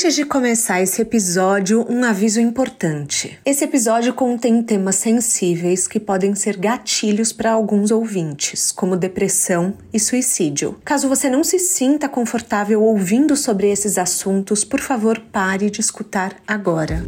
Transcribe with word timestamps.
Antes 0.00 0.14
de 0.14 0.24
começar 0.24 0.80
esse 0.80 1.02
episódio, 1.02 1.84
um 1.86 2.02
aviso 2.04 2.40
importante. 2.40 3.38
Esse 3.44 3.64
episódio 3.64 4.14
contém 4.14 4.62
temas 4.62 4.94
sensíveis 4.94 5.86
que 5.86 6.00
podem 6.00 6.34
ser 6.34 6.56
gatilhos 6.56 7.34
para 7.34 7.52
alguns 7.52 7.90
ouvintes, 7.90 8.72
como 8.72 8.96
depressão 8.96 9.74
e 9.92 10.00
suicídio. 10.00 10.74
Caso 10.86 11.06
você 11.06 11.28
não 11.28 11.44
se 11.44 11.58
sinta 11.58 12.08
confortável 12.08 12.82
ouvindo 12.82 13.36
sobre 13.36 13.70
esses 13.70 13.98
assuntos, 13.98 14.64
por 14.64 14.80
favor, 14.80 15.20
pare 15.30 15.68
de 15.68 15.82
escutar 15.82 16.34
agora. 16.48 17.04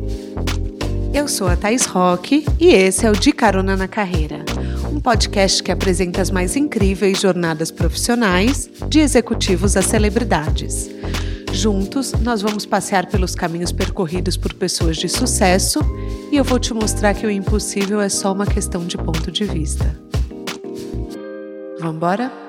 Eu 1.14 1.26
sou 1.28 1.48
a 1.48 1.56
Thais 1.56 1.86
Roque 1.86 2.44
e 2.60 2.74
esse 2.74 3.06
é 3.06 3.10
o 3.10 3.14
De 3.14 3.32
Carona 3.32 3.74
na 3.74 3.88
Carreira, 3.88 4.44
um 4.92 5.00
podcast 5.00 5.62
que 5.62 5.72
apresenta 5.72 6.20
as 6.20 6.30
mais 6.30 6.56
incríveis 6.56 7.22
jornadas 7.22 7.70
profissionais 7.70 8.68
de 8.86 9.00
executivos 9.00 9.78
a 9.78 9.80
celebridades. 9.80 10.90
Juntos, 11.52 12.12
nós 12.12 12.40
vamos 12.40 12.64
passear 12.64 13.06
pelos 13.06 13.34
caminhos 13.34 13.70
percorridos 13.70 14.36
por 14.36 14.54
pessoas 14.54 14.96
de 14.96 15.08
sucesso 15.08 15.80
e 16.30 16.36
eu 16.36 16.42
vou 16.42 16.58
te 16.58 16.72
mostrar 16.72 17.14
que 17.14 17.26
o 17.26 17.30
impossível 17.30 18.00
é 18.00 18.08
só 18.08 18.32
uma 18.32 18.46
questão 18.46 18.86
de 18.86 18.96
ponto 18.96 19.30
de 19.30 19.44
vista. 19.44 19.84
Vamos 21.78 21.96
embora? 21.96 22.41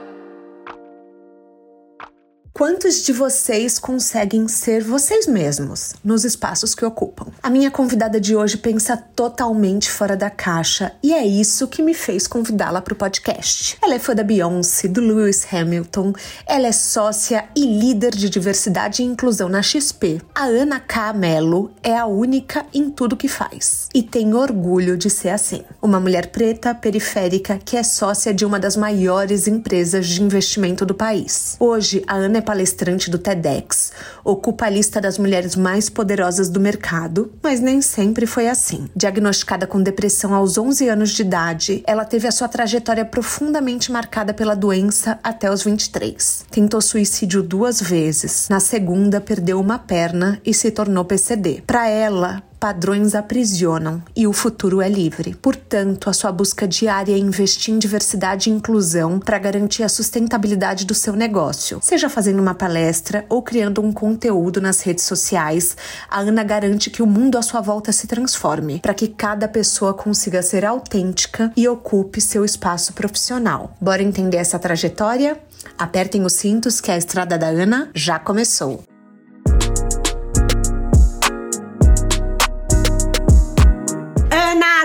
Quantos 2.55 3.01
de 3.01 3.11
vocês 3.11 3.79
conseguem 3.79 4.47
ser 4.47 4.83
vocês 4.83 5.25
mesmos 5.25 5.95
nos 6.03 6.23
espaços 6.23 6.75
que 6.75 6.85
ocupam? 6.85 7.31
A 7.41 7.49
minha 7.49 7.71
convidada 7.71 8.21
de 8.21 8.35
hoje 8.35 8.57
pensa 8.57 8.95
totalmente 8.95 9.89
fora 9.89 10.15
da 10.15 10.29
caixa 10.29 10.91
e 11.01 11.13
é 11.13 11.25
isso 11.25 11.67
que 11.67 11.81
me 11.81 11.95
fez 11.95 12.27
convidá-la 12.27 12.79
para 12.79 12.93
o 12.93 12.95
podcast. 12.95 13.75
Ela 13.81 13.95
é 13.95 13.99
fã 13.99 14.13
da 14.13 14.23
Beyoncé, 14.23 14.87
do 14.87 15.01
Lewis 15.01 15.47
Hamilton, 15.51 16.13
ela 16.45 16.67
é 16.67 16.71
sócia 16.71 17.45
e 17.55 17.65
líder 17.65 18.11
de 18.11 18.29
diversidade 18.29 19.01
e 19.01 19.05
inclusão 19.05 19.49
na 19.49 19.63
XP. 19.63 20.21
A 20.35 20.43
Ana 20.43 20.79
K. 20.79 21.11
Mello 21.11 21.71
é 21.81 21.97
a 21.97 22.05
única 22.05 22.67
em 22.71 22.87
tudo 22.87 23.17
que 23.17 23.27
faz 23.27 23.89
e 23.95 24.03
tem 24.03 24.35
orgulho 24.35 24.95
de 24.95 25.09
ser 25.09 25.29
assim. 25.29 25.63
Uma 25.81 25.99
mulher 25.99 26.27
preta, 26.27 26.75
periférica, 26.75 27.57
que 27.57 27.75
é 27.75 27.81
sócia 27.81 28.31
de 28.31 28.45
uma 28.45 28.59
das 28.59 28.77
maiores 28.77 29.47
empresas 29.47 30.05
de 30.05 30.21
investimento 30.21 30.85
do 30.85 30.93
país. 30.93 31.57
Hoje, 31.59 32.03
a 32.05 32.13
Ana 32.13 32.37
é 32.37 32.42
palestrante 32.43 33.09
do 33.09 33.17
TEDx, 33.17 33.91
ocupa 34.23 34.65
a 34.65 34.69
lista 34.69 35.01
das 35.01 35.17
mulheres 35.17 35.55
mais 35.55 35.89
poderosas 35.89 36.49
do 36.49 36.59
mercado, 36.59 37.31
mas 37.41 37.59
nem 37.59 37.81
sempre 37.81 38.25
foi 38.25 38.47
assim. 38.47 38.87
Diagnosticada 38.95 39.65
com 39.65 39.81
depressão 39.81 40.33
aos 40.33 40.57
11 40.57 40.89
anos 40.89 41.11
de 41.11 41.21
idade, 41.21 41.83
ela 41.87 42.05
teve 42.05 42.27
a 42.27 42.31
sua 42.31 42.47
trajetória 42.47 43.05
profundamente 43.05 43.91
marcada 43.91 44.33
pela 44.33 44.55
doença 44.55 45.19
até 45.23 45.51
os 45.51 45.63
23. 45.63 46.45
Tentou 46.51 46.81
suicídio 46.81 47.41
duas 47.41 47.81
vezes. 47.81 48.47
Na 48.49 48.59
segunda, 48.59 49.19
perdeu 49.19 49.59
uma 49.59 49.79
perna 49.79 50.39
e 50.45 50.53
se 50.53 50.69
tornou 50.71 51.05
PCD. 51.05 51.63
Para 51.65 51.87
ela, 51.87 52.43
padrões 52.63 53.13
aprisionam 53.13 54.01
e 54.15 54.25
o 54.25 54.31
futuro 54.31 54.81
é 54.81 54.87
livre. 54.87 55.35
Portanto, 55.41 56.09
a 56.09 56.13
sua 56.13 56.31
busca 56.31 56.65
diária 56.65 57.13
é 57.13 57.17
investir 57.17 57.73
em 57.73 57.77
diversidade 57.77 58.49
e 58.49 58.53
inclusão 58.53 59.19
para 59.19 59.37
garantir 59.37 59.83
a 59.83 59.89
sustentabilidade 59.89 60.85
do 60.85 60.93
seu 60.93 61.13
negócio. 61.13 61.79
Seja 61.81 62.07
fazendo 62.07 62.39
uma 62.39 62.55
palestra 62.55 63.25
ou 63.27 63.41
criando 63.41 63.81
um 63.81 63.91
conteúdo 63.91 64.61
nas 64.61 64.79
redes 64.79 65.03
sociais, 65.03 65.75
a 66.09 66.21
Ana 66.21 66.41
garante 66.41 66.89
que 66.89 67.03
o 67.03 67.05
mundo 67.05 67.37
à 67.37 67.41
sua 67.41 67.59
volta 67.59 67.91
se 67.91 68.07
transforme, 68.07 68.79
para 68.79 68.93
que 68.93 69.09
cada 69.09 69.45
pessoa 69.45 69.93
consiga 69.93 70.41
ser 70.41 70.63
autêntica 70.63 71.51
e 71.57 71.67
ocupe 71.67 72.21
seu 72.21 72.45
espaço 72.45 72.93
profissional. 72.93 73.75
Bora 73.81 74.01
entender 74.01 74.37
essa 74.37 74.57
trajetória? 74.57 75.37
Apertem 75.77 76.23
os 76.23 76.31
cintos 76.31 76.79
que 76.79 76.91
a 76.91 76.97
estrada 76.97 77.37
da 77.37 77.47
Ana 77.47 77.89
já 77.93 78.17
começou. 78.17 78.85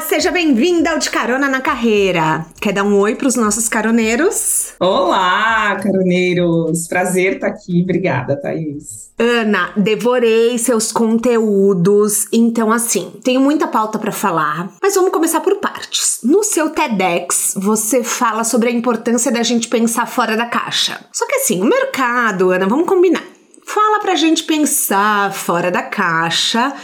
Seja 0.08 0.30
bem-vinda 0.30 0.90
ao 0.90 0.98
De 0.98 1.10
Carona 1.10 1.48
na 1.48 1.60
Carreira. 1.60 2.46
Quer 2.60 2.72
dar 2.72 2.82
um 2.82 2.98
oi 2.98 3.14
para 3.14 3.28
os 3.28 3.36
nossos 3.36 3.68
caroneiros? 3.68 4.72
Olá, 4.80 5.76
caroneiros! 5.82 6.88
Prazer 6.88 7.34
estar 7.34 7.48
tá 7.48 7.52
aqui. 7.52 7.82
Obrigada, 7.82 8.34
Thaís. 8.34 9.12
Ana, 9.18 9.72
devorei 9.76 10.56
seus 10.56 10.90
conteúdos, 10.90 12.26
então 12.32 12.72
assim, 12.72 13.12
tenho 13.22 13.40
muita 13.40 13.68
pauta 13.68 13.98
para 13.98 14.10
falar, 14.10 14.72
mas 14.80 14.94
vamos 14.94 15.12
começar 15.12 15.40
por 15.40 15.56
partes. 15.56 16.20
No 16.24 16.42
seu 16.42 16.70
TEDx, 16.70 17.54
você 17.56 18.02
fala 18.02 18.44
sobre 18.44 18.70
a 18.70 18.72
importância 18.72 19.30
da 19.30 19.42
gente 19.42 19.68
pensar 19.68 20.06
fora 20.06 20.36
da 20.36 20.46
caixa. 20.46 20.98
Só 21.12 21.26
que 21.26 21.34
assim, 21.36 21.60
o 21.60 21.66
mercado, 21.66 22.50
Ana, 22.50 22.66
vamos 22.66 22.88
combinar. 22.88 23.24
Fala 23.66 24.00
pra 24.00 24.14
gente 24.14 24.44
pensar 24.44 25.32
fora 25.32 25.70
da 25.70 25.82
caixa 25.82 26.74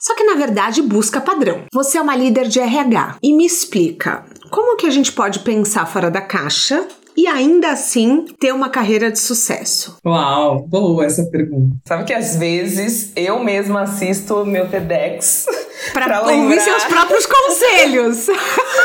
só 0.00 0.14
que 0.14 0.24
na 0.24 0.34
verdade 0.34 0.82
busca 0.82 1.20
padrão. 1.20 1.64
Você 1.72 1.98
é 1.98 2.02
uma 2.02 2.16
líder 2.16 2.48
de 2.48 2.60
RH 2.60 3.16
e 3.22 3.32
me 3.32 3.46
explica 3.46 4.24
como 4.50 4.76
que 4.76 4.86
a 4.86 4.90
gente 4.90 5.12
pode 5.12 5.40
pensar 5.40 5.86
fora 5.86 6.10
da 6.10 6.20
caixa 6.20 6.86
e 7.16 7.26
ainda 7.26 7.70
assim 7.70 8.26
ter 8.38 8.52
uma 8.52 8.68
carreira 8.68 9.10
de 9.10 9.18
sucesso? 9.18 9.96
Uau, 10.04 10.60
boa 10.68 11.04
essa 11.04 11.24
pergunta. 11.24 11.76
Sabe 11.86 12.04
que 12.04 12.12
às 12.12 12.36
vezes 12.36 13.10
eu 13.16 13.42
mesma 13.42 13.82
assisto 13.82 14.44
meu 14.44 14.68
TEDx 14.68 15.46
para 15.94 16.22
ouvir 16.22 16.60
seus 16.60 16.84
próprios 16.84 17.24
conselhos. 17.24 18.26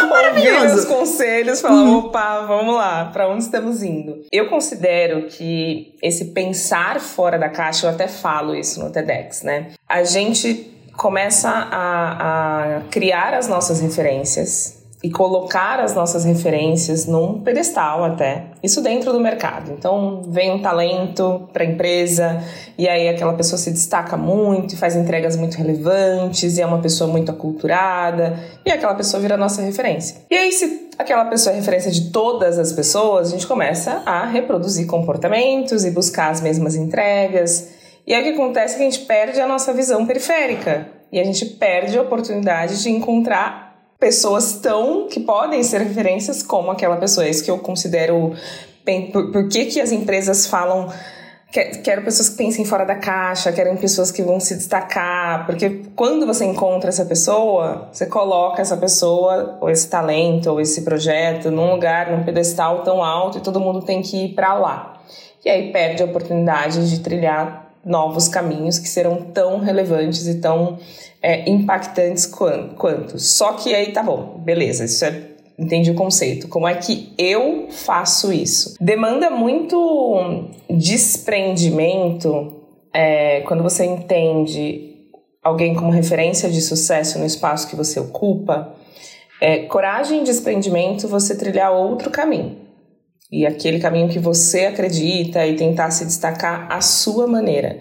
Maravilhoso. 0.09 0.61
Ouvir 0.61 0.75
os 0.75 0.85
conselhos, 0.85 1.61
falar, 1.61 1.83
hum. 1.83 1.97
opa, 1.97 2.45
vamos 2.45 2.75
lá, 2.75 3.05
para 3.05 3.28
onde 3.28 3.43
estamos 3.43 3.83
indo? 3.83 4.22
Eu 4.31 4.47
considero 4.47 5.28
que 5.28 5.93
esse 6.01 6.33
pensar 6.33 6.99
fora 7.01 7.38
da 7.38 7.49
caixa, 7.49 7.88
eu 7.88 7.91
até 7.91 8.07
falo 8.07 8.55
isso 8.55 8.79
no 8.81 8.91
TEDx, 8.91 9.43
né? 9.43 9.72
A 9.88 10.03
gente 10.03 10.80
começa 11.01 11.50
a, 11.50 12.78
a 12.78 12.81
criar 12.91 13.34
as 13.34 13.47
nossas 13.47 13.81
referências 13.81 14.79
e 15.03 15.09
colocar 15.09 15.79
as 15.79 15.95
nossas 15.95 16.25
referências 16.25 17.07
num 17.07 17.41
pedestal 17.41 18.03
até. 18.03 18.44
Isso 18.62 18.84
dentro 18.84 19.11
do 19.11 19.19
mercado. 19.19 19.72
Então, 19.72 20.22
vem 20.28 20.51
um 20.51 20.61
talento 20.61 21.50
para 21.51 21.63
a 21.63 21.66
empresa 21.66 22.44
e 22.78 22.88
aí 22.88 23.09
aquela 23.09 23.34
pessoa 23.34 23.57
se 23.57 23.72
destaca 23.72 24.16
muito 24.16 24.78
faz 24.78 24.95
entregas 24.95 25.35
muito 25.35 25.56
relevantes 25.56 26.59
e 26.59 26.61
é 26.61 26.66
uma 26.67 26.78
pessoa 26.78 27.09
muito 27.09 27.31
aculturada 27.31 28.38
e 28.63 28.72
aquela 28.72 28.94
pessoa 28.94 29.19
vira 29.19 29.35
nossa 29.35 29.63
referência. 29.63 30.17
E 30.29 30.35
aí, 30.35 30.51
se 30.51 30.91
aquela 31.00 31.25
pessoa 31.25 31.51
é 31.51 31.57
referência 31.57 31.90
de 31.90 32.11
todas 32.11 32.59
as 32.59 32.72
pessoas, 32.72 33.29
a 33.29 33.31
gente 33.31 33.47
começa 33.47 34.03
a 34.06 34.23
reproduzir 34.28 34.85
comportamentos 34.85 35.84
e 35.84 35.90
buscar 35.90 36.29
as 36.29 36.41
mesmas 36.41 36.75
entregas 36.75 37.80
e 38.06 38.13
aí 38.13 38.22
o 38.22 38.23
que 38.23 38.41
acontece 38.41 38.75
é 38.75 38.78
que 38.78 38.84
a 38.84 38.89
gente 38.89 39.06
perde 39.06 39.39
a 39.39 39.47
nossa 39.47 39.73
visão 39.73 40.06
periférica 40.06 40.88
e 41.12 41.19
a 41.19 41.23
gente 41.23 41.45
perde 41.45 41.97
a 41.97 42.01
oportunidade 42.01 42.81
de 42.81 42.89
encontrar 42.89 43.72
pessoas 44.00 44.53
tão 44.53 45.07
que 45.07 45.19
podem 45.19 45.62
ser 45.62 45.81
referências 45.81 46.41
como 46.41 46.72
aquela 46.72 46.97
pessoa. 46.97 47.25
É 47.25 47.29
isso 47.29 47.44
que 47.44 47.51
eu 47.51 47.59
considero. 47.59 48.34
Por, 49.13 49.31
por 49.31 49.47
que, 49.47 49.66
que 49.66 49.79
as 49.79 49.91
empresas 49.91 50.47
falam 50.47 50.90
quero 51.51 52.01
pessoas 52.03 52.29
que 52.29 52.38
pensem 52.38 52.63
fora 52.63 52.85
da 52.85 52.95
caixa, 52.95 53.51
querem 53.51 53.75
pessoas 53.75 54.09
que 54.09 54.23
vão 54.23 54.40
se 54.40 54.56
destacar, 54.56 55.45
porque 55.45 55.81
quando 55.95 56.25
você 56.25 56.45
encontra 56.45 56.88
essa 56.88 57.06
pessoa, 57.06 57.90
você 57.91 58.06
coloca 58.06 58.61
essa 58.61 58.78
pessoa, 58.78 59.57
ou 59.59 59.69
esse 59.69 59.90
talento, 59.90 60.50
ou 60.50 60.61
esse 60.61 60.81
projeto, 60.84 61.51
num 61.51 61.72
lugar, 61.72 62.09
num 62.09 62.23
pedestal 62.23 62.84
tão 62.84 63.03
alto 63.03 63.38
e 63.38 63.41
todo 63.41 63.59
mundo 63.59 63.81
tem 63.81 64.01
que 64.01 64.25
ir 64.25 64.29
para 64.34 64.53
lá. 64.53 64.94
E 65.44 65.50
aí 65.50 65.72
perde 65.73 66.01
a 66.03 66.06
oportunidade 66.06 66.90
de 66.90 67.00
trilhar 67.01 67.70
novos 67.85 68.27
caminhos 68.27 68.77
que 68.77 68.87
serão 68.87 69.17
tão 69.17 69.59
relevantes 69.59 70.27
e 70.27 70.39
tão 70.39 70.77
é, 71.21 71.49
impactantes 71.49 72.25
quanto. 72.25 73.19
Só 73.19 73.53
que 73.53 73.73
aí 73.73 73.91
tá 73.91 74.03
bom, 74.03 74.39
beleza, 74.43 74.85
isso 74.85 75.03
é 75.05 75.31
entendi 75.57 75.91
o 75.91 75.95
conceito. 75.95 76.47
Como 76.47 76.67
é 76.67 76.73
que 76.75 77.13
eu 77.17 77.67
faço 77.69 78.33
isso? 78.33 78.75
Demanda 78.81 79.29
muito 79.29 80.49
desprendimento 80.69 82.61
é, 82.91 83.41
quando 83.41 83.61
você 83.61 83.85
entende 83.85 84.95
alguém 85.43 85.75
como 85.75 85.91
referência 85.91 86.49
de 86.49 86.61
sucesso 86.61 87.19
no 87.19 87.25
espaço 87.25 87.67
que 87.67 87.75
você 87.75 87.99
ocupa. 87.99 88.73
É, 89.39 89.59
coragem 89.66 90.22
e 90.22 90.23
desprendimento 90.23 91.07
você 91.07 91.35
trilhar 91.35 91.72
outro 91.72 92.09
caminho 92.09 92.71
e 93.31 93.45
aquele 93.45 93.79
caminho 93.79 94.09
que 94.09 94.19
você 94.19 94.66
acredita 94.66 95.45
e 95.47 95.55
tentar 95.55 95.89
se 95.91 96.05
destacar 96.05 96.67
à 96.69 96.81
sua 96.81 97.25
maneira. 97.28 97.79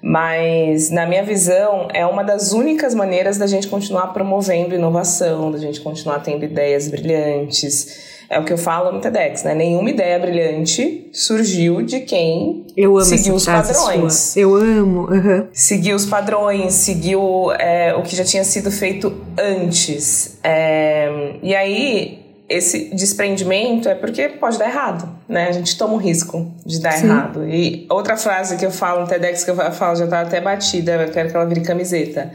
Mas, 0.00 0.90
na 0.90 1.06
minha 1.06 1.22
visão, 1.22 1.86
é 1.94 2.04
uma 2.04 2.24
das 2.24 2.52
únicas 2.52 2.92
maneiras 2.94 3.38
da 3.38 3.46
gente 3.46 3.68
continuar 3.68 4.08
promovendo 4.08 4.74
inovação, 4.74 5.52
da 5.52 5.58
gente 5.58 5.80
continuar 5.80 6.20
tendo 6.20 6.44
ideias 6.44 6.88
brilhantes. 6.88 8.10
É 8.28 8.38
o 8.38 8.44
que 8.44 8.52
eu 8.52 8.58
falo 8.58 8.90
no 8.90 9.00
TEDx, 9.00 9.44
né? 9.44 9.54
Nenhuma 9.54 9.90
ideia 9.90 10.18
brilhante 10.18 11.08
surgiu 11.12 11.82
de 11.82 12.00
quem 12.00 12.66
seguiu 13.04 13.34
os 13.34 13.44
padrões. 13.44 14.14
Sua. 14.14 14.42
Eu 14.42 14.54
amo. 14.56 15.02
Uhum. 15.02 15.46
Seguiu 15.52 15.94
os 15.94 16.06
padrões, 16.06 16.72
seguiu 16.72 17.52
é, 17.52 17.94
o 17.94 18.02
que 18.02 18.16
já 18.16 18.24
tinha 18.24 18.42
sido 18.42 18.70
feito 18.70 19.14
antes. 19.38 20.38
É, 20.42 21.34
e 21.42 21.54
aí, 21.54 22.22
esse 22.48 22.94
desprendimento 22.94 23.88
é 23.88 23.94
porque 23.94 24.28
pode 24.28 24.58
dar 24.58 24.68
errado, 24.68 25.08
né? 25.28 25.48
A 25.48 25.52
gente 25.52 25.76
toma 25.76 25.94
o 25.94 25.96
risco 25.96 26.52
de 26.66 26.80
dar 26.80 26.92
Sim. 26.92 27.06
errado. 27.06 27.48
E 27.48 27.86
outra 27.88 28.16
frase 28.16 28.56
que 28.56 28.66
eu 28.66 28.70
falo 28.70 29.02
no 29.02 29.06
TEDx 29.06 29.44
que 29.44 29.50
eu 29.50 29.56
falo 29.72 29.96
já 29.96 30.06
tá 30.06 30.20
até 30.20 30.40
batida, 30.40 30.92
eu 30.92 31.10
quero 31.10 31.30
que 31.30 31.36
ela 31.36 31.46
vire 31.46 31.62
camiseta. 31.62 32.32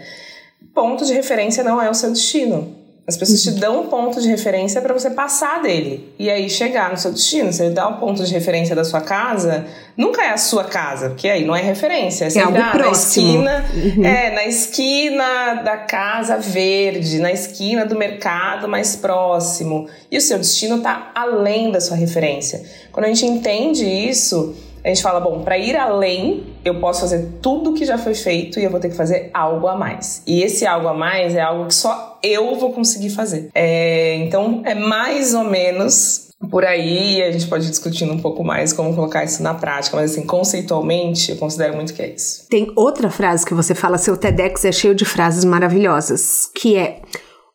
Ponto 0.74 1.06
de 1.06 1.14
referência 1.14 1.64
não 1.64 1.82
é 1.82 1.90
o 1.90 1.94
seu 1.94 2.12
destino. 2.12 2.76
As 3.08 3.16
pessoas 3.16 3.42
te 3.42 3.52
dão 3.52 3.84
um 3.84 3.88
ponto 3.88 4.20
de 4.20 4.28
referência 4.28 4.82
para 4.82 4.94
você 4.94 5.10
passar 5.10 5.62
dele 5.62 6.14
e 6.20 6.30
aí 6.30 6.50
chegar 6.50 6.92
no 6.92 6.98
seu 6.98 7.10
destino. 7.10 7.54
Você 7.54 7.70
dá 7.70 7.88
um 7.88 7.94
ponto 7.94 8.22
de 8.22 8.34
referência 8.34 8.76
da 8.76 8.84
sua 8.84 9.00
casa, 9.00 9.66
nunca 9.96 10.22
é 10.26 10.32
a 10.32 10.38
sua 10.38 10.66
casa, 10.66 11.08
porque 11.12 11.30
aí 11.30 11.46
não 11.46 11.56
é 11.56 11.62
referência. 11.62 12.26
É, 12.26 12.38
é 12.38 12.42
algo 12.42 12.58
ah, 12.58 12.72
próximo. 12.72 13.44
na 13.44 13.60
esquina, 13.62 13.96
uhum. 13.96 14.06
é 14.06 14.32
na 14.32 14.46
esquina 14.46 15.54
da 15.64 15.78
casa 15.78 16.36
verde, 16.36 17.20
na 17.20 17.32
esquina 17.32 17.86
do 17.86 17.96
mercado 17.98 18.68
mais 18.68 18.98
próximo. 18.98 19.88
E 20.12 20.18
o 20.18 20.22
seu 20.22 20.38
destino 20.38 20.76
está 20.76 21.10
além 21.16 21.72
da 21.72 21.80
sua 21.80 21.96
referência. 21.96 22.62
Quando 22.92 23.06
a 23.06 23.08
gente 23.08 23.26
entende 23.26 23.86
isso, 23.86 24.54
a 24.88 24.94
gente 24.94 25.04
fala, 25.04 25.20
bom, 25.20 25.44
para 25.44 25.58
ir 25.58 25.76
além, 25.76 26.46
eu 26.64 26.80
posso 26.80 27.02
fazer 27.02 27.40
tudo 27.42 27.74
que 27.74 27.84
já 27.84 27.98
foi 27.98 28.16
feito 28.16 28.58
e 28.58 28.64
eu 28.64 28.72
vou 28.72 28.80
ter 28.80 28.88
que 28.88 28.96
fazer 28.96 29.30
algo 29.34 29.68
a 29.68 29.76
mais. 29.76 30.24
E 30.26 30.42
esse 30.42 30.66
algo 30.66 30.88
a 30.88 30.94
mais 30.94 31.36
é 31.36 31.42
algo 31.42 31.68
que 31.68 31.76
só 31.76 32.18
eu 32.24 32.56
vou 32.56 32.72
conseguir 32.72 33.10
fazer. 33.10 33.50
É, 33.54 34.16
então, 34.16 34.62
é 34.64 34.74
mais 34.74 35.34
ou 35.34 35.44
menos 35.44 36.28
por 36.50 36.64
aí 36.64 37.22
a 37.22 37.32
gente 37.32 37.48
pode 37.48 37.68
discutindo 37.68 38.14
um 38.14 38.22
pouco 38.22 38.46
mais 38.46 38.72
como 38.72 38.96
colocar 38.96 39.26
isso 39.26 39.44
na 39.44 39.54
prática, 39.54 39.98
mas 39.98 40.12
assim, 40.12 40.26
conceitualmente, 40.26 41.32
eu 41.32 41.38
considero 41.38 41.76
muito 41.76 41.94
que 41.94 42.02
é 42.02 42.14
isso. 42.14 42.48
Tem 42.48 42.72
outra 42.74 43.10
frase 43.10 43.46
que 43.46 43.54
você 43.54 43.76
fala, 43.76 43.98
seu 43.98 44.16
TEDx 44.16 44.64
é 44.64 44.72
cheio 44.72 44.96
de 44.96 45.04
frases 45.04 45.44
maravilhosas, 45.44 46.50
que 46.56 46.78
é: 46.78 47.02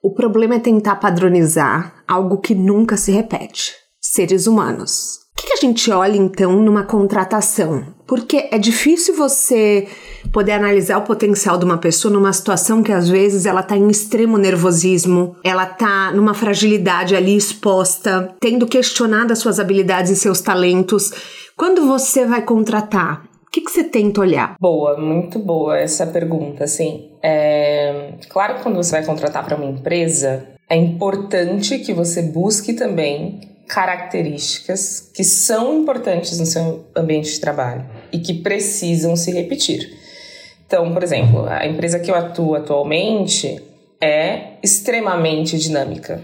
o 0.02 0.12
problema 0.12 0.56
é 0.56 0.58
tentar 0.58 0.96
padronizar 0.96 2.04
algo 2.06 2.40
que 2.40 2.54
nunca 2.54 2.98
se 2.98 3.10
repete. 3.10 3.72
Seres 3.98 4.46
humanos. 4.46 5.21
O 5.36 5.40
que, 5.42 5.46
que 5.46 5.52
a 5.54 5.66
gente 5.66 5.90
olha 5.90 6.16
então 6.16 6.52
numa 6.60 6.84
contratação? 6.84 7.84
Porque 8.06 8.48
é 8.50 8.58
difícil 8.58 9.16
você 9.16 9.88
poder 10.30 10.52
analisar 10.52 10.98
o 10.98 11.02
potencial 11.02 11.58
de 11.58 11.64
uma 11.64 11.78
pessoa 11.78 12.12
numa 12.12 12.32
situação 12.32 12.82
que 12.82 12.92
às 12.92 13.08
vezes 13.08 13.46
ela 13.46 13.62
tá 13.62 13.76
em 13.76 13.88
extremo 13.88 14.36
nervosismo, 14.36 15.34
ela 15.42 15.64
tá 15.66 16.12
numa 16.12 16.34
fragilidade 16.34 17.16
ali 17.16 17.34
exposta, 17.34 18.34
tendo 18.38 18.66
questionado 18.66 19.32
as 19.32 19.38
suas 19.38 19.58
habilidades 19.58 20.10
e 20.10 20.16
seus 20.16 20.40
talentos. 20.40 21.10
Quando 21.56 21.86
você 21.86 22.26
vai 22.26 22.42
contratar, 22.42 23.24
o 23.46 23.50
que, 23.50 23.62
que 23.62 23.70
você 23.70 23.84
tenta 23.84 24.20
olhar? 24.20 24.56
Boa, 24.60 24.98
muito 24.98 25.38
boa 25.38 25.78
essa 25.78 26.06
pergunta. 26.06 26.64
Assim, 26.64 27.10
é... 27.22 28.14
claro 28.28 28.56
que 28.56 28.62
quando 28.62 28.76
você 28.76 28.92
vai 28.92 29.04
contratar 29.04 29.44
para 29.44 29.56
uma 29.56 29.66
empresa, 29.66 30.46
é 30.68 30.76
importante 30.76 31.78
que 31.78 31.92
você 31.92 32.22
busque 32.22 32.72
também 32.74 33.51
características 33.72 35.10
que 35.14 35.24
são 35.24 35.80
importantes 35.80 36.38
no 36.38 36.44
seu 36.44 36.84
ambiente 36.94 37.32
de 37.32 37.40
trabalho 37.40 37.86
e 38.12 38.18
que 38.18 38.34
precisam 38.34 39.16
se 39.16 39.32
repetir. 39.32 39.98
Então, 40.66 40.92
por 40.92 41.02
exemplo, 41.02 41.46
a 41.48 41.66
empresa 41.66 41.98
que 41.98 42.10
eu 42.10 42.14
atuo 42.14 42.54
atualmente 42.54 43.62
é 43.98 44.58
extremamente 44.62 45.56
dinâmica. 45.56 46.20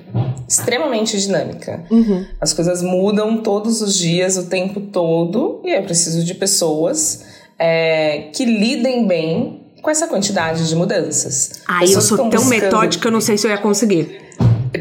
Extremamente 0.46 1.18
dinâmica. 1.18 1.84
Uhum. 1.90 2.26
As 2.38 2.52
coisas 2.52 2.82
mudam 2.82 3.38
todos 3.38 3.80
os 3.80 3.96
dias, 3.96 4.36
o 4.36 4.44
tempo 4.44 4.80
todo, 4.80 5.62
e 5.64 5.70
eu 5.70 5.82
preciso 5.84 6.22
de 6.22 6.34
pessoas 6.34 7.24
é, 7.58 8.28
que 8.34 8.44
lidem 8.44 9.06
bem 9.06 9.62
com 9.80 9.90
essa 9.90 10.06
quantidade 10.06 10.68
de 10.68 10.76
mudanças. 10.76 11.62
Ah, 11.66 11.82
eu 11.82 12.00
sou 12.02 12.18
tão 12.18 12.28
buscando... 12.28 12.50
metódica, 12.50 13.08
eu 13.08 13.12
não 13.12 13.22
sei 13.22 13.38
se 13.38 13.46
eu 13.46 13.50
ia 13.50 13.58
conseguir. 13.58 14.28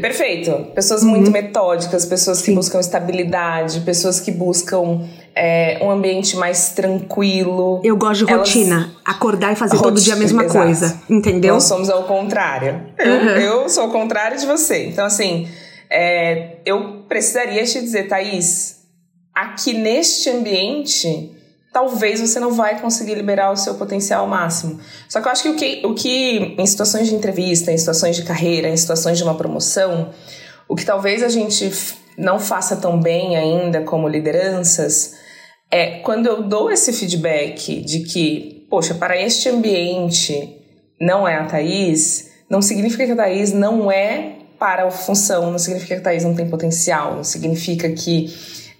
Perfeito. 0.00 0.52
Pessoas 0.74 1.02
uhum. 1.02 1.10
muito 1.10 1.30
metódicas, 1.30 2.04
pessoas 2.06 2.38
que 2.40 2.46
Sim. 2.46 2.54
buscam 2.54 2.80
estabilidade, 2.80 3.80
pessoas 3.80 4.20
que 4.20 4.30
buscam 4.30 5.06
é, 5.34 5.78
um 5.82 5.90
ambiente 5.90 6.36
mais 6.36 6.70
tranquilo. 6.70 7.80
Eu 7.84 7.96
gosto 7.96 8.26
de 8.26 8.32
Elas... 8.32 8.48
rotina. 8.48 8.92
Acordar 9.04 9.52
e 9.52 9.56
fazer 9.56 9.76
rotina, 9.76 9.92
todo 9.94 10.02
dia 10.02 10.14
a 10.14 10.16
mesma 10.16 10.44
exato. 10.44 10.64
coisa. 10.64 11.00
Entendeu? 11.08 11.54
Nós 11.54 11.64
somos 11.64 11.88
ao 11.88 12.04
contrário. 12.04 12.82
Eu, 12.98 13.12
uhum. 13.12 13.28
eu 13.28 13.68
sou 13.68 13.88
o 13.88 13.92
contrário 13.92 14.38
de 14.38 14.46
você. 14.46 14.86
Então, 14.86 15.04
assim, 15.04 15.48
é, 15.90 16.56
eu 16.66 17.04
precisaria 17.08 17.64
te 17.64 17.80
dizer, 17.80 18.08
Thaís, 18.08 18.78
aqui 19.34 19.72
neste 19.72 20.28
ambiente 20.30 21.37
talvez 21.72 22.20
você 22.20 22.40
não 22.40 22.52
vai 22.52 22.80
conseguir 22.80 23.14
liberar 23.14 23.52
o 23.52 23.56
seu 23.56 23.74
potencial 23.74 24.26
máximo. 24.26 24.80
Só 25.08 25.20
que 25.20 25.28
eu 25.28 25.32
acho 25.32 25.42
que 25.42 25.48
o 25.48 25.56
que, 25.56 25.86
o 25.86 25.94
que 25.94 26.54
em 26.58 26.66
situações 26.66 27.08
de 27.08 27.14
entrevista, 27.14 27.70
em 27.70 27.78
situações 27.78 28.16
de 28.16 28.22
carreira, 28.22 28.68
em 28.68 28.76
situações 28.76 29.18
de 29.18 29.24
uma 29.24 29.34
promoção, 29.34 30.10
o 30.68 30.74
que 30.74 30.84
talvez 30.84 31.22
a 31.22 31.28
gente 31.28 31.70
não 32.16 32.38
faça 32.38 32.76
tão 32.76 33.00
bem 33.00 33.36
ainda 33.36 33.82
como 33.82 34.08
lideranças 34.08 35.14
é 35.70 36.00
quando 36.00 36.26
eu 36.26 36.42
dou 36.42 36.70
esse 36.70 36.92
feedback 36.92 37.80
de 37.80 38.00
que, 38.00 38.66
poxa, 38.70 38.94
para 38.94 39.20
este 39.20 39.48
ambiente 39.48 40.56
não 41.00 41.28
é 41.28 41.36
a 41.36 41.44
Thaís, 41.44 42.30
não 42.50 42.60
significa 42.62 43.04
que 43.06 43.12
a 43.12 43.16
Thaís 43.16 43.52
não 43.52 43.90
é 43.92 44.38
para 44.58 44.86
a 44.86 44.90
função, 44.90 45.50
não 45.50 45.58
significa 45.58 45.94
que 45.94 46.00
a 46.00 46.04
Thaís 46.04 46.24
não 46.24 46.34
tem 46.34 46.48
potencial, 46.48 47.14
não 47.14 47.24
significa 47.24 47.88
que 47.90 48.34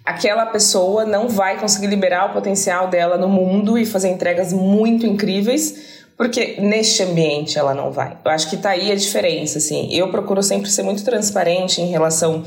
aquela 0.09 0.47
pessoa 0.47 1.05
não 1.05 1.29
vai 1.29 1.61
conseguir 1.61 1.87
liberar 1.87 2.31
o 2.31 2.33
potencial 2.33 2.89
dela 2.89 3.19
no 3.19 3.29
mundo 3.29 3.77
e 3.77 3.85
fazer 3.85 4.09
entregas 4.09 4.55
muito 4.55 5.07
incríveis, 5.07 6.01
porque 6.17 6.57
neste 6.59 7.03
ambiente 7.03 7.59
ela 7.59 7.75
não 7.75 7.93
vai. 7.93 8.17
Eu 8.25 8.31
acho 8.31 8.49
que 8.49 8.57
tá 8.57 8.71
aí 8.71 8.91
a 8.91 8.95
diferença, 8.95 9.59
assim. 9.59 9.93
Eu 9.93 10.11
procuro 10.11 10.43
sempre 10.43 10.71
ser 10.71 10.83
muito 10.83 11.05
transparente 11.05 11.83
em 11.83 11.91
relação 11.91 12.43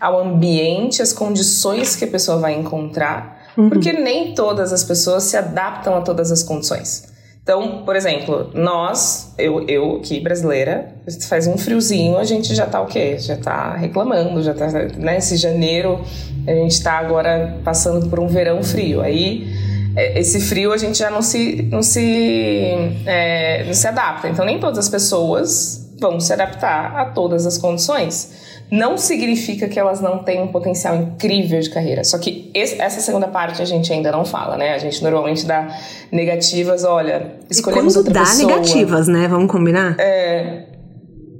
ao 0.00 0.20
ambiente, 0.20 1.00
as 1.00 1.12
condições 1.12 1.94
que 1.94 2.04
a 2.04 2.08
pessoa 2.08 2.38
vai 2.38 2.54
encontrar, 2.54 3.44
uhum. 3.56 3.68
porque 3.70 3.92
nem 3.92 4.34
todas 4.34 4.72
as 4.72 4.82
pessoas 4.82 5.22
se 5.22 5.36
adaptam 5.36 5.96
a 5.96 6.00
todas 6.00 6.32
as 6.32 6.42
condições. 6.42 7.13
Então, 7.44 7.82
por 7.84 7.94
exemplo, 7.94 8.50
nós, 8.54 9.34
eu, 9.36 9.68
eu 9.68 9.96
aqui 9.96 10.18
brasileira, 10.18 10.94
faz 11.28 11.46
um 11.46 11.58
friozinho, 11.58 12.16
a 12.16 12.24
gente 12.24 12.54
já 12.54 12.66
tá 12.66 12.80
o 12.80 12.86
quê? 12.86 13.18
Já 13.18 13.36
tá 13.36 13.76
reclamando, 13.76 14.42
já 14.42 14.54
tá, 14.54 14.66
né? 14.96 15.20
Janeiro, 15.20 16.02
a 16.46 16.50
gente 16.50 16.82
tá 16.82 16.92
agora 16.92 17.60
passando 17.62 18.08
por 18.08 18.18
um 18.18 18.28
verão 18.28 18.62
frio. 18.62 19.02
Aí, 19.02 19.46
é, 19.94 20.18
esse 20.18 20.40
frio 20.40 20.72
a 20.72 20.78
gente 20.78 20.96
já 20.96 21.10
não 21.10 21.20
se, 21.20 21.68
não 21.70 21.82
se, 21.82 22.62
é, 23.04 23.64
não 23.66 23.74
se 23.74 23.86
adapta. 23.88 24.26
Então, 24.26 24.46
nem 24.46 24.58
todas 24.58 24.78
as 24.78 24.88
pessoas 24.88 25.94
vão 26.00 26.18
se 26.20 26.32
adaptar 26.32 26.96
a 26.96 27.04
todas 27.04 27.44
as 27.46 27.58
condições 27.58 28.53
não 28.70 28.96
significa 28.98 29.68
que 29.68 29.78
elas 29.78 30.00
não 30.00 30.18
têm 30.18 30.42
um 30.42 30.48
potencial 30.48 30.96
incrível 30.96 31.60
de 31.60 31.70
carreira. 31.70 32.02
Só 32.04 32.18
que 32.18 32.50
esse, 32.54 32.80
essa 32.80 33.00
segunda 33.00 33.28
parte 33.28 33.62
a 33.62 33.64
gente 33.64 33.92
ainda 33.92 34.10
não 34.10 34.24
fala, 34.24 34.56
né? 34.56 34.74
A 34.74 34.78
gente 34.78 35.02
normalmente 35.02 35.46
dá 35.46 35.68
negativas, 36.10 36.84
olha, 36.84 37.36
escolhemos 37.50 37.94
e 37.94 37.98
outra 37.98 38.12
dá 38.12 38.20
pessoa. 38.20 38.48
negativas, 38.48 39.08
né? 39.08 39.28
Vamos 39.28 39.50
combinar? 39.50 39.96
É. 39.98 40.74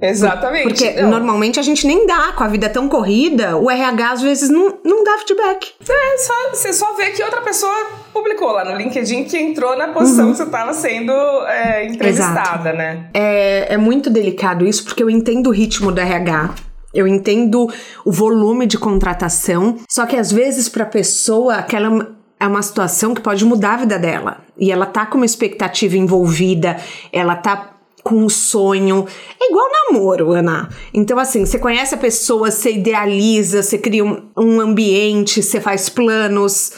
Exatamente. 0.01 0.63
Porque 0.63 1.01
não. 1.01 1.09
normalmente 1.09 1.59
a 1.59 1.63
gente 1.63 1.87
nem 1.87 2.05
dá, 2.05 2.33
com 2.33 2.43
a 2.43 2.47
vida 2.47 2.69
tão 2.69 2.87
corrida, 2.87 3.57
o 3.57 3.69
RH 3.69 4.11
às 4.11 4.21
vezes 4.21 4.49
não, 4.49 4.77
não 4.83 5.03
dá 5.03 5.17
feedback. 5.19 5.73
É, 5.89 6.17
só, 6.17 6.33
você 6.51 6.73
só 6.73 6.93
vê 6.95 7.11
que 7.11 7.23
outra 7.23 7.41
pessoa 7.41 7.73
publicou 8.13 8.51
lá 8.51 8.65
no 8.65 8.75
LinkedIn 8.75 9.23
que 9.23 9.37
entrou 9.37 9.77
na 9.77 9.89
posição 9.89 10.25
uhum. 10.25 10.31
que 10.31 10.37
você 10.37 10.43
estava 10.43 10.73
sendo 10.73 11.11
é, 11.47 11.85
entrevistada, 11.87 12.69
Exato. 12.69 12.77
né? 12.77 13.07
É, 13.13 13.73
é 13.73 13.77
muito 13.77 14.09
delicado 14.09 14.65
isso, 14.65 14.83
porque 14.83 15.01
eu 15.01 15.09
entendo 15.09 15.47
o 15.47 15.51
ritmo 15.51 15.91
do 15.91 15.99
RH. 15.99 16.53
Eu 16.95 17.07
entendo 17.07 17.67
o 18.05 18.11
volume 18.11 18.65
de 18.65 18.77
contratação, 18.77 19.77
só 19.89 20.05
que 20.05 20.15
às 20.15 20.31
vezes 20.31 20.69
para 20.69 20.83
a 20.83 20.87
pessoa 20.87 21.55
aquela 21.55 22.15
é 22.39 22.47
uma 22.47 22.61
situação 22.61 23.13
que 23.13 23.21
pode 23.21 23.45
mudar 23.45 23.73
a 23.73 23.77
vida 23.77 23.99
dela. 23.99 24.37
E 24.57 24.71
ela 24.71 24.85
tá 24.85 25.05
com 25.05 25.17
uma 25.17 25.25
expectativa 25.25 25.97
envolvida, 25.97 26.77
ela 27.11 27.35
tá 27.35 27.75
com 28.03 28.15
um 28.15 28.29
sonho. 28.29 29.07
É 29.41 29.49
igual 29.49 29.67
namoro, 29.71 30.31
Ana. 30.31 30.69
Então, 30.93 31.17
assim, 31.17 31.43
você 31.43 31.57
conhece 31.57 31.95
a 31.95 31.97
pessoa, 31.97 32.51
você 32.51 32.73
idealiza, 32.73 33.63
você 33.63 33.79
cria 33.79 34.05
um, 34.05 34.21
um 34.37 34.61
ambiente, 34.61 35.41
você 35.41 35.59
faz 35.59 35.89
planos. 35.89 36.71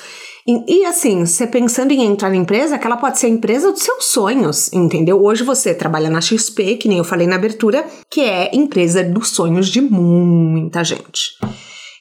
E, 0.47 0.79
e, 0.79 0.85
assim, 0.85 1.25
você 1.25 1.45
pensando 1.45 1.91
em 1.91 2.05
entrar 2.05 2.29
na 2.29 2.37
empresa, 2.37 2.77
que 2.77 2.87
ela 2.87 2.95
pode 2.95 3.19
ser 3.19 3.25
a 3.25 3.29
empresa 3.29 3.69
dos 3.69 3.83
seus 3.83 4.05
sonhos, 4.05 4.71
entendeu? 4.71 5.21
Hoje 5.21 5.43
você 5.43 5.73
trabalha 5.73 6.09
na 6.09 6.21
XP, 6.21 6.77
que 6.77 6.87
nem 6.87 6.99
eu 6.99 7.03
falei 7.03 7.27
na 7.27 7.35
abertura, 7.35 7.85
que 8.09 8.21
é 8.21 8.55
empresa 8.55 9.03
dos 9.03 9.29
sonhos 9.31 9.67
de 9.67 9.81
muita 9.81 10.85
gente. 10.85 11.31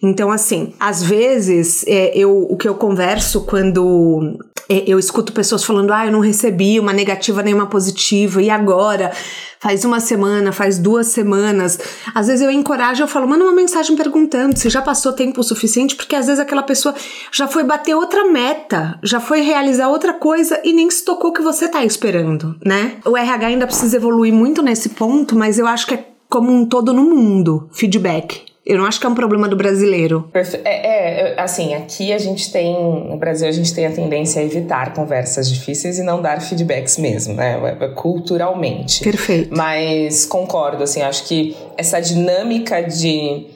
Então, 0.00 0.30
assim, 0.30 0.72
às 0.78 1.02
vezes 1.02 1.84
é, 1.88 2.16
eu, 2.16 2.46
o 2.48 2.56
que 2.56 2.68
eu 2.68 2.76
converso 2.76 3.44
quando 3.44 4.38
eu 4.68 4.98
escuto 4.98 5.32
pessoas 5.32 5.64
falando, 5.64 5.92
ah, 5.92 6.06
eu 6.06 6.12
não 6.12 6.20
recebi 6.20 6.80
uma 6.80 6.92
negativa 6.92 7.42
nem 7.42 7.54
uma 7.54 7.66
positiva, 7.66 8.42
e 8.42 8.50
agora? 8.50 9.12
Faz 9.60 9.84
uma 9.84 10.00
semana, 10.00 10.52
faz 10.52 10.78
duas 10.78 11.08
semanas. 11.08 11.78
Às 12.14 12.26
vezes 12.26 12.42
eu 12.42 12.50
encorajo, 12.50 13.02
eu 13.02 13.08
falo, 13.08 13.28
manda 13.28 13.44
uma 13.44 13.52
mensagem 13.52 13.96
perguntando 13.96 14.58
se 14.58 14.68
já 14.68 14.82
passou 14.82 15.12
tempo 15.12 15.42
suficiente, 15.42 15.94
porque 15.94 16.16
às 16.16 16.26
vezes 16.26 16.40
aquela 16.40 16.62
pessoa 16.62 16.94
já 17.32 17.48
foi 17.48 17.64
bater 17.64 17.94
outra 17.94 18.24
meta, 18.24 18.98
já 19.02 19.20
foi 19.20 19.40
realizar 19.40 19.88
outra 19.88 20.12
coisa 20.12 20.60
e 20.64 20.72
nem 20.72 20.90
se 20.90 21.04
tocou 21.04 21.32
que 21.32 21.42
você 21.42 21.68
tá 21.68 21.84
esperando, 21.84 22.56
né? 22.64 22.96
O 23.04 23.16
RH 23.16 23.46
ainda 23.46 23.66
precisa 23.66 23.96
evoluir 23.96 24.32
muito 24.32 24.62
nesse 24.62 24.90
ponto, 24.90 25.36
mas 25.36 25.58
eu 25.58 25.66
acho 25.66 25.86
que 25.86 25.94
é 25.94 26.06
como 26.28 26.52
um 26.52 26.66
todo 26.66 26.92
no 26.92 27.04
mundo, 27.04 27.68
feedback 27.72 28.55
Eu 28.66 28.78
não 28.78 28.84
acho 28.84 28.98
que 28.98 29.06
é 29.06 29.08
um 29.08 29.14
problema 29.14 29.48
do 29.48 29.54
brasileiro. 29.54 30.28
É, 30.34 30.40
é, 30.64 31.40
assim, 31.40 31.72
aqui 31.74 32.12
a 32.12 32.18
gente 32.18 32.50
tem, 32.50 32.74
no 33.08 33.16
Brasil, 33.16 33.46
a 33.48 33.52
gente 33.52 33.72
tem 33.72 33.86
a 33.86 33.92
tendência 33.92 34.42
a 34.42 34.44
evitar 34.44 34.92
conversas 34.92 35.48
difíceis 35.48 36.00
e 36.00 36.02
não 36.02 36.20
dar 36.20 36.40
feedbacks 36.40 36.98
mesmo, 36.98 37.34
né? 37.34 37.76
É, 37.80 37.84
é 37.84 37.88
culturalmente. 37.90 39.04
Perfeito. 39.04 39.56
Mas 39.56 40.26
concordo, 40.26 40.82
assim, 40.82 41.00
acho 41.00 41.28
que 41.28 41.56
essa 41.78 42.00
dinâmica 42.00 42.82
de 42.82 43.46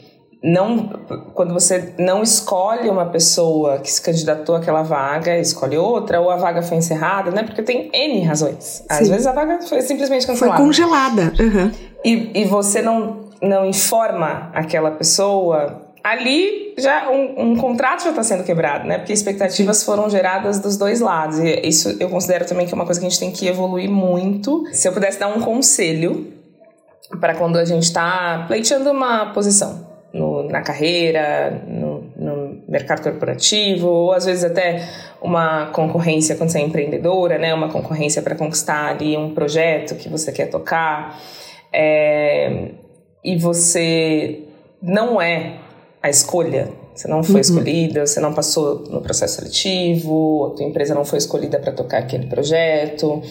não 0.42 0.88
quando 1.34 1.52
você 1.52 1.92
não 1.98 2.22
escolhe 2.22 2.88
uma 2.88 3.06
pessoa 3.06 3.78
que 3.78 3.90
se 3.90 4.00
candidatou 4.00 4.54
àquela 4.54 4.82
vaga, 4.82 5.36
escolhe 5.38 5.76
outra, 5.76 6.20
ou 6.20 6.30
a 6.30 6.36
vaga 6.36 6.62
foi 6.62 6.76
encerrada, 6.76 7.32
né? 7.32 7.42
Porque 7.42 7.62
tem 7.62 7.90
N 7.92 8.22
razões. 8.22 8.84
Às 8.88 9.06
Sim. 9.06 9.10
vezes 9.10 9.26
a 9.26 9.32
vaga 9.32 9.60
foi 9.62 9.82
simplesmente 9.82 10.24
cancelada. 10.24 10.56
Foi 10.56 10.66
congelada. 10.66 11.32
Uhum. 11.38 11.72
E, 12.04 12.30
e 12.42 12.44
você 12.44 12.80
não 12.80 13.29
não 13.42 13.66
informa 13.66 14.50
aquela 14.52 14.90
pessoa, 14.90 15.90
ali 16.02 16.74
já 16.78 17.10
um, 17.10 17.52
um 17.52 17.56
contrato 17.56 18.02
já 18.04 18.10
está 18.10 18.22
sendo 18.22 18.44
quebrado, 18.44 18.86
né? 18.86 18.98
Porque 18.98 19.12
expectativas 19.12 19.84
foram 19.84 20.08
geradas 20.08 20.58
dos 20.58 20.76
dois 20.76 21.00
lados. 21.00 21.38
E 21.38 21.60
isso 21.66 21.96
eu 22.00 22.08
considero 22.08 22.46
também 22.46 22.66
que 22.66 22.72
é 22.72 22.76
uma 22.76 22.84
coisa 22.84 23.00
que 23.00 23.06
a 23.06 23.08
gente 23.08 23.20
tem 23.20 23.30
que 23.30 23.46
evoluir 23.46 23.90
muito. 23.90 24.64
Se 24.72 24.88
eu 24.88 24.92
pudesse 24.92 25.18
dar 25.18 25.28
um 25.28 25.40
conselho 25.40 26.32
para 27.20 27.34
quando 27.34 27.56
a 27.58 27.64
gente 27.64 27.84
está 27.84 28.44
pleiteando 28.46 28.90
uma 28.90 29.32
posição 29.32 29.86
no, 30.12 30.44
na 30.44 30.62
carreira, 30.62 31.62
no, 31.66 32.04
no, 32.16 32.50
mercado 32.68 33.02
corporativo, 33.02 33.88
ou 33.88 34.12
às 34.12 34.24
vezes 34.26 34.44
até 34.44 34.88
uma 35.20 35.66
concorrência 35.66 36.36
quando 36.36 36.50
você 36.50 36.58
é 36.58 36.62
empreendedora, 36.62 37.38
né? 37.38 37.52
Uma 37.52 37.68
concorrência 37.68 38.22
para 38.22 38.34
conquistar 38.34 38.90
ali 38.90 39.16
um 39.16 39.34
projeto 39.34 39.96
que 39.96 40.08
você 40.08 40.32
quer 40.32 40.46
tocar. 40.46 41.20
É, 41.72 42.70
e 43.24 43.36
você 43.36 44.44
não 44.82 45.20
é 45.20 45.58
a 46.02 46.08
escolha, 46.08 46.70
você 46.94 47.06
não 47.06 47.22
foi 47.22 47.36
uhum. 47.36 47.40
escolhida, 47.40 48.06
você 48.06 48.20
não 48.20 48.32
passou 48.32 48.80
no 48.90 49.00
processo 49.00 49.36
seletivo, 49.36 50.52
a 50.52 50.56
tua 50.56 50.66
empresa 50.66 50.94
não 50.94 51.04
foi 51.04 51.18
escolhida 51.18 51.58
para 51.58 51.72
tocar 51.72 51.98
aquele 51.98 52.26
projeto. 52.26 53.22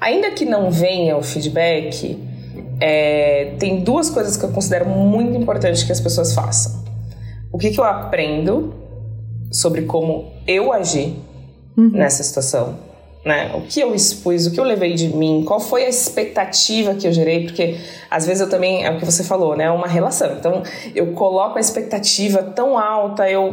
Ainda 0.00 0.30
que 0.30 0.44
não 0.44 0.70
venha 0.70 1.16
o 1.16 1.22
feedback, 1.22 2.18
é, 2.80 3.54
tem 3.58 3.80
duas 3.80 4.10
coisas 4.10 4.36
que 4.36 4.44
eu 4.44 4.50
considero 4.50 4.88
muito 4.88 5.36
importantes 5.40 5.82
que 5.82 5.92
as 5.92 6.00
pessoas 6.00 6.34
façam. 6.34 6.82
O 7.52 7.58
que, 7.58 7.70
que 7.70 7.78
eu 7.78 7.84
aprendo 7.84 8.74
sobre 9.50 9.82
como 9.82 10.32
eu 10.46 10.72
agi 10.72 11.16
uhum. 11.76 11.90
nessa 11.90 12.22
situação 12.22 12.91
né? 13.24 13.52
O 13.54 13.62
que 13.62 13.80
eu 13.80 13.94
expus, 13.94 14.46
o 14.46 14.52
que 14.52 14.58
eu 14.58 14.64
levei 14.64 14.94
de 14.94 15.08
mim, 15.08 15.44
qual 15.46 15.60
foi 15.60 15.84
a 15.84 15.88
expectativa 15.88 16.94
que 16.94 17.06
eu 17.06 17.12
gerei, 17.12 17.44
porque 17.44 17.76
às 18.10 18.26
vezes 18.26 18.40
eu 18.40 18.50
também, 18.50 18.84
é 18.84 18.90
o 18.90 18.98
que 18.98 19.04
você 19.04 19.22
falou, 19.22 19.56
né? 19.56 19.64
É 19.64 19.70
uma 19.70 19.86
relação. 19.86 20.32
Então, 20.32 20.62
eu 20.94 21.12
coloco 21.12 21.56
a 21.56 21.60
expectativa 21.60 22.42
tão 22.42 22.76
alta, 22.76 23.30
eu 23.30 23.52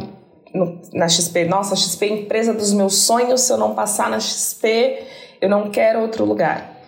no, 0.52 0.80
na 0.92 1.08
XP, 1.08 1.44
nossa, 1.44 1.74
a 1.74 1.76
XP 1.76 2.06
é 2.06 2.08
a 2.08 2.12
empresa 2.14 2.52
dos 2.52 2.72
meus 2.72 2.96
sonhos, 2.96 3.42
se 3.42 3.52
eu 3.52 3.56
não 3.56 3.74
passar 3.74 4.10
na 4.10 4.18
XP, 4.18 5.04
eu 5.40 5.48
não 5.48 5.70
quero 5.70 6.00
outro 6.00 6.24
lugar. 6.24 6.78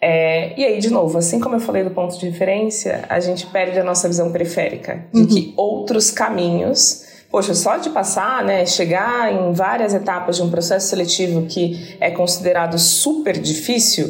É, 0.00 0.58
e 0.58 0.64
aí, 0.64 0.78
de 0.78 0.90
novo, 0.90 1.18
assim 1.18 1.40
como 1.40 1.56
eu 1.56 1.60
falei 1.60 1.82
do 1.82 1.90
ponto 1.90 2.16
de 2.18 2.28
referência, 2.28 3.04
a 3.08 3.18
gente 3.18 3.46
perde 3.46 3.80
a 3.80 3.84
nossa 3.84 4.06
visão 4.06 4.30
periférica 4.30 5.06
de 5.12 5.20
uhum. 5.20 5.26
que 5.26 5.54
outros 5.56 6.12
caminhos 6.12 7.07
poxa, 7.30 7.54
só 7.54 7.76
de 7.76 7.90
passar, 7.90 8.44
né, 8.44 8.64
chegar 8.66 9.32
em 9.32 9.52
várias 9.52 9.94
etapas 9.94 10.36
de 10.36 10.42
um 10.42 10.50
processo 10.50 10.88
seletivo 10.88 11.46
que 11.46 11.96
é 12.00 12.10
considerado 12.10 12.78
super 12.78 13.38
difícil, 13.38 14.08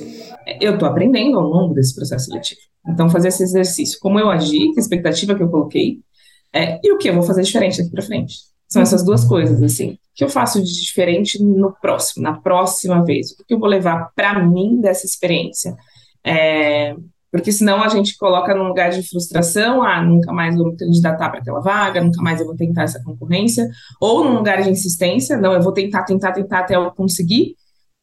eu 0.60 0.74
estou 0.74 0.88
aprendendo 0.88 1.38
ao 1.38 1.44
longo 1.46 1.74
desse 1.74 1.94
processo 1.94 2.26
seletivo. 2.26 2.60
Então, 2.88 3.10
fazer 3.10 3.28
esse 3.28 3.42
exercício, 3.42 3.98
como 4.00 4.18
eu 4.18 4.30
agi, 4.30 4.72
que 4.72 4.80
expectativa 4.80 5.34
que 5.34 5.42
eu 5.42 5.50
coloquei, 5.50 5.98
é, 6.54 6.80
e 6.82 6.92
o 6.92 6.98
que 6.98 7.08
eu 7.08 7.14
vou 7.14 7.22
fazer 7.22 7.42
diferente 7.42 7.78
daqui 7.78 7.90
para 7.90 8.02
frente. 8.02 8.36
São 8.68 8.82
essas 8.82 9.04
duas 9.04 9.24
coisas, 9.24 9.62
assim. 9.62 9.92
O 9.92 9.98
que 10.14 10.24
eu 10.24 10.28
faço 10.28 10.62
de 10.62 10.80
diferente 10.80 11.42
no 11.42 11.74
próximo, 11.80 12.22
na 12.22 12.38
próxima 12.38 13.04
vez? 13.04 13.30
O 13.32 13.44
que 13.44 13.54
eu 13.54 13.58
vou 13.58 13.68
levar 13.68 14.10
para 14.14 14.46
mim 14.46 14.80
dessa 14.80 15.06
experiência? 15.06 15.74
É, 16.24 16.94
porque 17.30 17.52
senão 17.52 17.82
a 17.82 17.88
gente 17.88 18.16
coloca 18.16 18.54
num 18.54 18.68
lugar 18.68 18.90
de 18.90 19.08
frustração, 19.08 19.82
ah, 19.82 20.02
nunca 20.02 20.32
mais 20.32 20.56
vou 20.56 20.70
me 20.70 20.76
candidatar 20.76 21.28
para 21.30 21.40
aquela 21.40 21.60
vaga, 21.60 22.02
nunca 22.02 22.22
mais 22.22 22.40
eu 22.40 22.46
vou 22.46 22.56
tentar 22.56 22.84
essa 22.84 23.02
concorrência, 23.02 23.68
ou 24.00 24.24
num 24.24 24.36
lugar 24.36 24.62
de 24.62 24.70
insistência, 24.70 25.36
não, 25.36 25.52
eu 25.52 25.62
vou 25.62 25.72
tentar, 25.72 26.04
tentar, 26.04 26.32
tentar 26.32 26.60
até 26.60 26.76
eu 26.76 26.90
conseguir, 26.92 27.54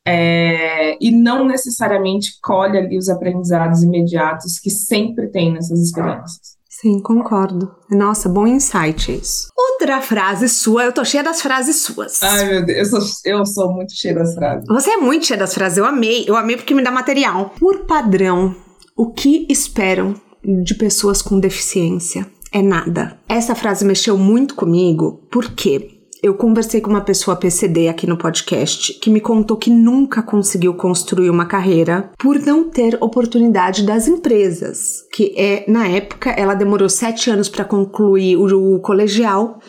é, 0.07 0.95
e 1.03 1.11
não 1.11 1.45
necessariamente 1.45 2.39
colhe 2.41 2.77
ali 2.77 2.97
os 2.97 3.09
aprendizados 3.09 3.81
imediatos 3.81 4.59
que 4.59 4.69
sempre 4.69 5.27
tem 5.27 5.51
nessas 5.51 5.79
experiências. 5.79 6.55
Sim, 6.69 6.99
concordo. 6.99 7.73
Nossa, 7.89 8.27
bom 8.27 8.45
insight 8.45 9.11
isso. 9.11 9.47
Outra 9.57 10.01
frase 10.01 10.49
sua, 10.49 10.83
eu 10.83 10.91
tô 10.91 11.05
cheia 11.05 11.23
das 11.23 11.41
frases 11.41 11.77
suas. 11.77 12.21
Ai, 12.21 12.49
meu 12.49 12.65
Deus, 12.65 12.91
eu 12.91 13.01
sou, 13.01 13.31
eu 13.31 13.45
sou 13.45 13.73
muito 13.73 13.93
cheia 13.95 14.13
das 14.13 14.35
frases. 14.35 14.65
Você 14.67 14.91
é 14.91 14.97
muito 14.97 15.25
cheia 15.25 15.39
das 15.39 15.53
frases, 15.53 15.77
eu 15.77 15.85
amei. 15.85 16.25
Eu 16.27 16.35
amei 16.35 16.57
porque 16.57 16.75
me 16.75 16.83
dá 16.83 16.91
material. 16.91 17.53
Por 17.57 17.85
padrão, 17.85 18.53
o 18.95 19.11
que 19.11 19.45
esperam 19.49 20.15
de 20.63 20.73
pessoas 20.75 21.21
com 21.21 21.39
deficiência? 21.39 22.25
É 22.51 22.61
nada. 22.61 23.19
Essa 23.27 23.53
frase 23.53 23.83
mexeu 23.83 24.17
muito 24.17 24.55
comigo 24.55 25.27
porque 25.29 25.95
eu 26.23 26.33
conversei 26.33 26.79
com 26.79 26.89
uma 26.89 27.01
pessoa 27.01 27.35
PCD 27.35 27.89
aqui 27.89 28.07
no 28.07 28.17
podcast 28.17 28.93
que 28.93 29.09
me 29.09 29.19
contou 29.19 29.57
que 29.57 29.69
nunca 29.69 30.23
conseguiu 30.23 30.73
construir 30.73 31.29
uma 31.29 31.45
carreira 31.45 32.09
por 32.17 32.39
não 32.39 32.69
ter 32.69 32.97
oportunidade 33.01 33.85
das 33.85 34.07
empresas. 34.07 35.03
Que 35.11 35.33
é, 35.37 35.69
na 35.69 35.87
época, 35.87 36.29
ela 36.31 36.55
demorou 36.55 36.87
sete 36.87 37.29
anos 37.29 37.49
para 37.49 37.65
concluir 37.65 38.37
o, 38.37 38.75
o 38.75 38.79
colegial 38.79 39.59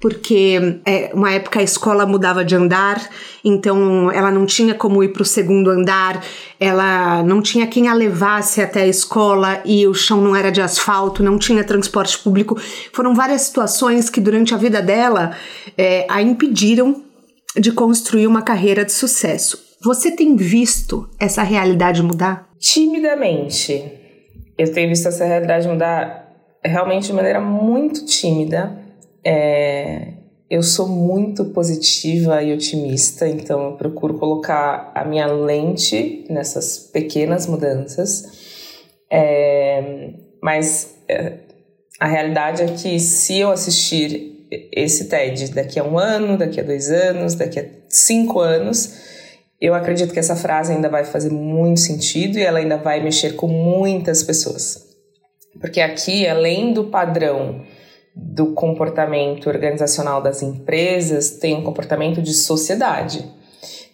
porque 0.00 0.80
é, 0.86 1.10
uma 1.12 1.30
época 1.30 1.60
a 1.60 1.62
escola 1.62 2.06
mudava 2.06 2.42
de 2.42 2.56
andar, 2.56 3.06
então 3.44 4.10
ela 4.10 4.30
não 4.30 4.46
tinha 4.46 4.74
como 4.74 5.04
ir 5.04 5.12
para 5.12 5.22
o 5.22 5.26
segundo 5.26 5.68
andar, 5.68 6.24
ela 6.58 7.22
não 7.22 7.42
tinha 7.42 7.66
quem 7.66 7.86
a 7.86 7.92
levasse 7.92 8.62
até 8.62 8.82
a 8.82 8.86
escola 8.86 9.60
e 9.64 9.86
o 9.86 9.92
chão 9.92 10.22
não 10.22 10.34
era 10.34 10.50
de 10.50 10.62
asfalto, 10.62 11.22
não 11.22 11.38
tinha 11.38 11.62
transporte 11.62 12.18
público. 12.18 12.58
Foram 12.92 13.14
várias 13.14 13.42
situações 13.42 14.08
que 14.08 14.20
durante 14.20 14.54
a 14.54 14.56
vida 14.56 14.80
dela 14.80 15.36
é, 15.76 16.06
a 16.08 16.22
impediram 16.22 17.04
de 17.54 17.70
construir 17.70 18.26
uma 18.26 18.40
carreira 18.40 18.84
de 18.84 18.92
sucesso. 18.92 19.70
Você 19.82 20.10
tem 20.10 20.34
visto 20.34 21.10
essa 21.18 21.42
realidade 21.42 22.02
mudar? 22.02 22.48
Timidamente. 22.58 23.84
Eu 24.56 24.72
tenho 24.72 24.88
visto 24.88 25.08
essa 25.08 25.24
realidade 25.24 25.68
mudar 25.68 26.26
realmente 26.64 27.06
de 27.06 27.12
maneira 27.12 27.40
muito 27.40 28.04
tímida 28.04 28.79
é, 29.24 30.14
eu 30.50 30.62
sou 30.62 30.88
muito 30.88 31.44
positiva 31.46 32.42
e 32.42 32.52
otimista, 32.52 33.28
então 33.28 33.66
eu 33.66 33.72
procuro 33.76 34.18
colocar 34.18 34.90
a 34.94 35.04
minha 35.04 35.26
lente 35.26 36.26
nessas 36.28 36.78
pequenas 36.78 37.46
mudanças. 37.46 38.24
É, 39.10 40.10
mas 40.42 40.94
é, 41.08 41.34
a 41.98 42.06
realidade 42.06 42.62
é 42.62 42.66
que 42.66 42.98
se 42.98 43.38
eu 43.38 43.50
assistir 43.50 44.48
esse 44.72 45.08
TED 45.08 45.52
daqui 45.52 45.78
a 45.78 45.84
um 45.84 45.98
ano, 45.98 46.36
daqui 46.36 46.58
a 46.58 46.64
dois 46.64 46.90
anos, 46.90 47.34
daqui 47.34 47.60
a 47.60 47.66
cinco 47.88 48.40
anos, 48.40 48.94
eu 49.60 49.74
acredito 49.74 50.12
que 50.12 50.18
essa 50.18 50.34
frase 50.34 50.72
ainda 50.72 50.88
vai 50.88 51.04
fazer 51.04 51.30
muito 51.30 51.78
sentido 51.78 52.38
e 52.38 52.42
ela 52.42 52.58
ainda 52.58 52.76
vai 52.76 53.02
mexer 53.02 53.34
com 53.36 53.46
muitas 53.46 54.22
pessoas. 54.22 54.84
Porque 55.60 55.80
aqui, 55.80 56.26
além 56.26 56.72
do 56.72 56.84
padrão 56.84 57.62
do 58.22 58.52
comportamento 58.52 59.48
organizacional 59.48 60.22
das 60.22 60.42
empresas 60.42 61.30
tem 61.30 61.56
um 61.56 61.62
comportamento 61.62 62.20
de 62.20 62.32
sociedade. 62.34 63.24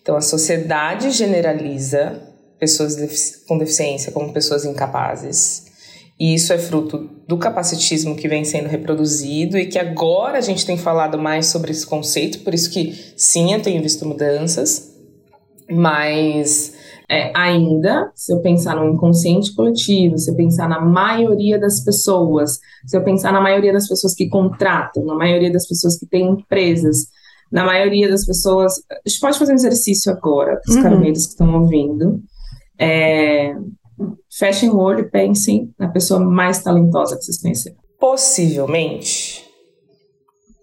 Então, 0.03 0.17
a 0.17 0.21
sociedade 0.21 1.11
generaliza 1.11 2.23
pessoas 2.59 2.97
com 3.47 3.59
deficiência 3.59 4.13
como 4.13 4.33
pessoas 4.33 4.65
incapazes. 4.65 5.67
E 6.19 6.35
isso 6.35 6.53
é 6.53 6.59
fruto 6.59 7.11
do 7.29 7.37
capacitismo 7.37 8.17
que 8.17 8.27
vem 8.27 8.45
sendo 8.45 8.69
reproduzido 8.69 9.59
e 9.59 9.67
que 9.67 9.79
agora 9.79 10.39
a 10.39 10.41
gente 10.41 10.65
tem 10.65 10.79
falado 10.79 11.19
mais 11.19 11.47
sobre 11.47 11.71
esse 11.71 11.85
conceito, 11.85 12.41
por 12.41 12.55
isso 12.55 12.71
que 12.71 13.13
sim, 13.17 13.53
eu 13.53 13.61
tenho 13.61 13.83
visto 13.83 14.07
mudanças, 14.07 14.95
mas 15.69 16.76
é, 17.09 17.33
ainda, 17.37 18.11
se 18.15 18.33
eu 18.33 18.41
pensar 18.41 18.77
no 18.77 18.93
inconsciente 18.93 19.55
coletivo, 19.55 20.19
se 20.19 20.31
eu 20.31 20.35
pensar 20.35 20.69
na 20.69 20.81
maioria 20.81 21.59
das 21.59 21.81
pessoas, 21.81 22.59
se 22.85 22.97
eu 22.97 23.05
pensar 23.05 23.33
na 23.33 23.41
maioria 23.41 23.73
das 23.73 23.89
pessoas 23.89 24.15
que 24.15 24.29
contratam, 24.29 25.05
na 25.05 25.15
maioria 25.15 25.53
das 25.53 25.67
pessoas 25.67 25.99
que 25.99 26.07
têm 26.07 26.31
empresas, 26.31 27.07
na 27.51 27.65
maioria 27.65 28.09
das 28.09 28.25
pessoas. 28.25 28.75
A 28.91 29.09
gente 29.09 29.21
pode 29.21 29.39
fazer 29.39 29.53
um 29.53 29.57
exercício 29.57 30.13
agora, 30.13 30.61
para 30.61 30.71
os 30.71 30.77
uhum. 30.77 30.83
carameiros 30.83 31.27
que 31.27 31.33
estão 31.33 31.63
ouvindo. 31.63 32.21
É, 32.79 33.55
fechem 34.31 34.71
o 34.71 34.79
olho 34.79 35.01
e 35.01 35.11
pensem 35.11 35.73
na 35.79 35.89
pessoa 35.89 36.21
mais 36.21 36.63
talentosa 36.63 37.17
que 37.17 37.25
vocês 37.25 37.41
conheceram. 37.41 37.77
Possivelmente 37.99 39.45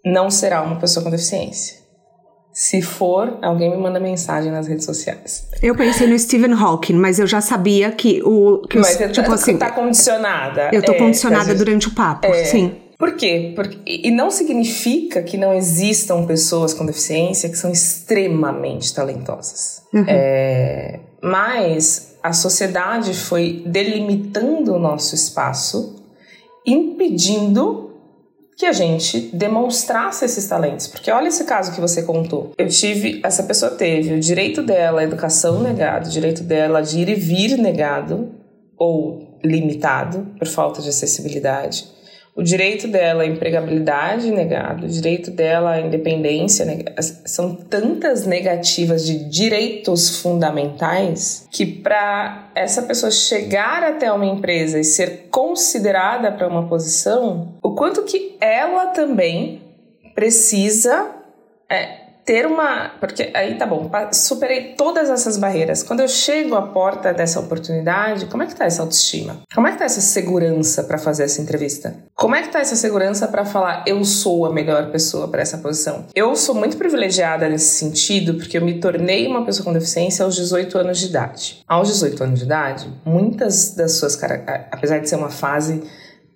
não 0.05 0.29
será 0.29 0.61
uma 0.61 0.79
pessoa 0.79 1.03
com 1.03 1.09
deficiência. 1.09 1.82
Se 2.53 2.83
for, 2.83 3.39
alguém 3.41 3.71
me 3.71 3.77
manda 3.77 3.99
mensagem 3.99 4.51
nas 4.51 4.67
redes 4.67 4.85
sociais. 4.85 5.47
Eu 5.59 5.75
pensei 5.75 6.05
no 6.05 6.17
Stephen 6.19 6.53
Hawking, 6.53 6.93
mas 6.93 7.17
eu 7.17 7.25
já 7.25 7.41
sabia 7.41 7.91
que 7.91 8.21
o. 8.23 8.59
Que 8.69 8.77
mas 8.77 8.91
os, 8.91 9.11
tipo 9.11 9.27
tá, 9.27 9.33
assim, 9.33 9.57
tá 9.57 9.71
condicionada. 9.71 10.69
Eu 10.71 10.83
tô 10.83 10.91
é, 10.91 10.97
condicionada 10.99 11.45
gente, 11.45 11.57
durante 11.57 11.87
o 11.87 11.91
papo, 11.91 12.27
é, 12.27 12.45
sim. 12.45 12.75
Por 12.97 13.15
quê? 13.15 13.53
Porque, 13.55 13.79
e 13.85 14.11
não 14.11 14.29
significa 14.29 15.23
que 15.23 15.35
não 15.35 15.53
existam 15.53 16.25
pessoas 16.25 16.75
com 16.75 16.85
deficiência 16.85 17.49
que 17.49 17.57
são 17.57 17.71
extremamente 17.71 18.93
talentosas. 18.93 19.81
Uhum. 19.91 20.05
É, 20.07 20.99
mas 21.21 22.15
a 22.21 22.33
sociedade 22.33 23.15
foi 23.15 23.63
delimitando 23.65 24.75
o 24.75 24.79
nosso 24.79 25.15
espaço, 25.15 25.95
impedindo 26.65 27.92
que 28.57 28.65
a 28.65 28.71
gente 28.71 29.29
demonstrasse 29.33 30.25
esses 30.25 30.47
talentos. 30.47 30.87
Porque 30.87 31.09
olha 31.11 31.27
esse 31.27 31.43
caso 31.43 31.73
que 31.73 31.81
você 31.81 32.03
contou. 32.03 32.51
Eu 32.57 32.67
tive, 32.67 33.21
essa 33.23 33.43
pessoa 33.43 33.71
teve 33.71 34.13
o 34.13 34.19
direito 34.19 34.61
dela 34.61 35.01
à 35.01 35.03
educação 35.03 35.61
negado, 35.61 36.07
o 36.07 36.11
direito 36.11 36.43
dela 36.43 36.81
de 36.81 36.99
ir 36.99 37.09
e 37.09 37.15
vir 37.15 37.57
negado 37.57 38.31
ou 38.77 39.39
limitado 39.43 40.27
por 40.37 40.47
falta 40.47 40.81
de 40.81 40.89
acessibilidade 40.89 41.92
o 42.35 42.41
direito 42.41 42.87
dela 42.87 43.23
à 43.23 43.25
empregabilidade 43.27 44.31
negado, 44.31 44.85
o 44.85 44.89
direito 44.89 45.29
dela 45.29 45.73
à 45.73 45.81
independência. 45.81 46.65
São 47.25 47.55
tantas 47.55 48.25
negativas 48.25 49.05
de 49.05 49.29
direitos 49.29 50.19
fundamentais 50.19 51.47
que 51.51 51.65
para 51.65 52.49
essa 52.55 52.81
pessoa 52.81 53.11
chegar 53.11 53.83
até 53.83 54.11
uma 54.11 54.25
empresa 54.25 54.79
e 54.79 54.83
ser 54.83 55.27
considerada 55.29 56.31
para 56.31 56.47
uma 56.47 56.67
posição, 56.67 57.55
o 57.61 57.75
quanto 57.75 58.03
que 58.03 58.35
ela 58.41 58.87
também 58.87 59.61
precisa 60.15 61.11
é, 61.69 62.02
ter 62.25 62.45
uma. 62.45 62.91
Porque 62.99 63.31
aí 63.33 63.55
tá 63.55 63.65
bom, 63.65 63.89
superei 64.11 64.73
todas 64.75 65.09
essas 65.09 65.37
barreiras. 65.37 65.83
Quando 65.83 65.99
eu 65.99 66.07
chego 66.07 66.55
à 66.55 66.61
porta 66.61 67.13
dessa 67.13 67.39
oportunidade, 67.39 68.25
como 68.27 68.43
é 68.43 68.45
que 68.45 68.55
tá 68.55 68.65
essa 68.65 68.81
autoestima? 68.81 69.41
Como 69.53 69.67
é 69.67 69.71
que 69.71 69.79
tá 69.79 69.85
essa 69.85 70.01
segurança 70.01 70.83
para 70.83 70.97
fazer 70.97 71.23
essa 71.23 71.41
entrevista? 71.41 71.95
Como 72.15 72.35
é 72.35 72.41
que 72.41 72.49
tá 72.49 72.59
essa 72.59 72.75
segurança 72.75 73.27
para 73.27 73.45
falar 73.45 73.83
eu 73.85 74.03
sou 74.05 74.45
a 74.45 74.53
melhor 74.53 74.91
pessoa 74.91 75.27
para 75.27 75.41
essa 75.41 75.57
posição? 75.57 76.05
Eu 76.15 76.35
sou 76.35 76.55
muito 76.55 76.77
privilegiada 76.77 77.47
nesse 77.49 77.77
sentido 77.77 78.35
porque 78.35 78.57
eu 78.57 78.65
me 78.65 78.79
tornei 78.79 79.27
uma 79.27 79.45
pessoa 79.45 79.65
com 79.65 79.73
deficiência 79.73 80.23
aos 80.23 80.35
18 80.35 80.77
anos 80.77 80.99
de 80.99 81.07
idade. 81.07 81.63
Aos 81.67 81.87
18 81.89 82.23
anos 82.23 82.39
de 82.39 82.45
idade, 82.45 82.89
muitas 83.05 83.75
das 83.75 83.93
suas 83.93 84.15
características, 84.15 84.67
apesar 84.71 84.99
de 84.99 85.09
ser 85.09 85.15
uma 85.15 85.29
fase 85.29 85.83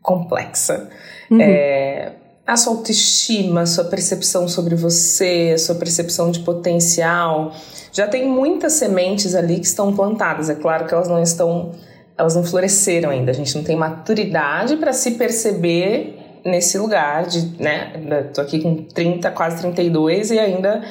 complexa, 0.01 0.89
uhum. 1.29 1.41
é, 1.41 2.13
a 2.47 2.55
sua 2.55 2.73
autoestima, 2.73 3.61
a 3.61 3.65
sua 3.65 3.83
percepção 3.83 4.47
sobre 4.47 4.73
você, 4.73 5.51
a 5.53 5.57
sua 5.57 5.75
percepção 5.75 6.31
de 6.31 6.39
potencial. 6.39 7.53
Já 7.91 8.07
tem 8.07 8.25
muitas 8.25 8.73
sementes 8.73 9.35
ali 9.35 9.59
que 9.59 9.65
estão 9.65 9.93
plantadas. 9.93 10.49
É 10.49 10.55
claro 10.55 10.87
que 10.87 10.93
elas 10.93 11.09
não 11.09 11.21
estão, 11.21 11.73
elas 12.17 12.35
não 12.35 12.45
floresceram 12.45 13.09
ainda. 13.09 13.31
A 13.31 13.33
gente 13.33 13.53
não 13.53 13.65
tem 13.65 13.75
maturidade 13.75 14.77
para 14.77 14.93
se 14.93 15.11
perceber 15.11 16.17
nesse 16.45 16.77
lugar 16.77 17.25
de, 17.25 17.61
né, 17.61 18.29
tô 18.33 18.39
aqui 18.39 18.61
com 18.61 18.75
30, 18.75 19.29
quase 19.31 19.57
32 19.59 20.31
e 20.31 20.39
ainda 20.39 20.81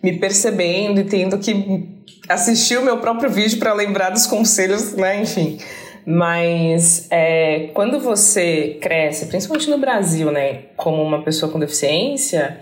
me 0.00 0.16
percebendo 0.16 1.00
e 1.00 1.04
tendo 1.04 1.38
que 1.38 1.88
assistir 2.28 2.78
o 2.78 2.84
meu 2.84 2.98
próprio 2.98 3.28
vídeo 3.28 3.58
para 3.58 3.74
lembrar 3.74 4.10
dos 4.10 4.26
conselhos, 4.26 4.92
né, 4.92 5.20
enfim. 5.20 5.58
Mas 6.06 7.06
é, 7.10 7.70
quando 7.74 8.00
você 8.00 8.78
cresce, 8.80 9.26
principalmente 9.26 9.70
no 9.70 9.78
Brasil, 9.78 10.30
né, 10.30 10.62
como 10.76 11.02
uma 11.02 11.22
pessoa 11.22 11.50
com 11.52 11.58
deficiência, 11.58 12.58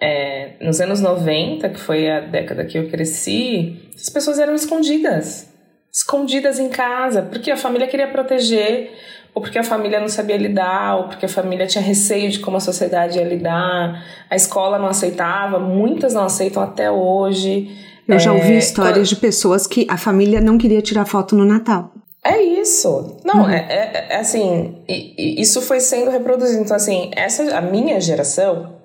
é, 0.00 0.54
nos 0.60 0.80
anos 0.80 1.00
90, 1.00 1.68
que 1.68 1.78
foi 1.78 2.10
a 2.10 2.20
década 2.20 2.64
que 2.64 2.76
eu 2.76 2.88
cresci, 2.88 3.76
as 3.94 4.08
pessoas 4.08 4.38
eram 4.38 4.54
escondidas. 4.54 5.48
Escondidas 5.92 6.58
em 6.58 6.68
casa, 6.68 7.22
porque 7.22 7.50
a 7.50 7.56
família 7.56 7.86
queria 7.86 8.08
proteger, 8.08 8.90
ou 9.34 9.40
porque 9.40 9.58
a 9.58 9.64
família 9.64 10.00
não 10.00 10.08
sabia 10.08 10.36
lidar, 10.36 10.96
ou 10.96 11.04
porque 11.04 11.26
a 11.26 11.28
família 11.28 11.66
tinha 11.66 11.82
receio 11.82 12.30
de 12.30 12.40
como 12.40 12.56
a 12.56 12.60
sociedade 12.60 13.18
ia 13.18 13.24
lidar, 13.24 14.04
a 14.28 14.34
escola 14.34 14.78
não 14.78 14.88
aceitava, 14.88 15.58
muitas 15.58 16.14
não 16.14 16.24
aceitam 16.24 16.62
até 16.62 16.90
hoje. 16.90 17.70
Eu 18.08 18.18
já 18.18 18.32
ouvi 18.32 18.54
é, 18.54 18.58
histórias 18.58 18.96
quando... 18.96 19.06
de 19.06 19.16
pessoas 19.16 19.66
que 19.66 19.86
a 19.88 19.96
família 19.96 20.40
não 20.40 20.58
queria 20.58 20.82
tirar 20.82 21.04
foto 21.04 21.36
no 21.36 21.44
Natal. 21.44 21.92
É 22.24 22.40
isso. 22.40 23.16
Não, 23.24 23.42
uhum. 23.42 23.50
é, 23.50 23.66
é, 23.68 24.06
é, 24.10 24.16
assim, 24.16 24.76
isso 24.86 25.60
foi 25.60 25.80
sendo 25.80 26.10
reproduzido. 26.10 26.62
Então, 26.62 26.76
assim, 26.76 27.10
essa, 27.16 27.56
a 27.56 27.60
minha 27.60 28.00
geração, 28.00 28.76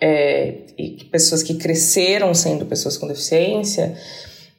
é, 0.00 0.54
e 0.76 1.04
pessoas 1.04 1.42
que 1.42 1.54
cresceram 1.54 2.34
sendo 2.34 2.66
pessoas 2.66 2.96
com 2.96 3.06
deficiência, 3.06 3.96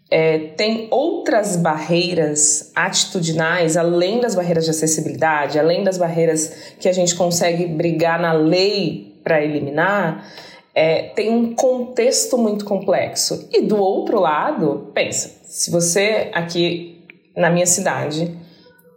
é, 0.10 0.40
tem 0.56 0.88
outras 0.92 1.58
barreiras 1.58 2.72
atitudinais, 2.76 3.76
além 3.76 4.22
das 4.22 4.36
barreiras 4.36 4.66
de 4.66 4.72
acessibilidade, 4.72 5.60
além 5.60 5.84
das 5.84 5.98
barreiras 5.98 6.74
que 6.80 6.88
a 6.88 6.94
gente 6.94 7.16
consegue 7.16 7.66
brigar 7.66 8.20
na 8.20 8.32
lei 8.32 9.20
para 9.24 9.44
eliminar, 9.44 10.26
é, 10.74 11.04
tem 11.16 11.30
um 11.30 11.54
contexto 11.54 12.38
muito 12.38 12.64
complexo. 12.64 13.48
E 13.52 13.62
do 13.62 13.78
outro 13.78 14.20
lado, 14.20 14.92
pensa, 14.94 15.32
se 15.44 15.70
você 15.70 16.30
aqui 16.34 17.01
na 17.36 17.50
minha 17.50 17.66
cidade 17.66 18.38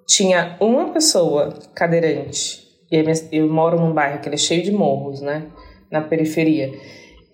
tinha 0.06 0.56
uma 0.60 0.90
pessoa 0.90 1.54
cadeirante, 1.74 2.64
e 2.90 3.04
eu 3.32 3.48
moro 3.48 3.80
num 3.80 3.92
bairro 3.92 4.20
que 4.20 4.28
é 4.28 4.36
cheio 4.36 4.62
de 4.62 4.70
morros, 4.70 5.20
né? 5.20 5.46
Na 5.90 6.00
periferia. 6.00 6.70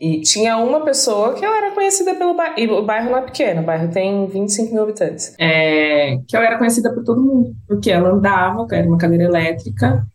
E 0.00 0.22
tinha 0.22 0.56
uma 0.56 0.80
pessoa 0.82 1.34
que 1.34 1.44
eu 1.44 1.54
era 1.54 1.72
conhecida 1.72 2.14
pelo 2.14 2.34
bairro. 2.34 2.54
E 2.58 2.66
o 2.66 2.82
bairro 2.82 3.10
não 3.10 3.18
é 3.18 3.22
pequeno, 3.22 3.60
o 3.60 3.64
bairro 3.64 3.90
tem 3.90 4.26
25 4.26 4.72
mil 4.72 4.82
habitantes. 4.82 5.34
É, 5.38 6.16
que 6.26 6.34
eu 6.34 6.40
era 6.40 6.56
conhecida 6.56 6.92
por 6.94 7.04
todo 7.04 7.20
mundo. 7.20 7.54
Porque 7.68 7.90
ela 7.90 8.08
andava, 8.08 8.66
era 8.72 8.86
uma 8.86 8.96
cadeira 8.96 9.24
elétrica. 9.24 10.06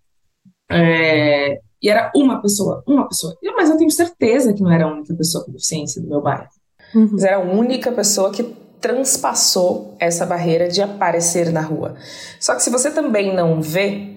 É, 0.71 1.59
e 1.79 1.87
era 1.87 2.11
uma 2.15 2.41
pessoa, 2.41 2.83
uma 2.87 3.07
pessoa. 3.07 3.35
Mas 3.55 3.69
eu 3.69 3.77
tenho 3.77 3.91
certeza 3.91 4.53
que 4.53 4.63
não 4.63 4.71
era 4.71 4.85
a 4.85 4.91
única 4.91 5.13
pessoa 5.13 5.45
com 5.45 5.51
deficiência 5.51 6.01
do 6.01 6.07
meu 6.07 6.19
bairro. 6.19 6.49
Uhum. 6.95 7.09
Mas 7.11 7.23
era 7.23 7.35
a 7.35 7.41
única 7.41 7.91
pessoa 7.91 8.31
que 8.31 8.41
transpassou 8.85 9.95
essa 9.99 10.27
barreira 10.27 10.67
de 10.67 10.79
aparecer 10.79 11.51
na 11.51 11.61
rua. 11.61 11.95
Só 12.39 12.53
que 12.53 12.61
se 12.61 12.69
você 12.69 12.91
também 12.91 13.33
não 13.33 13.59
vê, 13.59 14.09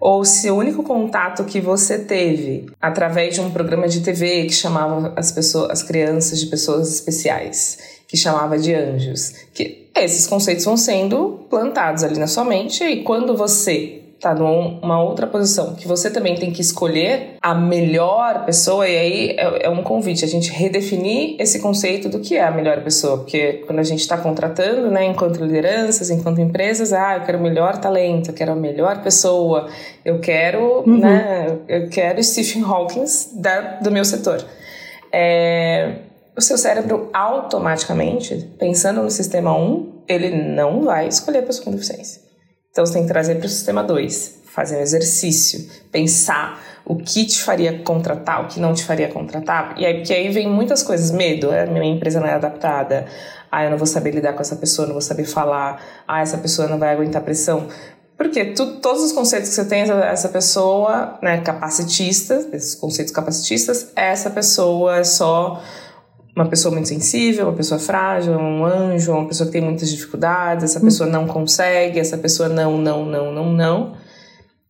ou 0.00 0.24
se 0.24 0.50
o 0.50 0.56
único 0.56 0.82
contato 0.82 1.44
que 1.44 1.60
você 1.60 2.00
teve 2.00 2.66
através 2.80 3.36
de 3.36 3.40
um 3.40 3.52
programa 3.52 3.86
de 3.86 4.00
TV 4.00 4.46
que 4.46 4.52
chamava 4.52 5.12
as 5.16 5.30
pessoas, 5.30 5.70
as 5.70 5.82
crianças 5.84 6.40
de 6.40 6.46
pessoas 6.46 6.92
especiais, 6.92 7.78
que 8.08 8.16
chamava 8.16 8.58
de 8.58 8.74
anjos, 8.74 9.34
que 9.54 9.88
esses 9.94 10.26
conceitos 10.26 10.64
vão 10.64 10.76
sendo 10.76 11.46
plantados 11.48 12.02
ali 12.02 12.18
na 12.18 12.26
sua 12.26 12.44
mente 12.44 12.82
e 12.82 13.04
quando 13.04 13.36
você 13.36 14.01
tá 14.22 14.32
numa 14.32 15.02
outra 15.02 15.26
posição, 15.26 15.74
que 15.74 15.88
você 15.88 16.08
também 16.08 16.36
tem 16.36 16.52
que 16.52 16.60
escolher 16.60 17.34
a 17.42 17.52
melhor 17.56 18.44
pessoa, 18.44 18.88
e 18.88 18.96
aí 18.96 19.30
é, 19.30 19.66
é 19.66 19.68
um 19.68 19.82
convite, 19.82 20.24
a 20.24 20.28
gente 20.28 20.48
redefinir 20.52 21.34
esse 21.40 21.58
conceito 21.58 22.08
do 22.08 22.20
que 22.20 22.36
é 22.36 22.44
a 22.44 22.50
melhor 22.52 22.84
pessoa, 22.84 23.18
porque 23.18 23.64
quando 23.66 23.80
a 23.80 23.82
gente 23.82 23.98
está 23.98 24.16
contratando, 24.16 24.92
né, 24.92 25.04
enquanto 25.04 25.44
lideranças, 25.44 26.08
enquanto 26.08 26.40
empresas, 26.40 26.92
ah, 26.92 27.16
eu 27.16 27.22
quero 27.22 27.38
o 27.38 27.42
melhor 27.42 27.78
talento, 27.78 28.30
eu 28.30 28.34
quero 28.34 28.52
a 28.52 28.54
melhor 28.54 29.02
pessoa, 29.02 29.68
eu 30.04 30.20
quero, 30.20 30.84
uhum. 30.86 30.98
né, 30.98 31.58
eu 31.66 31.88
quero 31.88 32.22
Stephen 32.22 32.62
Hawking 32.62 33.04
da, 33.34 33.78
do 33.82 33.90
meu 33.90 34.04
setor. 34.04 34.44
É, 35.12 35.96
o 36.36 36.40
seu 36.40 36.56
cérebro 36.56 37.10
automaticamente, 37.12 38.48
pensando 38.56 39.02
no 39.02 39.10
sistema 39.10 39.52
1, 39.52 40.04
ele 40.06 40.30
não 40.30 40.82
vai 40.82 41.08
escolher 41.08 41.38
a 41.40 41.42
pessoa 41.42 41.64
com 41.64 41.72
deficiência. 41.72 42.21
Então 42.72 42.86
você 42.86 42.94
tem 42.94 43.02
que 43.02 43.08
trazer 43.08 43.34
para 43.34 43.46
o 43.46 43.48
sistema 43.50 43.84
2, 43.84 44.40
fazer 44.46 44.78
um 44.78 44.80
exercício, 44.80 45.68
pensar 45.92 46.58
o 46.86 46.96
que 46.96 47.26
te 47.26 47.42
faria 47.42 47.80
contratar, 47.80 48.42
o 48.42 48.48
que 48.48 48.58
não 48.58 48.72
te 48.72 48.82
faria 48.82 49.08
contratar. 49.08 49.74
E 49.78 49.84
aí, 49.84 49.98
porque 49.98 50.12
aí 50.12 50.30
vem 50.30 50.48
muitas 50.48 50.82
coisas, 50.82 51.10
medo, 51.10 51.50
a 51.50 51.66
minha 51.66 51.94
empresa 51.94 52.18
não 52.18 52.26
é 52.26 52.32
adaptada, 52.32 53.06
ah, 53.50 53.62
eu 53.62 53.70
não 53.70 53.76
vou 53.76 53.86
saber 53.86 54.12
lidar 54.12 54.32
com 54.32 54.40
essa 54.40 54.56
pessoa, 54.56 54.86
não 54.86 54.94
vou 54.94 55.02
saber 55.02 55.24
falar, 55.24 55.82
ah, 56.08 56.22
essa 56.22 56.38
pessoa 56.38 56.66
não 56.66 56.78
vai 56.78 56.94
aguentar 56.94 57.20
pressão. 57.22 57.68
Porque 58.16 58.46
tu, 58.46 58.80
todos 58.80 59.02
os 59.02 59.12
conceitos 59.12 59.50
que 59.50 59.54
você 59.54 59.66
tem, 59.66 59.82
essa 59.82 60.30
pessoa, 60.30 61.18
né, 61.20 61.42
capacitista, 61.42 62.48
esses 62.54 62.74
conceitos 62.74 63.12
capacitistas, 63.12 63.92
essa 63.94 64.30
pessoa 64.30 64.98
é 64.98 65.04
só 65.04 65.62
uma 66.34 66.48
pessoa 66.48 66.72
muito 66.72 66.88
sensível, 66.88 67.46
uma 67.46 67.56
pessoa 67.56 67.78
frágil, 67.78 68.32
um 68.34 68.64
anjo, 68.64 69.12
uma 69.12 69.26
pessoa 69.26 69.46
que 69.46 69.52
tem 69.52 69.60
muitas 69.60 69.90
dificuldades, 69.90 70.64
essa 70.64 70.80
pessoa 70.80 71.08
não 71.08 71.26
consegue, 71.26 71.98
essa 71.98 72.16
pessoa 72.16 72.48
não, 72.48 72.78
não, 72.78 73.04
não, 73.04 73.32
não, 73.32 73.52
não. 73.52 73.96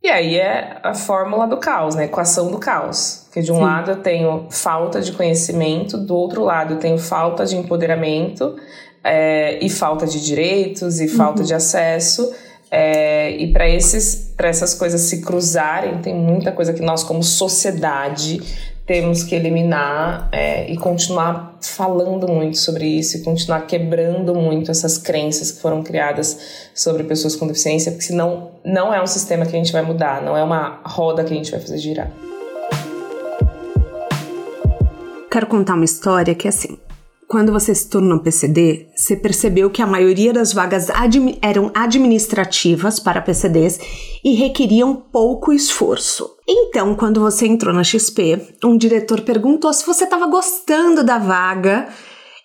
E 0.02 0.08
aí 0.08 0.36
é 0.36 0.80
a 0.82 0.94
fórmula 0.94 1.46
do 1.46 1.56
caos, 1.58 1.94
né? 1.94 2.02
A 2.02 2.06
equação 2.06 2.50
do 2.50 2.58
caos. 2.58 3.28
Que 3.32 3.40
de 3.40 3.52
um 3.52 3.56
Sim. 3.56 3.62
lado 3.62 3.90
eu 3.92 3.96
tenho 3.96 4.46
falta 4.50 5.00
de 5.00 5.12
conhecimento, 5.12 5.96
do 5.96 6.16
outro 6.16 6.42
lado 6.42 6.74
eu 6.74 6.78
tenho 6.78 6.98
falta 6.98 7.46
de 7.46 7.56
empoderamento 7.56 8.56
é, 9.04 9.64
e 9.64 9.70
falta 9.70 10.04
de 10.04 10.20
direitos 10.20 11.00
e 11.00 11.06
falta 11.06 11.40
uhum. 11.40 11.46
de 11.46 11.54
acesso. 11.54 12.34
É, 12.68 13.30
e 13.36 13.52
para 13.52 13.68
essas 13.68 14.74
coisas 14.74 15.02
se 15.02 15.20
cruzarem, 15.20 15.98
tem 15.98 16.14
muita 16.14 16.50
coisa 16.50 16.72
que 16.72 16.82
nós 16.82 17.04
como 17.04 17.22
sociedade 17.22 18.40
temos 18.86 19.22
que 19.22 19.34
eliminar 19.34 20.28
é, 20.32 20.70
e 20.70 20.76
continuar 20.76 21.56
falando 21.60 22.26
muito 22.26 22.58
sobre 22.58 22.84
isso 22.86 23.16
e 23.16 23.20
continuar 23.22 23.62
quebrando 23.62 24.34
muito 24.34 24.70
essas 24.70 24.98
crenças 24.98 25.52
que 25.52 25.60
foram 25.60 25.82
criadas 25.82 26.70
sobre 26.74 27.04
pessoas 27.04 27.36
com 27.36 27.46
deficiência, 27.46 27.92
porque 27.92 28.04
senão 28.04 28.50
não 28.64 28.92
é 28.92 29.00
um 29.02 29.06
sistema 29.06 29.46
que 29.46 29.54
a 29.54 29.58
gente 29.58 29.72
vai 29.72 29.82
mudar, 29.82 30.20
não 30.22 30.36
é 30.36 30.42
uma 30.42 30.80
roda 30.84 31.22
que 31.22 31.32
a 31.32 31.36
gente 31.36 31.50
vai 31.50 31.60
fazer 31.60 31.78
girar. 31.78 32.10
Quero 35.30 35.46
contar 35.46 35.74
uma 35.74 35.84
história 35.84 36.34
que 36.34 36.46
é 36.46 36.50
assim. 36.50 36.76
Quando 37.32 37.50
você 37.50 37.74
se 37.74 37.88
tornou 37.88 38.18
PCD, 38.18 38.88
você 38.94 39.16
percebeu 39.16 39.70
que 39.70 39.80
a 39.80 39.86
maioria 39.86 40.34
das 40.34 40.52
vagas 40.52 40.90
admi 40.90 41.38
eram 41.40 41.70
administrativas 41.74 43.00
para 43.00 43.22
PCDs 43.22 43.80
e 44.22 44.34
requeriam 44.34 44.94
pouco 44.94 45.50
esforço. 45.50 46.36
Então, 46.46 46.94
quando 46.94 47.22
você 47.22 47.46
entrou 47.46 47.74
na 47.74 47.82
XP, 47.82 48.38
um 48.62 48.76
diretor 48.76 49.22
perguntou 49.22 49.72
se 49.72 49.86
você 49.86 50.04
estava 50.04 50.26
gostando 50.26 51.02
da 51.02 51.16
vaga 51.16 51.88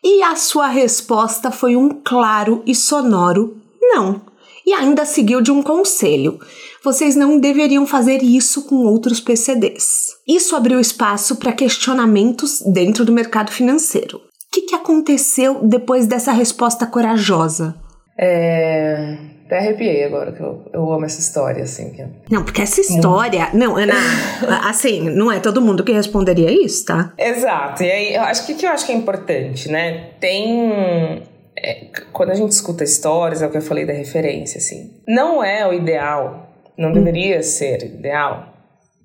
e 0.01 0.23
a 0.23 0.37
sua 0.37 0.67
resposta 0.67 1.51
foi 1.51 1.75
um 1.75 1.89
claro 1.89 2.63
e 2.65 2.73
sonoro 2.73 3.57
não. 3.81 4.21
E 4.65 4.71
ainda 4.71 5.03
seguiu 5.03 5.41
de 5.41 5.51
um 5.51 5.61
conselho: 5.61 6.39
vocês 6.81 7.13
não 7.13 7.37
deveriam 7.37 7.85
fazer 7.85 8.23
isso 8.23 8.61
com 8.61 8.85
outros 8.85 9.19
PCDs. 9.19 10.15
Isso 10.25 10.55
abriu 10.55 10.79
espaço 10.79 11.35
para 11.35 11.51
questionamentos 11.51 12.61
dentro 12.61 13.03
do 13.03 13.11
mercado 13.11 13.51
financeiro 13.51 14.26
que, 14.57 14.61
que 14.61 14.75
aconteceu 14.75 15.63
depois 15.63 16.07
dessa 16.07 16.31
resposta 16.31 16.87
corajosa? 16.87 17.75
É. 18.17 19.17
Até 19.45 19.59
arrepiei 19.59 20.03
agora, 20.03 20.33
que 20.33 20.41
eu, 20.41 20.69
eu 20.73 20.91
amo 20.91 21.05
essa 21.05 21.21
história, 21.21 21.63
assim. 21.63 21.91
Que 21.91 22.01
é... 22.01 22.07
Não, 22.29 22.43
porque 22.43 22.61
essa 22.61 22.81
história. 22.81 23.49
Não, 23.53 23.77
Ana, 23.77 23.93
assim, 24.67 25.09
não 25.09 25.31
é 25.31 25.39
todo 25.39 25.61
mundo 25.61 25.85
que 25.85 25.91
responderia 25.93 26.51
isso, 26.51 26.85
tá? 26.85 27.13
Exato. 27.17 27.83
E 27.83 27.91
aí, 27.91 28.15
eu 28.15 28.23
acho 28.23 28.45
que, 28.45 28.55
que 28.55 28.65
eu 28.65 28.71
acho 28.71 28.85
que 28.85 28.91
é 28.91 28.95
importante, 28.95 29.71
né? 29.71 30.09
Tem. 30.19 31.23
É, 31.55 31.85
quando 32.11 32.31
a 32.31 32.35
gente 32.35 32.51
escuta 32.51 32.83
histórias, 32.83 33.41
é 33.41 33.47
o 33.47 33.49
que 33.49 33.57
eu 33.57 33.61
falei 33.61 33.85
da 33.85 33.93
referência, 33.93 34.57
assim. 34.57 35.01
Não 35.07 35.41
é 35.41 35.65
o 35.65 35.71
ideal, 35.71 36.49
não 36.77 36.89
hum. 36.89 36.93
deveria 36.93 37.41
ser 37.41 37.85
ideal 37.85 38.53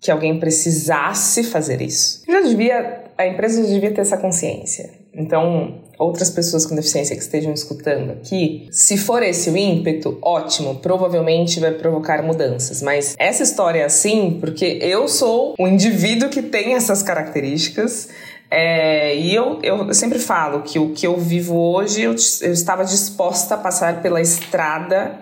que 0.01 0.11
alguém 0.11 0.41
precisasse 0.41 1.45
fazer 1.45 1.81
isso. 1.81 2.25
Já 2.27 2.41
devia. 2.41 3.05
A 3.17 3.27
empresa 3.29 3.63
já 3.63 3.69
devia 3.69 3.93
ter 3.93 4.01
essa 4.01 4.17
consciência 4.17 5.02
então, 5.15 5.83
outras 5.99 6.31
pessoas 6.31 6.65
com 6.65 6.75
deficiência 6.75 7.15
que 7.15 7.23
estejam 7.23 7.53
escutando 7.53 8.13
aqui, 8.13 8.67
se 8.71 8.97
for 8.97 9.23
esse 9.23 9.51
o 9.51 9.57
ímpeto, 9.57 10.19
ótimo, 10.23 10.77
provavelmente 10.77 11.61
vai 11.61 11.73
provocar 11.73 12.23
mudanças. 12.23 12.81
Mas 12.81 13.15
essa 13.19 13.43
história 13.43 13.81
é 13.81 13.85
assim 13.85 14.39
porque 14.41 14.79
eu 14.81 15.07
sou 15.09 15.55
um 15.59 15.69
indivíduo 15.69 16.31
que 16.31 16.43
tem 16.43 16.75
essas 16.75 17.03
características. 17.03 18.09
É, 18.51 19.17
e 19.17 19.35
eu, 19.35 19.61
eu 19.63 19.93
sempre 19.95 20.19
falo 20.19 20.63
que 20.63 20.79
o 20.79 20.91
que 20.91 21.07
eu 21.07 21.17
vivo 21.19 21.57
hoje, 21.57 22.03
eu, 22.03 22.15
eu 22.43 22.53
estava 22.53 22.85
disposta 22.85 23.55
a 23.55 23.59
passar 23.59 24.03
pela 24.03 24.21
estrada 24.21 25.19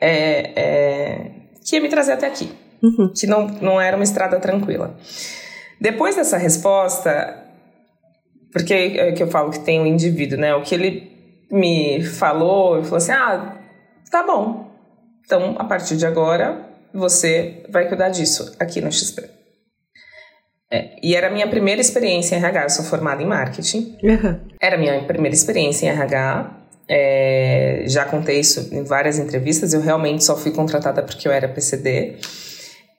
é, 0.00 0.52
é, 0.56 1.30
que 1.64 1.76
ia 1.76 1.82
me 1.82 1.88
trazer 1.88 2.12
até 2.12 2.26
aqui. 2.26 2.50
Uhum. 2.82 3.12
Que 3.14 3.26
não, 3.26 3.46
não 3.46 3.80
era 3.80 3.96
uma 3.96 4.04
estrada 4.04 4.38
tranquila. 4.38 4.96
Depois 5.80 6.16
dessa 6.16 6.36
resposta, 6.36 7.43
porque 8.54 8.72
é 8.72 9.10
que 9.10 9.20
eu 9.20 9.26
falo 9.26 9.50
que 9.50 9.58
tem 9.58 9.80
o 9.80 9.82
um 9.82 9.86
indivíduo, 9.86 10.38
né? 10.38 10.54
O 10.54 10.62
que 10.62 10.76
ele 10.76 11.10
me 11.50 12.04
falou, 12.04 12.76
ele 12.76 12.84
falou 12.84 12.98
assim: 12.98 13.10
ah, 13.10 13.56
tá 14.08 14.22
bom. 14.22 14.70
Então, 15.26 15.56
a 15.58 15.64
partir 15.64 15.96
de 15.96 16.06
agora, 16.06 16.64
você 16.92 17.64
vai 17.68 17.88
cuidar 17.88 18.10
disso 18.10 18.54
aqui 18.60 18.80
no 18.80 18.92
XP. 18.92 19.28
É, 20.70 20.96
e 21.02 21.16
era 21.16 21.26
a 21.26 21.30
minha 21.30 21.48
primeira 21.48 21.80
experiência 21.80 22.36
em 22.36 22.38
RH, 22.38 22.62
eu 22.62 22.70
sou 22.70 22.84
formada 22.84 23.20
em 23.20 23.26
marketing. 23.26 23.98
Uhum. 24.00 24.40
Era 24.60 24.76
a 24.76 24.78
minha 24.78 25.02
primeira 25.02 25.34
experiência 25.34 25.86
em 25.86 25.88
RH. 25.88 26.60
É, 26.88 27.84
já 27.88 28.04
contei 28.04 28.38
isso 28.38 28.68
em 28.72 28.84
várias 28.84 29.18
entrevistas, 29.18 29.72
eu 29.72 29.80
realmente 29.80 30.22
só 30.22 30.36
fui 30.36 30.52
contratada 30.52 31.02
porque 31.02 31.26
eu 31.26 31.32
era 31.32 31.48
PCD 31.48 32.18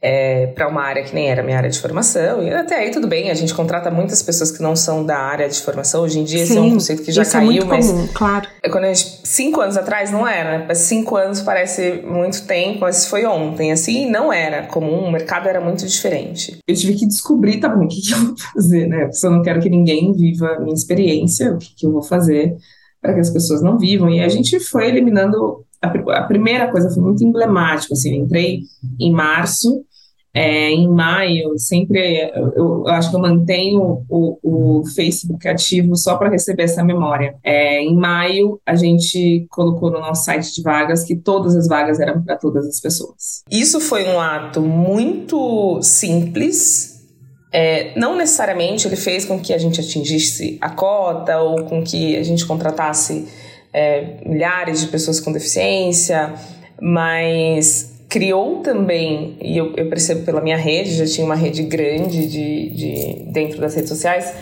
é, 0.07 0.45
para 0.45 0.67
uma 0.67 0.83
área 0.83 1.01
que 1.03 1.15
nem 1.15 1.31
era 1.31 1.41
minha 1.41 1.57
área 1.57 1.69
de 1.69 1.79
formação. 1.79 2.43
E 2.43 2.53
até 2.53 2.75
aí 2.75 2.91
tudo 2.91 3.07
bem, 3.07 3.31
a 3.31 3.33
gente 3.33 3.55
contrata 3.55 3.89
muitas 3.89 4.21
pessoas 4.21 4.51
que 4.51 4.61
não 4.61 4.75
são 4.75 5.03
da 5.03 5.17
área 5.17 5.49
de 5.49 5.59
formação. 5.59 6.03
Hoje 6.03 6.19
em 6.19 6.23
dia 6.23 6.37
Sim, 6.37 6.43
esse 6.43 6.57
é 6.57 6.61
um 6.61 6.71
conceito 6.73 7.01
que 7.01 7.11
já 7.11 7.23
é 7.23 7.25
caiu, 7.25 7.63
é 7.63 7.65
mas. 7.65 7.87
Comum, 7.87 8.07
claro. 8.13 8.47
É 8.61 8.69
quando 8.69 8.83
a 8.83 8.93
gente, 8.93 9.21
cinco 9.23 9.61
anos 9.61 9.75
atrás 9.75 10.11
não 10.11 10.27
era, 10.27 10.59
né? 10.59 10.73
Cinco 10.75 11.15
anos 11.15 11.41
parece 11.41 12.03
muito 12.05 12.45
tempo, 12.45 12.81
mas 12.81 13.07
foi 13.07 13.25
ontem. 13.25 13.71
Assim, 13.71 14.07
não 14.07 14.31
era 14.31 14.67
comum, 14.67 15.07
o 15.07 15.11
mercado 15.11 15.49
era 15.49 15.59
muito 15.59 15.83
diferente. 15.87 16.59
Eu 16.67 16.75
tive 16.75 16.93
que 16.93 17.07
descobrir, 17.07 17.59
tá 17.59 17.67
bom, 17.67 17.85
o 17.85 17.87
que, 17.87 17.99
que 17.99 18.13
eu 18.13 18.19
vou 18.19 18.35
fazer, 18.53 18.87
né? 18.87 19.05
Porque 19.05 19.25
eu 19.25 19.31
não 19.31 19.41
quero 19.41 19.59
que 19.59 19.71
ninguém 19.71 20.13
viva 20.13 20.49
a 20.49 20.59
minha 20.59 20.75
experiência, 20.75 21.51
o 21.51 21.57
que, 21.57 21.73
que 21.75 21.85
eu 21.87 21.91
vou 21.91 22.03
fazer 22.03 22.55
para 23.01 23.15
que 23.15 23.21
as 23.21 23.31
pessoas 23.31 23.63
não 23.63 23.75
vivam. 23.79 24.07
E 24.11 24.21
a 24.21 24.29
gente 24.29 24.59
foi 24.59 24.87
eliminando. 24.87 25.65
A, 25.81 25.87
a 25.87 26.23
primeira 26.23 26.69
coisa 26.71 26.91
foi 26.91 27.01
muito 27.01 27.23
emblemática, 27.23 27.93
assim, 27.93 28.15
eu 28.15 28.23
entrei 28.23 28.61
em 28.99 29.11
março 29.11 29.83
é, 30.35 30.69
em 30.69 30.89
maio, 30.89 31.57
sempre 31.57 32.29
eu, 32.35 32.51
eu, 32.57 32.87
acho 32.89 33.09
que 33.09 33.15
eu 33.15 33.21
mantenho 33.21 34.05
o, 34.09 34.37
o 34.43 34.85
Facebook 34.93 35.47
ativo 35.47 35.95
só 35.95 36.17
para 36.17 36.29
receber 36.29 36.63
essa 36.63 36.83
memória. 36.83 37.37
É, 37.41 37.81
em 37.81 37.95
maio, 37.95 38.59
a 38.65 38.75
gente 38.75 39.47
colocou 39.49 39.89
no 39.89 40.01
nosso 40.01 40.25
site 40.25 40.53
de 40.53 40.61
vagas 40.61 41.05
que 41.05 41.15
todas 41.15 41.55
as 41.55 41.69
vagas 41.69 42.01
eram 42.01 42.21
para 42.21 42.35
todas 42.35 42.67
as 42.67 42.81
pessoas. 42.81 43.43
Isso 43.49 43.79
foi 43.79 44.03
um 44.09 44.19
ato 44.19 44.59
muito 44.59 45.79
simples. 45.81 47.01
É, 47.49 47.97
não 47.97 48.17
necessariamente 48.17 48.89
ele 48.89 48.97
fez 48.97 49.23
com 49.23 49.39
que 49.39 49.53
a 49.53 49.57
gente 49.57 49.79
atingisse 49.79 50.57
a 50.59 50.69
cota 50.69 51.39
ou 51.39 51.63
com 51.63 51.81
que 51.81 52.17
a 52.17 52.23
gente 52.23 52.45
contratasse 52.45 53.25
é, 53.71 54.17
milhares 54.25 54.81
de 54.81 54.87
pessoas 54.87 55.21
com 55.21 55.31
deficiência, 55.31 56.33
mas 56.81 57.94
criou 58.15 58.61
também, 58.61 59.35
e 59.41 59.57
eu, 59.57 59.73
eu, 59.75 59.89
percebo 59.89 60.23
pela 60.23 60.39
minha 60.39 60.55
rede, 60.55 60.95
já 60.95 61.05
tinha 61.05 61.25
uma 61.25 61.35
rede 61.35 61.63
grande 61.63 62.25
de, 62.27 62.69
de 62.69 63.23
dentro 63.29 63.59
das 63.59 63.75
redes 63.75 63.89
sociais, 63.89 64.33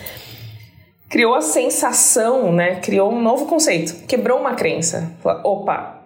criou 1.09 1.33
a 1.33 1.41
sensação, 1.41 2.51
né? 2.51 2.75
Criou 2.75 3.11
um 3.11 3.19
novo 3.19 3.47
conceito, 3.47 4.05
quebrou 4.05 4.39
uma 4.39 4.53
crença. 4.53 5.11
Falou, 5.23 5.41
opa, 5.43 6.03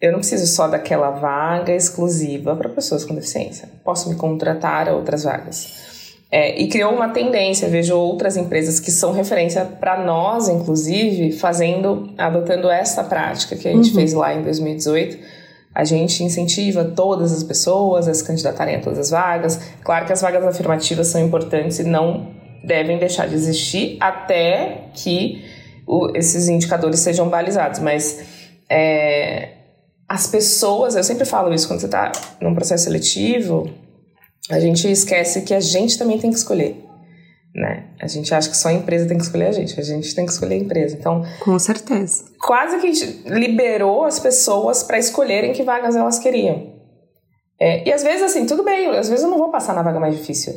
eu 0.00 0.10
não 0.10 0.20
preciso 0.20 0.46
só 0.46 0.66
daquela 0.66 1.10
vaga 1.10 1.74
exclusiva 1.74 2.56
para 2.56 2.70
pessoas 2.70 3.04
com 3.04 3.14
deficiência. 3.14 3.68
Posso 3.84 4.08
me 4.08 4.14
contratar 4.14 4.88
a 4.88 4.94
outras 4.94 5.24
vagas. 5.24 6.16
É, 6.30 6.58
e 6.58 6.66
criou 6.66 6.94
uma 6.94 7.10
tendência, 7.10 7.68
vejo 7.68 7.94
outras 7.94 8.38
empresas 8.38 8.80
que 8.80 8.90
são 8.90 9.12
referência 9.12 9.66
para 9.66 10.02
nós, 10.02 10.48
inclusive, 10.48 11.32
fazendo, 11.32 12.10
adotando 12.16 12.70
essa 12.70 13.04
prática 13.04 13.54
que 13.54 13.68
a 13.68 13.72
gente 13.72 13.90
uhum. 13.90 13.96
fez 13.96 14.14
lá 14.14 14.32
em 14.32 14.40
2018 14.40 15.41
a 15.74 15.84
gente 15.84 16.22
incentiva 16.22 16.84
todas 16.84 17.32
as 17.32 17.42
pessoas 17.42 18.06
a 18.06 18.14
se 18.14 18.22
candidatarem 18.24 18.76
a 18.76 18.80
todas 18.80 18.98
as 18.98 19.10
vagas. 19.10 19.58
Claro 19.82 20.06
que 20.06 20.12
as 20.12 20.20
vagas 20.20 20.44
afirmativas 20.44 21.06
são 21.06 21.24
importantes 21.24 21.78
e 21.78 21.84
não 21.84 22.30
devem 22.64 22.98
deixar 22.98 23.26
de 23.26 23.34
existir 23.34 23.96
até 24.00 24.88
que 24.94 25.44
o, 25.86 26.10
esses 26.14 26.48
indicadores 26.48 27.00
sejam 27.00 27.28
balizados. 27.28 27.80
Mas 27.80 28.22
é, 28.68 29.50
as 30.08 30.26
pessoas, 30.26 30.94
eu 30.94 31.02
sempre 31.02 31.24
falo 31.24 31.54
isso, 31.54 31.66
quando 31.66 31.80
você 31.80 31.86
está 31.86 32.12
num 32.40 32.54
processo 32.54 32.84
seletivo, 32.84 33.70
a 34.50 34.60
gente 34.60 34.90
esquece 34.90 35.42
que 35.42 35.54
a 35.54 35.60
gente 35.60 35.96
também 35.96 36.18
tem 36.18 36.30
que 36.30 36.36
escolher 36.36 36.91
né? 37.54 37.84
A 38.00 38.06
gente 38.06 38.34
acha 38.34 38.48
que 38.48 38.56
só 38.56 38.68
a 38.68 38.72
empresa 38.72 39.06
tem 39.06 39.16
que 39.16 39.24
escolher 39.24 39.46
a 39.46 39.52
gente, 39.52 39.78
a 39.78 39.82
gente 39.82 40.14
tem 40.14 40.24
que 40.24 40.32
escolher 40.32 40.54
a 40.54 40.58
empresa. 40.58 40.96
Então, 40.98 41.22
com 41.40 41.58
certeza. 41.58 42.24
Quase 42.40 42.78
que 42.78 42.86
a 42.86 42.92
gente 42.92 43.22
liberou 43.26 44.04
as 44.04 44.18
pessoas 44.18 44.82
para 44.82 44.98
escolherem 44.98 45.52
que 45.52 45.62
vagas 45.62 45.94
elas 45.94 46.18
queriam. 46.18 46.72
É, 47.60 47.86
e 47.88 47.92
às 47.92 48.02
vezes, 48.02 48.22
assim, 48.22 48.46
tudo 48.46 48.64
bem, 48.64 48.88
às 48.96 49.08
vezes 49.08 49.24
eu 49.24 49.30
não 49.30 49.38
vou 49.38 49.50
passar 49.50 49.74
na 49.74 49.82
vaga 49.82 50.00
mais 50.00 50.16
difícil. 50.16 50.54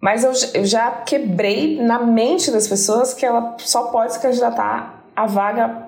Mas 0.00 0.22
eu, 0.22 0.32
eu 0.54 0.64
já 0.64 0.90
quebrei 0.90 1.82
na 1.82 1.98
mente 1.98 2.50
das 2.52 2.68
pessoas 2.68 3.12
que 3.12 3.26
ela 3.26 3.56
só 3.58 3.88
pode 3.88 4.12
se 4.12 4.20
candidatar 4.20 5.04
à 5.14 5.26
vaga 5.26 5.87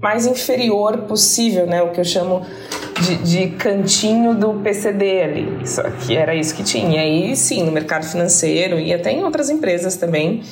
mais 0.00 0.26
inferior 0.26 0.98
possível, 1.02 1.66
né? 1.66 1.82
O 1.82 1.90
que 1.90 2.00
eu 2.00 2.04
chamo 2.04 2.44
de, 3.02 3.16
de, 3.16 3.48
cantinho 3.56 4.34
do 4.34 4.54
PCD 4.54 5.22
ali, 5.22 5.68
só 5.68 5.82
que 5.82 6.16
era 6.16 6.34
isso 6.34 6.54
que 6.54 6.62
tinha. 6.62 6.96
E 6.96 6.98
aí, 6.98 7.36
sim, 7.36 7.62
no 7.62 7.72
mercado 7.72 8.04
financeiro 8.04 8.78
e 8.78 8.92
até 8.92 9.12
em 9.12 9.22
outras 9.22 9.50
empresas 9.50 9.96
também, 9.96 10.42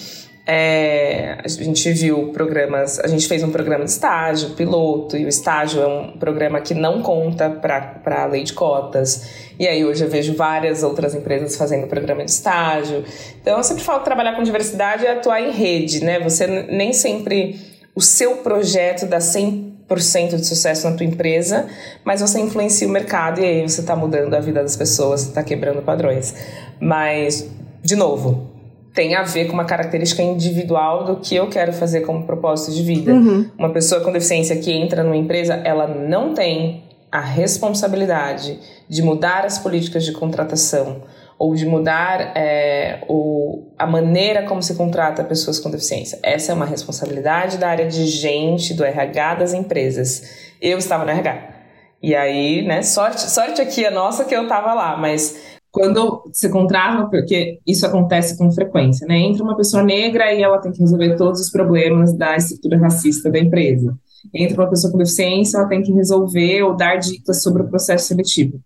é, 0.50 1.38
a 1.44 1.48
gente 1.48 1.92
viu 1.92 2.28
programas, 2.28 2.98
a 3.00 3.06
gente 3.06 3.28
fez 3.28 3.42
um 3.42 3.50
programa 3.50 3.84
de 3.84 3.90
estágio, 3.90 4.50
piloto, 4.50 5.14
e 5.14 5.26
o 5.26 5.28
estágio 5.28 5.82
é 5.82 5.86
um 5.86 6.16
programa 6.18 6.58
que 6.60 6.72
não 6.72 7.02
conta 7.02 7.50
para 7.50 8.00
a 8.22 8.26
lei 8.26 8.44
de 8.44 8.54
cotas. 8.54 9.28
E 9.58 9.68
aí 9.68 9.84
hoje 9.84 10.04
eu 10.04 10.08
vejo 10.08 10.34
várias 10.34 10.82
outras 10.82 11.14
empresas 11.14 11.54
fazendo 11.54 11.86
programa 11.86 12.24
de 12.24 12.30
estágio. 12.30 13.04
Então 13.42 13.58
eu 13.58 13.62
sempre 13.62 13.82
falo 13.82 13.98
que 13.98 14.06
trabalhar 14.06 14.36
com 14.36 14.42
diversidade 14.42 15.04
é 15.04 15.12
atuar 15.12 15.42
em 15.42 15.50
rede, 15.50 16.02
né? 16.02 16.18
Você 16.20 16.46
nem 16.46 16.94
sempre 16.94 17.77
o 17.98 18.00
seu 18.00 18.36
projeto 18.36 19.06
dá 19.06 19.18
100% 19.18 20.36
de 20.36 20.46
sucesso 20.46 20.88
na 20.88 20.96
tua 20.96 21.04
empresa, 21.04 21.66
mas 22.04 22.20
você 22.20 22.38
influencia 22.38 22.86
o 22.86 22.90
mercado 22.92 23.40
e 23.40 23.44
aí 23.44 23.68
você 23.68 23.80
está 23.80 23.96
mudando 23.96 24.32
a 24.34 24.38
vida 24.38 24.62
das 24.62 24.76
pessoas, 24.76 25.22
está 25.22 25.42
quebrando 25.42 25.82
padrões. 25.82 26.32
Mas, 26.78 27.50
de 27.82 27.96
novo, 27.96 28.52
tem 28.94 29.16
a 29.16 29.24
ver 29.24 29.46
com 29.46 29.54
uma 29.54 29.64
característica 29.64 30.22
individual 30.22 31.06
do 31.06 31.16
que 31.16 31.34
eu 31.34 31.48
quero 31.48 31.72
fazer 31.72 32.02
como 32.02 32.22
propósito 32.22 32.72
de 32.72 32.84
vida. 32.84 33.12
Uhum. 33.12 33.50
Uma 33.58 33.70
pessoa 33.70 34.00
com 34.00 34.12
deficiência 34.12 34.54
que 34.58 34.70
entra 34.70 35.02
numa 35.02 35.16
empresa, 35.16 35.54
ela 35.54 35.88
não 35.88 36.34
tem 36.34 36.84
a 37.10 37.20
responsabilidade 37.20 38.60
de 38.88 39.02
mudar 39.02 39.44
as 39.44 39.58
políticas 39.58 40.04
de 40.04 40.12
contratação 40.12 41.02
ou 41.38 41.54
de 41.54 41.64
mudar 41.64 42.36
é, 42.36 43.04
o, 43.08 43.72
a 43.78 43.86
maneira 43.86 44.42
como 44.42 44.62
se 44.62 44.74
contrata 44.74 45.22
pessoas 45.22 45.60
com 45.60 45.70
deficiência. 45.70 46.18
Essa 46.22 46.52
é 46.52 46.54
uma 46.54 46.66
responsabilidade 46.66 47.58
da 47.58 47.68
área 47.68 47.86
de 47.86 48.06
gente, 48.06 48.74
do 48.74 48.84
RH 48.84 49.34
das 49.36 49.54
empresas. 49.54 50.52
Eu 50.60 50.78
estava 50.78 51.04
no 51.04 51.10
RH. 51.10 51.56
E 52.02 52.14
aí, 52.14 52.66
né, 52.66 52.82
sorte, 52.82 53.20
sorte 53.22 53.60
aqui 53.60 53.86
a 53.86 53.90
nossa 53.90 54.24
que 54.24 54.34
eu 54.34 54.42
estava 54.42 54.74
lá, 54.74 54.96
mas 54.96 55.58
quando 55.70 56.28
se 56.32 56.48
contrata, 56.48 57.08
porque 57.08 57.58
isso 57.66 57.86
acontece 57.86 58.36
com 58.36 58.50
frequência, 58.50 59.06
né? 59.06 59.18
Entra 59.18 59.44
uma 59.44 59.56
pessoa 59.56 59.82
negra 59.82 60.32
e 60.32 60.42
ela 60.42 60.58
tem 60.58 60.72
que 60.72 60.80
resolver 60.80 61.16
todos 61.16 61.40
os 61.40 61.50
problemas 61.50 62.16
da 62.16 62.36
estrutura 62.36 62.78
racista 62.78 63.30
da 63.30 63.38
empresa. 63.38 63.96
Entra 64.34 64.62
uma 64.62 64.70
pessoa 64.70 64.90
com 64.90 64.98
deficiência, 64.98 65.58
ela 65.58 65.68
tem 65.68 65.82
que 65.82 65.92
resolver 65.92 66.62
ou 66.62 66.74
dar 66.74 66.96
dicas 66.96 67.42
sobre 67.42 67.62
o 67.62 67.68
processo 67.68 68.08
seletivo. 68.08 68.60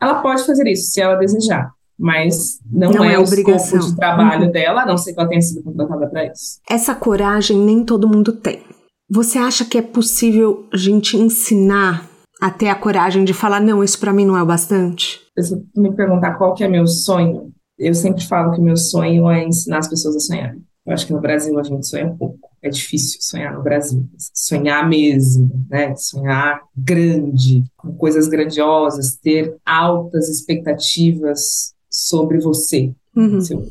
Ela 0.00 0.20
pode 0.20 0.44
fazer 0.44 0.66
isso 0.68 0.90
se 0.90 1.00
ela 1.00 1.14
desejar, 1.14 1.70
mas 2.02 2.58
não, 2.68 2.90
não 2.90 3.04
é, 3.04 3.14
é 3.14 3.18
o 3.18 3.22
obrigação. 3.22 3.78
escopo 3.78 3.92
de 3.92 3.96
trabalho 3.96 4.46
uhum. 4.46 4.50
dela, 4.50 4.82
a 4.82 4.86
não 4.86 4.98
ser 4.98 5.14
que 5.14 5.20
ela 5.20 5.28
tenha 5.28 5.40
sido 5.40 5.62
contratada 5.62 6.08
para 6.08 6.26
isso. 6.26 6.58
Essa 6.68 6.96
coragem 6.96 7.56
nem 7.56 7.84
todo 7.84 8.08
mundo 8.08 8.32
tem. 8.32 8.60
Você 9.08 9.38
acha 9.38 9.64
que 9.64 9.78
é 9.78 9.82
possível 9.82 10.66
a 10.72 10.76
gente 10.76 11.16
ensinar 11.16 12.10
até 12.40 12.70
a 12.70 12.74
coragem 12.74 13.22
de 13.24 13.32
falar, 13.32 13.60
não, 13.60 13.84
isso 13.84 14.00
para 14.00 14.12
mim 14.12 14.26
não 14.26 14.36
é 14.36 14.42
o 14.42 14.46
bastante? 14.46 15.20
Se 15.38 15.54
me 15.76 15.94
perguntar 15.94 16.34
qual 16.34 16.54
que 16.54 16.64
é 16.64 16.68
meu 16.68 16.88
sonho, 16.88 17.52
eu 17.78 17.94
sempre 17.94 18.26
falo 18.26 18.52
que 18.52 18.60
meu 18.60 18.76
sonho 18.76 19.30
é 19.30 19.44
ensinar 19.44 19.78
as 19.78 19.88
pessoas 19.88 20.16
a 20.16 20.20
sonhar. 20.20 20.56
Eu 20.84 20.92
acho 20.92 21.06
que 21.06 21.12
no 21.12 21.20
Brasil 21.20 21.56
a 21.56 21.62
gente 21.62 21.86
sonha 21.86 22.12
pouco. 22.18 22.50
É 22.60 22.68
difícil 22.68 23.18
sonhar 23.20 23.54
no 23.54 23.62
Brasil. 23.62 24.04
Sonhar 24.34 24.88
mesmo, 24.88 25.64
né? 25.70 25.94
Sonhar 25.94 26.62
grande, 26.76 27.62
com 27.76 27.94
coisas 27.94 28.26
grandiosas, 28.26 29.16
ter 29.16 29.56
altas 29.64 30.28
expectativas 30.28 31.71
sobre 31.92 32.40
você. 32.40 32.92
Uhum. 33.14 33.38
Eu 33.50 33.66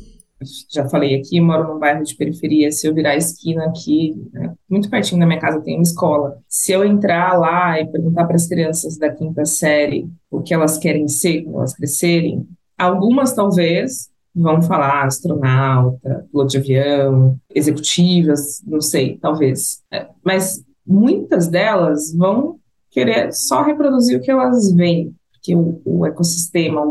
já 0.70 0.88
falei 0.88 1.14
aqui, 1.14 1.40
moro 1.40 1.72
num 1.72 1.78
bairro 1.78 2.04
de 2.04 2.16
periferia, 2.16 2.70
se 2.72 2.86
eu 2.86 2.94
virar 2.94 3.10
a 3.10 3.16
esquina 3.16 3.64
aqui, 3.64 4.14
né, 4.32 4.54
muito 4.68 4.90
pertinho 4.90 5.20
da 5.20 5.26
minha 5.26 5.40
casa 5.40 5.60
tem 5.60 5.76
uma 5.76 5.82
escola. 5.82 6.38
Se 6.48 6.72
eu 6.72 6.84
entrar 6.84 7.38
lá 7.38 7.80
e 7.80 7.86
perguntar 7.86 8.24
para 8.24 8.36
as 8.36 8.46
crianças 8.46 8.96
da 8.96 9.10
quinta 9.10 9.44
série 9.44 10.08
o 10.30 10.42
que 10.42 10.54
elas 10.54 10.78
querem 10.78 11.06
ser 11.08 11.42
quando 11.42 11.58
elas 11.58 11.74
crescerem, 11.74 12.46
algumas 12.78 13.32
talvez 13.32 14.10
vão 14.34 14.62
falar 14.62 15.04
astronauta, 15.04 16.26
piloto 16.30 16.50
de 16.50 16.58
avião, 16.58 17.38
executivas, 17.54 18.62
não 18.66 18.80
sei, 18.80 19.18
talvez. 19.18 19.82
É, 19.92 20.08
mas 20.24 20.64
muitas 20.86 21.48
delas 21.48 22.14
vão 22.14 22.58
querer 22.90 23.32
só 23.32 23.62
reproduzir 23.62 24.18
o 24.18 24.20
que 24.20 24.30
elas 24.30 24.72
veem 24.72 25.14
que 25.42 25.56
o, 25.56 25.82
o 25.84 26.06
ecossistema 26.06 26.82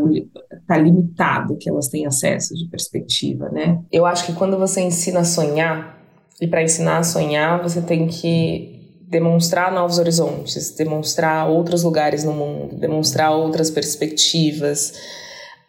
está 0.51 0.77
limitado, 0.77 1.55
que 1.57 1.69
elas 1.69 1.87
têm 1.87 2.05
acesso 2.05 2.53
de 2.53 2.67
perspectiva, 2.69 3.49
né? 3.49 3.79
Eu 3.91 4.05
acho 4.05 4.25
que 4.25 4.33
quando 4.33 4.57
você 4.57 4.81
ensina 4.81 5.21
a 5.21 5.23
sonhar, 5.23 5.97
e 6.39 6.47
para 6.47 6.61
ensinar 6.61 6.97
a 6.97 7.03
sonhar, 7.03 7.63
você 7.63 7.81
tem 7.81 8.07
que 8.07 8.99
demonstrar 9.07 9.71
novos 9.71 9.99
horizontes, 9.99 10.75
demonstrar 10.75 11.47
outros 11.47 11.83
lugares 11.83 12.23
no 12.23 12.33
mundo, 12.33 12.75
demonstrar 12.75 13.31
outras 13.31 13.69
perspectivas. 13.69 14.93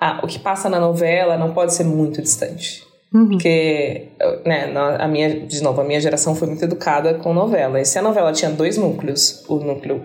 Ah, 0.00 0.20
o 0.22 0.26
que 0.26 0.38
passa 0.38 0.68
na 0.68 0.80
novela 0.80 1.36
não 1.36 1.52
pode 1.52 1.74
ser 1.74 1.84
muito 1.84 2.22
distante. 2.22 2.84
Uhum. 3.12 3.28
Porque, 3.28 4.08
né, 4.46 4.72
a 4.98 5.06
minha, 5.06 5.40
de 5.40 5.62
novo, 5.62 5.80
a 5.80 5.84
minha 5.84 6.00
geração 6.00 6.34
foi 6.34 6.48
muito 6.48 6.64
educada 6.64 7.14
com 7.14 7.34
novela. 7.34 7.80
E 7.80 7.84
se 7.84 7.98
a 7.98 8.02
novela 8.02 8.32
tinha 8.32 8.50
dois 8.50 8.78
núcleos, 8.78 9.44
o 9.48 9.56
núcleo 9.56 10.02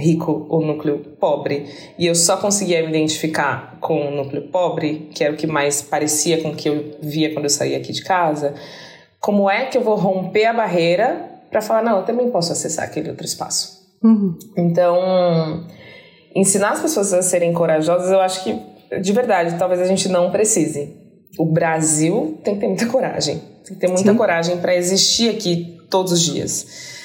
rico 0.00 0.46
ou 0.48 0.64
núcleo 0.64 0.98
pobre. 1.20 1.66
E 1.98 2.06
eu 2.06 2.14
só 2.14 2.36
conseguia 2.36 2.82
me 2.82 2.88
identificar 2.88 3.78
com 3.80 4.08
o 4.08 4.10
núcleo 4.10 4.48
pobre, 4.48 5.10
que 5.14 5.22
era 5.22 5.32
o 5.32 5.36
que 5.36 5.46
mais 5.46 5.82
parecia 5.82 6.42
com 6.42 6.50
o 6.50 6.56
que 6.56 6.68
eu 6.68 6.96
via 7.00 7.32
quando 7.32 7.44
eu 7.44 7.50
saía 7.50 7.76
aqui 7.76 7.92
de 7.92 8.02
casa. 8.02 8.54
Como 9.20 9.50
é 9.50 9.66
que 9.66 9.76
eu 9.76 9.82
vou 9.82 9.96
romper 9.96 10.46
a 10.46 10.52
barreira 10.52 11.28
para 11.50 11.60
falar, 11.60 11.82
não, 11.82 11.98
eu 11.98 12.04
também 12.04 12.30
posso 12.30 12.52
acessar 12.52 12.86
aquele 12.86 13.10
outro 13.10 13.24
espaço? 13.24 13.80
Uhum. 14.02 14.36
Então, 14.56 15.66
ensinar 16.34 16.70
as 16.70 16.80
pessoas 16.80 17.12
a 17.12 17.22
serem 17.22 17.52
corajosas, 17.52 18.10
eu 18.10 18.20
acho 18.20 18.42
que, 18.42 18.58
de 19.00 19.12
verdade, 19.12 19.56
talvez 19.58 19.80
a 19.80 19.84
gente 19.84 20.08
não 20.08 20.30
precise. 20.30 20.96
O 21.38 21.44
Brasil 21.44 22.38
tem 22.42 22.54
que 22.54 22.60
ter 22.60 22.66
muita 22.66 22.86
coragem. 22.86 23.40
Tem 23.64 23.74
que 23.74 23.80
ter 23.80 23.88
muita 23.88 24.10
Sim. 24.10 24.16
coragem 24.16 24.58
para 24.58 24.74
existir 24.74 25.30
aqui 25.30 25.78
todos 25.90 26.12
os 26.12 26.20
dias 26.20 26.98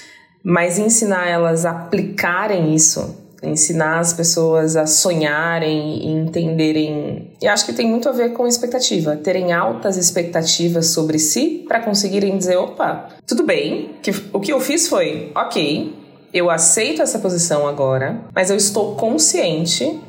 mas 0.45 0.77
ensinar 0.77 1.27
elas 1.27 1.65
a 1.65 1.71
aplicarem 1.71 2.75
isso, 2.75 3.17
ensinar 3.41 3.99
as 3.99 4.13
pessoas 4.13 4.75
a 4.75 4.85
sonharem 4.85 6.05
e 6.05 6.11
entenderem. 6.11 7.31
E 7.41 7.47
acho 7.47 7.65
que 7.65 7.73
tem 7.73 7.89
muito 7.89 8.07
a 8.07 8.11
ver 8.11 8.33
com 8.33 8.45
expectativa, 8.45 9.17
terem 9.17 9.51
altas 9.51 9.97
expectativas 9.97 10.87
sobre 10.87 11.17
si 11.17 11.65
para 11.67 11.79
conseguirem 11.79 12.37
dizer: 12.37 12.57
opa, 12.57 13.09
tudo 13.25 13.43
bem, 13.43 13.95
que, 14.03 14.11
o 14.31 14.39
que 14.39 14.53
eu 14.53 14.59
fiz 14.59 14.87
foi, 14.87 15.31
ok, 15.35 15.95
eu 16.31 16.51
aceito 16.51 17.01
essa 17.01 17.17
posição 17.17 17.67
agora, 17.67 18.21
mas 18.33 18.51
eu 18.51 18.55
estou 18.55 18.95
consciente 18.95 19.99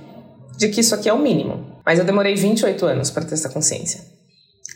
de 0.59 0.69
que 0.69 0.81
isso 0.81 0.95
aqui 0.95 1.09
é 1.09 1.13
o 1.15 1.19
mínimo. 1.19 1.65
Mas 1.85 1.99
eu 1.99 2.05
demorei 2.05 2.35
28 2.35 2.85
anos 2.85 3.11
para 3.11 3.25
ter 3.25 3.35
essa 3.35 3.49
consciência. 3.49 4.01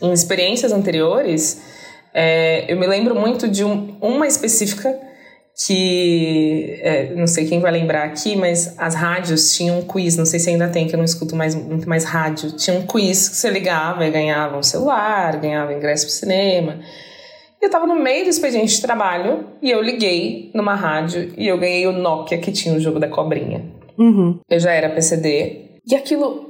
Em 0.01 0.11
experiências 0.11 0.71
anteriores, 0.71 1.61
é, 2.13 2.71
eu 2.71 2.77
me 2.77 2.87
lembro 2.87 3.13
muito 3.13 3.47
de 3.47 3.63
um, 3.63 3.95
uma 4.01 4.25
específica 4.25 5.10
que 5.65 6.79
é, 6.81 7.13
não 7.13 7.27
sei 7.27 7.45
quem 7.45 7.59
vai 7.59 7.71
lembrar 7.71 8.03
aqui, 8.05 8.35
mas 8.35 8.73
as 8.77 8.95
rádios 8.95 9.53
tinham 9.55 9.79
um 9.79 9.81
quiz, 9.83 10.17
não 10.17 10.25
sei 10.25 10.39
se 10.39 10.49
ainda 10.49 10.69
tem, 10.69 10.87
que 10.87 10.95
eu 10.95 10.97
não 10.97 11.05
escuto 11.05 11.35
mais, 11.35 11.53
muito 11.53 11.87
mais 11.87 12.03
rádio. 12.03 12.51
Tinha 12.53 12.77
um 12.77 12.85
quiz 12.85 13.29
que 13.29 13.35
você 13.35 13.49
ligava 13.49 14.05
e 14.05 14.09
ganhava 14.09 14.57
um 14.57 14.63
celular, 14.63 15.39
ganhava 15.39 15.73
ingresso 15.73 16.05
pro 16.05 16.13
cinema. 16.13 16.79
Eu 17.61 17.69
tava 17.69 17.85
no 17.85 17.95
meio 17.95 18.23
do 18.23 18.29
expediente 18.29 18.75
de 18.75 18.81
trabalho 18.81 19.45
e 19.61 19.69
eu 19.69 19.81
liguei 19.81 20.49
numa 20.55 20.73
rádio 20.73 21.31
e 21.37 21.47
eu 21.47 21.59
ganhei 21.59 21.85
o 21.85 21.91
Nokia 21.91 22.39
que 22.39 22.51
tinha 22.51 22.73
o 22.73 22.79
jogo 22.79 22.99
da 22.99 23.07
cobrinha. 23.07 23.63
Uhum. 23.99 24.39
Eu 24.49 24.59
já 24.59 24.71
era 24.71 24.89
PCD. 24.89 25.79
E 25.85 25.95
aquilo 25.95 26.49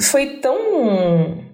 foi 0.00 0.38
tão. 0.38 1.44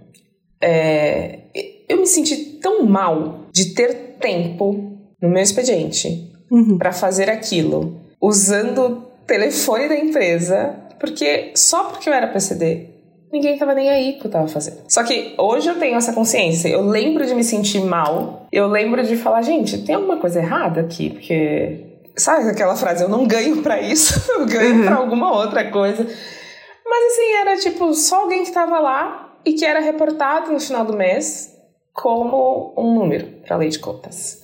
É, 0.59 1.41
eu 1.87 1.99
me 1.99 2.07
senti 2.07 2.37
tão 2.61 2.87
mal 2.87 3.47
de 3.53 3.75
ter 3.75 4.17
tempo 4.19 4.97
no 5.21 5.29
meu 5.29 5.43
expediente 5.43 6.32
uhum. 6.53 6.77
para 6.77 6.93
fazer 6.93 7.31
aquilo, 7.31 7.97
usando 8.21 8.79
o 8.79 8.97
telefone 9.27 9.89
da 9.89 9.97
empresa, 9.97 10.77
porque 11.01 11.53
só 11.57 11.85
porque 11.85 12.09
eu 12.09 12.13
era 12.13 12.29
PCD, 12.29 12.91
ninguém 13.33 13.57
tava 13.57 13.75
nem 13.75 13.89
aí 13.89 14.13
que 14.13 14.27
eu 14.27 14.31
tava 14.31 14.47
fazendo. 14.47 14.83
Só 14.87 15.03
que 15.03 15.35
hoje 15.39 15.69
eu 15.69 15.79
tenho 15.79 15.97
essa 15.97 16.13
consciência, 16.13 16.69
eu 16.69 16.83
lembro 16.83 17.27
de 17.27 17.35
me 17.35 17.43
sentir 17.43 17.81
mal, 17.81 18.47
eu 18.53 18.69
lembro 18.69 19.03
de 19.03 19.17
falar, 19.17 19.41
gente, 19.43 19.79
tem 19.79 19.95
alguma 19.95 20.19
coisa 20.19 20.39
errada 20.39 20.83
aqui, 20.83 21.11
porque 21.11 21.87
sabe 22.15 22.49
aquela 22.49 22.77
frase, 22.77 23.03
eu 23.03 23.09
não 23.09 23.27
ganho 23.27 23.63
para 23.63 23.81
isso, 23.81 24.23
eu 24.39 24.47
ganho 24.47 24.77
uhum. 24.77 24.85
para 24.85 24.97
alguma 24.97 25.35
outra 25.35 25.71
coisa. 25.71 26.07
Mas 26.85 27.13
assim, 27.13 27.33
era 27.41 27.57
tipo 27.57 27.95
só 27.95 28.23
alguém 28.23 28.45
que 28.45 28.53
tava 28.53 28.79
lá 28.79 29.35
e 29.47 29.55
que 29.55 29.65
era 29.65 29.81
reportado 29.81 30.53
no 30.53 30.61
final 30.61 30.85
do 30.85 30.93
mês 30.93 31.51
como 31.95 32.75
um 32.77 32.95
número 32.95 33.27
para 33.47 33.57
lei 33.57 33.71
de 33.71 33.79
cotas. 33.79 34.42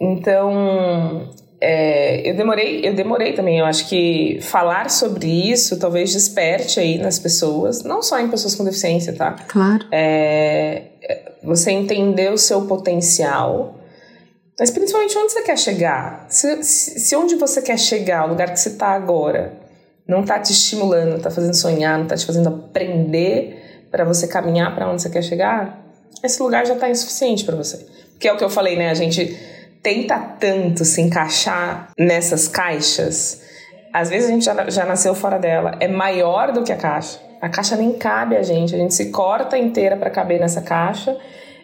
Então, 0.00 1.28
é, 1.60 2.28
eu 2.28 2.36
demorei, 2.36 2.80
eu 2.84 2.94
demorei 2.94 3.32
também. 3.32 3.58
Eu 3.58 3.64
acho 3.64 3.88
que 3.88 4.38
falar 4.42 4.90
sobre 4.90 5.26
isso 5.26 5.78
talvez 5.78 6.12
desperte 6.12 6.78
aí 6.78 6.98
nas 6.98 7.18
pessoas, 7.18 7.82
não 7.82 8.00
só 8.02 8.18
em 8.18 8.28
pessoas 8.28 8.54
com 8.54 8.64
deficiência, 8.64 9.12
tá? 9.12 9.32
Claro. 9.48 9.84
É, 9.90 10.82
você 11.42 11.70
entender 11.70 12.32
o 12.32 12.38
seu 12.38 12.62
potencial, 12.62 13.74
mas 14.58 14.70
principalmente 14.70 15.16
onde 15.18 15.32
você 15.32 15.42
quer 15.42 15.58
chegar. 15.58 16.26
Se, 16.28 16.62
se, 16.62 17.00
se 17.00 17.16
onde 17.16 17.34
você 17.34 17.60
quer 17.60 17.78
chegar, 17.78 18.26
o 18.26 18.28
lugar 18.28 18.52
que 18.52 18.60
você 18.60 18.70
está 18.70 18.88
agora, 18.88 19.52
não 20.06 20.20
está 20.20 20.38
te 20.38 20.52
estimulando, 20.52 21.16
está 21.16 21.30
fazendo 21.30 21.54
sonhar, 21.54 21.96
não 21.96 22.04
está 22.04 22.16
te 22.16 22.24
fazendo 22.24 22.48
aprender 22.48 23.86
para 23.90 24.04
você 24.04 24.28
caminhar 24.28 24.74
para 24.74 24.90
onde 24.90 25.02
você 25.02 25.10
quer 25.10 25.22
chegar, 25.22 25.84
esse 26.22 26.42
lugar 26.42 26.66
já 26.66 26.74
está 26.74 26.88
insuficiente 26.88 27.44
para 27.44 27.56
você. 27.56 27.86
Que 28.18 28.28
é 28.28 28.32
o 28.32 28.36
que 28.36 28.44
eu 28.44 28.50
falei, 28.50 28.76
né? 28.76 28.90
A 28.90 28.94
gente 28.94 29.36
tenta 29.88 30.18
tanto 30.18 30.84
se 30.84 31.00
encaixar 31.00 31.88
nessas 31.98 32.46
caixas, 32.46 33.42
às 33.90 34.10
vezes 34.10 34.28
a 34.28 34.32
gente 34.32 34.44
já, 34.44 34.68
já 34.68 34.84
nasceu 34.84 35.14
fora 35.14 35.38
dela, 35.38 35.76
é 35.80 35.88
maior 35.88 36.52
do 36.52 36.62
que 36.62 36.70
a 36.70 36.76
caixa. 36.76 37.18
A 37.40 37.48
caixa 37.48 37.74
nem 37.74 37.94
cabe 37.94 38.36
a 38.36 38.42
gente, 38.42 38.74
a 38.74 38.78
gente 38.78 38.92
se 38.92 39.10
corta 39.10 39.56
inteira 39.56 39.96
para 39.96 40.10
caber 40.10 40.38
nessa 40.38 40.60
caixa 40.60 41.16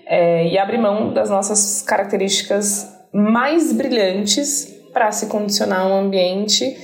é, 0.07 0.47
e 0.47 0.57
abre 0.57 0.79
mão 0.79 1.13
das 1.13 1.29
nossas 1.29 1.83
características 1.83 2.91
mais 3.13 3.75
brilhantes 3.75 4.75
para 4.91 5.13
se 5.13 5.27
condicionar 5.27 5.81
a 5.81 5.87
um 5.87 5.95
ambiente 5.95 6.75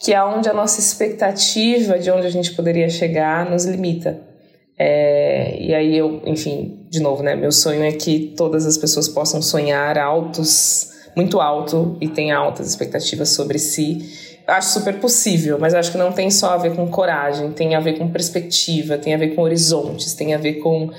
que 0.00 0.12
é 0.12 0.20
onde 0.24 0.48
a 0.48 0.52
nossa 0.52 0.80
expectativa 0.80 1.96
de 1.96 2.10
onde 2.10 2.26
a 2.26 2.30
gente 2.30 2.56
poderia 2.56 2.88
chegar 2.88 3.48
nos 3.48 3.64
limita. 3.66 4.20
É, 4.76 5.56
e 5.60 5.72
aí 5.72 5.96
eu, 5.96 6.20
enfim, 6.26 6.81
de 6.92 7.00
novo, 7.00 7.22
né? 7.22 7.34
Meu 7.34 7.50
sonho 7.50 7.82
é 7.82 7.90
que 7.90 8.34
todas 8.36 8.66
as 8.66 8.76
pessoas 8.76 9.08
possam 9.08 9.40
sonhar 9.40 9.96
altos, 9.96 10.90
muito 11.16 11.40
alto 11.40 11.96
e 12.02 12.06
tenham 12.06 12.38
altas 12.38 12.68
expectativas 12.68 13.30
sobre 13.30 13.58
si. 13.58 14.36
Acho 14.46 14.74
super 14.74 15.00
possível, 15.00 15.56
mas 15.58 15.72
acho 15.72 15.90
que 15.90 15.96
não 15.96 16.12
tem 16.12 16.30
só 16.30 16.50
a 16.50 16.58
ver 16.58 16.76
com 16.76 16.86
coragem, 16.88 17.50
tem 17.52 17.74
a 17.74 17.80
ver 17.80 17.96
com 17.96 18.10
perspectiva, 18.10 18.98
tem 18.98 19.14
a 19.14 19.16
ver 19.16 19.34
com 19.34 19.40
horizontes, 19.40 20.12
tem 20.12 20.34
a 20.34 20.38
ver 20.38 20.56
com 20.56 20.90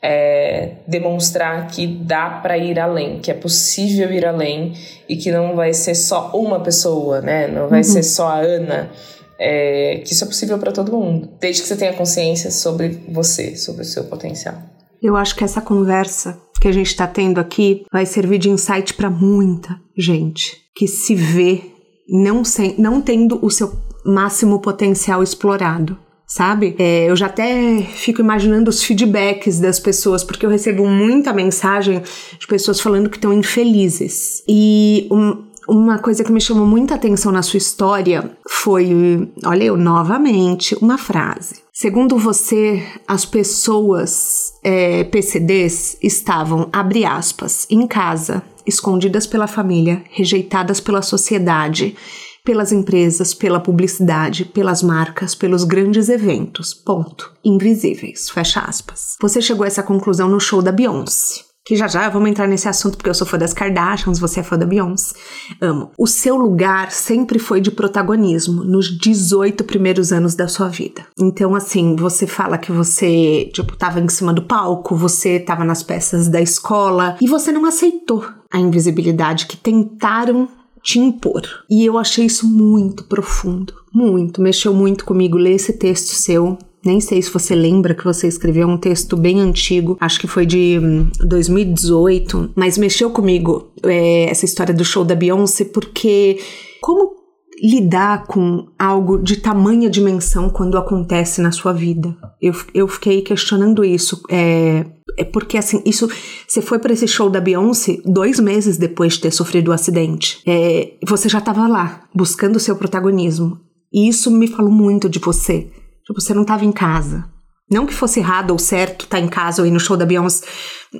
é, 0.00 0.74
demonstrar 0.86 1.66
que 1.66 1.84
dá 1.84 2.30
para 2.30 2.56
ir 2.56 2.78
além, 2.78 3.18
que 3.18 3.28
é 3.28 3.34
possível 3.34 4.12
ir 4.12 4.24
além 4.24 4.74
e 5.08 5.16
que 5.16 5.32
não 5.32 5.56
vai 5.56 5.74
ser 5.74 5.96
só 5.96 6.30
uma 6.32 6.60
pessoa, 6.60 7.20
né? 7.20 7.48
Não 7.48 7.68
vai 7.68 7.80
uhum. 7.80 7.84
ser 7.84 8.04
só 8.04 8.28
a 8.28 8.38
Ana. 8.38 8.88
É, 9.36 10.02
que 10.04 10.12
isso 10.12 10.22
é 10.22 10.26
possível 10.26 10.58
para 10.58 10.70
todo 10.70 10.92
mundo, 10.92 11.28
desde 11.40 11.62
que 11.62 11.68
você 11.68 11.74
tenha 11.74 11.94
consciência 11.94 12.50
sobre 12.50 13.00
você, 13.08 13.56
sobre 13.56 13.82
o 13.82 13.86
seu 13.86 14.04
potencial. 14.04 14.62
Eu 15.02 15.16
acho 15.16 15.34
que 15.34 15.44
essa 15.44 15.60
conversa 15.60 16.40
que 16.60 16.68
a 16.68 16.72
gente 16.72 16.88
está 16.88 17.06
tendo 17.06 17.38
aqui 17.38 17.84
vai 17.90 18.04
servir 18.04 18.38
de 18.38 18.50
insight 18.50 18.94
para 18.94 19.08
muita 19.08 19.80
gente 19.96 20.58
que 20.74 20.86
se 20.86 21.14
vê 21.14 21.62
não, 22.08 22.44
sem, 22.44 22.74
não 22.78 23.00
tendo 23.00 23.38
o 23.44 23.50
seu 23.50 23.72
máximo 24.04 24.60
potencial 24.60 25.22
explorado. 25.22 25.96
Sabe? 26.26 26.76
É, 26.78 27.10
eu 27.10 27.16
já 27.16 27.26
até 27.26 27.82
fico 27.82 28.20
imaginando 28.20 28.70
os 28.70 28.84
feedbacks 28.84 29.58
das 29.58 29.80
pessoas, 29.80 30.22
porque 30.22 30.46
eu 30.46 30.50
recebo 30.50 30.86
muita 30.86 31.32
mensagem 31.32 32.00
de 32.38 32.46
pessoas 32.46 32.80
falando 32.80 33.10
que 33.10 33.16
estão 33.16 33.32
infelizes. 33.32 34.44
E 34.48 35.08
um, 35.10 35.49
uma 35.70 36.00
coisa 36.00 36.24
que 36.24 36.32
me 36.32 36.40
chamou 36.40 36.66
muita 36.66 36.96
atenção 36.96 37.30
na 37.30 37.42
sua 37.42 37.58
história 37.58 38.36
foi, 38.48 39.30
olha 39.44 39.64
eu 39.64 39.76
novamente, 39.76 40.74
uma 40.82 40.98
frase. 40.98 41.62
Segundo 41.72 42.18
você, 42.18 42.82
as 43.06 43.24
pessoas 43.24 44.52
é, 44.64 45.04
PCDs 45.04 45.96
estavam, 46.02 46.68
abre 46.72 47.04
aspas, 47.04 47.68
em 47.70 47.86
casa, 47.86 48.42
escondidas 48.66 49.28
pela 49.28 49.46
família, 49.46 50.02
rejeitadas 50.10 50.80
pela 50.80 51.02
sociedade, 51.02 51.96
pelas 52.44 52.72
empresas, 52.72 53.32
pela 53.32 53.60
publicidade, 53.60 54.44
pelas 54.44 54.82
marcas, 54.82 55.36
pelos 55.36 55.62
grandes 55.62 56.08
eventos. 56.08 56.74
Ponto. 56.74 57.32
Invisíveis. 57.44 58.28
Fecha 58.28 58.60
aspas. 58.60 59.16
Você 59.22 59.40
chegou 59.40 59.62
a 59.62 59.68
essa 59.68 59.84
conclusão 59.84 60.28
no 60.28 60.40
show 60.40 60.60
da 60.60 60.72
Beyoncé 60.72 61.49
que 61.70 61.76
já 61.76 61.86
já 61.86 62.08
vamos 62.08 62.28
entrar 62.28 62.48
nesse 62.48 62.68
assunto 62.68 62.96
porque 62.96 63.08
eu 63.08 63.14
sou 63.14 63.24
fã 63.24 63.38
das 63.38 63.52
Kardashians, 63.52 64.18
você 64.18 64.40
é 64.40 64.42
fã 64.42 64.58
da 64.58 64.66
Beyoncé. 64.66 65.14
Amo. 65.60 65.92
O 65.96 66.04
seu 66.04 66.34
lugar 66.34 66.90
sempre 66.90 67.38
foi 67.38 67.60
de 67.60 67.70
protagonismo 67.70 68.64
nos 68.64 68.88
18 68.98 69.62
primeiros 69.62 70.10
anos 70.12 70.34
da 70.34 70.48
sua 70.48 70.66
vida. 70.66 71.06
Então, 71.16 71.54
assim, 71.54 71.94
você 71.94 72.26
fala 72.26 72.58
que 72.58 72.72
você, 72.72 73.48
tipo, 73.54 73.76
tava 73.76 74.00
em 74.00 74.08
cima 74.08 74.32
do 74.32 74.42
palco, 74.42 74.96
você 74.96 75.38
tava 75.38 75.64
nas 75.64 75.80
peças 75.80 76.26
da 76.26 76.40
escola 76.40 77.16
e 77.20 77.28
você 77.28 77.52
não 77.52 77.64
aceitou 77.64 78.26
a 78.52 78.58
invisibilidade 78.58 79.46
que 79.46 79.56
tentaram 79.56 80.48
te 80.82 80.98
impor. 80.98 81.42
E 81.70 81.86
eu 81.86 81.96
achei 81.98 82.26
isso 82.26 82.48
muito 82.48 83.04
profundo, 83.04 83.74
muito, 83.92 84.42
mexeu 84.42 84.74
muito 84.74 85.04
comigo 85.04 85.38
ler 85.38 85.52
esse 85.52 85.74
texto 85.74 86.16
seu 86.16 86.58
nem 86.84 87.00
sei 87.00 87.20
se 87.20 87.30
você 87.30 87.54
lembra 87.54 87.94
que 87.94 88.04
você 88.04 88.26
escreveu 88.26 88.66
um 88.66 88.78
texto 88.78 89.16
bem 89.16 89.40
antigo, 89.40 89.96
acho 90.00 90.18
que 90.20 90.26
foi 90.26 90.46
de 90.46 90.78
2018, 91.20 92.38
hum, 92.38 92.48
mas 92.54 92.78
mexeu 92.78 93.10
comigo 93.10 93.70
é, 93.82 94.30
essa 94.30 94.44
história 94.44 94.72
do 94.72 94.84
show 94.84 95.04
da 95.04 95.14
Beyoncé, 95.14 95.64
porque 95.64 96.38
como 96.80 97.20
lidar 97.62 98.26
com 98.26 98.68
algo 98.78 99.18
de 99.18 99.36
tamanha 99.36 99.90
dimensão 99.90 100.48
quando 100.48 100.78
acontece 100.78 101.42
na 101.42 101.52
sua 101.52 101.72
vida? 101.72 102.16
Eu, 102.40 102.54
eu 102.72 102.88
fiquei 102.88 103.20
questionando 103.20 103.84
isso. 103.84 104.22
É, 104.30 104.86
é 105.18 105.24
porque 105.24 105.58
assim, 105.58 105.82
isso. 105.84 106.08
Você 106.48 106.62
foi 106.62 106.78
para 106.78 106.92
esse 106.92 107.06
show 107.06 107.28
da 107.28 107.40
Beyoncé 107.40 107.98
dois 108.04 108.40
meses 108.40 108.78
depois 108.78 109.14
de 109.14 109.20
ter 109.20 109.30
sofrido 109.30 109.68
o 109.68 109.72
acidente. 109.72 110.40
É, 110.46 110.94
você 111.06 111.28
já 111.28 111.38
estava 111.38 111.68
lá, 111.68 112.04
buscando 112.14 112.56
o 112.56 112.60
seu 112.60 112.76
protagonismo. 112.76 113.60
E 113.92 114.08
isso 114.08 114.30
me 114.30 114.46
falou 114.46 114.72
muito 114.72 115.08
de 115.08 115.18
você. 115.18 115.68
Tipo, 116.10 116.20
você 116.20 116.34
não 116.34 116.42
estava 116.42 116.64
em 116.64 116.72
casa. 116.72 117.24
Não 117.70 117.86
que 117.86 117.94
fosse 117.94 118.18
errado 118.18 118.50
ou 118.50 118.58
certo 118.58 119.04
estar 119.04 119.18
tá 119.18 119.22
em 119.22 119.28
casa 119.28 119.62
ou 119.62 119.68
ir 119.68 119.70
no 119.70 119.78
show 119.78 119.96
da 119.96 120.04
Beyoncé, 120.04 120.44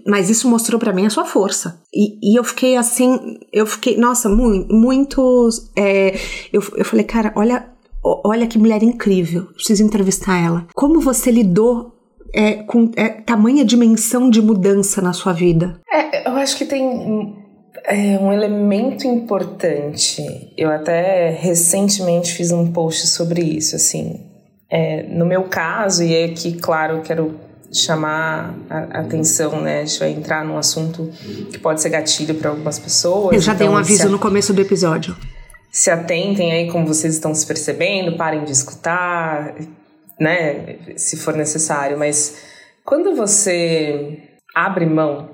mas 0.07 0.31
isso 0.31 0.49
mostrou 0.49 0.79
para 0.79 0.93
mim 0.93 1.05
a 1.05 1.11
sua 1.11 1.25
força. 1.25 1.83
E, 1.93 2.33
e, 2.33 2.39
eu 2.39 2.45
fiquei 2.45 2.77
assim, 2.77 3.19
eu 3.53 3.67
fiquei, 3.67 3.97
nossa, 3.97 4.29
muito, 4.29 4.73
muito. 4.73 5.49
É, 5.77 6.15
eu, 6.53 6.63
eu 6.77 6.85
falei, 6.85 7.05
cara, 7.05 7.33
olha, 7.35 7.67
olha 8.05 8.47
que 8.47 8.57
mulher 8.57 8.85
incrível, 8.85 9.47
preciso 9.47 9.83
entrevistar 9.83 10.39
ela. 10.39 10.69
Como 10.73 11.01
você 11.01 11.33
lidou 11.33 11.93
é, 12.33 12.63
com 12.63 12.93
é, 12.95 13.09
tamanha 13.09 13.65
dimensão 13.65 14.31
de 14.31 14.41
mudança 14.41 15.03
na 15.03 15.13
sua 15.13 15.33
vida? 15.33 15.81
É, 15.93 16.29
eu 16.29 16.37
acho 16.37 16.57
que 16.57 16.65
tem 16.65 17.35
é, 17.85 18.17
um 18.17 18.33
elemento 18.33 19.09
importante. 19.09 20.23
Eu 20.57 20.71
até 20.71 21.31
recentemente 21.31 22.33
fiz 22.33 22.53
um 22.53 22.71
post 22.71 23.09
sobre 23.09 23.43
isso, 23.43 23.75
assim. 23.75 24.30
É, 24.71 25.03
no 25.03 25.27
meu 25.27 25.45
caso, 25.45 26.05
e 26.05 26.25
aqui, 26.25 26.53
claro, 26.53 27.03
quero 27.03 27.39
chamar 27.73 28.55
a 28.69 29.01
atenção, 29.01 29.61
né? 29.61 29.81
A 29.81 29.85
gente 29.85 29.99
vai 29.99 30.11
entrar 30.11 30.45
num 30.45 30.57
assunto 30.57 31.11
que 31.51 31.59
pode 31.59 31.81
ser 31.81 31.91
gatilho 31.91 32.35
para 32.35 32.51
algumas 32.51 32.79
pessoas. 32.79 33.35
Eu 33.35 33.41
já 33.41 33.53
então, 33.53 33.67
dei 33.67 33.75
um 33.75 33.79
aviso 33.79 34.09
no 34.09 34.19
começo 34.19 34.53
do 34.53 34.61
episódio. 34.61 35.17
Se 35.73 35.91
atentem 35.91 36.53
aí 36.53 36.71
como 36.71 36.87
vocês 36.87 37.15
estão 37.15 37.35
se 37.35 37.47
percebendo, 37.47 38.17
parem 38.17 38.45
de 38.45 38.51
escutar, 38.53 39.55
né? 40.19 40.77
Se 40.97 41.17
for 41.17 41.35
necessário. 41.35 41.99
Mas 41.99 42.37
quando 42.85 43.15
você 43.15 44.19
abre 44.55 44.87
mão 44.87 45.31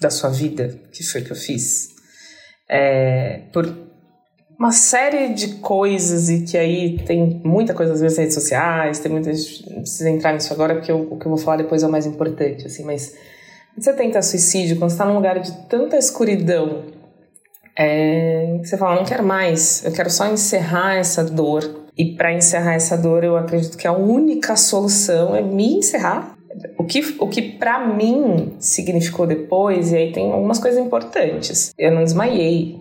da 0.00 0.10
sua 0.10 0.30
vida, 0.30 0.80
que 0.92 1.02
foi 1.02 1.20
o 1.20 1.24
que 1.24 1.32
eu 1.32 1.36
fiz, 1.36 1.88
é, 2.68 3.42
por 3.52 3.85
uma 4.58 4.72
série 4.72 5.34
de 5.34 5.56
coisas 5.56 6.30
e 6.30 6.42
que 6.42 6.56
aí 6.56 6.98
tem 7.04 7.40
muita 7.44 7.74
coisa 7.74 7.92
às 7.92 8.00
vezes 8.00 8.16
nas 8.16 8.24
redes 8.24 8.34
sociais, 8.34 8.98
tem 8.98 9.12
muitas. 9.12 9.62
Não 9.66 9.82
precisa 9.82 10.10
entrar 10.10 10.32
nisso 10.32 10.52
agora 10.52 10.74
porque 10.74 10.90
eu, 10.90 11.08
o 11.10 11.18
que 11.18 11.26
eu 11.26 11.30
vou 11.30 11.38
falar 11.38 11.58
depois 11.58 11.82
é 11.82 11.86
o 11.86 11.90
mais 11.90 12.06
importante, 12.06 12.66
assim, 12.66 12.84
mas 12.84 13.14
você 13.76 13.92
tenta 13.92 14.22
suicídio, 14.22 14.78
quando 14.78 14.90
está 14.90 15.04
num 15.04 15.14
lugar 15.14 15.38
de 15.38 15.52
tanta 15.68 15.98
escuridão, 15.98 16.84
é, 17.76 18.58
você 18.64 18.78
fala, 18.78 18.96
não 18.96 19.04
quero 19.04 19.22
mais, 19.22 19.84
eu 19.84 19.92
quero 19.92 20.08
só 20.08 20.26
encerrar 20.26 20.96
essa 20.96 21.22
dor. 21.22 21.84
E 21.98 22.14
para 22.14 22.32
encerrar 22.32 22.74
essa 22.74 22.96
dor, 22.96 23.24
eu 23.24 23.36
acredito 23.36 23.76
que 23.76 23.86
a 23.86 23.92
única 23.92 24.56
solução 24.56 25.34
é 25.34 25.42
me 25.42 25.78
encerrar. 25.78 26.36
O 26.78 26.84
que, 26.84 27.16
o 27.18 27.28
que 27.28 27.42
para 27.42 27.86
mim 27.86 28.54
significou 28.58 29.26
depois, 29.26 29.92
e 29.92 29.96
aí 29.96 30.12
tem 30.12 30.32
algumas 30.32 30.58
coisas 30.58 30.82
importantes. 30.82 31.74
Eu 31.76 31.92
não 31.92 32.02
desmaiei. 32.02 32.78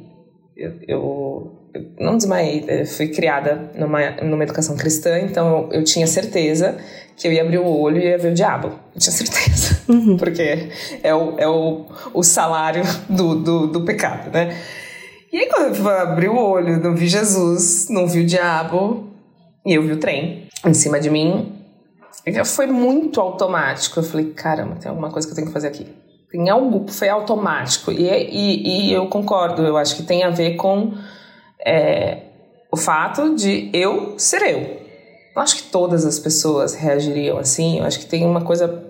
eu, 0.55 0.73
eu 0.87 1.54
não 1.99 2.17
desmaiei, 2.17 2.85
fui 2.85 3.07
criada 3.07 3.71
numa, 3.75 4.11
numa 4.21 4.43
educação 4.43 4.75
cristã, 4.75 5.19
então 5.19 5.69
eu, 5.71 5.79
eu, 5.79 5.83
tinha 5.83 6.07
certeza 6.07 6.77
que 7.15 7.27
eu 7.27 7.31
ia 7.31 7.41
abrir 7.41 7.59
o 7.59 7.67
olho 7.67 7.97
e 7.97 8.05
ia 8.05 8.17
ver 8.17 8.31
o 8.31 8.33
diabo. 8.33 8.71
Eu 8.93 8.99
tinha 8.99 9.13
certeza. 9.13 9.75
Uhum. 9.87 10.17
Porque 10.17 10.69
é 11.03 11.13
o, 11.13 11.37
é 11.37 11.47
o, 11.47 11.85
o 12.11 12.23
salário 12.23 12.81
do, 13.07 13.35
do, 13.35 13.67
do 13.67 13.85
pecado, 13.85 14.31
né? 14.31 14.57
E 15.31 15.37
aí, 15.37 15.45
quando 15.47 15.75
eu 15.75 15.89
abri 15.89 16.27
o 16.27 16.35
olho, 16.35 16.81
não 16.81 16.95
vi 16.95 17.07
Jesus, 17.07 17.87
não 17.87 18.07
vi 18.07 18.21
o 18.21 18.25
diabo, 18.25 19.13
e 19.63 19.75
eu 19.75 19.83
vi 19.83 19.91
o 19.91 19.97
trem 19.97 20.47
em 20.65 20.73
cima 20.73 20.99
de 20.99 21.09
mim, 21.09 21.53
foi 22.45 22.67
muito 22.67 23.19
automático. 23.21 23.99
Eu 23.99 24.03
falei, 24.03 24.31
caramba, 24.31 24.75
tem 24.75 24.89
alguma 24.89 25.11
coisa 25.11 25.27
que 25.27 25.33
eu 25.33 25.35
tenho 25.35 25.47
que 25.47 25.53
fazer 25.53 25.67
aqui. 25.67 25.87
Tem 26.31 26.49
algo, 26.49 26.91
foi 26.91 27.09
automático. 27.09 27.91
E, 27.91 28.07
e, 28.07 28.89
e 28.89 28.93
eu 28.93 29.07
concordo, 29.07 29.61
eu 29.63 29.77
acho 29.77 29.95
que 29.95 30.03
tem 30.03 30.23
a 30.23 30.29
ver 30.29 30.55
com 30.55 30.93
é, 31.65 32.17
o 32.71 32.77
fato 32.77 33.35
de 33.35 33.69
eu 33.73 34.17
ser 34.17 34.41
eu. 34.43 34.85
Não 35.35 35.41
acho 35.43 35.57
que 35.57 35.63
todas 35.63 36.05
as 36.05 36.19
pessoas 36.19 36.73
reagiriam 36.75 37.37
assim. 37.37 37.79
Eu 37.79 37.85
acho 37.85 37.99
que 37.99 38.05
tem 38.05 38.25
uma 38.25 38.41
coisa, 38.41 38.85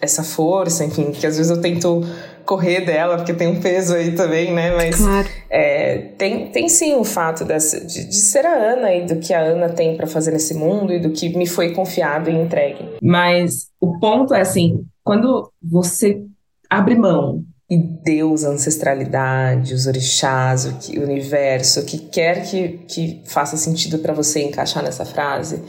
essa 0.00 0.22
força, 0.22 0.84
enfim, 0.84 1.10
que 1.10 1.26
às 1.26 1.36
vezes 1.36 1.50
eu 1.50 1.60
tento 1.60 2.02
correr 2.44 2.80
dela, 2.80 3.16
porque 3.16 3.34
tem 3.34 3.48
um 3.48 3.60
peso 3.60 3.94
aí 3.94 4.12
também, 4.12 4.52
né? 4.54 4.74
Mas 4.74 4.96
claro. 4.96 5.28
é, 5.50 5.98
tem, 6.16 6.50
tem 6.50 6.68
sim 6.68 6.94
o 6.94 7.04
fato 7.04 7.44
dessa, 7.44 7.78
de, 7.84 8.08
de 8.08 8.16
ser 8.16 8.46
a 8.46 8.54
Ana 8.54 8.94
e 8.94 9.06
do 9.06 9.16
que 9.16 9.34
a 9.34 9.40
Ana 9.40 9.68
tem 9.68 9.96
para 9.96 10.06
fazer 10.06 10.30
nesse 10.30 10.54
mundo 10.54 10.92
e 10.92 11.00
do 11.00 11.10
que 11.10 11.36
me 11.36 11.46
foi 11.46 11.72
confiado 11.72 12.30
e 12.30 12.34
entregue. 12.34 12.96
Mas 13.02 13.68
o 13.80 13.98
ponto 13.98 14.34
é 14.34 14.40
assim, 14.40 14.84
quando 15.04 15.52
você 15.62 16.22
abre 16.70 16.94
mão 16.94 17.44
e 17.70 17.76
Deus, 17.76 18.44
a 18.44 18.48
ancestralidade, 18.48 19.74
os 19.74 19.86
orixás, 19.86 20.64
o, 20.64 20.78
que, 20.78 20.98
o 20.98 21.02
universo, 21.02 21.80
o 21.80 21.84
que 21.84 21.98
quer 21.98 22.42
que, 22.42 22.78
que 22.88 23.22
faça 23.26 23.56
sentido 23.58 23.98
para 23.98 24.14
você 24.14 24.42
encaixar 24.42 24.82
nessa 24.82 25.04
frase, 25.04 25.62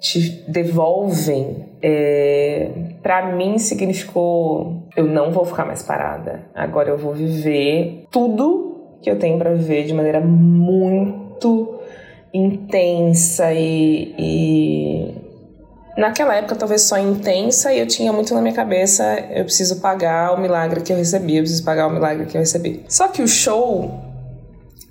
te 0.00 0.42
devolvem. 0.48 1.66
É, 1.82 2.70
para 3.02 3.34
mim 3.34 3.58
significou 3.58 4.88
eu 4.96 5.06
não 5.06 5.32
vou 5.32 5.44
ficar 5.44 5.66
mais 5.66 5.82
parada. 5.82 6.46
Agora 6.54 6.88
eu 6.88 6.96
vou 6.96 7.12
viver 7.12 8.06
tudo 8.10 8.98
que 9.02 9.10
eu 9.10 9.18
tenho 9.18 9.36
para 9.36 9.52
viver 9.52 9.84
de 9.84 9.92
maneira 9.92 10.20
muito 10.20 11.78
intensa 12.32 13.52
e, 13.52 14.14
e 14.18 15.21
Naquela 15.96 16.34
época, 16.34 16.54
talvez 16.54 16.82
só 16.82 16.98
intensa, 16.98 17.72
e 17.72 17.78
eu 17.78 17.86
tinha 17.86 18.12
muito 18.12 18.34
na 18.34 18.40
minha 18.40 18.54
cabeça: 18.54 19.04
eu 19.30 19.44
preciso 19.44 19.80
pagar 19.80 20.32
o 20.32 20.40
milagre 20.40 20.80
que 20.80 20.92
eu 20.92 20.96
recebi, 20.96 21.36
eu 21.36 21.42
preciso 21.42 21.64
pagar 21.64 21.86
o 21.86 21.90
milagre 21.90 22.26
que 22.26 22.36
eu 22.36 22.40
recebi. 22.40 22.84
Só 22.88 23.08
que 23.08 23.22
o 23.22 23.28
show 23.28 23.90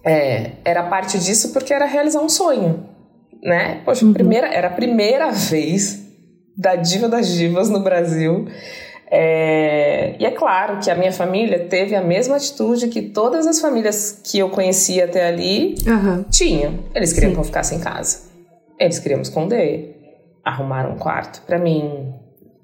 é, 0.06 0.52
era 0.64 0.84
parte 0.84 1.18
disso 1.18 1.52
porque 1.52 1.74
era 1.74 1.86
realizar 1.86 2.22
um 2.22 2.30
sonho, 2.30 2.86
né? 3.44 3.82
Poxa, 3.84 4.06
uhum. 4.06 4.14
primeira, 4.14 4.48
era 4.48 4.68
a 4.68 4.72
primeira 4.72 5.32
vez 5.32 6.00
da 6.56 6.76
Diva 6.76 7.08
das 7.08 7.30
Divas 7.30 7.70
no 7.70 7.80
Brasil. 7.80 8.48
É, 9.14 10.16
e 10.20 10.26
é 10.26 10.32
claro 10.32 10.80
que 10.80 10.90
a 10.90 10.96
minha 10.96 11.12
família 11.12 11.60
teve 11.68 11.96
a 11.96 12.02
mesma 12.02 12.38
atitude 12.38 12.88
que 12.88 13.02
todas 13.02 13.46
as 13.46 13.60
famílias 13.60 14.22
que 14.24 14.40
eu 14.40 14.50
conhecia 14.50 15.06
até 15.06 15.28
ali 15.28 15.76
uhum. 15.86 16.24
tinham. 16.30 16.80
Eles 16.94 17.12
queriam 17.12 17.32
Sim. 17.32 17.36
que 17.36 17.42
eu 17.42 17.46
ficasse 17.46 17.76
em 17.76 17.80
casa. 17.80 18.30
Eles 18.80 19.00
queriam 19.00 19.18
me 19.18 19.24
esconder 19.24 20.01
arrumar 20.44 20.88
um 20.88 20.98
quarto 20.98 21.42
para 21.46 21.60
mim, 21.60 22.14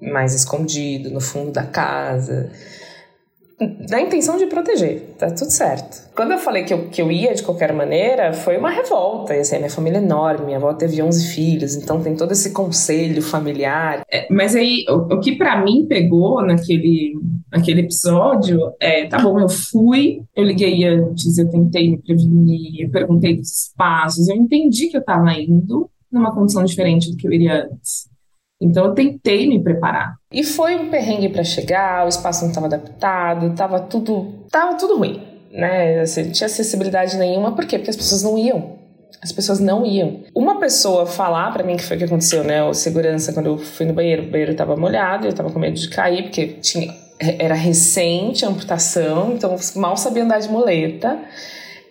mais 0.00 0.34
escondido, 0.34 1.10
no 1.10 1.20
fundo 1.20 1.52
da 1.52 1.64
casa, 1.64 2.50
na 3.90 4.00
intenção 4.00 4.36
de 4.36 4.46
proteger, 4.46 5.14
tá 5.18 5.30
tudo 5.30 5.50
certo. 5.50 6.08
Quando 6.14 6.32
eu 6.32 6.38
falei 6.38 6.62
que 6.62 6.72
eu, 6.72 6.88
que 6.88 7.02
eu 7.02 7.10
ia 7.10 7.34
de 7.34 7.42
qualquer 7.42 7.72
maneira, 7.72 8.32
foi 8.32 8.56
uma 8.56 8.70
revolta. 8.70 9.34
E, 9.34 9.40
assim, 9.40 9.58
minha 9.58 9.70
família 9.70 9.98
é 9.98 10.02
enorme, 10.02 10.46
minha 10.46 10.58
avó 10.58 10.72
teve 10.74 11.02
11 11.02 11.34
filhos, 11.34 11.74
então 11.74 12.00
tem 12.00 12.14
todo 12.14 12.30
esse 12.32 12.52
conselho 12.52 13.20
familiar. 13.20 14.02
É, 14.10 14.32
mas 14.32 14.54
aí, 14.54 14.84
o, 14.88 15.14
o 15.14 15.20
que 15.20 15.36
para 15.36 15.60
mim 15.64 15.86
pegou 15.88 16.40
naquele, 16.44 17.14
naquele 17.50 17.80
episódio 17.80 18.60
é: 18.80 19.06
tá 19.06 19.18
bom, 19.18 19.40
eu 19.40 19.48
fui, 19.48 20.22
eu 20.36 20.44
liguei 20.44 20.84
antes, 20.84 21.36
eu 21.36 21.50
tentei 21.50 21.90
me 21.90 21.98
prevenir, 21.98 22.84
eu 22.84 22.90
perguntei 22.90 23.36
dos 23.36 23.64
espaços, 23.64 24.28
eu 24.28 24.36
entendi 24.36 24.86
que 24.86 24.96
eu 24.96 25.04
tava 25.04 25.32
indo, 25.32 25.90
numa 26.10 26.34
condição 26.34 26.64
diferente 26.64 27.10
do 27.10 27.16
que 27.16 27.26
eu 27.26 27.32
iria 27.32 27.64
antes. 27.64 28.08
Então 28.60 28.86
eu 28.86 28.94
tentei 28.94 29.46
me 29.46 29.62
preparar. 29.62 30.16
E 30.32 30.42
foi 30.42 30.74
um 30.76 30.90
perrengue 30.90 31.28
para 31.28 31.44
chegar, 31.44 32.04
o 32.04 32.08
espaço 32.08 32.42
não 32.42 32.48
estava 32.48 32.66
adaptado, 32.66 33.48
estava 33.48 33.80
tudo, 33.80 34.44
tava 34.50 34.76
tudo 34.76 34.98
ruim, 34.98 35.22
né? 35.52 36.00
Assim, 36.00 36.24
não 36.24 36.32
tinha 36.32 36.46
acessibilidade 36.46 37.16
nenhuma, 37.16 37.52
por 37.52 37.64
quê? 37.66 37.78
Porque 37.78 37.90
as 37.90 37.96
pessoas 37.96 38.22
não 38.22 38.36
iam. 38.36 38.78
As 39.22 39.32
pessoas 39.32 39.58
não 39.58 39.86
iam. 39.86 40.22
Uma 40.34 40.60
pessoa 40.60 41.06
falar 41.06 41.52
para 41.52 41.64
mim 41.64 41.76
que 41.76 41.82
foi 41.82 41.96
o 41.96 41.98
que 41.98 42.04
aconteceu, 42.04 42.44
né? 42.44 42.62
O 42.64 42.74
segurança 42.74 43.32
quando 43.32 43.46
eu 43.46 43.58
fui 43.58 43.86
no 43.86 43.92
banheiro, 43.92 44.24
o 44.24 44.30
banheiro 44.30 44.52
estava 44.52 44.76
molhado, 44.76 45.26
eu 45.26 45.30
estava 45.30 45.50
com 45.50 45.58
medo 45.58 45.78
de 45.78 45.88
cair 45.88 46.24
porque 46.24 46.46
tinha 46.60 46.92
era 47.20 47.54
recente 47.54 48.44
a 48.44 48.48
amputação, 48.48 49.32
então 49.32 49.56
mal 49.76 49.96
sabia 49.96 50.22
andar 50.22 50.38
de 50.38 50.48
muleta. 50.48 51.18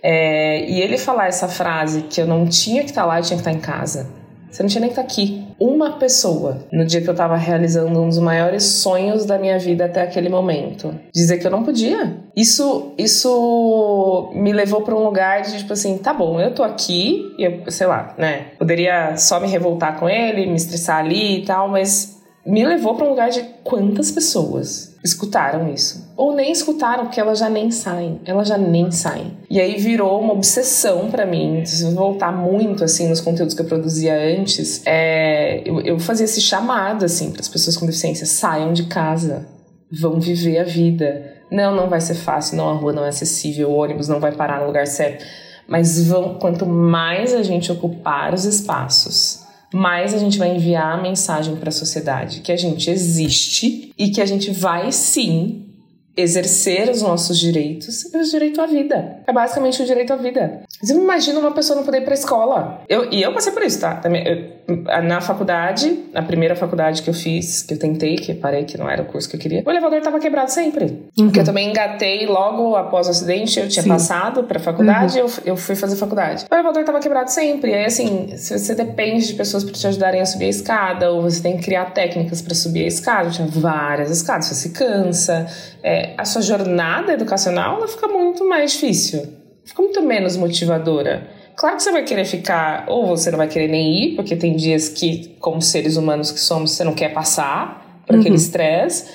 É, 0.02 0.70
e 0.70 0.82
ele 0.82 0.98
falar 0.98 1.28
essa 1.28 1.48
frase 1.48 2.04
que 2.04 2.22
eu 2.22 2.28
não 2.28 2.45
tinha 2.45 2.84
que 2.84 2.89
estar 2.89 3.02
tá 3.02 3.08
lá, 3.08 3.20
eu 3.20 3.24
tinha 3.24 3.38
que 3.38 3.48
estar 3.48 3.52
tá 3.52 3.58
em 3.58 3.62
casa. 3.62 4.08
Você 4.50 4.64
não 4.64 4.70
tinha 4.70 4.82
nem 4.82 4.89
que 4.89 5.00
estar 5.00 5.04
tá 5.04 5.14
aqui. 5.14 5.45
Uma 5.60 5.93
pessoa, 5.93 6.66
no 6.72 6.86
dia 6.86 7.02
que 7.02 7.08
eu 7.08 7.14
estava 7.14 7.36
realizando 7.36 8.00
um 8.00 8.08
dos 8.08 8.20
maiores 8.20 8.64
sonhos 8.64 9.26
da 9.26 9.38
minha 9.38 9.58
vida 9.58 9.86
até 9.86 10.02
aquele 10.02 10.30
momento, 10.30 10.93
dizer 11.14 11.39
que 11.39 11.48
eu 11.48 11.52
não 11.52 11.64
podia. 11.64 12.16
Isso, 12.36 12.93
isso 12.98 14.32
me 14.36 14.54
levou 14.54 14.82
para 14.82 14.95
um 14.95 15.04
lugar 15.04 15.41
de 15.41 15.58
tipo 15.58 15.74
assim, 15.74 15.98
tá 15.98 16.14
bom, 16.14 16.39
eu 16.39 16.54
tô 16.54 16.64
aqui, 16.64 17.34
eu, 17.39 17.70
sei 17.72 17.88
lá, 17.88 18.14
né? 18.18 18.48
Poderia 18.58 19.18
só 19.18 19.39
me 19.39 19.48
revoltar 19.48 20.00
com 20.00 20.08
ele, 20.08 20.45
me 20.45 20.56
estressar 20.56 21.00
ali 21.00 21.39
e 21.39 21.45
tal, 21.45 21.68
mas 21.68 22.16
me 22.48 22.66
levou 22.66 22.95
para 22.95 23.06
um 23.06 23.10
lugar 23.10 23.30
de 23.30 23.43
quantas 23.62 24.10
pessoas 24.10 24.95
escutaram 25.04 25.72
isso. 25.74 26.10
Ou 26.16 26.34
nem 26.34 26.50
escutaram, 26.50 27.04
porque 27.04 27.20
elas 27.20 27.39
já 27.39 27.50
nem 27.50 27.70
saem. 27.70 28.22
Elas 28.24 28.48
já 28.48 28.58
nem 28.58 28.89
saem. 28.89 29.38
E 29.50 29.60
aí 29.60 29.78
virou 29.78 30.22
uma 30.22 30.32
obsessão 30.32 31.12
para 31.12 31.26
mim. 31.26 31.66
Se 31.66 31.84
eu 31.84 31.91
voltar 31.91 32.32
muito, 32.32 32.86
assim, 32.86 33.10
nos 33.10 33.20
conteúdos 33.20 33.54
que 33.54 33.62
eu 33.62 33.66
produzia 33.66 34.18
antes, 34.39 34.82
é, 34.86 35.62
eu, 35.66 35.82
eu 35.82 36.00
fazia 36.00 36.24
esse 36.24 36.39
chamado, 36.39 37.04
assim, 37.04 37.32
para 37.32 37.41
as 37.41 37.50
pessoas 37.50 37.76
com 37.76 37.86
deficiência: 37.86 38.26
saiam 38.26 38.72
de 38.72 38.86
casa, 38.86 39.45
vão 39.91 40.18
viver 40.18 40.60
a 40.60 40.64
vida. 40.64 41.34
Não, 41.52 41.76
não 41.76 41.89
vai 41.89 42.00
ser 42.00 42.16
fácil, 42.16 42.58
não, 42.58 42.70
a 42.70 42.74
rua 42.74 42.93
não 42.93 43.06
é 43.06 43.10
acessível, 43.10 43.70
o 43.70 43.76
ônibus 43.76 44.08
não 44.08 44.22
vai 44.22 44.32
parar 44.32 44.62
no 44.62 44.68
lugar 44.68 44.88
certo. 44.88 45.26
Mas 45.68 46.02
vão, 46.08 46.36
quanto 46.36 46.66
mais 46.66 47.34
a 47.34 47.43
gente 47.43 47.72
ocupar 47.72 48.34
os 48.34 48.45
espaços 48.45 49.47
mais 49.74 50.13
a 50.13 50.18
gente 50.18 50.38
vai 50.38 50.55
enviar 50.55 50.97
a 50.97 51.01
mensagem 51.01 51.55
para 51.55 51.70
a 51.70 51.72
sociedade 51.72 52.41
que 52.41 52.51
a 52.51 52.57
gente 52.57 52.89
existe 52.89 53.93
e 53.97 54.09
que 54.09 54.22
a 54.22 54.26
gente 54.26 54.51
vai 54.51 54.91
sim 54.91 55.65
exercer 56.18 56.89
os 56.89 57.01
nossos 57.01 57.38
direitos 57.38 58.11
e 58.11 58.18
o 58.18 58.24
direito 58.24 58.59
à 58.59 58.65
vida. 58.65 59.22
É 59.28 59.32
basicamente 59.32 59.84
o 59.84 59.86
direito 59.86 60.11
à 60.11 60.15
vida. 60.15 60.63
Você 60.82 60.93
imagina 60.93 61.39
uma 61.39 61.51
pessoa 61.51 61.78
não 61.78 61.86
poder 61.86 61.99
ir 61.99 62.05
para 62.05 62.13
a 62.13 62.18
escola. 62.18 62.82
Eu, 62.89 63.11
e 63.13 63.22
eu 63.22 63.32
passei 63.34 63.51
por 63.51 63.61
isso, 63.61 63.80
tá? 63.80 63.95
Também, 63.97 64.28
eu, 64.28 64.57
na 64.68 65.22
faculdade, 65.22 65.97
na 66.13 66.22
primeira 66.22 66.53
faculdade 66.53 67.01
que 67.01 67.09
eu 67.09 67.13
fiz, 67.13 67.63
que 67.63 67.74
eu 67.74 67.80
tentei, 67.80 68.18
que 68.18 68.34
parei, 68.34 68.65
que 68.65 68.78
não 68.78 68.89
era 68.89 69.01
o 69.01 69.05
curso 69.05 69.30
que 69.30 69.38
eu 69.38 69.39
queria, 69.39 69.63
o 69.65 69.70
elevador 69.70 69.99
estava 69.99 70.20
quebrado 70.20 70.51
sempre. 70.51 70.86
Uhum. 71.18 71.26
Porque 71.26 71.39
eu 71.39 71.43
também 71.45 71.70
engatei 71.70 72.26
logo 72.26 72.76
após 72.76 73.07
o 73.07 73.11
acidente, 73.11 73.57
eu 73.59 73.70
tinha 73.70 73.84
Sim. 73.84 73.89
passado 73.89 74.43
para 74.43 74.57
a 74.57 74.59
faculdade, 74.59 75.20
uhum. 75.20 75.26
eu, 75.26 75.32
eu 75.45 75.57
fui 75.57 75.76
fazer 75.76 75.95
faculdade. 75.95 76.45
O 76.51 76.53
elevador 76.53 76.82
estava 76.82 76.99
quebrado 76.99 77.30
sempre. 77.30 77.72
E 77.72 77.76
aí, 77.76 77.86
assim, 77.86 78.36
se 78.36 78.59
você 78.59 78.76
depende 78.76 79.28
de 79.28 79.34
pessoas 79.36 79.63
para 79.63 79.74
te 79.74 79.88
ajudarem 79.88 80.20
a 80.20 80.26
subir 80.26 80.45
a 80.45 80.49
escada, 80.49 81.11
ou 81.11 81.22
você 81.22 81.41
tem 81.41 81.55
que 81.55 81.63
criar 81.63 81.86
técnicas 81.91 82.41
para 82.41 82.53
subir 82.53 82.84
a 82.84 82.88
escada, 82.88 83.30
tinha 83.30 83.47
várias 83.47 84.11
escadas, 84.11 84.47
você 84.47 84.55
se 84.55 84.70
cansa. 84.72 85.47
É, 85.82 86.13
a 86.18 86.26
sua 86.26 86.41
jornada 86.41 87.13
educacional 87.13 87.78
ela 87.78 87.88
fica 87.88 88.07
muito 88.09 88.47
mais 88.47 88.74
difícil, 88.74 89.26
fica 89.63 89.82
muito 89.82 90.01
menos 90.03 90.36
motivadora. 90.36 91.37
Claro 91.58 91.76
que 91.76 91.84
você 91.84 91.91
vai 91.91 92.03
querer 92.03 92.24
ficar, 92.24 92.86
ou 92.88 93.08
você 93.08 93.32
não 93.32 93.38
vai 93.38 93.47
querer 93.47 93.68
nem 93.68 94.03
ir, 94.03 94.16
porque 94.16 94.36
tem 94.36 94.55
dias 94.55 94.89
que, 94.89 95.36
como 95.39 95.60
seres 95.60 95.97
humanos 95.97 96.32
que 96.32 96.39
somos, 96.39 96.72
você 96.72 96.84
não 96.84 96.93
quer 96.93 97.14
passar 97.14 98.01
por 98.05 98.14
uhum. 98.14 98.22
aquele 98.22 98.36
estresse. 98.36 99.05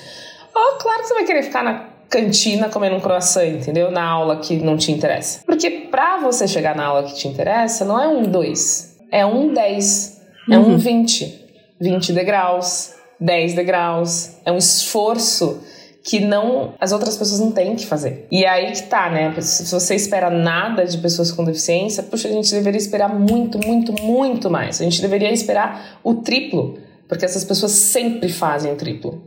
Ou 0.53 0.77
claro 0.77 1.01
que 1.01 1.07
você 1.07 1.13
vai 1.13 1.23
querer 1.23 1.43
ficar 1.43 1.63
na 1.63 1.85
cantina 2.09 2.67
comendo 2.67 2.97
um 2.97 2.99
croissant, 2.99 3.47
entendeu? 3.47 3.89
Na 3.89 4.03
aula 4.03 4.37
que 4.37 4.57
não 4.57 4.75
te 4.75 4.91
interessa. 4.91 5.39
Porque 5.45 5.69
pra 5.89 6.17
você 6.17 6.45
chegar 6.45 6.75
na 6.75 6.85
aula 6.85 7.03
que 7.03 7.15
te 7.15 7.29
interessa, 7.29 7.85
não 7.85 7.99
é 7.99 8.07
um 8.09 8.23
dois, 8.23 8.97
é 9.09 9.25
um 9.25 9.53
dez, 9.53 10.21
é 10.51 10.59
um 10.59 10.71
uhum. 10.71 10.77
vinte. 10.77 11.41
20 11.79 12.13
degraus, 12.13 12.93
10 13.19 13.55
degraus. 13.55 14.37
É 14.45 14.51
um 14.51 14.57
esforço 14.57 15.61
que 16.03 16.19
não 16.19 16.73
as 16.79 16.91
outras 16.91 17.17
pessoas 17.17 17.39
não 17.39 17.51
têm 17.51 17.75
que 17.75 17.85
fazer. 17.85 18.27
E 18.29 18.45
aí 18.45 18.73
que 18.73 18.83
tá, 18.83 19.09
né? 19.09 19.33
Se 19.39 19.71
você 19.71 19.95
espera 19.95 20.29
nada 20.29 20.85
de 20.85 20.97
pessoas 20.97 21.31
com 21.31 21.45
deficiência, 21.45 22.03
puxa, 22.03 22.27
a 22.27 22.31
gente 22.31 22.51
deveria 22.51 22.77
esperar 22.77 23.07
muito, 23.07 23.57
muito, 23.65 23.93
muito 24.03 24.49
mais. 24.49 24.81
A 24.81 24.83
gente 24.83 25.01
deveria 25.01 25.31
esperar 25.31 25.99
o 26.03 26.15
triplo, 26.15 26.77
porque 27.07 27.23
essas 27.23 27.45
pessoas 27.45 27.71
sempre 27.71 28.27
fazem 28.27 28.73
o 28.73 28.75
triplo. 28.75 29.23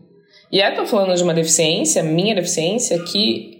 E 0.52 0.60
aí 0.60 0.72
eu 0.72 0.76
tô 0.76 0.86
falando 0.86 1.16
de 1.16 1.22
uma 1.22 1.32
deficiência, 1.32 2.02
minha 2.02 2.34
deficiência, 2.34 3.02
que 3.04 3.58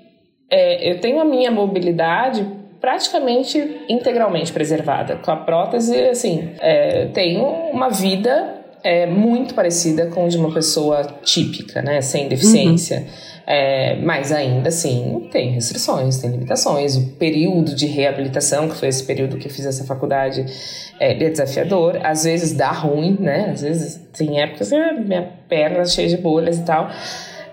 é, 0.50 0.92
eu 0.92 1.00
tenho 1.00 1.18
a 1.18 1.24
minha 1.24 1.50
mobilidade 1.50 2.46
praticamente 2.80 3.58
integralmente 3.88 4.52
preservada. 4.52 5.16
Com 5.16 5.30
a 5.30 5.36
prótese, 5.36 5.96
assim, 6.04 6.50
é, 6.60 7.06
tenho 7.06 7.44
uma 7.72 7.88
vida 7.88 8.55
é 8.86 9.04
muito 9.04 9.52
parecida 9.52 10.06
com 10.06 10.28
de 10.28 10.36
uma 10.36 10.54
pessoa 10.54 11.02
típica, 11.24 11.82
né, 11.82 12.00
sem 12.00 12.28
deficiência. 12.28 12.98
Uhum. 12.98 13.36
É, 13.48 13.96
mas 13.96 14.30
ainda 14.30 14.68
assim 14.68 15.28
tem 15.32 15.50
restrições, 15.50 16.18
tem 16.18 16.30
limitações. 16.30 16.96
O 16.96 17.06
período 17.16 17.74
de 17.74 17.86
reabilitação, 17.86 18.68
que 18.68 18.76
foi 18.76 18.88
esse 18.88 19.02
período 19.02 19.38
que 19.38 19.48
eu 19.48 19.50
fiz 19.50 19.66
essa 19.66 19.84
faculdade, 19.84 20.46
é, 21.00 21.12
é 21.12 21.30
desafiador. 21.30 21.98
Às 22.04 22.22
vezes 22.22 22.52
dá 22.52 22.70
ruim, 22.70 23.16
né? 23.18 23.50
Às 23.52 23.62
vezes 23.62 24.00
tem 24.16 24.40
épocas 24.40 24.70
que 24.70 24.92
minha 25.00 25.30
perna 25.48 25.84
cheia 25.84 26.08
de 26.08 26.16
bolhas 26.16 26.58
e 26.58 26.62
tal. 26.62 26.88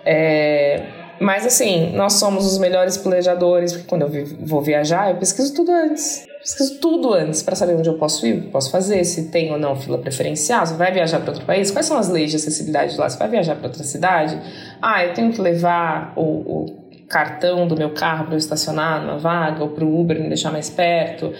É, 0.05 0.83
mas 1.19 1.47
assim, 1.47 1.95
nós 1.95 2.13
somos 2.13 2.45
os 2.45 2.59
melhores 2.59 2.95
planejadores, 2.95 3.73
porque 3.73 3.87
quando 3.87 4.03
eu 4.03 4.25
vou 4.41 4.61
viajar, 4.61 5.09
eu 5.09 5.17
pesquiso 5.17 5.53
tudo 5.53 5.71
antes 5.71 6.27
pesquiso 6.43 6.77
tudo 6.79 7.13
antes 7.13 7.41
para 7.41 7.55
saber 7.55 7.73
onde 7.75 7.87
eu 7.87 7.97
posso 7.97 8.27
ir, 8.27 8.37
o 8.37 8.41
que 8.41 8.47
posso 8.49 8.69
fazer, 8.69 9.03
se 9.05 9.29
tem 9.29 9.51
ou 9.51 9.57
não 9.57 9.77
fila 9.77 9.97
preferencial, 9.97 10.65
você 10.65 10.73
vai 10.73 10.91
viajar 10.91 11.21
para 11.21 11.31
outro 11.31 11.45
país, 11.45 11.71
quais 11.71 11.85
são 11.85 11.97
as 11.97 12.09
leis 12.09 12.31
de 12.31 12.35
acessibilidade 12.35 12.97
lá, 12.97 13.09
você 13.09 13.17
vai 13.17 13.29
viajar 13.29 13.55
para 13.55 13.67
outra 13.67 13.83
cidade, 13.83 14.37
ah, 14.81 15.05
eu 15.05 15.13
tenho 15.13 15.31
que 15.31 15.39
levar 15.39 16.11
o, 16.17 16.21
o 16.21 16.83
cartão 17.07 17.65
do 17.65 17.77
meu 17.77 17.91
carro 17.91 18.25
para 18.25 18.33
eu 18.33 18.37
estacionar 18.37 19.01
numa 19.01 19.17
vaga 19.17 19.63
ou 19.63 19.69
para 19.69 19.85
o 19.85 20.01
Uber 20.01 20.19
me 20.19 20.27
deixar 20.27 20.51
mais 20.51 20.69
perto. 20.69 21.31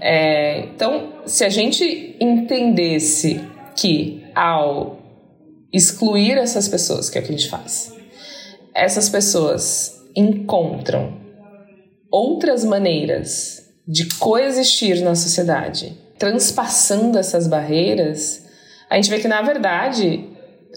É, 0.00 0.66
então, 0.74 1.22
se 1.24 1.44
a 1.44 1.48
gente 1.48 2.16
entendesse 2.20 3.40
que 3.76 4.24
ao 4.34 4.98
excluir 5.72 6.36
essas 6.36 6.68
pessoas, 6.68 7.08
que 7.08 7.16
é 7.16 7.20
o 7.20 7.24
que 7.24 7.32
a 7.32 7.36
gente 7.36 7.48
faz, 7.48 7.94
essas 8.74 9.08
pessoas 9.08 10.00
encontram 10.14 11.18
outras 12.10 12.64
maneiras 12.64 13.59
de 13.86 14.06
coexistir 14.16 15.02
na 15.02 15.14
sociedade, 15.14 15.96
transpassando 16.18 17.18
essas 17.18 17.46
barreiras, 17.46 18.46
a 18.88 18.96
gente 18.96 19.10
vê 19.10 19.18
que, 19.18 19.28
na 19.28 19.42
verdade, 19.42 20.28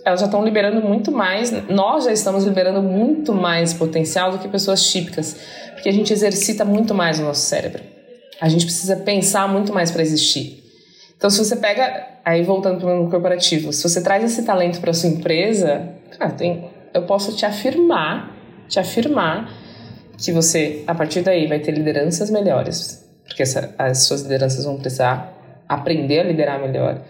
elas 0.05 0.19
já 0.19 0.25
estão 0.25 0.43
liberando 0.43 0.81
muito 0.81 1.11
mais, 1.11 1.51
nós 1.69 2.05
já 2.05 2.11
estamos 2.11 2.43
liberando 2.43 2.81
muito 2.81 3.33
mais 3.33 3.73
potencial 3.73 4.31
do 4.31 4.39
que 4.39 4.47
pessoas 4.47 4.89
típicas, 4.89 5.37
porque 5.73 5.89
a 5.89 5.93
gente 5.93 6.11
exercita 6.11 6.65
muito 6.65 6.93
mais 6.93 7.19
o 7.19 7.23
nosso 7.23 7.41
cérebro. 7.41 7.83
A 8.39 8.49
gente 8.49 8.65
precisa 8.65 8.95
pensar 8.97 9.47
muito 9.47 9.73
mais 9.73 9.91
para 9.91 10.01
existir. 10.01 10.63
Então, 11.15 11.29
se 11.29 11.37
você 11.37 11.55
pega 11.55 12.07
aí 12.25 12.43
voltando 12.43 12.79
para 12.79 12.93
o 12.93 12.97
mundo 12.97 13.09
corporativo, 13.09 13.71
se 13.71 13.83
você 13.83 14.01
traz 14.01 14.23
esse 14.23 14.43
talento 14.43 14.81
para 14.81 14.93
sua 14.93 15.09
empresa, 15.09 15.89
cara, 16.17 16.31
tem, 16.31 16.69
eu 16.93 17.03
posso 17.03 17.35
te 17.35 17.45
afirmar, 17.45 18.35
te 18.67 18.79
afirmar 18.79 19.49
que 20.17 20.31
você, 20.31 20.83
a 20.87 20.95
partir 20.95 21.21
daí, 21.21 21.47
vai 21.47 21.59
ter 21.59 21.71
lideranças 21.71 22.29
melhores, 22.29 23.03
porque 23.25 23.43
essa, 23.43 23.73
as 23.77 23.99
suas 23.99 24.21
lideranças 24.21 24.65
vão 24.65 24.77
precisar 24.77 25.33
aprender 25.67 26.19
a 26.19 26.23
liderar 26.23 26.61
melhor. 26.61 27.01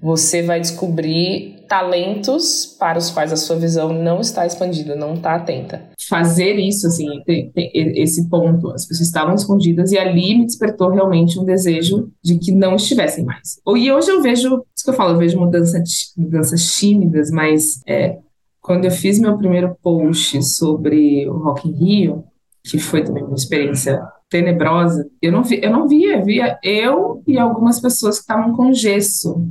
Você 0.00 0.42
vai 0.42 0.60
descobrir 0.60 1.62
talentos 1.68 2.66
para 2.78 2.98
os 2.98 3.10
quais 3.10 3.32
a 3.32 3.36
sua 3.36 3.56
visão 3.56 3.92
não 3.94 4.20
está 4.20 4.44
expandida, 4.44 4.94
não 4.94 5.14
está 5.14 5.36
atenta. 5.36 5.90
Fazer 6.08 6.56
isso, 6.56 6.86
assim, 6.86 7.08
esse 7.56 8.28
ponto, 8.28 8.70
as 8.72 8.84
pessoas 8.84 9.06
estavam 9.06 9.34
escondidas 9.34 9.92
e 9.92 9.98
ali 9.98 10.36
me 10.36 10.44
despertou 10.44 10.90
realmente 10.90 11.38
um 11.38 11.44
desejo 11.44 12.10
de 12.22 12.36
que 12.38 12.52
não 12.52 12.74
estivessem 12.74 13.24
mais. 13.24 13.60
E 13.74 13.90
hoje 13.90 14.10
eu 14.10 14.20
vejo, 14.20 14.62
isso 14.76 14.84
que 14.84 14.90
eu 14.90 14.94
falo, 14.94 15.14
eu 15.14 15.18
vejo 15.18 15.38
mudança, 15.38 15.82
mudanças 16.14 16.74
tímidas, 16.74 17.30
mas 17.30 17.80
é, 17.86 18.18
quando 18.60 18.84
eu 18.84 18.90
fiz 18.90 19.18
meu 19.18 19.38
primeiro 19.38 19.74
post 19.82 20.42
sobre 20.42 21.26
o 21.26 21.38
Rock 21.38 21.68
in 21.68 21.72
Rio, 21.72 22.24
que 22.64 22.78
foi 22.78 23.02
também 23.02 23.22
uma 23.22 23.34
experiência 23.34 24.00
tenebrosa, 24.28 25.08
eu 25.20 25.30
não, 25.30 25.42
vi, 25.42 25.60
eu 25.62 25.70
não 25.70 25.86
via, 25.86 26.22
via 26.22 26.58
eu 26.62 27.22
e 27.26 27.38
algumas 27.38 27.80
pessoas 27.80 28.16
que 28.16 28.22
estavam 28.22 28.56
com 28.56 28.72
gesso 28.72 29.46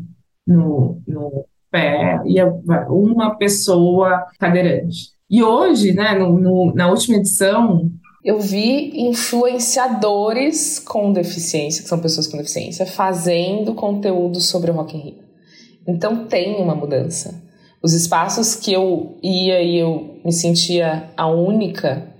no, 0.47 1.01
no 1.07 1.45
pé 1.69 2.19
e 2.25 2.41
uma 2.89 3.37
pessoa 3.37 4.25
cadeirante. 4.39 5.11
E 5.29 5.43
hoje, 5.43 5.93
né, 5.93 6.17
no, 6.17 6.37
no, 6.37 6.73
na 6.73 6.89
última 6.89 7.17
edição, 7.17 7.89
eu 8.23 8.39
vi 8.39 9.07
influenciadores 9.07 10.79
com 10.79 11.13
deficiência, 11.13 11.83
que 11.83 11.89
são 11.89 11.99
pessoas 11.99 12.27
com 12.27 12.37
deficiência, 12.37 12.85
fazendo 12.85 13.73
conteúdo 13.73 14.41
sobre 14.41 14.71
o 14.71 14.73
Rock 14.73 14.97
in 14.97 15.01
Rio. 15.01 15.23
Então 15.87 16.25
tem 16.25 16.61
uma 16.61 16.75
mudança. 16.75 17.41
Os 17.81 17.93
espaços 17.93 18.55
que 18.55 18.73
eu 18.73 19.17
ia 19.23 19.61
e 19.61 19.77
eu 19.77 20.19
me 20.23 20.31
sentia 20.31 21.09
a 21.17 21.27
única 21.27 22.10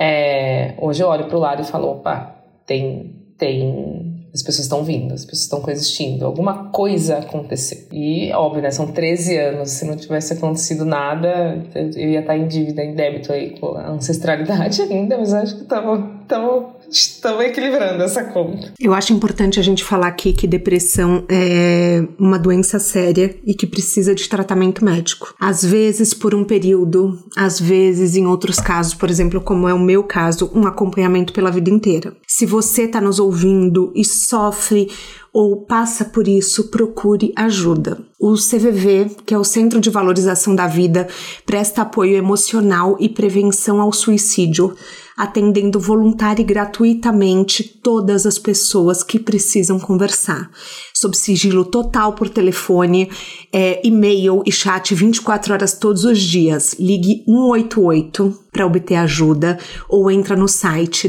é, 0.00 0.74
hoje 0.78 1.02
eu 1.02 1.08
olho 1.08 1.26
para 1.26 1.36
o 1.36 1.40
lado 1.40 1.60
e 1.60 1.64
falo, 1.66 1.90
opa, 1.90 2.34
tem, 2.64 3.14
tem 3.36 4.10
as 4.32 4.42
pessoas 4.42 4.64
estão 4.64 4.82
vindo, 4.82 5.12
as 5.12 5.24
pessoas 5.24 5.42
estão 5.42 5.60
coexistindo, 5.60 6.24
alguma 6.24 6.70
coisa 6.70 7.18
aconteceu. 7.18 7.78
E, 7.92 8.32
óbvio, 8.32 8.62
né, 8.62 8.70
são 8.70 8.86
13 8.86 9.36
anos, 9.36 9.70
se 9.70 9.84
não 9.84 9.96
tivesse 9.96 10.32
acontecido 10.32 10.84
nada, 10.84 11.62
eu 11.74 12.10
ia 12.10 12.20
estar 12.20 12.36
em 12.36 12.46
dívida, 12.46 12.82
em 12.82 12.94
débito 12.94 13.32
aí 13.32 13.58
com 13.58 13.74
a 13.76 13.90
ancestralidade 13.90 14.80
ainda, 14.90 15.18
mas 15.18 15.34
acho 15.34 15.56
que 15.56 15.62
estamos 15.62 16.79
estamos 16.90 17.44
equilibrando 17.44 18.02
essa 18.02 18.24
conta. 18.24 18.72
Eu 18.78 18.92
acho 18.92 19.12
importante 19.12 19.58
a 19.60 19.62
gente 19.62 19.84
falar 19.84 20.08
aqui 20.08 20.32
que 20.32 20.46
depressão 20.46 21.24
é 21.28 22.02
uma 22.18 22.38
doença 22.38 22.78
séria 22.78 23.36
e 23.44 23.54
que 23.54 23.66
precisa 23.66 24.14
de 24.14 24.28
tratamento 24.28 24.84
médico. 24.84 25.34
Às 25.40 25.64
vezes 25.64 26.12
por 26.12 26.34
um 26.34 26.44
período, 26.44 27.18
às 27.36 27.60
vezes 27.60 28.16
em 28.16 28.26
outros 28.26 28.58
casos, 28.58 28.94
por 28.94 29.08
exemplo, 29.10 29.40
como 29.40 29.68
é 29.68 29.74
o 29.74 29.78
meu 29.78 30.02
caso, 30.02 30.50
um 30.54 30.66
acompanhamento 30.66 31.32
pela 31.32 31.50
vida 31.50 31.70
inteira. 31.70 32.16
Se 32.26 32.46
você 32.46 32.82
está 32.82 33.00
nos 33.00 33.18
ouvindo 33.18 33.92
e 33.94 34.04
sofre 34.04 34.88
ou 35.32 35.64
passa 35.64 36.04
por 36.04 36.26
isso, 36.26 36.68
procure 36.70 37.32
ajuda. 37.36 37.98
O 38.18 38.34
CVV, 38.34 39.16
que 39.24 39.32
é 39.32 39.38
o 39.38 39.44
Centro 39.44 39.80
de 39.80 39.88
Valorização 39.88 40.54
da 40.54 40.66
Vida, 40.66 41.08
presta 41.46 41.82
apoio 41.82 42.16
emocional 42.16 42.96
e 43.00 43.08
prevenção 43.08 43.80
ao 43.80 43.92
suicídio 43.92 44.74
atendendo 45.20 45.78
voluntária 45.78 46.40
e 46.40 46.44
gratuitamente 46.46 47.62
todas 47.62 48.24
as 48.24 48.38
pessoas 48.38 49.02
que 49.02 49.18
precisam 49.18 49.78
conversar. 49.78 50.50
Sob 50.94 51.14
sigilo 51.14 51.62
total 51.62 52.14
por 52.14 52.30
telefone, 52.30 53.10
é, 53.52 53.86
e-mail 53.86 54.42
e 54.46 54.50
chat 54.50 54.94
24 54.94 55.52
horas 55.52 55.74
todos 55.74 56.06
os 56.06 56.18
dias. 56.18 56.74
Ligue 56.80 57.22
188 57.26 58.34
para 58.50 58.64
obter 58.64 58.94
ajuda 58.94 59.58
ou 59.90 60.10
entra 60.10 60.34
no 60.34 60.48
site 60.48 61.06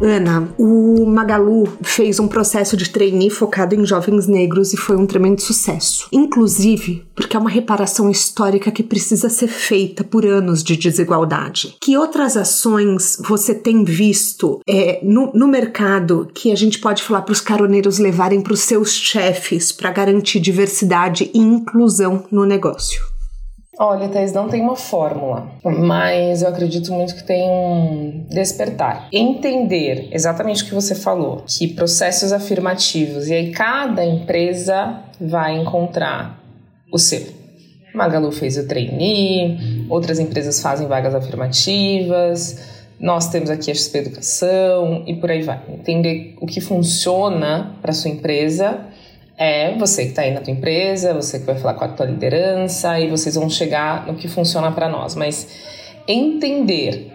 Ana, 0.00 0.48
o 0.58 1.06
Magalu 1.06 1.66
fez 1.82 2.20
um 2.20 2.28
processo 2.28 2.76
de 2.76 2.90
trainee 2.90 3.30
focado 3.30 3.74
em 3.74 3.84
jovens 3.86 4.26
negros 4.26 4.74
e 4.74 4.76
foi 4.76 4.96
um 4.96 5.06
tremendo 5.06 5.40
sucesso. 5.40 6.08
Inclusive, 6.12 7.04
porque 7.14 7.36
é 7.36 7.40
uma 7.40 7.48
reparação 7.48 8.10
histórica 8.10 8.70
que 8.70 8.82
precisa 8.82 9.30
ser 9.30 9.48
feita 9.48 10.04
por 10.04 10.26
anos 10.26 10.62
de 10.62 10.76
desigualdade. 10.76 11.76
Que 11.80 11.96
outras 11.96 12.36
ações 12.36 13.18
você 13.26 13.54
tem 13.54 13.84
visto 13.84 14.60
é, 14.68 15.00
no, 15.02 15.32
no 15.32 15.48
mercado 15.48 16.28
que 16.34 16.52
a 16.52 16.56
gente 16.56 16.78
pode 16.78 17.02
falar 17.02 17.22
para 17.22 17.32
os 17.32 17.40
caroneiros 17.40 17.98
levarem 17.98 18.42
para 18.42 18.52
os 18.52 18.60
seus 18.60 18.92
chefes 18.92 19.72
para 19.72 19.90
garantir 19.90 20.40
diversidade 20.40 21.30
e 21.32 21.38
inclusão 21.38 22.24
no 22.30 22.44
negócio? 22.44 23.15
Olha, 23.78 24.08
Thais, 24.08 24.32
não 24.32 24.48
tem 24.48 24.62
uma 24.62 24.74
fórmula, 24.74 25.50
mas 25.62 26.40
eu 26.40 26.48
acredito 26.48 26.90
muito 26.94 27.14
que 27.14 27.22
tem 27.22 27.46
um 27.46 28.24
despertar. 28.30 29.06
Entender 29.12 30.08
exatamente 30.12 30.62
o 30.62 30.66
que 30.66 30.74
você 30.74 30.94
falou, 30.94 31.44
que 31.46 31.68
processos 31.68 32.32
afirmativos, 32.32 33.28
e 33.28 33.34
aí 33.34 33.50
cada 33.50 34.02
empresa 34.02 35.02
vai 35.20 35.58
encontrar 35.58 36.42
o 36.90 36.98
seu. 36.98 37.26
Magalu 37.94 38.32
fez 38.32 38.56
o 38.56 38.66
trainee, 38.66 39.86
outras 39.90 40.18
empresas 40.18 40.60
fazem 40.60 40.86
vagas 40.86 41.14
afirmativas, 41.14 42.58
nós 42.98 43.28
temos 43.28 43.50
aqui 43.50 43.70
a 43.70 43.74
XP 43.74 43.98
Educação 43.98 45.04
e 45.06 45.14
por 45.14 45.30
aí 45.30 45.42
vai. 45.42 45.60
Entender 45.68 46.34
o 46.40 46.46
que 46.46 46.62
funciona 46.62 47.76
para 47.82 47.92
sua 47.92 48.10
empresa 48.10 48.86
é 49.38 49.76
você 49.76 50.04
que 50.04 50.10
está 50.10 50.22
aí 50.22 50.32
na 50.32 50.40
tua 50.40 50.52
empresa, 50.52 51.14
você 51.14 51.38
que 51.38 51.46
vai 51.46 51.56
falar 51.56 51.74
com 51.74 51.84
a 51.84 51.88
tua 51.88 52.06
liderança 52.06 52.98
e 52.98 53.08
vocês 53.08 53.34
vão 53.34 53.50
chegar 53.50 54.06
no 54.06 54.14
que 54.14 54.28
funciona 54.28 54.72
para 54.72 54.88
nós. 54.88 55.14
Mas 55.14 55.48
entender 56.08 57.12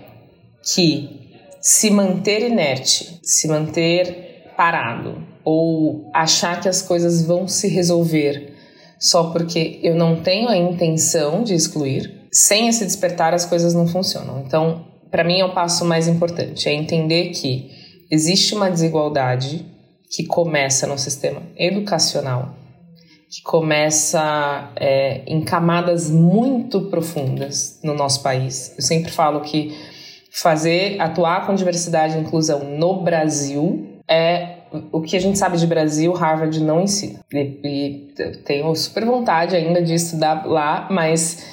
que 0.74 1.20
se 1.60 1.90
manter 1.90 2.48
inerte, 2.48 3.20
se 3.24 3.48
manter 3.48 4.52
parado 4.56 5.26
ou 5.44 6.10
achar 6.14 6.62
que 6.62 6.70
as 6.70 6.82
coisas 6.82 7.26
vão 7.26 7.48
se 7.48 7.68
resolver 7.68 8.52
só 9.02 9.32
porque 9.32 9.80
eu 9.82 9.96
não 9.96 10.22
tenho 10.22 10.48
a 10.48 10.56
intenção 10.56 11.44
de 11.44 11.56
excluir, 11.56 12.28
sem 12.32 12.68
esse 12.68 12.86
despertar 12.86 13.34
as 13.34 13.44
coisas 13.44 13.74
não 13.74 13.88
funcionam. 13.88 14.44
Então, 14.46 14.86
para 15.10 15.24
mim 15.24 15.40
é 15.40 15.46
o 15.46 15.56
passo 15.56 15.84
mais 15.84 16.08
importante, 16.08 16.70
é 16.70 16.74
entender 16.74 17.32
que 17.32 17.72
existe 18.12 18.54
uma 18.54 18.70
desigualdade 18.70 19.66
que 20.12 20.26
começa 20.26 20.86
no 20.86 20.98
sistema 20.98 21.42
educacional, 21.56 22.54
que 23.30 23.42
começa 23.44 24.72
é, 24.76 25.24
em 25.26 25.42
camadas 25.42 26.10
muito 26.10 26.90
profundas 26.90 27.80
no 27.82 27.94
nosso 27.94 28.22
país. 28.22 28.74
Eu 28.78 28.84
sempre 28.84 29.10
falo 29.10 29.40
que 29.40 29.74
fazer, 30.32 31.00
atuar 31.00 31.46
com 31.46 31.56
diversidade 31.56 32.18
e 32.18 32.22
inclusão 32.22 32.78
no 32.78 33.02
Brasil 33.02 33.88
é 34.08 34.58
o 34.92 35.02
que 35.02 35.18
a 35.18 35.20
gente 35.20 35.38
sabe 35.38 35.58
de 35.58 35.68
Brasil, 35.68 36.14
Harvard 36.14 36.60
não 36.62 36.82
ensina. 36.82 37.20
E, 37.34 37.60
e 37.64 38.34
tenho 38.46 38.74
super 38.76 39.06
vontade 39.06 39.56
ainda 39.56 39.82
de 39.82 39.94
estudar 39.94 40.46
lá, 40.46 40.88
mas 40.90 41.46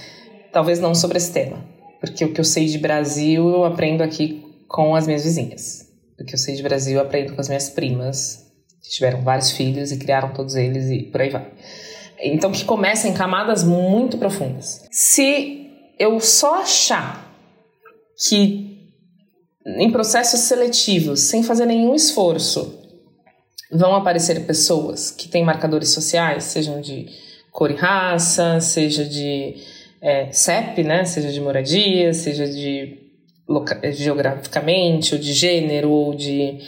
talvez 0.52 0.80
não 0.80 0.94
sobre 0.94 1.18
esse 1.18 1.32
tema. 1.32 1.64
Porque 2.00 2.24
o 2.24 2.32
que 2.32 2.40
eu 2.40 2.44
sei 2.44 2.66
de 2.66 2.78
Brasil 2.78 3.48
eu 3.48 3.64
aprendo 3.64 4.02
aqui 4.02 4.44
com 4.68 4.94
as 4.94 5.06
minhas 5.06 5.24
vizinhas. 5.24 5.88
O 6.20 6.24
que 6.24 6.34
eu 6.34 6.38
sei 6.38 6.54
de 6.54 6.62
Brasil 6.62 6.96
eu 6.96 7.02
aprendo 7.02 7.34
com 7.34 7.40
as 7.40 7.48
minhas 7.48 7.70
primas, 7.70 8.47
tiveram 8.82 9.22
vários 9.22 9.50
filhos 9.50 9.92
e 9.92 9.98
criaram 9.98 10.32
todos 10.32 10.54
eles 10.54 10.90
e 10.90 11.02
por 11.04 11.20
aí 11.20 11.30
vai. 11.30 11.50
Então, 12.20 12.50
que 12.50 12.64
começa 12.64 13.06
em 13.06 13.14
camadas 13.14 13.62
muito 13.62 14.18
profundas. 14.18 14.86
Se 14.90 15.70
eu 15.98 16.18
só 16.20 16.62
achar 16.62 17.32
que 18.26 18.68
em 19.64 19.90
processos 19.90 20.40
seletivos, 20.40 21.20
sem 21.20 21.42
fazer 21.42 21.66
nenhum 21.66 21.94
esforço, 21.94 22.78
vão 23.70 23.94
aparecer 23.94 24.46
pessoas 24.46 25.10
que 25.10 25.28
têm 25.28 25.44
marcadores 25.44 25.90
sociais, 25.90 26.44
sejam 26.44 26.80
de 26.80 27.06
cor 27.52 27.70
e 27.70 27.74
raça, 27.74 28.60
seja 28.60 29.04
de 29.04 29.56
é, 30.00 30.30
CEP, 30.32 30.82
né, 30.82 31.04
seja 31.04 31.30
de 31.30 31.40
moradia, 31.40 32.14
seja 32.14 32.46
de 32.46 32.98
geograficamente, 33.92 35.14
ou 35.14 35.20
de 35.20 35.32
gênero, 35.32 35.90
ou 35.90 36.14
de 36.14 36.58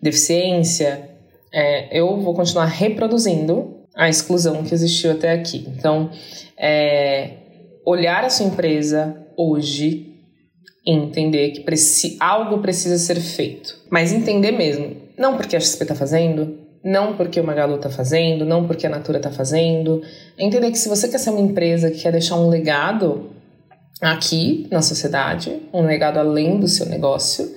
deficiência, 0.00 1.09
é, 1.52 1.98
eu 1.98 2.20
vou 2.20 2.34
continuar 2.34 2.66
reproduzindo 2.66 3.80
a 3.94 4.08
exclusão 4.08 4.62
que 4.62 4.72
existiu 4.72 5.12
até 5.12 5.32
aqui. 5.32 5.68
Então, 5.76 6.10
é, 6.56 7.34
olhar 7.84 8.24
a 8.24 8.30
sua 8.30 8.46
empresa 8.46 9.16
hoje 9.36 10.14
e 10.86 10.92
entender 10.92 11.50
que 11.50 11.60
preci 11.60 12.16
algo 12.20 12.58
precisa 12.58 12.98
ser 12.98 13.20
feito. 13.20 13.76
Mas 13.90 14.12
entender 14.12 14.52
mesmo, 14.52 14.96
não 15.18 15.36
porque 15.36 15.56
a 15.56 15.60
XP 15.60 15.82
está 15.82 15.94
fazendo, 15.94 16.58
não 16.82 17.14
porque 17.16 17.40
o 17.40 17.44
Magalu 17.44 17.76
está 17.76 17.90
fazendo, 17.90 18.44
não 18.44 18.66
porque 18.66 18.86
a 18.86 18.90
Natura 18.90 19.18
está 19.18 19.30
fazendo. 19.30 20.02
Entender 20.38 20.70
que 20.70 20.78
se 20.78 20.88
você 20.88 21.08
quer 21.08 21.18
ser 21.18 21.30
uma 21.30 21.40
empresa 21.40 21.90
que 21.90 22.00
quer 22.00 22.12
deixar 22.12 22.36
um 22.36 22.48
legado 22.48 23.30
aqui 24.00 24.66
na 24.70 24.80
sociedade, 24.80 25.60
um 25.74 25.82
legado 25.82 26.18
além 26.18 26.58
do 26.58 26.66
seu 26.66 26.86
negócio, 26.86 27.54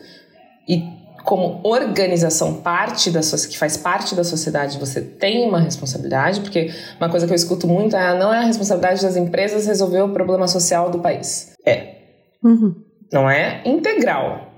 e 0.68 0.84
como 1.24 1.62
organização 1.64 2.56
parte 2.56 3.10
da 3.10 3.22
que 3.22 3.58
faz 3.58 3.78
parte 3.78 4.14
da 4.14 4.24
sociedade, 4.24 4.78
você 4.78 5.02
tem 5.02 5.48
uma 5.48 5.60
responsabilidade, 5.60 6.42
porque 6.42 6.74
uma 7.00 7.10
coisa 7.10 7.26
que 7.26 7.32
eu 7.32 7.36
escuto 7.36 7.68
muito 7.68 7.96
é 7.96 8.18
não 8.18 8.34
é 8.34 8.40
a 8.40 8.44
responsabilidade 8.46 9.02
das 9.02 9.16
empresas 9.16 9.66
resolver 9.66 10.02
o 10.02 10.10
problema 10.10 10.48
social 10.48 10.92
do 10.92 11.00
país. 11.00 11.54
É. 11.66 11.96
Uhum. 12.44 12.76
Não 13.12 13.30
é 13.30 13.62
integral, 13.66 14.52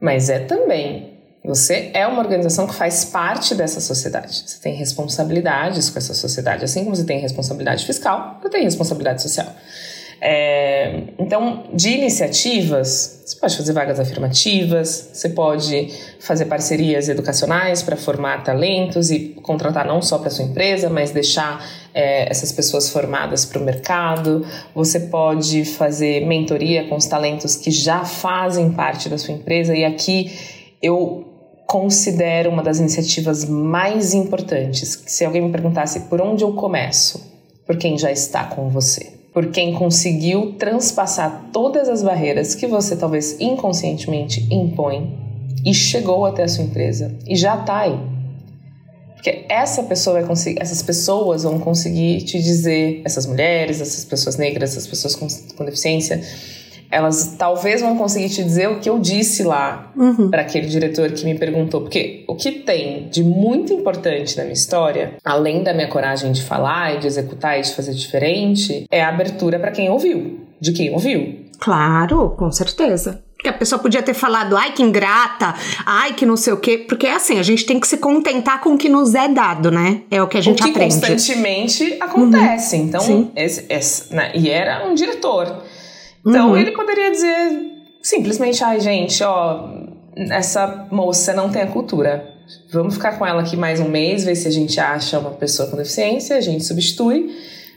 mas 0.00 0.28
é 0.28 0.40
também. 0.40 1.10
Você 1.42 1.90
é 1.94 2.06
uma 2.06 2.20
organização 2.20 2.66
que 2.66 2.74
faz 2.74 3.02
parte 3.02 3.54
dessa 3.54 3.80
sociedade. 3.80 4.42
Você 4.46 4.60
tem 4.60 4.74
responsabilidades 4.74 5.88
com 5.88 5.98
essa 5.98 6.12
sociedade, 6.12 6.64
assim 6.64 6.84
como 6.84 6.94
você 6.94 7.04
tem 7.04 7.18
responsabilidade 7.18 7.86
fiscal, 7.86 8.38
você 8.42 8.50
tem 8.50 8.62
responsabilidade 8.62 9.22
social. 9.22 9.46
É, 10.22 11.04
então, 11.18 11.64
de 11.72 11.90
iniciativas, 11.90 13.22
você 13.24 13.36
pode 13.40 13.56
fazer 13.56 13.72
vagas 13.72 13.98
afirmativas, 13.98 15.10
você 15.14 15.30
pode 15.30 15.88
fazer 16.20 16.44
parcerias 16.44 17.08
educacionais 17.08 17.82
para 17.82 17.96
formar 17.96 18.44
talentos 18.44 19.10
e 19.10 19.30
contratar 19.42 19.86
não 19.86 20.02
só 20.02 20.18
para 20.18 20.28
sua 20.28 20.44
empresa, 20.44 20.90
mas 20.90 21.10
deixar 21.10 21.64
é, 21.94 22.28
essas 22.30 22.52
pessoas 22.52 22.90
formadas 22.90 23.46
para 23.46 23.58
o 23.58 23.64
mercado. 23.64 24.44
Você 24.74 25.00
pode 25.00 25.64
fazer 25.64 26.26
mentoria 26.26 26.86
com 26.86 26.96
os 26.96 27.06
talentos 27.06 27.56
que 27.56 27.70
já 27.70 28.04
fazem 28.04 28.72
parte 28.72 29.08
da 29.08 29.16
sua 29.16 29.32
empresa. 29.32 29.74
E 29.74 29.86
aqui 29.86 30.30
eu 30.82 31.26
considero 31.66 32.50
uma 32.50 32.62
das 32.62 32.78
iniciativas 32.78 33.46
mais 33.46 34.12
importantes. 34.12 35.02
Se 35.06 35.24
alguém 35.24 35.40
me 35.40 35.50
perguntasse 35.50 36.00
por 36.00 36.20
onde 36.20 36.44
eu 36.44 36.52
começo, 36.52 37.30
por 37.64 37.78
quem 37.78 37.96
já 37.96 38.12
está 38.12 38.44
com 38.44 38.68
você 38.68 39.19
por 39.32 39.50
quem 39.50 39.74
conseguiu 39.74 40.54
transpassar 40.58 41.50
todas 41.52 41.88
as 41.88 42.02
barreiras 42.02 42.54
que 42.54 42.66
você 42.66 42.96
talvez 42.96 43.40
inconscientemente 43.40 44.46
impõe 44.50 45.18
e 45.64 45.72
chegou 45.72 46.26
até 46.26 46.44
a 46.44 46.48
sua 46.48 46.64
empresa 46.64 47.16
e 47.26 47.36
já 47.36 47.56
está 47.56 47.80
aí. 47.80 47.98
Porque 49.14 49.44
essa 49.50 49.82
pessoa 49.82 50.14
vai 50.14 50.24
conseguir, 50.26 50.60
essas 50.62 50.82
pessoas 50.82 51.42
vão 51.42 51.58
conseguir 51.58 52.22
te 52.22 52.42
dizer, 52.42 53.02
essas 53.04 53.26
mulheres, 53.26 53.80
essas 53.80 54.02
pessoas 54.04 54.36
negras, 54.36 54.70
essas 54.70 54.86
pessoas 54.86 55.14
com, 55.14 55.28
com 55.56 55.64
deficiência, 55.64 56.22
elas 56.90 57.36
talvez 57.38 57.80
vão 57.80 57.96
conseguir 57.96 58.28
te 58.28 58.42
dizer 58.42 58.68
o 58.68 58.80
que 58.80 58.90
eu 58.90 58.98
disse 58.98 59.42
lá 59.42 59.92
uhum. 59.96 60.28
para 60.28 60.42
aquele 60.42 60.66
diretor 60.66 61.10
que 61.12 61.24
me 61.24 61.38
perguntou. 61.38 61.82
Porque 61.82 62.24
o 62.26 62.34
que 62.34 62.50
tem 62.50 63.08
de 63.08 63.22
muito 63.22 63.72
importante 63.72 64.36
na 64.36 64.42
minha 64.42 64.54
história, 64.54 65.14
além 65.24 65.62
da 65.62 65.72
minha 65.72 65.88
coragem 65.88 66.32
de 66.32 66.42
falar 66.42 66.96
e 66.96 66.98
de 66.98 67.06
executar 67.06 67.58
e 67.58 67.62
de 67.62 67.72
fazer 67.74 67.94
diferente, 67.94 68.86
é 68.90 69.02
a 69.02 69.08
abertura 69.08 69.58
para 69.58 69.70
quem 69.70 69.88
ouviu, 69.88 70.40
de 70.60 70.72
quem 70.72 70.92
ouviu. 70.92 71.44
Claro, 71.58 72.30
com 72.30 72.50
certeza. 72.50 73.22
Porque 73.40 73.48
a 73.48 73.54
pessoa 73.54 73.78
podia 73.78 74.02
ter 74.02 74.12
falado, 74.12 74.54
ai 74.54 74.72
que 74.72 74.82
ingrata, 74.82 75.54
ai 75.86 76.12
que 76.12 76.26
não 76.26 76.36
sei 76.36 76.52
o 76.52 76.58
quê. 76.58 76.76
Porque 76.76 77.06
é 77.06 77.14
assim, 77.14 77.38
a 77.38 77.42
gente 77.42 77.64
tem 77.64 77.80
que 77.80 77.86
se 77.86 77.96
contentar 77.96 78.60
com 78.60 78.74
o 78.74 78.78
que 78.78 78.86
nos 78.86 79.14
é 79.14 79.28
dado, 79.28 79.70
né? 79.70 80.02
É 80.10 80.22
o 80.22 80.28
que 80.28 80.36
a 80.36 80.42
gente 80.42 80.60
o 80.60 80.64
que 80.64 80.70
aprende. 80.70 80.94
constantemente 80.94 81.96
acontece. 82.00 82.76
Uhum. 82.76 82.82
Então, 82.82 83.32
esse, 83.34 83.64
esse, 83.70 84.14
né? 84.14 84.30
e 84.34 84.50
era 84.50 84.86
um 84.86 84.94
diretor. 84.94 85.62
Então 86.26 86.50
uhum. 86.50 86.56
ele 86.56 86.72
poderia 86.72 87.10
dizer 87.10 87.70
simplesmente, 88.02 88.62
ai 88.64 88.80
gente, 88.80 89.22
ó, 89.22 89.68
essa 90.16 90.86
moça 90.90 91.32
não 91.32 91.50
tem 91.50 91.62
a 91.62 91.66
cultura. 91.66 92.28
Vamos 92.72 92.94
ficar 92.94 93.18
com 93.18 93.26
ela 93.26 93.42
aqui 93.42 93.56
mais 93.56 93.80
um 93.80 93.88
mês, 93.88 94.24
ver 94.24 94.34
se 94.34 94.48
a 94.48 94.50
gente 94.50 94.78
acha 94.80 95.18
uma 95.18 95.30
pessoa 95.30 95.68
com 95.68 95.76
deficiência, 95.76 96.36
a 96.36 96.40
gente 96.40 96.64
substitui, 96.64 97.30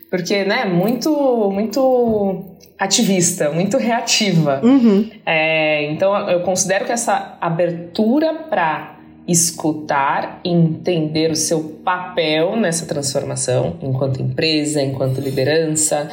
porque, 0.10 0.44
né, 0.44 0.66
muito, 0.66 1.52
muito 1.52 2.44
ativista, 2.80 3.52
muito 3.52 3.78
reativa. 3.78 4.62
Uhum. 4.64 5.10
É, 5.26 5.92
então 5.92 6.30
eu 6.30 6.42
considero 6.42 6.86
que 6.86 6.92
essa 6.92 7.38
abertura 7.40 8.34
para 8.34 9.00
escutar 9.28 10.42
e 10.44 10.50
entender 10.50 11.32
o 11.32 11.36
seu 11.36 11.62
papel 11.84 12.58
nessa 12.58 12.86
transformação, 12.86 13.78
enquanto 13.82 14.22
empresa, 14.22 14.82
enquanto 14.82 15.22
liderança, 15.22 16.10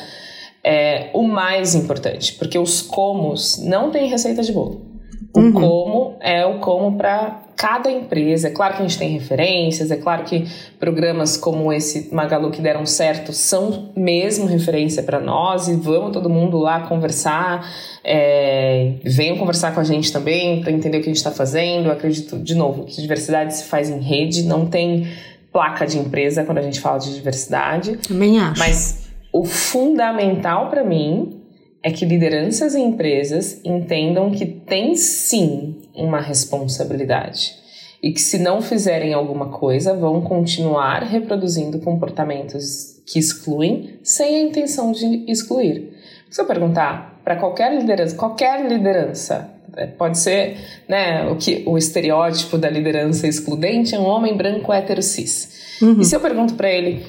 é 0.63 1.11
o 1.15 1.23
mais 1.23 1.75
importante, 1.75 2.35
porque 2.35 2.59
os 2.59 2.83
comos 2.83 3.59
não 3.65 3.91
têm 3.91 4.09
receita 4.09 4.43
de 4.43 4.53
bolo. 4.53 4.91
O 5.33 5.41
uhum. 5.41 5.53
como 5.53 6.17
é 6.21 6.45
o 6.45 6.59
como 6.59 6.97
para 6.97 7.43
cada 7.61 7.91
empresa. 7.91 8.49
É 8.49 8.51
claro 8.51 8.75
que 8.75 8.83
a 8.83 8.87
gente 8.87 8.99
tem 8.99 9.11
referências, 9.11 9.91
é 9.91 9.97
claro 9.97 10.25
que 10.25 10.47
programas 10.79 11.37
como 11.37 11.71
esse 11.71 12.13
Magalu 12.13 12.51
que 12.51 12.63
deram 12.63 12.87
certo 12.87 13.35
são 13.35 13.91
mesmo 13.95 14.47
referência 14.47 15.03
para 15.03 15.21
nós 15.21 15.69
e 15.69 15.75
vamos 15.77 16.13
todo 16.13 16.31
mundo 16.31 16.57
lá 16.57 16.81
conversar. 16.89 17.71
É, 18.03 18.95
venham 19.05 19.37
conversar 19.37 19.75
com 19.75 19.81
a 19.81 19.85
gente 19.85 20.11
também 20.11 20.63
para 20.63 20.73
entender 20.73 20.99
o 20.99 21.01
que 21.01 21.11
a 21.11 21.13
gente 21.13 21.19
está 21.19 21.31
fazendo. 21.31 21.87
Eu 21.87 21.93
acredito, 21.93 22.39
de 22.39 22.55
novo, 22.55 22.85
que 22.85 23.01
diversidade 23.01 23.55
se 23.55 23.65
faz 23.65 23.91
em 23.91 24.01
rede, 24.01 24.43
não 24.45 24.65
tem 24.65 25.07
placa 25.53 25.87
de 25.87 25.99
empresa 25.99 26.45
quando 26.45 26.59
a 26.59 26.63
gente 26.63 26.81
fala 26.81 26.99
de 26.99 27.15
diversidade. 27.15 27.99
Também 27.99 28.39
acho. 28.41 28.59
Mas 28.59 29.10
o 29.33 29.45
fundamental 29.45 30.69
para 30.69 30.85
mim 30.85 31.41
é 31.83 31.91
que 31.91 32.05
lideranças 32.05 32.75
e 32.75 32.81
empresas 32.81 33.61
entendam 33.65 34.31
que 34.31 34.45
tem 34.45 34.95
sim 34.97 35.77
uma 35.95 36.21
responsabilidade 36.21 37.55
e 38.03 38.13
que 38.13 38.21
se 38.21 38.39
não 38.39 38.63
fizerem 38.63 39.13
alguma 39.13 39.49
coisa 39.51 39.95
vão 39.95 40.21
continuar 40.23 41.03
reproduzindo 41.03 41.79
comportamentos 41.81 43.01
que 43.07 43.19
excluem 43.19 43.99
sem 44.03 44.37
a 44.37 44.43
intenção 44.43 44.93
de 44.93 45.25
excluir. 45.29 45.93
Se 46.31 46.41
eu 46.41 46.47
perguntar 46.47 47.21
para 47.25 47.37
qualquer 47.37 47.75
liderança, 47.75 48.17
qualquer 48.17 48.67
liderança, 48.67 49.51
é, 49.77 49.87
pode 49.87 50.19
ser, 50.19 50.57
né, 50.89 51.29
o 51.29 51.37
que 51.37 51.63
o 51.67 51.77
estereótipo 51.77 52.57
da 52.57 52.69
liderança 52.69 53.27
excludente 53.27 53.95
é 53.95 53.99
um 53.99 54.07
homem 54.07 54.37
branco 54.37 54.73
hétero 54.73 55.03
cis. 55.03 55.79
Uhum. 55.83 56.01
E 56.01 56.05
se 56.05 56.15
eu 56.15 56.21
pergunto 56.21 56.55
para 56.55 56.71
ele, 56.71 57.05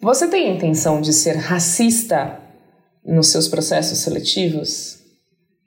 você 0.00 0.28
tem 0.28 0.48
a 0.48 0.54
intenção 0.54 1.00
de 1.00 1.12
ser 1.12 1.36
racista 1.36 2.40
nos 3.04 3.28
seus 3.28 3.48
processos 3.48 3.98
seletivos? 3.98 4.98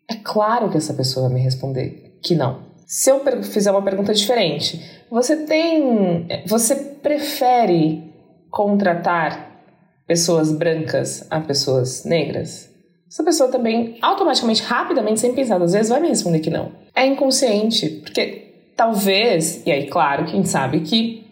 É 0.09 0.15
claro 0.15 0.69
que 0.69 0.77
essa 0.77 0.93
pessoa 0.93 1.27
vai 1.27 1.37
me 1.37 1.43
responder 1.43 2.19
que 2.21 2.35
não. 2.35 2.71
Se 2.85 3.09
eu 3.09 3.21
fizer 3.43 3.71
uma 3.71 3.81
pergunta 3.81 4.13
diferente, 4.13 4.81
você 5.09 5.37
tem. 5.45 6.27
Você 6.45 6.75
prefere 6.75 8.03
contratar 8.49 9.63
pessoas 10.05 10.51
brancas 10.51 11.25
a 11.29 11.39
pessoas 11.39 12.03
negras? 12.03 12.69
Essa 13.09 13.23
pessoa 13.23 13.49
também, 13.49 13.97
automaticamente, 14.01 14.61
rapidamente, 14.63 15.19
sem 15.19 15.33
pensar 15.33 15.61
às 15.61 15.73
vezes, 15.73 15.89
vai 15.89 15.99
me 15.99 16.07
responder 16.07 16.39
que 16.39 16.49
não. 16.49 16.71
É 16.95 17.05
inconsciente, 17.05 17.89
porque 17.89 18.71
talvez, 18.75 19.65
e 19.65 19.71
aí, 19.71 19.87
claro 19.87 20.25
que 20.25 20.31
a 20.31 20.35
gente 20.35 20.49
sabe 20.49 20.79
que 20.81 21.30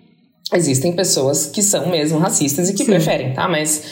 existem 0.53 0.93
pessoas 0.93 1.45
que 1.45 1.61
são 1.61 1.89
mesmo 1.89 2.17
racistas 2.17 2.69
e 2.69 2.73
que 2.73 2.83
Sim. 2.85 2.91
preferem, 2.91 3.33
tá? 3.33 3.47
Mas 3.47 3.83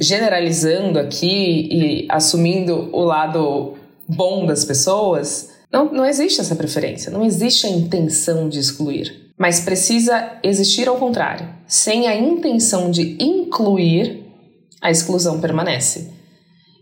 generalizando 0.00 0.98
aqui 0.98 1.68
e 1.70 2.06
assumindo 2.08 2.88
o 2.92 3.02
lado 3.04 3.74
bom 4.08 4.46
das 4.46 4.64
pessoas, 4.64 5.50
não, 5.70 5.92
não 5.92 6.06
existe 6.06 6.40
essa 6.40 6.56
preferência, 6.56 7.10
não 7.10 7.24
existe 7.24 7.66
a 7.66 7.70
intenção 7.70 8.48
de 8.48 8.58
excluir. 8.58 9.28
Mas 9.36 9.60
precisa 9.60 10.38
existir 10.42 10.88
ao 10.88 10.96
contrário. 10.96 11.48
Sem 11.66 12.08
a 12.08 12.16
intenção 12.16 12.90
de 12.90 13.16
incluir, 13.22 14.24
a 14.80 14.90
exclusão 14.90 15.40
permanece. 15.40 16.10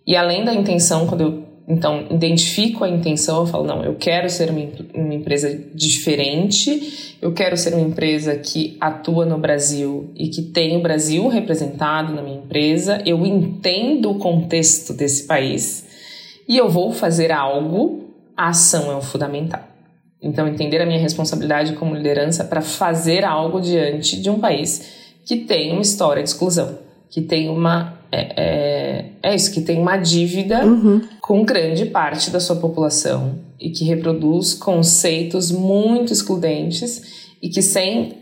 E 0.07 0.17
além 0.17 0.45
da 0.45 0.55
intenção, 0.55 1.07
quando 1.07 1.21
eu 1.21 1.45
então, 1.69 2.07
identifico 2.11 2.85
a 2.85 2.89
intenção, 2.89 3.41
eu 3.41 3.47
falo, 3.47 3.64
não, 3.67 3.83
eu 3.83 3.97
quero 3.97 4.31
ser 4.31 4.51
uma, 4.51 4.61
uma, 4.95 5.14
empresa 5.14 5.53
diferente, 5.75 7.17
eu 7.21 7.33
quero 7.33 7.57
ser 7.57 7.75
uma 7.75 7.83
empresa 7.83 8.37
que 8.37 8.77
atua 8.81 9.27
no 9.27 9.37
Brasil 9.37 10.12
e 10.14 10.29
que 10.29 10.43
tem 10.43 10.77
o 10.77 10.81
Brasil 10.81 11.27
representado 11.27 12.14
na 12.14 12.23
minha 12.23 12.39
empresa, 12.39 13.03
eu 13.05 13.27
entendo 13.27 14.12
o 14.12 14.19
contexto 14.19 14.93
desse 14.93 15.25
país 15.25 15.85
e 16.49 16.57
eu 16.57 16.69
vou 16.69 16.93
fazer 16.93 17.33
algo, 17.33 18.14
a 18.37 18.51
ação 18.51 18.93
é 18.93 18.95
o 18.95 19.03
fundamental. 19.03 19.64
Então, 20.23 20.47
entender 20.47 20.81
a 20.81 20.87
minha 20.87 21.01
responsabilidade 21.01 21.73
como 21.73 21.97
liderança 21.97 22.45
para 22.45 22.62
fazer 22.62 23.25
algo 23.25 23.61
diante 23.61 24.21
de 24.21 24.31
um 24.31 24.39
país 24.39 25.14
que 25.25 25.39
tem 25.39 25.73
uma 25.73 25.83
história 25.83 26.23
de 26.23 26.29
exclusão, 26.29 26.79
que 27.11 27.21
tem 27.21 27.49
uma 27.49 27.95
é, 28.11 28.33
é, 28.37 29.05
é 29.23 29.35
isso, 29.35 29.53
que 29.53 29.61
tem 29.61 29.81
uma 29.81 29.97
dívida 29.97 30.65
uhum. 30.65 31.01
com 31.21 31.45
grande 31.45 31.87
parte 31.87 32.31
da 32.31 32.41
sua 32.41 32.57
população 32.57 33.39
e 33.61 33.71
que 33.71 33.85
reproduz 33.85 34.55
conceitos 34.55 35.51
muito 35.51 36.13
excludentes 36.13 37.31
e 37.43 37.49
que 37.49 37.63
sem 37.63 38.19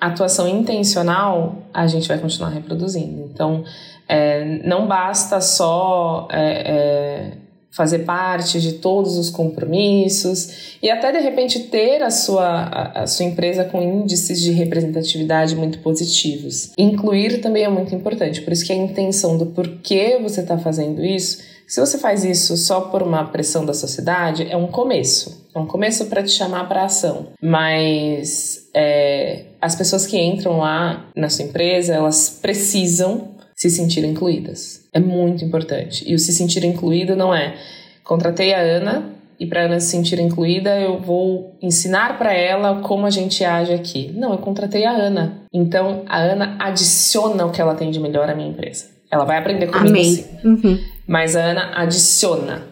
atuação 0.00 0.48
intencional 0.48 1.62
a 1.72 1.86
gente 1.86 2.08
vai 2.08 2.18
continuar 2.18 2.50
reproduzindo. 2.50 3.28
Então, 3.32 3.64
é, 4.08 4.60
não 4.66 4.86
basta 4.86 5.40
só 5.40 6.28
é, 6.30 6.72
é 6.72 7.32
fazer 7.70 8.00
parte 8.00 8.60
de 8.60 8.74
todos 8.74 9.16
os 9.16 9.30
compromissos 9.30 10.76
e 10.82 10.90
até 10.90 11.12
de 11.12 11.18
repente 11.18 11.60
ter 11.64 12.02
a 12.02 12.10
sua, 12.10 12.46
a, 12.46 13.02
a, 13.02 13.06
sua 13.06 13.26
empresa 13.26 13.64
com 13.64 13.82
índices 13.82 14.40
de 14.40 14.50
representatividade 14.50 15.54
muito 15.54 15.78
positivos. 15.78 16.72
Incluir 16.78 17.40
também 17.40 17.64
é 17.64 17.68
muito 17.68 17.94
importante, 17.94 18.40
por 18.40 18.52
isso 18.52 18.64
que 18.64 18.72
a 18.72 18.76
intenção 18.76 19.36
do 19.36 19.46
porquê 19.46 20.18
você 20.20 20.40
está 20.40 20.58
fazendo 20.58 21.04
isso, 21.04 21.38
se 21.68 21.80
você 21.80 21.98
faz 21.98 22.24
isso 22.24 22.56
só 22.56 22.80
por 22.80 23.02
uma 23.02 23.26
pressão 23.26 23.66
da 23.66 23.74
sociedade, 23.74 24.50
é 24.50 24.56
um 24.56 24.68
começo. 24.68 25.46
É 25.54 25.58
um 25.58 25.66
começo 25.66 26.06
para 26.06 26.22
te 26.22 26.30
chamar 26.30 26.66
para 26.66 26.84
ação. 26.84 27.28
Mas 27.42 28.70
é, 28.72 29.44
as 29.60 29.76
pessoas 29.76 30.06
que 30.06 30.18
entram 30.18 30.60
lá 30.60 31.10
na 31.14 31.28
sua 31.28 31.44
empresa, 31.44 31.94
elas 31.94 32.38
precisam 32.40 33.36
se 33.58 33.68
sentir 33.68 34.04
incluídas. 34.04 34.84
É 34.92 35.00
muito 35.00 35.44
importante. 35.44 36.04
E 36.06 36.14
o 36.14 36.18
se 36.18 36.32
sentir 36.32 36.64
incluído 36.64 37.16
não 37.16 37.34
é 37.34 37.56
contratei 38.04 38.54
a 38.54 38.60
Ana 38.60 39.10
e 39.38 39.46
para 39.46 39.64
Ana 39.64 39.80
se 39.80 39.88
sentir 39.88 40.20
incluída 40.20 40.78
eu 40.80 41.00
vou 41.00 41.56
ensinar 41.60 42.16
para 42.16 42.32
ela 42.32 42.80
como 42.82 43.04
a 43.04 43.10
gente 43.10 43.44
age 43.44 43.74
aqui. 43.74 44.12
Não, 44.14 44.30
eu 44.30 44.38
contratei 44.38 44.86
a 44.86 44.92
Ana. 44.92 45.42
Então 45.52 46.04
a 46.06 46.18
Ana 46.18 46.56
adiciona 46.60 47.44
o 47.46 47.50
que 47.50 47.60
ela 47.60 47.74
tem 47.74 47.90
de 47.90 47.98
melhor 47.98 48.30
à 48.30 48.34
minha 48.34 48.48
empresa. 48.48 48.86
Ela 49.10 49.24
vai 49.24 49.38
aprender 49.38 49.66
comigo 49.66 49.88
Amei. 49.88 50.04
sim. 50.04 50.26
Uhum. 50.44 50.78
Mas 51.04 51.34
a 51.34 51.40
Ana 51.40 51.72
adiciona. 51.74 52.62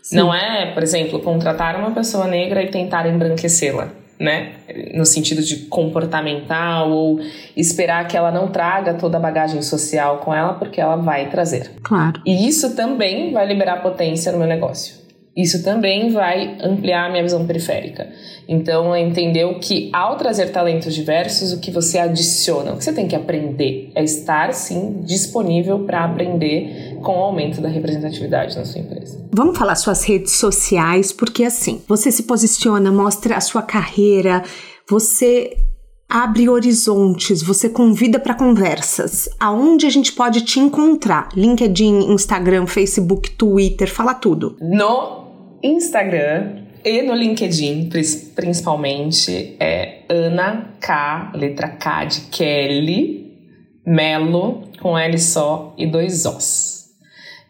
Sim. 0.00 0.14
Não 0.14 0.32
é, 0.32 0.70
por 0.72 0.82
exemplo, 0.84 1.18
contratar 1.18 1.76
uma 1.76 1.90
pessoa 1.90 2.28
negra 2.28 2.62
e 2.62 2.70
tentar 2.70 3.08
embranquecê-la 3.08 4.05
né? 4.18 4.52
No 4.94 5.04
sentido 5.04 5.42
de 5.42 5.66
comportamental 5.66 6.90
ou 6.90 7.20
esperar 7.56 8.06
que 8.08 8.16
ela 8.16 8.30
não 8.30 8.48
traga 8.48 8.94
toda 8.94 9.16
a 9.16 9.20
bagagem 9.20 9.62
social 9.62 10.18
com 10.18 10.34
ela, 10.34 10.54
porque 10.54 10.80
ela 10.80 10.96
vai 10.96 11.28
trazer. 11.28 11.70
Claro. 11.82 12.20
E 12.24 12.46
isso 12.48 12.74
também 12.74 13.32
vai 13.32 13.46
liberar 13.46 13.82
potência 13.82 14.32
no 14.32 14.38
meu 14.38 14.46
negócio. 14.46 15.06
Isso 15.36 15.62
também 15.62 16.08
vai 16.08 16.56
ampliar 16.62 17.06
a 17.06 17.10
minha 17.10 17.22
visão 17.22 17.46
periférica. 17.46 18.08
Então, 18.48 18.96
entendeu 18.96 19.58
que 19.60 19.90
ao 19.92 20.16
trazer 20.16 20.50
talentos 20.50 20.94
diversos, 20.94 21.52
o 21.52 21.60
que 21.60 21.70
você 21.70 21.98
adiciona, 21.98 22.72
o 22.72 22.78
que 22.78 22.84
você 22.84 22.92
tem 22.92 23.06
que 23.06 23.14
aprender 23.14 23.90
é 23.94 24.02
estar, 24.02 24.54
sim, 24.54 25.02
disponível 25.04 25.80
para 25.80 26.04
aprender 26.04 26.95
com 27.06 27.20
o 27.20 27.22
aumento 27.22 27.60
da 27.60 27.68
representatividade 27.68 28.58
na 28.58 28.64
sua 28.64 28.80
empresa. 28.80 29.24
Vamos 29.32 29.56
falar 29.56 29.76
suas 29.76 30.02
redes 30.02 30.32
sociais, 30.32 31.12
porque 31.12 31.44
assim, 31.44 31.80
você 31.86 32.10
se 32.10 32.24
posiciona, 32.24 32.90
mostra 32.90 33.36
a 33.36 33.40
sua 33.40 33.62
carreira, 33.62 34.42
você 34.90 35.56
abre 36.08 36.48
horizontes, 36.48 37.44
você 37.44 37.68
convida 37.68 38.18
para 38.18 38.34
conversas. 38.34 39.28
Aonde 39.38 39.86
a 39.86 39.90
gente 39.90 40.12
pode 40.12 40.40
te 40.40 40.58
encontrar? 40.58 41.28
LinkedIn, 41.36 42.10
Instagram, 42.12 42.66
Facebook, 42.66 43.30
Twitter, 43.30 43.88
fala 43.88 44.12
tudo. 44.12 44.56
No 44.60 45.58
Instagram 45.62 46.64
e 46.84 47.02
no 47.02 47.14
LinkedIn, 47.14 47.88
principalmente, 48.34 49.56
é 49.60 50.02
Ana 50.08 50.72
K, 50.80 51.30
letra 51.36 51.68
K 51.68 52.04
de 52.06 52.20
Kelly, 52.32 53.32
Melo, 53.86 54.62
com 54.82 54.98
L 54.98 55.16
só 55.20 55.72
e 55.78 55.86
dois 55.86 56.26
Os. 56.26 56.75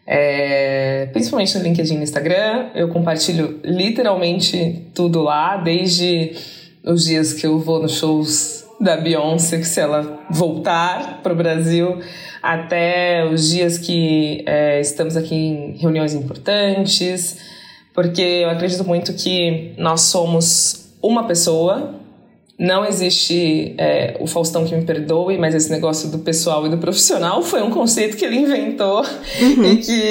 É, 0.09 1.09
principalmente 1.11 1.57
no 1.57 1.63
LinkedIn 1.65 1.99
e 1.99 2.03
Instagram, 2.03 2.69
eu 2.73 2.87
compartilho 2.87 3.59
literalmente 3.61 4.87
tudo 4.93 5.21
lá, 5.21 5.57
desde 5.57 6.31
os 6.81 7.03
dias 7.03 7.33
que 7.33 7.45
eu 7.45 7.59
vou 7.59 7.81
nos 7.81 7.97
shows 7.97 8.65
da 8.79 8.95
Beyoncé, 8.95 9.61
se 9.63 9.81
ela 9.81 10.25
voltar 10.29 11.21
para 11.21 11.33
o 11.33 11.35
Brasil, 11.35 11.99
até 12.41 13.25
os 13.25 13.49
dias 13.49 13.77
que 13.77 14.43
é, 14.47 14.79
estamos 14.79 15.17
aqui 15.17 15.35
em 15.35 15.77
reuniões 15.77 16.13
importantes, 16.13 17.39
porque 17.93 18.21
eu 18.21 18.49
acredito 18.49 18.85
muito 18.85 19.13
que 19.13 19.73
nós 19.77 20.01
somos 20.01 20.93
uma 21.01 21.27
pessoa. 21.27 21.95
Não 22.59 22.83
existe 22.83 23.75
é, 23.77 24.17
o 24.19 24.25
Faustão 24.25 24.65
que 24.65 24.75
me 24.75 24.83
perdoe, 24.83 25.37
mas 25.37 25.53
esse 25.53 25.69
negócio 25.69 26.09
do 26.09 26.19
pessoal 26.19 26.65
e 26.65 26.69
do 26.69 26.77
profissional 26.79 27.43
foi 27.43 27.61
um 27.61 27.69
conceito 27.69 28.17
que 28.17 28.25
ele 28.25 28.37
inventou 28.37 29.01
uhum. 29.39 29.63
e 29.63 29.77
que 29.77 30.01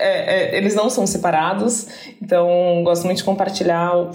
é, 0.00 0.54
é, 0.54 0.58
eles 0.58 0.74
não 0.74 0.90
são 0.90 1.06
separados. 1.06 1.86
Então, 2.20 2.82
gosto 2.82 3.04
muito 3.04 3.18
de 3.18 3.24
compartilhar 3.24 4.10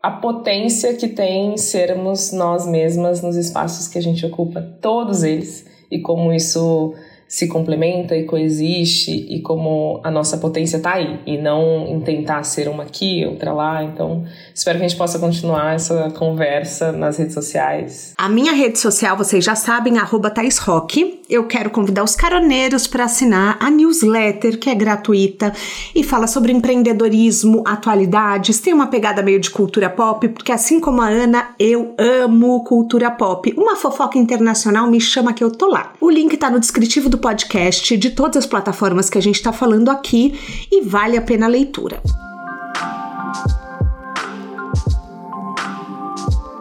a 0.00 0.10
potência 0.10 0.94
que 0.94 1.08
tem 1.08 1.56
sermos 1.56 2.32
nós 2.32 2.64
mesmas 2.64 3.20
nos 3.20 3.36
espaços 3.36 3.88
que 3.88 3.98
a 3.98 4.02
gente 4.02 4.24
ocupa, 4.24 4.62
todos 4.80 5.24
eles, 5.24 5.66
e 5.90 5.98
como 5.98 6.32
isso 6.32 6.94
se 7.30 7.46
complementa 7.46 8.16
e 8.16 8.24
coexiste 8.24 9.12
e 9.12 9.40
como 9.40 10.00
a 10.02 10.10
nossa 10.10 10.36
potência 10.36 10.78
está 10.78 10.94
aí 10.94 11.20
e 11.24 11.38
não 11.38 11.86
em 11.86 12.00
tentar 12.00 12.42
ser 12.42 12.68
uma 12.68 12.82
aqui, 12.82 13.24
outra 13.24 13.52
lá. 13.52 13.84
Então, 13.84 14.24
espero 14.60 14.78
que 14.78 14.84
a 14.84 14.88
gente 14.88 14.98
possa 14.98 15.18
continuar 15.18 15.74
essa 15.74 16.10
conversa 16.10 16.92
nas 16.92 17.16
redes 17.16 17.32
sociais. 17.32 18.12
A 18.18 18.28
minha 18.28 18.52
rede 18.52 18.78
social, 18.78 19.16
vocês 19.16 19.42
já 19.42 19.54
sabem, 19.54 19.98
arroba 19.98 20.30
Rock. 20.60 21.18
Eu 21.30 21.46
quero 21.46 21.70
convidar 21.70 22.04
os 22.04 22.14
caroneiros 22.14 22.86
para 22.86 23.04
assinar 23.04 23.56
a 23.58 23.70
newsletter, 23.70 24.58
que 24.58 24.68
é 24.68 24.74
gratuita 24.74 25.54
e 25.94 26.04
fala 26.04 26.26
sobre 26.26 26.52
empreendedorismo, 26.52 27.62
atualidades, 27.66 28.60
tem 28.60 28.74
uma 28.74 28.88
pegada 28.88 29.22
meio 29.22 29.40
de 29.40 29.48
cultura 29.48 29.88
pop, 29.88 30.28
porque 30.28 30.52
assim 30.52 30.78
como 30.78 31.00
a 31.00 31.08
Ana, 31.08 31.54
eu 31.58 31.94
amo 31.96 32.62
cultura 32.64 33.10
pop. 33.10 33.54
Uma 33.56 33.76
fofoca 33.76 34.18
internacional 34.18 34.90
me 34.90 35.00
chama 35.00 35.32
que 35.32 35.42
eu 35.42 35.50
tô 35.50 35.68
lá. 35.68 35.94
O 35.98 36.10
link 36.10 36.36
tá 36.36 36.50
no 36.50 36.60
descritivo 36.60 37.08
do 37.08 37.16
podcast, 37.16 37.96
de 37.96 38.10
todas 38.10 38.44
as 38.44 38.46
plataformas 38.46 39.08
que 39.08 39.16
a 39.16 39.22
gente 39.22 39.36
está 39.36 39.54
falando 39.54 39.90
aqui 39.90 40.38
e 40.70 40.82
vale 40.82 41.16
a 41.16 41.22
pena 41.22 41.46
a 41.46 41.48
leitura. 41.48 42.02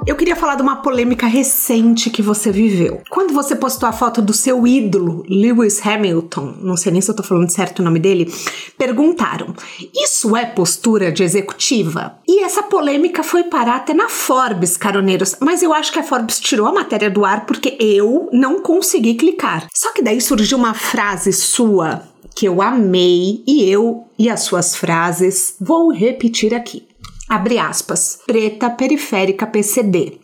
Eu 0.10 0.16
queria 0.16 0.36
falar 0.36 0.56
de 0.56 0.64
uma 0.64 0.78
polêmica 0.78 1.28
recente 1.28 2.10
que 2.10 2.24
você 2.24 2.52
viveu. 2.52 3.04
Quando 3.12 3.32
você 3.32 3.56
postou 3.56 3.88
a 3.88 3.92
foto 3.94 4.24
do 4.24 4.34
seu 4.34 4.66
ídolo, 4.66 5.24
Lewis 5.30 5.86
Hamilton, 5.86 6.56
não 6.62 6.76
sei 6.76 6.92
nem 6.92 7.00
se 7.00 7.12
eu 7.12 7.16
tô 7.16 7.22
falando 7.22 7.48
certo 7.52 7.78
o 7.78 7.84
nome 7.84 8.00
dele, 8.00 8.34
perguntaram: 8.76 9.54
Isso 9.96 10.36
é 10.36 10.48
postura 10.48 11.12
de 11.12 11.22
executiva? 11.22 12.18
E 12.28 12.44
essa 12.44 12.64
polêmica 12.64 13.22
foi 13.22 13.44
parar 13.44 13.76
até 13.76 13.94
na 13.94 14.10
Forbes, 14.10 14.78
caroneiros, 14.78 15.36
mas 15.40 15.62
eu 15.62 15.72
acho 15.72 15.94
que 15.94 16.00
a 16.00 16.04
Forbes 16.04 16.40
tirou 16.40 16.66
a 16.66 16.74
matéria 16.74 17.12
do 17.12 17.24
ar 17.24 17.46
porque 17.46 17.78
eu 17.80 18.30
não 18.34 18.64
consegui 18.64 19.14
clicar. 19.14 19.68
Só 19.72 19.94
que 19.94 20.02
daí 20.02 20.20
surgiu 20.20 20.58
uma 20.58 20.74
frase 20.74 21.32
sua 21.32 22.02
que 22.36 22.48
eu 22.48 22.64
amei 22.64 23.44
e 23.46 23.70
eu 23.70 24.06
e 24.18 24.28
as 24.28 24.42
suas 24.42 24.76
frases 24.76 25.56
vou 25.60 25.92
repetir 25.92 26.56
aqui 26.56 26.89
abre 27.30 27.60
aspas, 27.60 28.20
preta 28.26 28.70
periférica 28.70 29.46
PCD, 29.46 30.20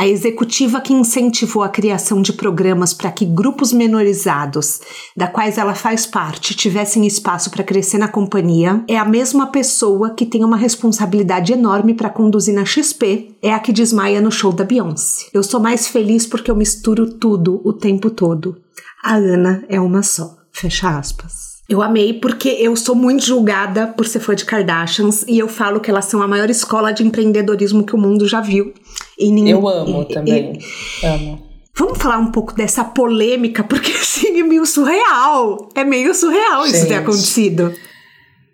a 0.00 0.08
executiva 0.08 0.80
que 0.80 0.94
incentivou 0.94 1.62
a 1.62 1.68
criação 1.68 2.22
de 2.22 2.32
programas 2.32 2.94
para 2.94 3.10
que 3.10 3.26
grupos 3.26 3.70
menorizados, 3.70 4.80
da 5.14 5.26
quais 5.26 5.58
ela 5.58 5.74
faz 5.74 6.06
parte, 6.06 6.54
tivessem 6.54 7.06
espaço 7.06 7.50
para 7.50 7.64
crescer 7.64 7.98
na 7.98 8.08
companhia, 8.08 8.82
é 8.88 8.96
a 8.96 9.04
mesma 9.04 9.48
pessoa 9.48 10.14
que 10.14 10.24
tem 10.24 10.42
uma 10.42 10.56
responsabilidade 10.56 11.52
enorme 11.52 11.92
para 11.92 12.08
conduzir 12.08 12.54
na 12.54 12.64
XP, 12.64 13.36
é 13.42 13.52
a 13.52 13.58
que 13.58 13.72
desmaia 13.72 14.22
no 14.22 14.32
show 14.32 14.52
da 14.52 14.64
Beyoncé. 14.64 15.26
Eu 15.34 15.42
sou 15.42 15.60
mais 15.60 15.88
feliz 15.88 16.26
porque 16.26 16.50
eu 16.50 16.56
misturo 16.56 17.12
tudo 17.18 17.60
o 17.62 17.72
tempo 17.72 18.08
todo. 18.08 18.56
A 19.02 19.16
Ana 19.16 19.64
é 19.68 19.78
uma 19.78 20.02
só. 20.02 20.36
Fecha 20.52 20.98
aspas. 20.98 21.49
Eu 21.70 21.80
amei 21.80 22.12
porque 22.12 22.48
eu 22.48 22.74
sou 22.74 22.96
muito 22.96 23.24
julgada 23.24 23.86
por 23.86 24.04
ser 24.04 24.18
fã 24.18 24.34
de 24.34 24.44
Kardashians 24.44 25.24
e 25.28 25.38
eu 25.38 25.46
falo 25.46 25.78
que 25.78 25.88
elas 25.88 26.06
são 26.06 26.20
a 26.20 26.26
maior 26.26 26.50
escola 26.50 26.92
de 26.92 27.06
empreendedorismo 27.06 27.86
que 27.86 27.94
o 27.94 27.98
mundo 27.98 28.26
já 28.26 28.40
viu. 28.40 28.74
E 29.16 29.30
ninguém, 29.30 29.52
eu 29.52 29.68
amo 29.68 30.02
e, 30.02 30.12
também. 30.12 30.58
E, 31.00 31.06
amo. 31.06 31.40
Vamos 31.78 31.98
falar 31.98 32.18
um 32.18 32.32
pouco 32.32 32.56
dessa 32.56 32.82
polêmica, 32.82 33.62
porque 33.62 33.92
assim 33.94 34.40
é 34.40 34.42
meio 34.42 34.66
surreal. 34.66 35.68
É 35.76 35.84
meio 35.84 36.12
surreal 36.12 36.66
Gente. 36.66 36.74
isso 36.74 36.88
ter 36.88 36.94
acontecido. 36.96 37.72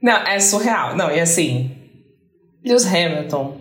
Não, 0.02 0.18
é 0.18 0.38
surreal. 0.38 0.94
Não, 0.94 1.10
e 1.10 1.18
assim, 1.18 1.70
Lewis 2.62 2.84
Hamilton. 2.84 3.56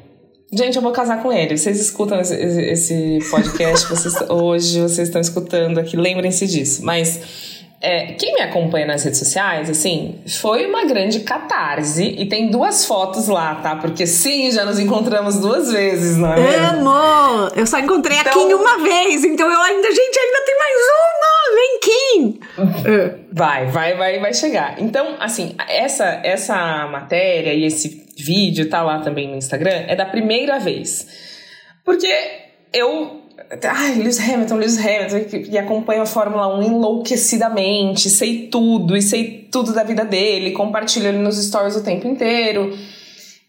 Gente, 0.51 0.76
eu 0.76 0.82
vou 0.82 0.91
casar 0.91 1.24
com 1.24 1.32
ele. 1.32 1.58
Vocês 1.58 1.80
escutam 1.80 2.20
esse, 2.20 2.36
esse 2.36 3.20
podcast 3.32 3.88
vocês, 3.88 4.16
hoje, 4.30 4.82
vocês 4.82 5.08
estão 5.08 5.22
escutando 5.22 5.78
aqui, 5.78 5.95
lembrem-se 5.95 6.45
disso. 6.45 6.84
Mas 6.84 7.55
é, 7.82 8.13
quem 8.13 8.34
me 8.34 8.41
acompanha 8.41 8.86
nas 8.86 9.03
redes 9.03 9.19
sociais, 9.19 9.69
assim, 9.69 10.21
foi 10.39 10.65
uma 10.65 10.86
grande 10.86 11.19
catarse. 11.19 12.03
E 12.03 12.26
tem 12.26 12.49
duas 12.49 12.86
fotos 12.86 13.28
lá, 13.28 13.55
tá? 13.55 13.76
Porque 13.76 14.07
sim, 14.07 14.49
já 14.49 14.65
nos 14.65 14.80
encontramos 14.80 15.39
duas 15.39 15.71
vezes, 15.71 16.17
não 16.17 16.34
é? 16.34 16.55
Amo! 16.55 17.51
Eu 17.55 17.67
só 17.67 17.78
encontrei 17.78 18.17
então... 18.17 18.32
a 18.32 18.36
Kim 18.36 18.53
uma 18.53 18.80
vez, 18.80 19.23
então 19.23 19.47
eu 19.51 19.61
ainda, 19.61 19.89
gente, 19.89 20.19
ainda 20.19 20.41
tem 20.45 20.55
mais 20.57 20.76
uma! 20.95 21.36
Vem, 21.55 21.80
Kim! 21.80 22.39
vai, 23.32 23.65
vai, 23.67 23.95
vai, 23.95 24.19
vai 24.19 24.34
chegar. 24.34 24.82
Então, 24.82 25.15
assim, 25.19 25.55
essa, 25.67 26.21
essa 26.23 26.88
matéria 26.88 27.53
e 27.53 27.65
esse 27.65 28.05
vídeo 28.17 28.69
tá 28.69 28.82
lá 28.82 28.99
também 28.99 29.30
no 29.30 29.36
Instagram, 29.36 29.84
é 29.88 29.95
da 29.95 30.05
primeira 30.05 30.57
vez. 30.59 31.07
Porque 31.84 32.09
eu 32.73 33.24
Ai, 33.64 33.96
Lewis 33.96 34.20
Hamilton, 34.20 34.56
Lewis 34.56 34.78
Hamilton, 34.78 35.52
e 35.52 35.58
acompanho 35.58 36.02
a 36.02 36.06
Fórmula 36.06 36.48
1 36.58 36.64
enlouquecidamente, 36.64 38.10
sei 38.10 38.48
tudo, 38.48 38.98
e 38.98 39.02
sei 39.02 39.48
tudo 39.52 39.72
da 39.74 39.84
vida 39.84 40.04
dele, 40.04 40.52
compartilho 40.52 41.08
ele 41.08 41.20
nos 41.20 41.38
stories 41.38 41.76
o 41.76 41.84
tempo 41.84 42.08
inteiro. 42.08 42.74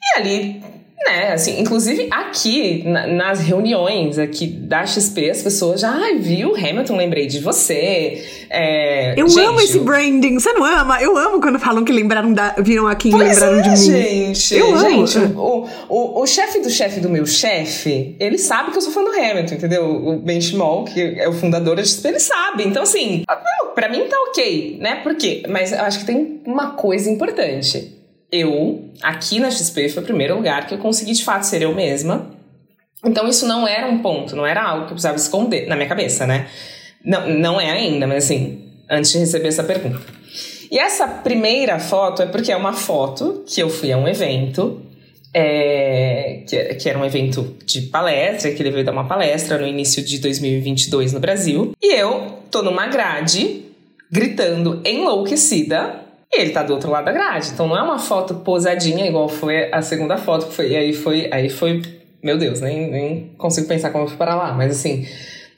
E 0.01 0.21
ali 0.21 0.63
né, 1.05 1.33
assim, 1.33 1.61
inclusive 1.61 2.09
aqui 2.11 2.83
na, 2.87 3.07
nas 3.07 3.41
reuniões 3.41 4.19
aqui 4.19 4.47
da 4.47 4.85
XP, 4.87 5.31
as 5.31 5.43
pessoas 5.43 5.81
já, 5.81 5.91
ai, 5.91 6.19
viu, 6.19 6.55
Hamilton, 6.57 6.97
lembrei 6.97 7.27
de 7.27 7.39
você. 7.41 8.25
É, 8.49 9.21
eu 9.21 9.29
gente, 9.29 9.41
amo 9.41 9.61
esse 9.61 9.79
branding, 9.81 10.39
você 10.39 10.53
não 10.53 10.65
ama? 10.65 11.01
Eu 11.01 11.17
amo 11.17 11.41
quando 11.41 11.59
falam 11.59 11.85
que 11.85 11.93
lembraram 11.93 12.33
da, 12.33 12.55
viram 12.59 12.87
aqui 12.87 13.11
e 13.11 13.15
lembraram 13.15 13.59
é, 13.59 13.63
de 13.63 13.71
mim. 13.71 13.77
Gente, 13.77 14.55
eu 14.55 14.75
amo. 14.75 15.07
Gente, 15.07 15.19
o, 15.37 15.69
o, 15.89 16.23
o 16.23 16.27
chefe 16.27 16.61
do 16.61 16.71
chefe 16.71 17.01
do 17.01 17.09
meu 17.09 17.27
chefe, 17.27 18.17
ele 18.19 18.39
sabe 18.39 18.71
que 18.71 18.79
eu 18.79 18.83
sou 18.83 18.93
fã 18.93 19.05
do 19.05 19.11
Hamilton, 19.11 19.55
entendeu? 19.55 19.85
O 19.85 20.19
Ben 20.19 20.41
Schmall, 20.41 20.85
que 20.85 21.01
é 21.01 21.29
o 21.29 21.33
fundador 21.33 21.77
da 21.77 21.85
XP, 21.85 22.09
ele 22.09 22.21
sabe. 22.21 22.65
Então, 22.65 22.83
assim, 22.83 23.23
para 23.75 23.89
mim 23.89 24.05
tá 24.09 24.17
ok, 24.31 24.79
né? 24.81 24.97
Por 25.03 25.15
quê? 25.15 25.43
Mas 25.49 25.73
eu 25.73 25.81
acho 25.81 26.01
que 26.01 26.07
tem 26.07 26.41
uma 26.47 26.71
coisa 26.71 27.11
importante 27.11 27.96
eu, 28.31 28.91
aqui 29.03 29.39
na 29.39 29.51
XP, 29.51 29.89
foi 29.89 30.03
o 30.03 30.07
primeiro 30.07 30.37
lugar 30.37 30.67
que 30.67 30.75
eu 30.75 30.79
consegui 30.79 31.13
de 31.13 31.25
fato 31.25 31.45
ser 31.45 31.63
eu 31.63 31.75
mesma. 31.75 32.31
Então 33.05 33.29
isso 33.29 33.47
não 33.47 33.67
era 33.67 33.87
um 33.87 33.99
ponto, 33.99 34.35
não 34.35 34.47
era 34.47 34.63
algo 34.63 34.87
que 34.87 34.93
eu 34.93 34.95
precisava 34.95 35.17
esconder 35.17 35.67
na 35.69 35.77
minha 35.77 35.89
cabeça, 35.89 36.27
né? 36.27 36.49
Não, 37.05 37.29
não 37.29 37.61
é 37.61 37.71
ainda, 37.71 38.07
mas 38.07 38.25
assim, 38.25 38.73
antes 38.91 39.13
de 39.13 39.19
receber 39.19 39.49
essa 39.49 39.63
pergunta. 39.63 40.01
E 40.71 40.79
essa 40.79 41.07
primeira 41.07 41.79
foto 41.79 42.23
é 42.23 42.27
porque 42.27 42.51
é 42.51 42.57
uma 42.57 42.73
foto 42.73 43.45
que 43.47 43.63
eu 43.63 43.71
fui 43.71 43.93
a 43.93 43.97
um 43.97 44.09
evento, 44.09 44.83
é, 45.33 46.43
que, 46.49 46.75
que, 46.75 46.89
era 46.89 46.99
um 46.99 47.05
evento 47.05 47.57
de 47.65 47.83
palestra, 47.83 48.51
que 48.51 48.63
ele 48.63 48.71
veio 48.71 48.85
dar 48.85 48.93
uma 48.93 49.07
palestra 49.07 49.59
no 49.59 49.67
início 49.67 50.03
de 50.03 50.19
2022 50.19 51.13
no 51.13 51.21
Brasil. 51.21 51.73
E 51.81 51.95
eu 51.95 52.39
tô 52.51 52.63
numa 52.63 52.87
grade, 52.87 53.67
gritando 54.11 54.81
enlouquecida, 54.85 56.06
e 56.33 56.41
ele 56.41 56.51
tá 56.51 56.63
do 56.63 56.73
outro 56.73 56.91
lado 56.91 57.05
da 57.05 57.13
grade. 57.13 57.51
Então 57.53 57.69
não 57.69 57.77
é 57.77 57.83
uma 57.83 57.99
foto 57.99 58.35
posadinha, 58.37 59.07
igual 59.07 59.29
foi 59.29 59.71
a 59.73 59.83
segunda 59.83 60.17
foto 60.17 60.47
que 60.47 60.55
foi. 60.55 60.71
E 60.71 60.77
aí 60.77 60.93
foi. 60.93 61.29
Aí 61.33 61.49
foi. 61.49 61.83
Meu 62.23 62.37
Deus, 62.37 62.61
nem, 62.61 62.91
nem 62.91 63.35
consigo 63.39 63.69
pensar 63.69 63.91
como 63.91 64.05
eu 64.05 64.09
fui 64.09 64.17
para 64.17 64.35
lá. 64.35 64.53
Mas 64.53 64.73
assim. 64.73 65.07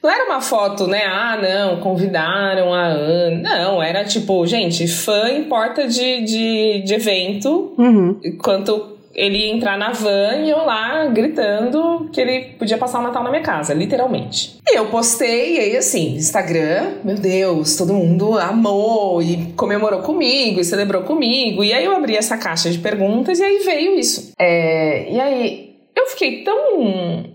Não 0.01 0.09
era 0.09 0.23
uma 0.23 0.39
foto, 0.39 0.87
né? 0.87 1.03
Ah, 1.05 1.37
não, 1.37 1.81
convidaram 1.81 2.73
a 2.73 2.85
Ana. 2.85 3.41
Não, 3.41 3.83
era 3.83 4.05
tipo, 4.05 4.45
gente, 4.45 4.87
fã 4.87 5.29
em 5.29 5.43
porta 5.43 5.85
de, 5.89 6.21
de, 6.23 6.81
de 6.83 6.93
evento. 6.93 7.73
Uhum. 7.77 8.17
Enquanto 8.23 8.97
ele 9.13 9.49
entrar 9.49 9.77
na 9.77 9.91
van 9.91 10.43
e 10.43 10.49
eu 10.49 10.65
lá 10.65 11.05
gritando 11.07 12.09
que 12.11 12.21
ele 12.21 12.53
podia 12.57 12.77
passar 12.77 12.99
o 12.99 13.03
Natal 13.03 13.23
na 13.23 13.29
minha 13.29 13.41
casa, 13.41 13.73
literalmente. 13.73 14.57
E 14.67 14.77
eu 14.77 14.87
postei, 14.87 15.55
e 15.55 15.59
aí 15.59 15.77
assim, 15.77 16.15
Instagram, 16.15 16.93
meu 17.03 17.15
Deus, 17.15 17.75
todo 17.75 17.93
mundo 17.93 18.37
amou 18.37 19.21
e 19.21 19.53
comemorou 19.53 20.01
comigo 20.01 20.59
e 20.59 20.65
celebrou 20.65 21.03
comigo. 21.03 21.63
E 21.63 21.73
aí 21.73 21.85
eu 21.85 21.95
abri 21.95 22.15
essa 22.15 22.37
caixa 22.37 22.69
de 22.69 22.79
perguntas 22.79 23.39
e 23.39 23.43
aí 23.43 23.59
veio 23.59 23.97
isso. 23.97 24.31
É, 24.39 25.11
e 25.11 25.19
aí 25.19 25.75
eu 25.95 26.05
fiquei 26.07 26.43
tão 26.43 27.25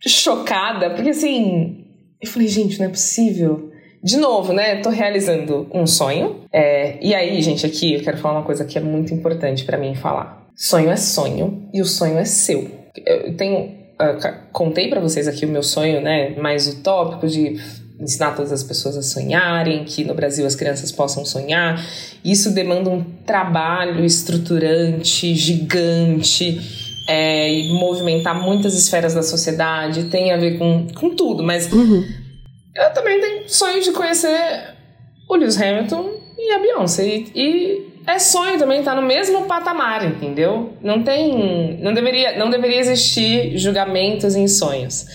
chocada, 0.00 0.90
porque 0.90 1.10
assim, 1.10 1.84
eu 2.20 2.28
falei, 2.28 2.48
gente, 2.48 2.78
não 2.78 2.86
é 2.86 2.90
possível. 2.90 3.70
De 4.02 4.18
novo, 4.18 4.52
né? 4.52 4.76
Tô 4.82 4.90
realizando 4.90 5.66
um 5.72 5.86
sonho. 5.86 6.42
É, 6.52 6.98
e 7.00 7.14
aí, 7.14 7.40
gente, 7.40 7.64
aqui 7.64 7.94
eu 7.94 8.02
quero 8.02 8.18
falar 8.18 8.38
uma 8.38 8.44
coisa 8.44 8.62
que 8.64 8.76
é 8.76 8.80
muito 8.80 9.14
importante 9.14 9.64
para 9.64 9.78
mim 9.78 9.94
falar. 9.94 10.43
Sonho 10.56 10.90
é 10.90 10.96
sonho 10.96 11.68
e 11.72 11.80
o 11.80 11.84
sonho 11.84 12.18
é 12.18 12.24
seu. 12.24 12.70
Eu 12.96 13.36
tenho. 13.36 13.84
Uh, 13.94 14.50
contei 14.52 14.88
para 14.88 15.00
vocês 15.00 15.28
aqui 15.28 15.46
o 15.46 15.48
meu 15.48 15.62
sonho, 15.62 16.00
né? 16.00 16.30
Mais 16.36 16.66
utópico 16.68 17.26
de 17.26 17.60
ensinar 18.00 18.34
todas 18.34 18.52
as 18.52 18.62
pessoas 18.62 18.96
a 18.96 19.02
sonharem, 19.02 19.84
que 19.84 20.04
no 20.04 20.14
Brasil 20.14 20.46
as 20.46 20.54
crianças 20.54 20.90
possam 20.90 21.24
sonhar. 21.24 21.84
Isso 22.24 22.50
demanda 22.50 22.90
um 22.90 23.04
trabalho 23.24 24.04
estruturante, 24.04 25.34
gigante, 25.34 26.60
é, 27.08 27.52
e 27.52 27.72
movimentar 27.72 28.40
muitas 28.40 28.74
esferas 28.74 29.14
da 29.14 29.22
sociedade, 29.22 30.04
tem 30.04 30.32
a 30.32 30.36
ver 30.36 30.58
com, 30.58 30.86
com 30.94 31.14
tudo, 31.14 31.42
mas 31.42 31.70
uhum. 31.72 32.02
eu 32.74 32.92
também 32.94 33.20
tenho 33.20 33.48
sonho 33.48 33.82
de 33.82 33.92
conhecer 33.92 34.74
o 35.28 35.36
Lewis 35.36 35.60
Hamilton 35.60 36.10
e 36.38 36.52
a 36.52 36.58
Beyoncé. 36.58 37.06
E, 37.06 37.32
e 37.34 37.83
é 38.06 38.18
sonho 38.18 38.58
também 38.58 38.82
tá 38.82 38.94
no 38.94 39.02
mesmo 39.02 39.46
patamar, 39.46 40.04
entendeu? 40.04 40.74
Não 40.82 41.02
tem, 41.02 41.78
não 41.80 41.94
deveria, 41.94 42.38
não 42.38 42.50
deveria 42.50 42.78
existir 42.78 43.56
julgamentos 43.56 44.36
em 44.36 44.46
sonhos. 44.46 45.06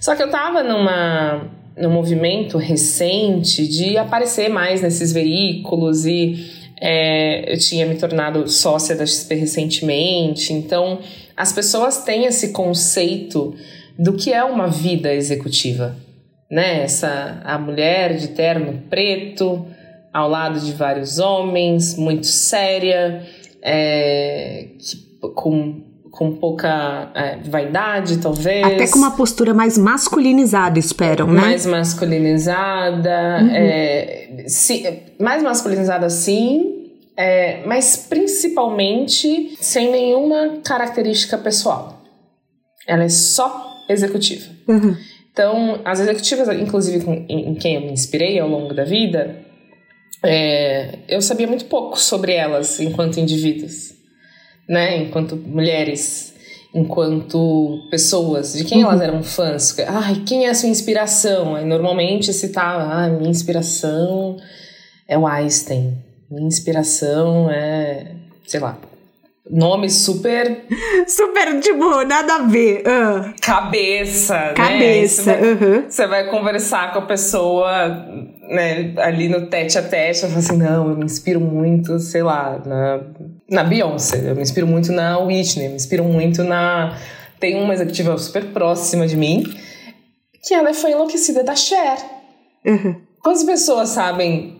Só 0.00 0.14
que 0.14 0.22
eu 0.22 0.30
tava 0.30 0.62
numa 0.62 1.58
num 1.76 1.90
movimento 1.90 2.58
recente 2.58 3.66
de 3.68 3.96
aparecer 3.96 4.48
mais 4.48 4.82
nesses 4.82 5.12
veículos 5.12 6.04
e 6.06 6.50
é, 6.80 7.52
eu 7.52 7.58
tinha 7.58 7.86
me 7.86 7.94
tornado 7.94 8.48
sócia 8.48 8.96
da 8.96 9.06
XP 9.06 9.34
recentemente, 9.34 10.52
então 10.52 10.98
as 11.36 11.52
pessoas 11.52 12.02
têm 12.04 12.24
esse 12.24 12.52
conceito 12.52 13.54
do 13.98 14.14
que 14.14 14.32
é 14.32 14.42
uma 14.42 14.68
vida 14.68 15.12
executiva, 15.12 15.96
né? 16.50 16.82
Essa 16.82 17.40
a 17.44 17.58
mulher 17.58 18.16
de 18.16 18.28
terno 18.28 18.82
preto, 18.88 19.66
ao 20.18 20.28
lado 20.28 20.58
de 20.58 20.72
vários 20.72 21.18
homens, 21.18 21.96
muito 21.96 22.26
séria, 22.26 23.22
é, 23.62 24.68
com, 25.34 25.82
com 26.10 26.32
pouca 26.36 27.10
é, 27.14 27.38
vaidade, 27.48 28.18
talvez. 28.18 28.66
Até 28.66 28.88
com 28.88 28.98
uma 28.98 29.12
postura 29.12 29.54
mais 29.54 29.78
masculinizada, 29.78 30.78
esperam, 30.78 31.28
né? 31.28 31.40
Mais 31.40 31.66
masculinizada, 31.66 33.38
uhum. 33.40 33.50
é, 33.52 34.44
sim, 34.46 34.84
mais 35.20 35.42
masculinizada 35.42 36.10
sim, 36.10 36.90
é, 37.16 37.62
mas 37.64 37.96
principalmente 38.08 39.56
sem 39.60 39.90
nenhuma 39.90 40.58
característica 40.64 41.38
pessoal. 41.38 42.02
Ela 42.86 43.04
é 43.04 43.08
só 43.08 43.84
executiva. 43.88 44.50
Uhum. 44.66 44.96
Então, 45.30 45.80
as 45.84 46.00
executivas, 46.00 46.48
inclusive 46.48 47.26
em 47.28 47.54
quem 47.54 47.76
eu 47.76 47.82
me 47.82 47.92
inspirei 47.92 48.40
ao 48.40 48.48
longo 48.48 48.74
da 48.74 48.82
vida, 48.82 49.46
é, 50.24 50.98
eu 51.08 51.22
sabia 51.22 51.46
muito 51.46 51.66
pouco 51.66 51.98
sobre 51.98 52.32
elas 52.32 52.80
enquanto 52.80 53.20
indivíduos, 53.20 53.94
né? 54.68 54.96
Enquanto 54.96 55.36
mulheres, 55.36 56.34
enquanto 56.74 57.86
pessoas, 57.90 58.52
de 58.54 58.64
quem 58.64 58.84
uhum. 58.84 58.90
elas 58.90 59.00
eram 59.00 59.22
fãs. 59.22 59.76
Ai, 59.86 60.22
quem 60.26 60.46
é 60.46 60.50
a 60.50 60.54
sua 60.54 60.68
inspiração? 60.68 61.54
Aí 61.54 61.64
normalmente 61.64 62.32
citava, 62.32 62.82
ah, 62.92 63.08
minha 63.08 63.30
inspiração 63.30 64.36
é 65.06 65.16
o 65.16 65.26
Einstein. 65.26 65.96
Minha 66.30 66.46
inspiração 66.46 67.50
é, 67.50 68.12
sei 68.46 68.60
lá, 68.60 68.78
nome 69.50 69.88
super. 69.88 70.64
Super, 71.06 71.58
tipo, 71.60 72.04
nada 72.04 72.34
a 72.34 72.42
ver. 72.42 72.82
Uh. 72.82 73.34
Cabeça. 73.40 74.34
Né? 74.34 74.52
Cabeça. 74.52 75.36
Né? 75.36 75.38
Você, 75.38 75.54
vai, 75.54 75.70
uhum. 75.70 75.90
você 75.90 76.06
vai 76.06 76.30
conversar 76.30 76.92
com 76.92 76.98
a 76.98 77.06
pessoa 77.06 78.27
né, 78.48 78.94
ali 78.98 79.28
no 79.28 79.46
tete 79.46 79.78
a 79.78 79.82
tete. 79.82 80.22
Eu 80.22 80.28
falo 80.28 80.40
assim: 80.40 80.56
não, 80.56 80.90
eu 80.90 80.96
me 80.96 81.04
inspiro 81.04 81.40
muito, 81.40 81.98
sei 81.98 82.22
lá, 82.22 82.60
na, 82.64 83.00
na 83.50 83.64
Beyoncé. 83.64 84.30
Eu 84.30 84.34
me 84.34 84.42
inspiro 84.42 84.66
muito 84.66 84.90
na 84.92 85.18
Whitney. 85.18 85.66
Eu 85.66 85.70
me 85.70 85.76
inspiro 85.76 86.04
muito 86.04 86.42
na. 86.42 86.96
Tem 87.38 87.62
uma 87.62 87.74
executiva 87.74 88.16
super 88.18 88.46
próxima 88.46 89.06
de 89.06 89.16
mim 89.16 89.44
que 90.42 90.54
ela 90.54 90.72
foi 90.72 90.92
enlouquecida 90.92 91.44
da 91.44 91.54
Cher. 91.54 91.98
Uhum. 92.64 93.00
Quantas 93.22 93.44
pessoas 93.44 93.90
sabem 93.90 94.58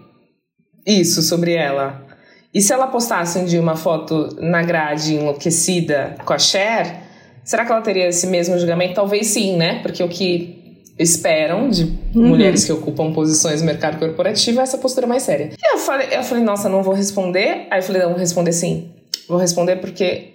isso 0.87 1.23
sobre 1.23 1.55
ela? 1.55 2.07
E 2.53 2.61
se 2.61 2.73
ela 2.73 2.87
postasse 2.87 3.39
um 3.39 3.45
dia 3.45 3.61
uma 3.61 3.77
foto 3.77 4.37
na 4.41 4.63
grade 4.63 5.15
enlouquecida 5.15 6.17
com 6.25 6.33
a 6.33 6.39
Cher, 6.39 7.03
será 7.45 7.65
que 7.65 7.73
ela 7.73 7.81
teria 7.81 8.09
esse 8.09 8.27
mesmo 8.27 8.59
julgamento? 8.59 8.95
Talvez 8.95 9.29
sim, 9.29 9.57
né? 9.57 9.81
Porque 9.81 10.03
o 10.03 10.09
que 10.09 10.58
esperam 10.99 11.69
de 11.69 11.85
uhum. 12.15 12.29
mulheres 12.29 12.65
que 12.65 12.73
ocupam 12.73 13.13
posições 13.13 13.61
no 13.61 13.67
mercado 13.67 13.99
corporativo 13.99 14.61
é 14.61 14.63
essa 14.63 14.79
postura 14.79 15.07
mais 15.07 15.23
séria. 15.23 15.51
E 15.57 15.75
eu 15.75 15.79
falei, 15.79 16.09
eu 16.11 16.23
falei, 16.23 16.43
nossa, 16.43 16.69
não 16.69 16.83
vou 16.83 16.95
responder. 16.95 17.67
Aí 17.71 17.79
eu 17.79 17.83
falei, 17.83 18.03
não, 18.03 18.11
vou 18.11 18.19
responder 18.19 18.53
sim. 18.53 18.91
Vou 19.29 19.39
responder 19.39 19.77
porque 19.77 20.35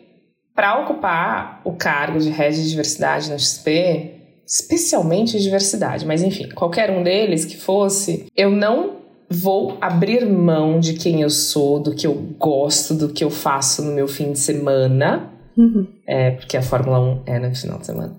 para 0.55 0.79
ocupar 0.81 1.61
o 1.63 1.73
cargo 1.73 2.19
de 2.19 2.29
head 2.29 2.55
de 2.55 2.69
diversidade 2.69 3.29
na 3.29 3.37
XP, 3.37 4.11
especialmente 4.45 5.39
diversidade, 5.39 6.05
mas 6.05 6.21
enfim, 6.21 6.49
qualquer 6.49 6.91
um 6.91 7.01
deles 7.01 7.43
que 7.43 7.57
fosse, 7.57 8.27
eu 8.35 8.51
não 8.51 8.97
vou 9.29 9.77
abrir 9.81 10.25
mão 10.27 10.79
de 10.79 10.93
quem 10.93 11.21
eu 11.21 11.29
sou, 11.29 11.79
do 11.79 11.95
que 11.95 12.05
eu 12.05 12.13
gosto, 12.37 12.93
do 12.93 13.09
que 13.09 13.23
eu 13.23 13.31
faço 13.31 13.83
no 13.83 13.91
meu 13.91 14.07
fim 14.07 14.31
de 14.31 14.39
semana, 14.39 15.33
uhum. 15.57 15.87
é, 16.05 16.31
porque 16.31 16.55
a 16.55 16.61
Fórmula 16.61 16.99
1 16.99 17.21
é 17.25 17.39
no 17.39 17.55
final 17.55 17.79
de 17.79 17.85
semana. 17.87 18.15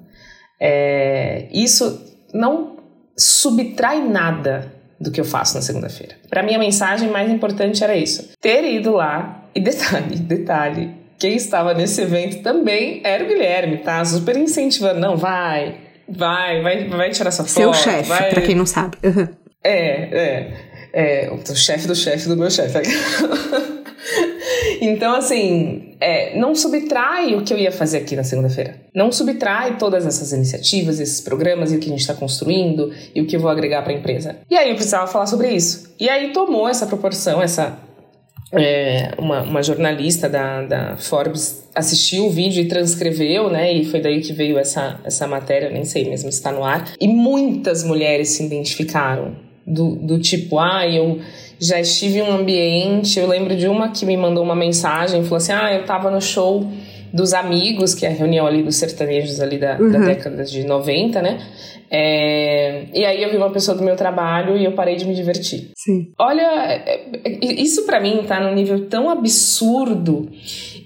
É, 0.60 1.48
isso 1.52 2.13
não 2.34 2.76
subtrai 3.16 4.02
nada 4.02 4.72
do 5.00 5.10
que 5.10 5.20
eu 5.20 5.24
faço 5.24 5.54
na 5.54 5.62
segunda-feira. 5.62 6.16
Para 6.28 6.42
mim, 6.42 6.54
a 6.54 6.58
mensagem 6.58 7.08
mais 7.08 7.30
importante 7.30 7.84
era 7.84 7.96
isso: 7.96 8.30
ter 8.40 8.64
ido 8.64 8.92
lá, 8.92 9.44
e 9.54 9.60
detalhe, 9.60 10.16
detalhe, 10.20 10.90
quem 11.18 11.36
estava 11.36 11.72
nesse 11.72 12.02
evento 12.02 12.42
também 12.42 13.00
era 13.04 13.22
o 13.24 13.26
Guilherme, 13.26 13.78
tá? 13.78 14.04
Super 14.04 14.36
incentivando, 14.36 15.00
não, 15.00 15.16
vai, 15.16 15.76
Vai, 16.08 16.62
vai, 16.62 16.88
vai 16.88 17.10
tirar 17.10 17.30
sua 17.30 17.46
Seu 17.46 17.72
foto. 17.72 17.82
Seu 17.82 17.92
chefe, 17.92 18.08
vai... 18.08 18.30
pra 18.30 18.42
quem 18.42 18.54
não 18.54 18.66
sabe. 18.66 18.96
Uhum. 19.02 19.28
É, 19.66 20.10
é. 20.12 20.52
É, 20.92 21.30
o 21.30 21.56
chefe 21.56 21.86
do 21.86 21.94
chefe 21.94 22.28
do 22.28 22.36
meu 22.36 22.50
chefe. 22.50 22.80
então, 24.80 25.14
assim, 25.14 25.94
é, 26.00 26.38
não 26.38 26.54
subtrai 26.54 27.34
o 27.34 27.42
que 27.42 27.52
eu 27.52 27.58
ia 27.58 27.72
fazer 27.72 27.98
aqui 27.98 28.16
na 28.16 28.24
segunda-feira. 28.24 28.76
Não 28.94 29.10
subtrai 29.10 29.78
todas 29.78 30.06
essas 30.06 30.32
iniciativas, 30.32 31.00
esses 31.00 31.20
programas 31.20 31.72
e 31.72 31.76
o 31.76 31.80
que 31.80 31.86
a 31.86 31.90
gente 31.90 32.00
está 32.00 32.14
construindo 32.14 32.92
e 33.14 33.20
o 33.20 33.26
que 33.26 33.36
eu 33.36 33.40
vou 33.40 33.50
agregar 33.50 33.82
para 33.82 33.92
a 33.92 33.96
empresa. 33.96 34.36
E 34.50 34.56
aí 34.56 34.68
eu 34.68 34.74
precisava 34.74 35.06
falar 35.06 35.26
sobre 35.26 35.50
isso. 35.50 35.94
E 35.98 36.08
aí 36.08 36.32
tomou 36.32 36.68
essa 36.68 36.86
proporção, 36.86 37.42
essa. 37.42 37.78
É, 38.52 39.10
uma, 39.18 39.42
uma 39.42 39.62
jornalista 39.64 40.28
da, 40.28 40.62
da 40.62 40.96
Forbes 40.96 41.64
assistiu 41.74 42.26
o 42.26 42.30
vídeo 42.30 42.62
e 42.62 42.68
transcreveu, 42.68 43.50
né? 43.50 43.72
E 43.72 43.84
foi 43.84 44.00
daí 44.00 44.20
que 44.20 44.32
veio 44.32 44.58
essa, 44.58 45.00
essa 45.02 45.26
matéria, 45.26 45.70
nem 45.70 45.84
sei 45.84 46.08
mesmo 46.08 46.30
se 46.30 46.38
está 46.38 46.52
no 46.52 46.62
ar. 46.62 46.92
E 47.00 47.08
muitas 47.08 47.82
mulheres 47.82 48.28
se 48.28 48.44
identificaram 48.44 49.34
do, 49.66 49.96
do 49.96 50.18
tipo, 50.18 50.58
ah, 50.58 50.86
eu 50.86 51.18
já 51.58 51.80
estive 51.80 52.18
em 52.18 52.22
um 52.22 52.32
ambiente. 52.32 53.18
Eu 53.18 53.26
lembro 53.26 53.56
de 53.56 53.68
uma 53.68 53.88
que 53.88 54.04
me 54.04 54.16
mandou 54.16 54.42
uma 54.42 54.56
mensagem, 54.56 55.22
falou 55.22 55.36
assim: 55.36 55.52
ah, 55.52 55.72
eu 55.72 55.84
tava 55.84 56.10
no 56.10 56.20
show 56.20 56.66
dos 57.12 57.32
amigos, 57.32 57.94
que 57.94 58.04
é 58.04 58.08
a 58.08 58.12
reunião 58.12 58.46
ali 58.46 58.62
dos 58.62 58.76
sertanejos 58.76 59.40
ali 59.40 59.56
da, 59.56 59.78
uhum. 59.78 59.92
da 59.92 60.00
década 60.00 60.44
de 60.44 60.64
90, 60.64 61.22
né? 61.22 61.38
É, 61.90 62.86
e 62.92 63.04
aí 63.04 63.22
eu 63.22 63.30
vi 63.30 63.36
uma 63.36 63.50
pessoa 63.50 63.76
do 63.76 63.84
meu 63.84 63.94
trabalho 63.94 64.56
e 64.56 64.64
eu 64.64 64.72
parei 64.72 64.96
de 64.96 65.06
me 65.06 65.14
divertir. 65.14 65.70
Sim. 65.76 66.12
Olha, 66.18 66.42
é, 66.42 67.04
é, 67.24 67.52
isso 67.62 67.86
para 67.86 68.00
mim 68.00 68.24
tá 68.26 68.40
num 68.40 68.52
nível 68.52 68.86
tão 68.86 69.08
absurdo 69.08 70.28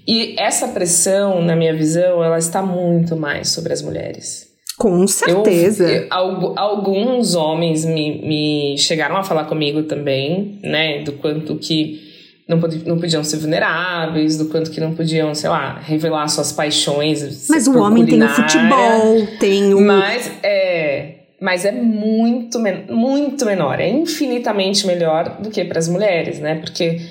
e 0.07 0.35
essa 0.39 0.67
pressão, 0.69 1.41
na 1.41 1.55
minha 1.55 1.71
visão, 1.71 2.23
ela 2.23 2.39
está 2.39 2.63
muito 2.63 3.15
mais 3.15 3.49
sobre 3.49 3.73
as 3.73 3.81
mulheres. 3.81 4.48
Com 4.79 5.05
certeza. 5.05 5.91
Eu, 5.91 6.07
eu, 6.09 6.53
alguns 6.55 7.35
homens 7.35 7.83
me, 7.83 8.21
me 8.25 8.77
chegaram 8.77 9.17
a 9.17 9.23
falar 9.23 9.43
comigo 9.43 9.83
também, 9.83 10.57
né? 10.63 11.03
Do 11.03 11.11
quanto 11.11 11.57
que 11.57 11.99
não, 12.47 12.61
pod 12.61 12.81
não 12.87 12.97
podiam 12.97 13.21
ser 13.21 13.39
vulneráveis, 13.39 14.37
do 14.37 14.45
quanto 14.45 14.71
que 14.71 14.79
não 14.79 14.95
podiam, 14.95 15.35
sei 15.35 15.49
lá, 15.49 15.77
revelar 15.79 16.29
suas 16.29 16.53
paixões. 16.53 17.47
Mas 17.49 17.67
o 17.67 17.77
homem 17.77 18.05
tem 18.05 18.23
o 18.23 18.29
futebol, 18.29 19.27
tem 19.37 19.73
o. 19.73 19.81
Mas 19.81 20.31
é. 20.41 21.15
Mas 21.41 21.65
é 21.65 21.71
muito, 21.73 22.57
muito 22.89 23.45
menor, 23.45 23.79
é 23.81 23.89
infinitamente 23.89 24.87
melhor 24.87 25.41
do 25.41 25.49
que 25.49 25.63
para 25.65 25.79
as 25.79 25.89
mulheres, 25.89 26.39
né? 26.39 26.55
Porque 26.55 27.01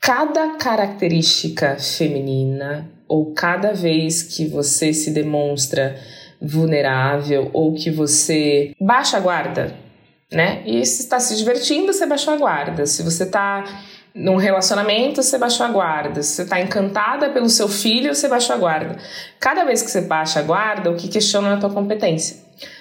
cada 0.00 0.56
característica 0.56 1.76
feminina, 1.78 2.90
ou 3.08 3.32
cada 3.32 3.72
vez 3.72 4.22
que 4.22 4.46
você 4.46 4.92
se 4.92 5.10
demonstra 5.10 5.96
vulnerável 6.40 7.50
ou 7.52 7.74
que 7.74 7.90
você 7.90 8.74
baixa 8.80 9.16
a 9.16 9.20
guarda, 9.20 9.74
né? 10.32 10.62
E 10.66 10.84
se 10.84 11.02
está 11.02 11.20
se 11.20 11.36
divertindo, 11.36 11.92
você 11.92 12.06
baixou 12.06 12.34
a 12.34 12.36
guarda. 12.36 12.86
Se 12.86 13.02
você 13.02 13.24
está 13.24 13.64
num 14.14 14.36
relacionamento, 14.36 15.22
você 15.22 15.36
baixou 15.36 15.66
a 15.66 15.68
guarda. 15.68 16.22
Se 16.22 16.36
você 16.36 16.42
está 16.42 16.60
encantada 16.60 17.28
pelo 17.30 17.48
seu 17.48 17.68
filho, 17.68 18.14
você 18.14 18.28
baixou 18.28 18.56
a 18.56 18.58
guarda. 18.58 18.96
Cada 19.38 19.64
vez 19.64 19.82
que 19.82 19.90
você 19.90 20.00
baixa 20.00 20.40
a 20.40 20.42
guarda, 20.42 20.90
o 20.90 20.96
que 20.96 21.08
questiona 21.08 21.50
é 21.50 21.54
a 21.54 21.56
tua 21.58 21.70
competência. 21.70 22.36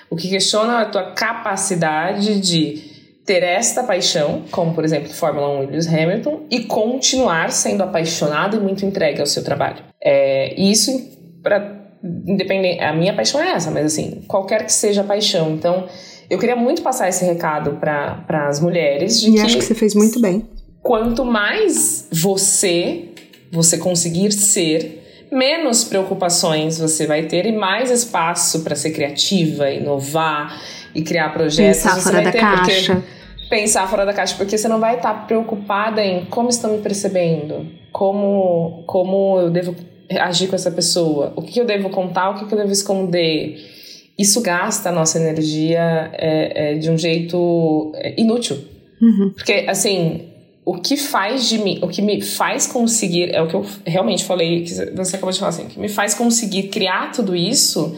O 0.10 0.16
que 0.16 0.30
questiona 0.30 0.80
é 0.80 0.82
a 0.84 0.86
tua 0.86 1.12
capacidade 1.12 2.40
de 2.40 2.96
ter 3.26 3.44
esta 3.44 3.84
paixão, 3.84 4.44
como 4.52 4.74
por 4.74 4.86
exemplo 4.86 5.12
Fórmula 5.12 5.50
1 5.60 5.64
e 5.64 5.66
Lewis 5.68 5.88
Hamilton, 5.88 6.44
e 6.50 6.64
continuar 6.64 7.52
sendo 7.52 7.84
apaixonado 7.84 8.56
e 8.56 8.60
muito 8.60 8.86
entregue 8.86 9.20
ao 9.20 9.26
seu 9.26 9.44
trabalho. 9.44 9.84
É, 10.02 10.54
e 10.56 10.72
isso 10.72 10.92
para 11.42 11.75
independente, 12.28 12.82
a 12.82 12.94
minha 12.94 13.14
paixão 13.14 13.42
é 13.42 13.52
essa, 13.52 13.72
mas 13.72 13.86
assim, 13.86 14.22
qualquer 14.28 14.66
que 14.66 14.72
seja 14.72 15.02
a 15.02 15.04
paixão. 15.04 15.52
Então, 15.52 15.88
eu 16.30 16.38
queria 16.38 16.56
muito 16.56 16.82
passar 16.82 17.10
esse 17.10 17.26
recado 17.26 17.78
para 17.80 18.48
as 18.48 18.60
mulheres. 18.60 19.20
De 19.20 19.30
e 19.30 19.34
que 19.34 19.40
acho 19.40 19.58
que 19.58 19.64
você 19.64 19.76
fez 19.76 19.96
muito 19.96 20.20
bem. 20.20 20.48
Quanto 20.82 21.26
mais 21.26 22.08
você, 22.12 23.06
você 23.52 23.78
conseguir 23.78 24.32
ser, 24.32 25.28
menos 25.32 25.84
preocupações 25.84 26.78
você 26.78 27.08
vai 27.08 27.24
ter 27.24 27.46
e 27.46 27.52
mais 27.52 27.90
espaço 27.90 28.62
para 28.62 28.76
ser 28.76 28.92
criativa, 28.92 29.70
inovar 29.72 30.62
e 30.94 31.02
criar 31.02 31.30
projetos. 31.30 31.84
Pensar 31.84 32.02
fora 32.02 32.22
da 32.22 32.32
ter, 32.32 32.40
caixa. 32.40 33.04
Pensar 33.50 33.88
fora 33.88 34.06
da 34.06 34.14
caixa, 34.14 34.36
porque 34.38 34.58
você 34.58 34.68
não 34.68 34.80
vai 34.80 34.98
estar 34.98 35.26
preocupada 35.28 36.04
em 36.04 36.26
como 36.26 36.50
estão 36.50 36.72
me 36.72 36.80
percebendo, 36.80 37.68
como, 37.92 38.84
como 38.86 39.40
eu 39.40 39.50
devo 39.50 39.76
agir 40.12 40.48
com 40.48 40.56
essa 40.56 40.72
pessoa? 40.72 41.34
O 41.36 41.42
que 41.42 41.60
eu 41.60 41.66
devo 41.66 41.90
contar? 41.90 42.30
O 42.30 42.36
que 42.36 42.54
eu 42.54 42.58
devo 42.58 42.72
esconder? 42.72 43.58
Isso 44.18 44.42
gasta 44.42 44.90
a 44.90 44.92
nossa 44.92 45.20
energia 45.20 46.10
é, 46.14 46.74
é, 46.74 46.76
de 46.76 46.90
um 46.90 46.98
jeito 46.98 47.92
é, 47.96 48.20
inútil. 48.20 48.58
Uhum. 49.02 49.32
Porque, 49.36 49.66
assim, 49.68 50.30
o 50.64 50.76
que 50.76 50.98
faz 50.98 51.48
de 51.48 51.58
mim, 51.58 51.80
o 51.82 51.88
que 51.88 52.02
me 52.02 52.22
faz 52.22 52.66
conseguir, 52.66 53.34
é 53.34 53.42
o 53.42 53.48
que 53.48 53.56
eu 53.56 53.66
realmente 53.86 54.24
falei, 54.24 54.64
que 54.64 54.74
você 54.92 55.16
acabou 55.16 55.32
de 55.32 55.40
falar 55.40 55.50
assim, 55.50 55.66
o 55.66 55.68
que 55.68 55.80
me 55.80 55.90
faz 55.90 56.14
conseguir 56.14 56.70
criar 56.70 57.12
tudo 57.12 57.36
isso 57.36 57.96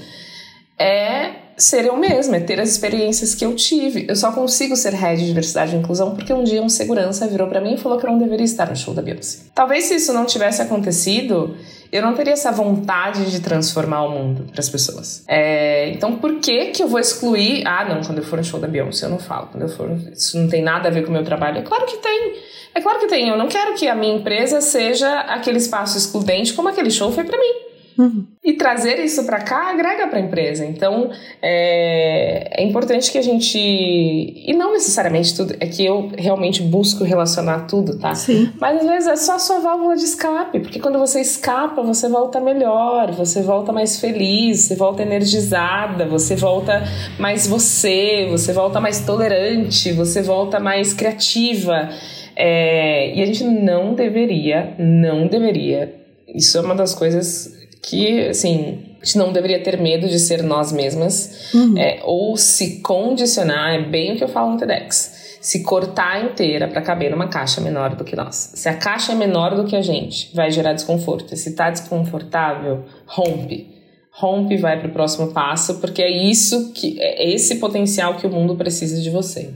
é 0.78 1.47
ser 1.58 1.86
eu 1.86 1.97
mesma, 1.97 2.38
é 2.38 2.39
ter 2.39 2.60
as 2.60 2.70
experiências 2.70 3.34
que 3.34 3.43
eu 3.43 3.55
tive. 3.55 4.05
Eu 4.08 4.16
só 4.16 4.32
consigo 4.32 4.76
ser 4.76 4.93
head 4.93 5.20
de 5.20 5.26
diversidade 5.26 5.76
e 5.76 5.80
inclusão 5.80 6.14
porque 6.14 6.32
um 6.32 6.43
dia 6.43 6.62
um 6.62 6.70
segurança 6.70 7.28
virou 7.28 7.47
para 7.47 7.60
mim 7.60 7.74
e 7.74 7.78
falou 7.78 7.97
que 7.97 8.05
eu 8.05 8.12
não 8.12 8.20
deveria 8.20 8.45
estar 8.45 8.70
no 8.70 8.76
show 8.76 8.93
da 8.93 9.01
Beyoncé. 9.01 9.45
Talvez 9.55 9.86
se 9.86 9.95
isso 9.95 10.14
não 10.14 10.26
tivesse 10.26 10.62
acontecido, 10.62 11.58
eu 11.91 12.01
não 12.01 12.13
teria 12.13 12.33
essa 12.33 12.51
vontade 12.51 13.29
de 13.31 13.39
transformar 13.39 14.03
o 14.03 14.11
mundo 14.11 14.45
para 14.51 14.59
as 14.59 14.69
pessoas. 14.69 15.23
É, 15.27 15.89
então, 15.89 16.17
por 16.17 16.35
que 16.39 16.67
que 16.67 16.83
eu 16.83 16.88
vou 16.88 16.99
excluir? 16.99 17.65
Ah, 17.65 17.85
não, 17.85 18.01
quando 18.01 18.19
eu 18.19 18.23
for 18.23 18.38
no 18.38 18.43
show 18.43 18.59
da 18.59 18.67
Beyoncé 18.67 19.05
eu 19.05 19.09
não 19.09 19.19
falo. 19.19 19.47
Quando 19.47 19.63
eu 19.63 19.69
for, 19.69 19.89
isso 20.11 20.38
não 20.39 20.49
tem 20.49 20.61
nada 20.61 20.89
a 20.89 20.91
ver 20.91 21.03
com 21.03 21.09
o 21.09 21.13
meu 21.13 21.23
trabalho. 21.23 21.59
É 21.59 21.61
claro 21.61 21.85
que 21.85 21.97
tem. 21.97 22.35
É 22.73 22.81
claro 22.81 22.99
que 22.99 23.07
tem. 23.07 23.27
Eu 23.27 23.38
não 23.38 23.47
quero 23.47 23.73
que 23.73 23.88
a 23.88 23.95
minha 23.95 24.15
empresa 24.15 24.61
seja 24.61 25.21
aquele 25.21 25.57
espaço 25.57 25.97
excludente 25.97 26.53
como 26.53 26.69
aquele 26.69 26.91
show 26.91 27.11
foi 27.11 27.23
para 27.23 27.38
mim. 27.38 27.66
Uhum. 27.97 28.27
E 28.43 28.53
trazer 28.53 28.99
isso 28.99 29.25
para 29.25 29.39
cá 29.41 29.71
agrega 29.71 30.07
para 30.07 30.19
a 30.19 30.21
empresa. 30.21 30.63
Então, 30.63 31.09
é, 31.41 32.61
é, 32.61 32.63
importante 32.63 33.11
que 33.11 33.17
a 33.17 33.21
gente. 33.21 33.57
E 33.57 34.53
não 34.53 34.73
necessariamente 34.73 35.35
tudo. 35.35 35.55
É 35.59 35.65
que 35.65 35.83
eu 35.83 36.11
realmente 36.15 36.61
busco 36.61 37.03
relacionar 37.03 37.61
tudo, 37.61 37.97
tá? 37.97 38.13
Sim. 38.13 38.51
Mas 38.59 38.81
às 38.81 38.87
vezes 38.87 39.07
é 39.07 39.15
só 39.15 39.35
a 39.35 39.39
sua 39.39 39.59
válvula 39.59 39.95
de 39.95 40.03
escape. 40.03 40.59
Porque 40.59 40.79
quando 40.79 40.99
você 40.99 41.19
escapa, 41.19 41.81
você 41.81 42.07
volta 42.07 42.39
melhor, 42.39 43.11
você 43.11 43.41
volta 43.41 43.71
mais 43.71 43.99
feliz, 43.99 44.61
você 44.61 44.75
volta 44.75 45.01
energizada, 45.01 46.05
você 46.05 46.35
volta 46.35 46.83
mais 47.19 47.47
você, 47.47 48.27
você 48.29 48.53
volta 48.53 48.79
mais 48.79 49.01
tolerante, 49.01 49.91
você 49.91 50.21
volta 50.21 50.59
mais 50.59 50.93
criativa. 50.93 51.89
É, 52.35 53.15
e 53.15 53.23
a 53.23 53.25
gente 53.25 53.43
não 53.43 53.95
deveria, 53.95 54.75
não 54.77 55.25
deveria. 55.25 55.95
Isso 56.27 56.57
é 56.57 56.61
uma 56.61 56.75
das 56.75 56.93
coisas 56.93 57.57
que, 57.88 58.27
assim, 58.27 58.79
a 59.01 59.05
gente 59.05 59.17
não 59.17 59.31
deveria 59.31 59.63
ter 59.63 59.79
medo 59.79 60.09
de 60.09 60.19
ser 60.19 60.43
nós 60.43 60.73
mesmas 60.73 61.53
uhum. 61.53 61.77
é, 61.77 62.01
ou 62.03 62.35
se 62.35 62.81
condicionar, 62.81 63.75
é 63.75 63.81
bem 63.81 64.13
o 64.13 64.17
que 64.17 64.23
eu 64.25 64.27
falo 64.27 64.51
no 64.51 64.57
TEDx, 64.57 65.38
se 65.39 65.63
cortar 65.63 66.25
inteira 66.25 66.67
para 66.67 66.81
caber 66.81 67.11
numa 67.11 67.29
caixa 67.29 67.61
menor 67.61 67.95
do 67.95 68.03
que 68.03 68.13
nós. 68.13 68.51
Se 68.55 68.67
a 68.67 68.75
caixa 68.75 69.13
é 69.13 69.15
menor 69.15 69.55
do 69.55 69.63
que 69.63 69.73
a 69.73 69.81
gente, 69.81 70.35
vai 70.35 70.51
gerar 70.51 70.73
desconforto. 70.73 71.33
E 71.33 71.38
se 71.38 71.55
tá 71.55 71.69
desconfortável, 71.69 72.83
rompe. 73.05 73.73
Rompe 74.11 74.55
e 74.55 74.57
vai 74.57 74.77
para 74.79 74.89
o 74.89 74.93
próximo 74.93 75.31
passo, 75.31 75.79
porque 75.79 76.01
é 76.01 76.09
isso 76.09 76.73
que 76.73 76.99
é 76.99 77.31
esse 77.31 77.55
potencial 77.55 78.17
que 78.17 78.27
o 78.27 78.29
mundo 78.29 78.57
precisa 78.57 78.99
de 78.99 79.09
você. 79.09 79.53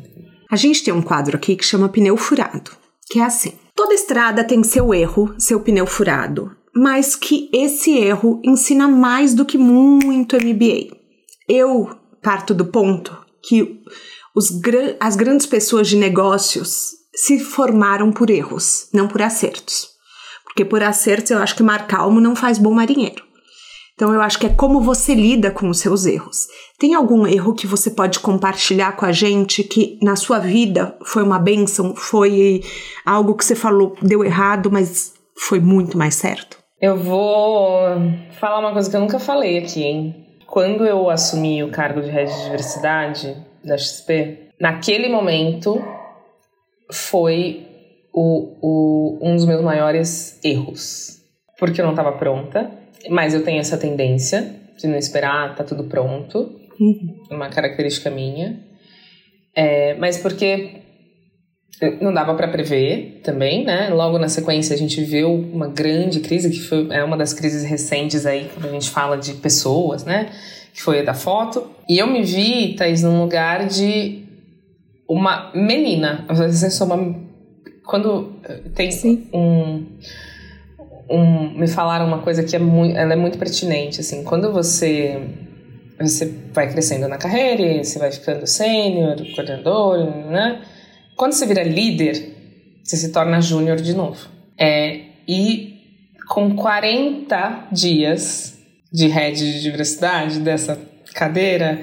A 0.49 0.55
gente 0.55 0.83
tem 0.83 0.93
um 0.93 1.01
quadro 1.01 1.35
aqui 1.35 1.57
que 1.57 1.65
chama 1.65 1.89
pneu 1.89 2.15
furado, 2.15 2.71
que 3.09 3.19
é 3.19 3.23
assim: 3.23 3.53
toda 3.75 3.93
estrada 3.93 4.43
tem 4.43 4.63
seu 4.63 4.93
erro, 4.93 5.33
seu 5.37 5.59
pneu 5.59 5.85
furado 5.85 6.60
mas 6.75 7.15
que 7.15 7.49
esse 7.53 7.97
erro 7.97 8.41
ensina 8.43 8.87
mais 8.87 9.33
do 9.33 9.45
que 9.45 9.57
muito 9.57 10.37
MBA. 10.37 10.95
Eu 11.47 11.89
parto 12.21 12.53
do 12.53 12.65
ponto 12.65 13.17
que 13.43 13.81
os, 14.35 14.49
as 14.99 15.15
grandes 15.15 15.45
pessoas 15.45 15.87
de 15.87 15.97
negócios 15.97 16.91
se 17.13 17.39
formaram 17.39 18.11
por 18.11 18.29
erros, 18.29 18.87
não 18.93 19.07
por 19.07 19.21
acertos. 19.21 19.89
Porque 20.45 20.63
por 20.63 20.81
acertos 20.83 21.31
eu 21.31 21.39
acho 21.39 21.55
que 21.55 21.63
mar 21.63 21.87
calmo 21.87 22.21
não 22.21 22.35
faz 22.35 22.57
bom 22.57 22.73
marinheiro. 22.73 23.23
Então 23.93 24.13
eu 24.13 24.21
acho 24.21 24.39
que 24.39 24.47
é 24.47 24.49
como 24.49 24.81
você 24.81 25.13
lida 25.13 25.51
com 25.51 25.69
os 25.69 25.79
seus 25.79 26.05
erros. 26.05 26.47
Tem 26.79 26.95
algum 26.95 27.27
erro 27.27 27.53
que 27.53 27.67
você 27.67 27.91
pode 27.91 28.19
compartilhar 28.19 28.93
com 28.93 29.05
a 29.05 29.11
gente 29.11 29.63
que 29.63 29.99
na 30.01 30.15
sua 30.15 30.39
vida 30.39 30.97
foi 31.05 31.21
uma 31.21 31.37
benção, 31.37 31.95
foi 31.95 32.63
algo 33.05 33.35
que 33.35 33.45
você 33.45 33.55
falou 33.55 33.95
deu 34.01 34.23
errado, 34.23 34.71
mas 34.71 35.13
foi 35.37 35.59
muito 35.59 35.97
mais 35.97 36.15
certo? 36.15 36.60
Eu 36.81 36.97
vou 36.97 37.79
falar 38.31 38.57
uma 38.57 38.73
coisa 38.73 38.89
que 38.89 38.95
eu 38.95 39.01
nunca 39.01 39.19
falei 39.19 39.59
aqui, 39.59 39.83
hein? 39.83 40.25
Quando 40.47 40.83
eu 40.83 41.11
assumi 41.11 41.63
o 41.63 41.69
cargo 41.69 42.01
de 42.01 42.09
head 42.09 42.33
de 42.33 42.43
diversidade 42.45 43.37
da 43.63 43.77
XP, 43.77 44.49
naquele 44.59 45.07
momento 45.07 45.79
foi 46.91 47.67
o, 48.11 48.57
o, 48.59 49.19
um 49.21 49.35
dos 49.35 49.45
meus 49.45 49.61
maiores 49.61 50.39
erros. 50.43 51.21
Porque 51.59 51.79
eu 51.79 51.85
não 51.85 51.91
estava 51.91 52.13
pronta, 52.13 52.71
mas 53.11 53.35
eu 53.35 53.43
tenho 53.43 53.59
essa 53.59 53.77
tendência 53.77 54.55
de 54.75 54.87
não 54.87 54.97
esperar, 54.97 55.55
tá 55.55 55.63
tudo 55.63 55.83
pronto. 55.83 56.59
uhum. 56.79 57.23
uma 57.29 57.49
característica 57.49 58.09
minha. 58.09 58.59
É, 59.55 59.93
mas 59.99 60.17
porque 60.17 60.80
não 61.99 62.13
dava 62.13 62.33
para 62.35 62.47
prever 62.47 63.21
também, 63.23 63.63
né? 63.65 63.89
Logo 63.89 64.19
na 64.19 64.29
sequência 64.29 64.75
a 64.75 64.77
gente 64.77 65.03
viu 65.03 65.33
uma 65.33 65.67
grande 65.67 66.19
crise 66.19 66.49
que 66.49 66.59
foi 66.59 66.87
é 66.91 67.03
uma 67.03 67.17
das 67.17 67.33
crises 67.33 67.63
recentes 67.63 68.25
aí 68.25 68.49
quando 68.53 68.69
a 68.69 68.71
gente 68.71 68.89
fala 68.89 69.17
de 69.17 69.33
pessoas, 69.33 70.03
né? 70.03 70.29
Que 70.73 70.81
foi 70.81 70.99
a 70.99 71.03
da 71.03 71.13
foto. 71.13 71.69
E 71.89 71.97
eu 71.97 72.07
me 72.07 72.23
vi, 72.23 72.75
Thaís, 72.75 73.01
num 73.01 73.21
lugar 73.21 73.67
de 73.67 74.23
uma 75.07 75.51
menina. 75.55 76.25
Você 76.29 76.69
sou 76.69 76.87
uma 76.87 77.15
quando 77.83 78.35
tem 78.75 78.91
Sim. 78.91 79.27
um 79.33 79.85
um, 81.09 81.59
me 81.59 81.67
falaram 81.67 82.07
uma 82.07 82.19
coisa 82.19 82.41
que 82.41 82.55
é 82.55 82.59
muito, 82.59 82.97
ela 82.97 83.11
é 83.11 83.15
muito 83.17 83.37
pertinente, 83.37 83.99
assim, 83.99 84.23
quando 84.23 84.51
você 84.51 85.19
você 85.99 86.33
vai 86.53 86.71
crescendo 86.71 87.07
na 87.07 87.17
carreira, 87.17 87.83
você 87.83 87.99
vai 87.99 88.11
ficando 88.11 88.47
sênior, 88.47 89.17
coordenador, 89.35 89.97
né? 90.29 90.61
Quando 91.21 91.33
você 91.33 91.45
vira 91.45 91.61
líder, 91.61 92.35
você 92.83 92.97
se 92.97 93.11
torna 93.11 93.39
júnior 93.39 93.79
de 93.79 93.93
novo. 93.93 94.27
É, 94.57 95.01
e 95.27 95.75
com 96.27 96.55
40 96.55 97.67
dias 97.71 98.57
de 98.91 99.05
head 99.05 99.37
de 99.37 99.61
diversidade 99.61 100.39
dessa 100.39 100.81
cadeira, 101.13 101.79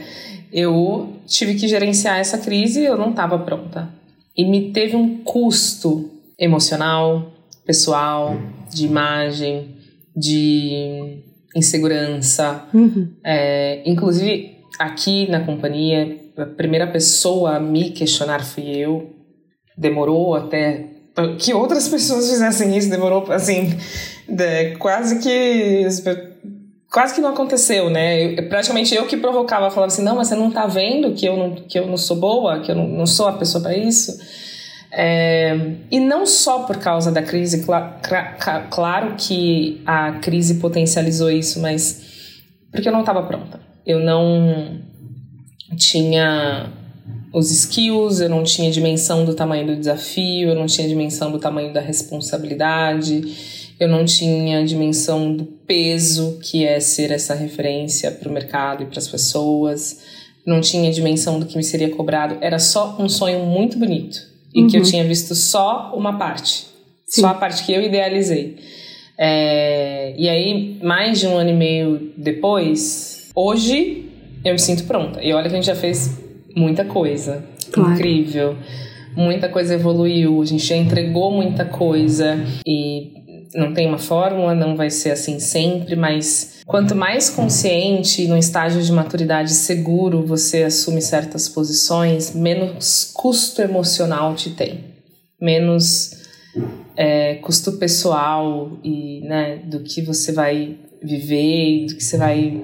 eu 0.52 1.20
tive 1.24 1.54
que 1.54 1.68
gerenciar 1.68 2.18
essa 2.18 2.38
crise 2.38 2.80
e 2.80 2.86
eu 2.86 2.98
não 2.98 3.10
estava 3.10 3.38
pronta. 3.38 3.88
E 4.36 4.44
me 4.44 4.72
teve 4.72 4.96
um 4.96 5.18
custo 5.18 6.10
emocional, 6.36 7.32
pessoal, 7.64 8.36
de 8.74 8.86
imagem, 8.86 9.68
de 10.16 11.22
insegurança. 11.54 12.64
Uhum. 12.74 13.12
É, 13.22 13.88
inclusive, 13.88 14.56
aqui 14.80 15.30
na 15.30 15.44
companhia, 15.44 16.18
a 16.36 16.44
primeira 16.44 16.88
pessoa 16.88 17.54
a 17.54 17.60
me 17.60 17.90
questionar 17.90 18.44
fui 18.44 18.66
eu. 18.66 19.16
Demorou 19.78 20.34
até 20.34 20.86
que 21.38 21.52
outras 21.52 21.88
pessoas 21.88 22.30
fizessem 22.30 22.76
isso, 22.76 22.88
demorou 22.88 23.30
assim, 23.32 23.76
de, 24.28 24.76
quase 24.76 25.18
que 25.18 25.86
quase 26.90 27.14
que 27.14 27.20
não 27.20 27.30
aconteceu, 27.30 27.90
né? 27.90 28.38
Eu, 28.38 28.48
praticamente 28.48 28.94
eu 28.94 29.06
que 29.06 29.16
provocava, 29.16 29.70
falava 29.70 29.92
assim, 29.92 30.02
não, 30.02 30.16
mas 30.16 30.28
você 30.28 30.34
não 30.34 30.50
tá 30.50 30.66
vendo 30.66 31.12
que 31.12 31.26
eu 31.26 31.36
não, 31.36 31.54
que 31.54 31.78
eu 31.78 31.86
não 31.86 31.96
sou 31.96 32.16
boa, 32.16 32.60
que 32.60 32.70
eu 32.70 32.74
não, 32.74 32.86
não 32.86 33.06
sou 33.06 33.28
a 33.28 33.32
pessoa 33.32 33.62
para 33.62 33.76
isso. 33.76 34.18
É, 34.90 35.54
e 35.90 36.00
não 36.00 36.24
só 36.24 36.60
por 36.60 36.78
causa 36.78 37.12
da 37.12 37.22
crise, 37.22 37.62
cl 37.62 37.74
claro 38.70 39.16
que 39.18 39.82
a 39.84 40.12
crise 40.12 40.54
potencializou 40.54 41.30
isso, 41.30 41.60
mas 41.60 42.06
porque 42.72 42.88
eu 42.88 42.92
não 42.92 43.00
estava 43.00 43.22
pronta. 43.22 43.60
Eu 43.84 44.00
não 44.00 44.80
tinha 45.76 46.72
os 47.32 47.50
skills, 47.50 48.20
eu 48.20 48.28
não 48.28 48.42
tinha 48.42 48.70
dimensão 48.70 49.24
do 49.24 49.34
tamanho 49.34 49.66
do 49.66 49.76
desafio, 49.76 50.50
eu 50.50 50.54
não 50.54 50.66
tinha 50.66 50.88
dimensão 50.88 51.30
do 51.30 51.38
tamanho 51.38 51.72
da 51.72 51.80
responsabilidade, 51.80 53.66
eu 53.78 53.88
não 53.88 54.04
tinha 54.04 54.64
dimensão 54.64 55.34
do 55.34 55.44
peso 55.44 56.38
que 56.42 56.64
é 56.64 56.80
ser 56.80 57.10
essa 57.10 57.34
referência 57.34 58.10
para 58.10 58.28
o 58.28 58.32
mercado 58.32 58.82
e 58.82 58.86
para 58.86 58.98
as 58.98 59.06
pessoas, 59.06 60.00
não 60.44 60.60
tinha 60.60 60.90
dimensão 60.90 61.38
do 61.38 61.46
que 61.46 61.56
me 61.56 61.62
seria 61.62 61.90
cobrado. 61.90 62.38
Era 62.40 62.58
só 62.58 62.96
um 62.98 63.08
sonho 63.08 63.44
muito 63.44 63.78
bonito 63.78 64.18
e 64.54 64.62
uhum. 64.62 64.66
que 64.66 64.76
eu 64.76 64.80
uhum. 64.80 64.86
tinha 64.88 65.04
visto 65.04 65.34
só 65.34 65.92
uma 65.94 66.18
parte, 66.18 66.66
Sim. 67.06 67.20
só 67.20 67.28
a 67.28 67.34
parte 67.34 67.64
que 67.64 67.72
eu 67.72 67.82
idealizei. 67.82 68.56
É, 69.18 70.14
e 70.16 70.28
aí, 70.28 70.78
mais 70.82 71.20
de 71.20 71.26
um 71.26 71.36
ano 71.36 71.50
e 71.50 71.54
meio 71.54 72.12
depois, 72.16 73.30
hoje 73.34 74.06
eu 74.44 74.52
me 74.52 74.58
sinto 74.58 74.84
pronta. 74.84 75.22
E 75.22 75.32
olha 75.32 75.48
que 75.48 75.54
a 75.54 75.56
gente 75.56 75.66
já 75.66 75.74
fez 75.74 76.27
muita 76.58 76.84
coisa. 76.84 77.44
Claro. 77.72 77.92
Incrível. 77.92 78.56
Muita 79.16 79.48
coisa 79.48 79.74
evoluiu, 79.74 80.40
a 80.40 80.44
gente 80.44 80.64
já 80.64 80.76
entregou 80.76 81.32
muita 81.32 81.64
coisa 81.64 82.38
e 82.66 83.18
não 83.54 83.72
tem 83.72 83.86
uma 83.86 83.98
fórmula, 83.98 84.54
não 84.54 84.76
vai 84.76 84.90
ser 84.90 85.10
assim 85.10 85.40
sempre, 85.40 85.96
mas 85.96 86.62
quanto 86.66 86.94
mais 86.94 87.30
consciente 87.30 88.28
no 88.28 88.36
estágio 88.36 88.82
de 88.82 88.92
maturidade 88.92 89.52
seguro 89.52 90.24
você 90.24 90.64
assume 90.64 91.00
certas 91.00 91.48
posições, 91.48 92.34
menos 92.34 93.10
custo 93.14 93.62
emocional 93.62 94.34
te 94.34 94.50
tem, 94.50 94.84
menos 95.40 96.18
é, 96.96 97.36
custo 97.36 97.72
pessoal 97.72 98.78
e 98.84 99.20
né, 99.22 99.56
do 99.64 99.80
que 99.80 100.02
você 100.02 100.32
vai 100.32 100.76
viver, 101.02 101.86
do 101.86 101.96
que 101.96 102.04
você 102.04 102.16
vai 102.18 102.62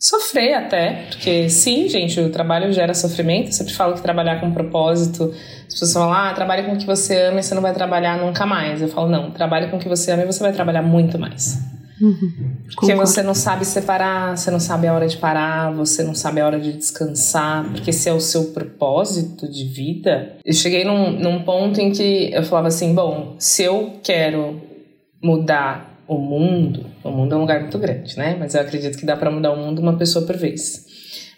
sofrer 0.00 0.54
até, 0.54 1.04
porque 1.10 1.50
sim, 1.50 1.86
gente, 1.86 2.18
o 2.18 2.30
trabalho 2.30 2.72
gera 2.72 2.94
sofrimento. 2.94 3.48
Eu 3.48 3.52
sempre 3.52 3.74
falo 3.74 3.94
que 3.94 4.00
trabalhar 4.00 4.40
com 4.40 4.50
propósito, 4.50 5.34
as 5.66 5.74
pessoas 5.74 5.92
falam, 5.92 6.12
ah, 6.12 6.32
trabalhe 6.32 6.62
com 6.62 6.72
o 6.72 6.78
que 6.78 6.86
você 6.86 7.26
ama 7.26 7.40
e 7.40 7.42
você 7.42 7.54
não 7.54 7.60
vai 7.60 7.74
trabalhar 7.74 8.16
nunca 8.16 8.46
mais. 8.46 8.80
Eu 8.80 8.88
falo, 8.88 9.10
não, 9.10 9.30
trabalhe 9.30 9.68
com 9.68 9.76
o 9.76 9.78
que 9.78 9.88
você 9.88 10.12
ama 10.12 10.22
e 10.22 10.26
você 10.26 10.40
vai 10.40 10.52
trabalhar 10.52 10.80
muito 10.80 11.18
mais. 11.18 11.58
Uhum. 12.00 12.56
Porque 12.74 12.94
você 12.94 13.22
não 13.22 13.34
sabe 13.34 13.66
separar, 13.66 14.34
você 14.34 14.50
não 14.50 14.58
sabe 14.58 14.86
a 14.86 14.94
hora 14.94 15.06
de 15.06 15.18
parar, 15.18 15.70
você 15.70 16.02
não 16.02 16.14
sabe 16.14 16.40
a 16.40 16.46
hora 16.46 16.58
de 16.58 16.72
descansar, 16.72 17.64
porque 17.70 17.90
esse 17.90 18.08
é 18.08 18.12
o 18.12 18.20
seu 18.20 18.44
propósito 18.52 19.46
de 19.46 19.64
vida. 19.64 20.36
Eu 20.42 20.54
cheguei 20.54 20.82
num, 20.82 21.10
num 21.10 21.42
ponto 21.42 21.78
em 21.78 21.92
que 21.92 22.32
eu 22.32 22.42
falava 22.42 22.68
assim: 22.68 22.94
bom, 22.94 23.36
se 23.38 23.64
eu 23.64 24.00
quero 24.02 24.62
mudar 25.22 25.89
o 26.10 26.18
mundo, 26.18 26.86
o 27.04 27.10
mundo 27.12 27.36
é 27.36 27.38
um 27.38 27.42
lugar 27.42 27.60
muito 27.60 27.78
grande, 27.78 28.18
né? 28.18 28.34
Mas 28.36 28.56
eu 28.56 28.60
acredito 28.60 28.98
que 28.98 29.06
dá 29.06 29.16
para 29.16 29.30
mudar 29.30 29.52
o 29.52 29.56
mundo 29.56 29.78
uma 29.80 29.96
pessoa 29.96 30.26
por 30.26 30.36
vez. 30.36 30.84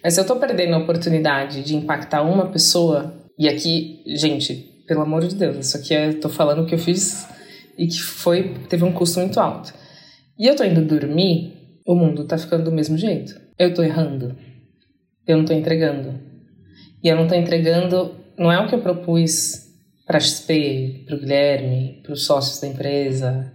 Mas 0.03 0.15
se 0.15 0.21
eu 0.21 0.27
tô 0.27 0.37
perdendo 0.37 0.75
a 0.75 0.79
oportunidade 0.79 1.63
de 1.63 1.77
impactar 1.77 2.23
uma 2.23 2.47
pessoa, 2.47 3.13
e 3.39 3.47
aqui, 3.47 4.03
gente, 4.17 4.55
pelo 4.89 5.03
amor 5.03 5.27
de 5.27 5.35
Deus, 5.35 5.59
isso 5.59 5.77
aqui 5.77 5.93
eu 5.93 6.19
tô 6.19 6.31
falando 6.31 6.65
que 6.65 6.75
eu 6.75 6.79
fiz 6.79 7.29
e 7.77 7.87
que 7.87 8.01
foi 8.01 8.55
teve 8.67 8.83
um 8.83 8.93
custo 8.93 9.21
muito 9.21 9.39
alto. 9.39 9.75
E 10.39 10.47
eu 10.47 10.57
tô 10.57 10.65
indo 10.65 10.81
dormir, 10.81 11.53
o 11.87 11.95
mundo 11.95 12.25
tá 12.25 12.39
ficando 12.39 12.65
do 12.65 12.73
mesmo 12.73 12.97
jeito. 12.97 13.39
Eu 13.59 13.75
tô 13.75 13.83
errando. 13.83 14.35
Eu 15.27 15.37
não 15.37 15.45
tô 15.45 15.53
entregando. 15.53 16.19
E 17.05 17.09
eu 17.09 17.17
não 17.17 17.29
tô 17.29 17.35
entregando, 17.35 18.17
não 18.39 18.51
é 18.51 18.59
o 18.59 18.67
que 18.67 18.75
eu 18.75 18.81
propus 18.81 19.67
para 20.07 20.19
XP, 20.19 21.05
para 21.07 21.17
o 21.17 21.21
Guilherme, 21.21 22.01
para 22.03 22.15
os 22.15 22.25
sócios 22.25 22.59
da 22.59 22.69
empresa, 22.69 23.53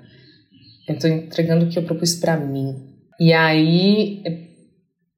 eu 0.88 0.97
tô 0.97 1.07
entregando 1.07 1.65
o 1.65 1.69
que 1.69 1.77
eu 1.77 1.83
propus 1.83 2.15
para 2.15 2.38
mim. 2.38 2.75
E 3.19 3.33
aí, 3.33 4.23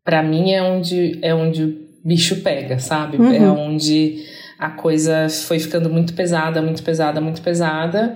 para 0.04 0.24
mim 0.24 0.52
é 0.52 0.64
onde 0.64 1.20
é 1.22 1.34
onde 1.36 1.64
o 1.64 1.78
bicho 2.04 2.38
pega, 2.42 2.80
sabe? 2.80 3.18
Uhum. 3.18 3.34
É 3.34 3.52
onde 3.52 4.26
a 4.58 4.70
coisa 4.70 5.28
foi 5.30 5.60
ficando 5.60 5.90
muito 5.90 6.14
pesada, 6.14 6.62
muito 6.62 6.82
pesada, 6.82 7.22
muito 7.22 7.42
pesada. 7.42 8.16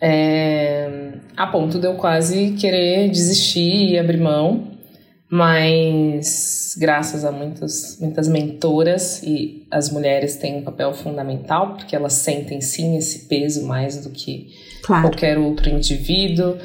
É, 0.00 1.12
a 1.36 1.46
ponto 1.46 1.78
de 1.78 1.86
eu 1.86 1.94
quase 1.94 2.52
querer 2.52 3.08
desistir 3.08 3.90
e 3.90 3.98
abrir 3.98 4.18
mão, 4.18 4.72
mas 5.30 6.76
graças 6.78 7.24
a 7.24 7.32
muitas, 7.32 7.98
muitas 8.00 8.28
mentoras 8.28 9.22
e 9.22 9.66
as 9.70 9.90
mulheres 9.90 10.36
têm 10.36 10.56
um 10.56 10.62
papel 10.62 10.92
fundamental 10.92 11.74
porque 11.74 11.96
elas 11.96 12.12
sentem 12.14 12.60
sim 12.60 12.96
esse 12.96 13.26
peso 13.26 13.66
mais 13.66 14.02
do 14.02 14.10
que 14.10 14.48
claro. 14.82 15.08
qualquer 15.08 15.38
outro 15.38 15.68
indivíduo 15.68 16.56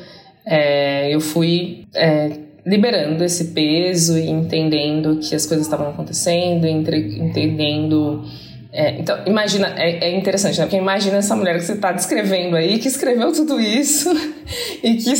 é, 0.45 1.13
eu 1.13 1.19
fui 1.19 1.85
é, 1.93 2.31
liberando 2.65 3.23
esse 3.23 3.45
peso 3.45 4.17
e 4.17 4.29
entendendo 4.29 5.17
que 5.17 5.35
as 5.35 5.45
coisas 5.45 5.65
estavam 5.65 5.89
acontecendo, 5.89 6.65
entre, 6.65 7.19
entendendo. 7.19 8.23
É, 8.71 8.99
então, 8.99 9.17
imagina, 9.25 9.73
é, 9.77 10.09
é, 10.09 10.15
interessante, 10.15 10.59
né? 10.59 10.65
Porque 10.65 10.77
imagina 10.77 11.17
essa 11.17 11.35
mulher 11.35 11.55
que 11.55 11.65
você 11.65 11.73
está 11.73 11.91
descrevendo 11.91 12.55
aí, 12.55 12.77
que 12.77 12.87
escreveu 12.87 13.31
tudo 13.31 13.59
isso 13.59 14.09
e 14.83 14.95
que, 14.95 15.13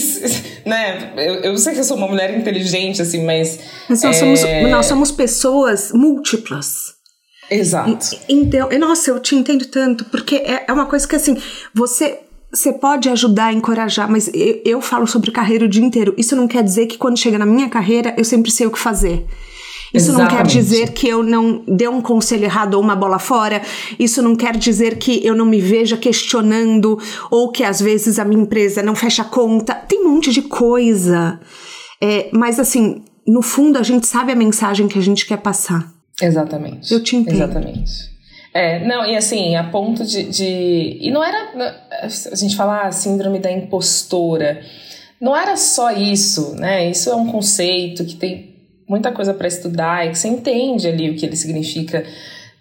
né? 0.69 1.13
Eu, 1.17 1.35
eu 1.35 1.57
sei 1.57 1.73
que 1.73 1.79
eu 1.79 1.83
sou 1.83 1.97
uma 1.97 2.07
mulher 2.07 2.37
inteligente, 2.37 3.01
assim, 3.01 3.25
mas. 3.25 3.59
Mas 3.89 4.03
nós, 4.03 4.15
somos, 4.17 4.43
é 4.43 4.67
nós 4.67 4.85
somos 4.85 5.11
pessoas 5.11 5.91
múltiplas. 5.91 6.99
Exato. 7.49 8.15
Então, 8.29 8.69
nossa, 8.77 9.09
eu 9.09 9.19
te 9.19 9.35
entendo 9.35 9.65
tanto, 9.65 10.05
porque 10.05 10.35
é, 10.35 10.65
é 10.67 10.71
uma 10.71 10.85
coisa 10.85 11.07
que, 11.07 11.15
assim, 11.15 11.35
você 11.73 12.19
você 12.51 12.73
pode 12.73 13.07
ajudar, 13.09 13.53
encorajar, 13.53 14.09
mas 14.09 14.29
eu, 14.33 14.61
eu, 14.65 14.81
falo 14.81 15.05
sobre 15.05 15.31
carreira 15.31 15.65
o 15.65 15.69
dia 15.69 15.83
inteiro. 15.83 16.13
Isso 16.17 16.35
não 16.35 16.47
quer 16.47 16.63
dizer 16.63 16.87
que 16.87 16.97
quando 16.97 17.19
chega 17.19 17.37
na 17.37 17.45
minha 17.45 17.69
carreira 17.69 18.13
eu 18.17 18.23
sempre 18.23 18.49
sei 18.49 18.65
o 18.65 18.71
que 18.71 18.79
fazer. 18.79 19.25
Isso 19.93 20.11
Exatamente. 20.11 20.31
não 20.31 20.37
quer 20.37 20.47
dizer 20.47 20.91
que 20.91 21.07
eu 21.07 21.23
não 21.23 21.63
dê 21.67 21.87
um 21.87 22.01
conselho 22.01 22.43
errado 22.43 22.75
ou 22.75 22.81
uma 22.81 22.95
bola 22.95 23.17
fora. 23.17 23.61
Isso 23.97 24.21
não 24.21 24.35
quer 24.35 24.55
dizer 24.55 24.97
que 24.97 25.25
eu 25.25 25.35
não 25.35 25.45
me 25.45 25.59
veja 25.59 25.97
questionando 25.97 26.99
ou 27.31 27.51
que 27.51 27.63
às 27.63 27.79
vezes 27.79 28.19
a 28.19 28.25
minha 28.25 28.41
empresa 28.41 28.83
não 28.83 28.95
fecha 28.95 29.23
a 29.23 29.25
conta. 29.25 29.73
Tem 29.73 30.05
um 30.05 30.13
monte 30.13 30.31
de 30.31 30.43
coisa. 30.43 31.39
É, 32.01 32.29
mas 32.31 32.59
assim, 32.59 33.03
no 33.27 33.41
fundo 33.41 33.79
a 33.79 33.83
gente 33.83 34.05
sabe 34.05 34.31
a 34.31 34.35
mensagem 34.35 34.87
que 34.87 34.97
a 34.97 35.01
gente 35.01 35.25
quer 35.25 35.37
passar. 35.37 35.91
Exatamente. 36.21 36.93
Eu 36.93 37.03
te 37.03 37.15
entendo. 37.15 37.35
Exatamente. 37.35 38.08
É, 38.59 38.85
não, 38.85 39.05
e 39.05 39.15
assim, 39.15 39.55
a 39.55 39.63
ponto 39.63 40.03
de, 40.03 40.23
de. 40.23 40.97
E 40.99 41.09
não 41.11 41.23
era. 41.23 41.79
A 42.01 42.35
gente 42.35 42.57
fala 42.57 42.87
ah, 42.87 42.91
síndrome 42.91 43.39
da 43.39 43.49
impostora. 43.49 44.61
Não 45.21 45.33
era 45.33 45.55
só 45.55 45.91
isso, 45.91 46.55
né? 46.55 46.89
Isso 46.89 47.09
é 47.09 47.15
um 47.15 47.27
conceito 47.27 48.03
que 48.03 48.15
tem 48.15 48.55
muita 48.85 49.13
coisa 49.13 49.33
para 49.33 49.47
estudar 49.47 50.05
e 50.05 50.09
que 50.09 50.17
você 50.17 50.27
entende 50.27 50.89
ali 50.89 51.09
o 51.09 51.15
que 51.15 51.25
ele 51.25 51.37
significa. 51.37 52.05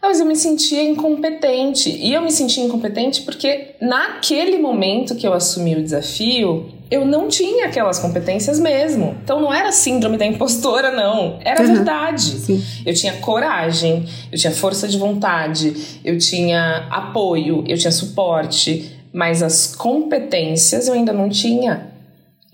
Mas 0.01 0.21
eu 0.21 0.27
me 0.27 0.37
sentia 0.37 0.85
incompetente. 0.85 1.91
E 1.91 2.15
eu 2.15 2.23
me 2.23 2.31
sentia 2.31 2.63
incompetente 2.63 3.23
porque 3.23 3.75
naquele 3.81 4.57
momento 4.57 5.17
que 5.17 5.27
eu 5.27 5.33
assumi 5.33 5.75
o 5.75 5.83
desafio, 5.83 6.71
eu 6.91 7.05
não 7.05 7.29
tinha 7.29 7.67
aquelas 7.67 7.99
competências 7.99 8.59
mesmo. 8.59 9.17
Então 9.23 9.41
não 9.41 9.53
era 9.53 9.71
síndrome 9.71 10.17
da 10.17 10.25
impostora, 10.25 10.91
não. 10.91 11.39
Era 11.45 11.63
uhum. 11.63 11.75
verdade. 11.75 12.23
Sim. 12.23 12.65
Eu 12.85 12.95
tinha 12.95 13.15
coragem, 13.15 14.07
eu 14.33 14.39
tinha 14.39 14.53
força 14.53 14.89
de 14.89 14.99
vontade, 14.99 16.01
eu 16.05 16.19
tinha 16.19 16.89
apoio, 16.91 17.65
eu 17.67 17.77
tinha 17.77 17.93
suporte, 17.93 18.97
mas 19.13 19.43
as 19.43 19.75
competências 19.75 20.89
eu 20.89 20.95
ainda 20.95 21.13
não 21.13 21.29
tinha. 21.29 21.89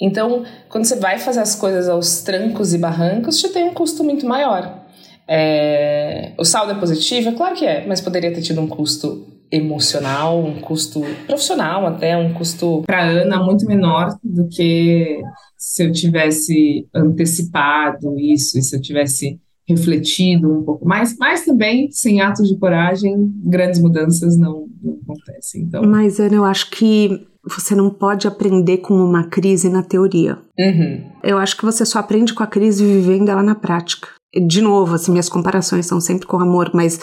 Então, 0.01 0.45
quando 0.69 0.85
você 0.85 0.97
vai 0.97 1.19
fazer 1.19 1.41
as 1.41 1.55
coisas 1.55 1.89
aos 1.89 2.23
trancos 2.23 2.75
e 2.75 2.79
barrancos, 2.79 3.39
já 3.39 3.49
tem 3.49 3.65
um 3.65 3.73
custo 3.73 4.03
muito 4.03 4.27
maior. 4.27 4.83
É... 5.27 6.33
O 6.37 6.45
saldo 6.45 6.73
é 6.73 6.75
positivo? 6.75 7.31
É 7.31 7.33
claro 7.33 7.55
que 7.55 7.65
é, 7.65 7.87
mas 7.87 8.01
poderia 8.01 8.33
ter 8.33 8.43
tido 8.43 8.61
um 8.61 8.67
custo 8.67 9.34
emocional, 9.55 10.45
um 10.45 10.61
custo 10.61 11.01
profissional 11.27 11.87
até, 11.87 12.17
um 12.17 12.35
custo... 12.35 12.83
Para 12.87 13.05
Ana, 13.05 13.43
muito 13.43 13.65
menor 13.67 14.17
do 14.23 14.49
que 14.49 15.21
se 15.57 15.85
eu 15.85 15.93
tivesse 15.93 16.87
antecipado 16.95 18.19
isso, 18.19 18.59
e 18.59 18.63
se 18.63 18.77
eu 18.77 18.81
tivesse 18.83 19.41
refletido 19.67 20.53
um 20.53 20.63
pouco 20.63 20.87
mais, 20.87 21.17
mas 21.17 21.45
também, 21.45 21.91
sem 21.91 22.21
atos 22.21 22.49
de 22.49 22.59
coragem, 22.59 23.33
grandes 23.45 23.81
mudanças 23.81 24.37
não, 24.37 24.67
não 24.83 24.99
acontecem. 25.03 25.63
Então... 25.63 25.83
Mas, 25.83 26.21
Ana, 26.21 26.35
eu 26.35 26.45
acho 26.45 26.71
que 26.71 27.27
você 27.43 27.75
não 27.75 27.91
pode 27.91 28.27
aprender 28.27 28.79
com 28.79 28.95
uma 28.95 29.25
crise 29.25 29.69
na 29.69 29.83
teoria. 29.83 30.39
Uhum. 30.59 31.11
Eu 31.23 31.39
acho 31.39 31.57
que 31.57 31.65
você 31.65 31.85
só 31.85 31.99
aprende 31.99 32.35
com 32.35 32.43
a 32.43 32.47
crise 32.47 32.85
vivendo 32.85 33.29
ela 33.29 33.43
na 33.43 33.55
prática. 33.55 34.09
De 34.47 34.61
novo, 34.61 34.95
assim, 34.95 35.13
minhas 35.13 35.29
comparações 35.29 35.87
são 35.87 36.01
sempre 36.01 36.27
com 36.27 36.39
amor, 36.41 36.71
mas 36.75 36.99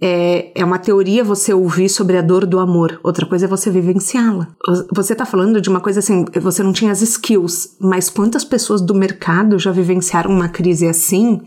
é, 0.00 0.52
é 0.54 0.64
uma 0.64 0.78
teoria 0.78 1.24
você 1.24 1.54
ouvir 1.54 1.88
sobre 1.88 2.18
a 2.18 2.22
dor 2.22 2.46
do 2.46 2.58
amor. 2.58 3.00
Outra 3.02 3.24
coisa 3.24 3.46
é 3.46 3.48
você 3.48 3.70
vivenciá-la. 3.70 4.48
Você 4.92 5.14
tá 5.14 5.24
falando 5.24 5.60
de 5.60 5.68
uma 5.68 5.80
coisa 5.80 6.00
assim, 6.00 6.24
você 6.40 6.62
não 6.62 6.72
tinha 6.72 6.92
as 6.92 7.00
skills, 7.00 7.76
mas 7.80 8.10
quantas 8.10 8.44
pessoas 8.44 8.80
do 8.82 8.94
mercado 8.94 9.58
já 9.58 9.72
vivenciaram 9.72 10.30
uma 10.30 10.48
crise 10.48 10.86
assim 10.86 11.40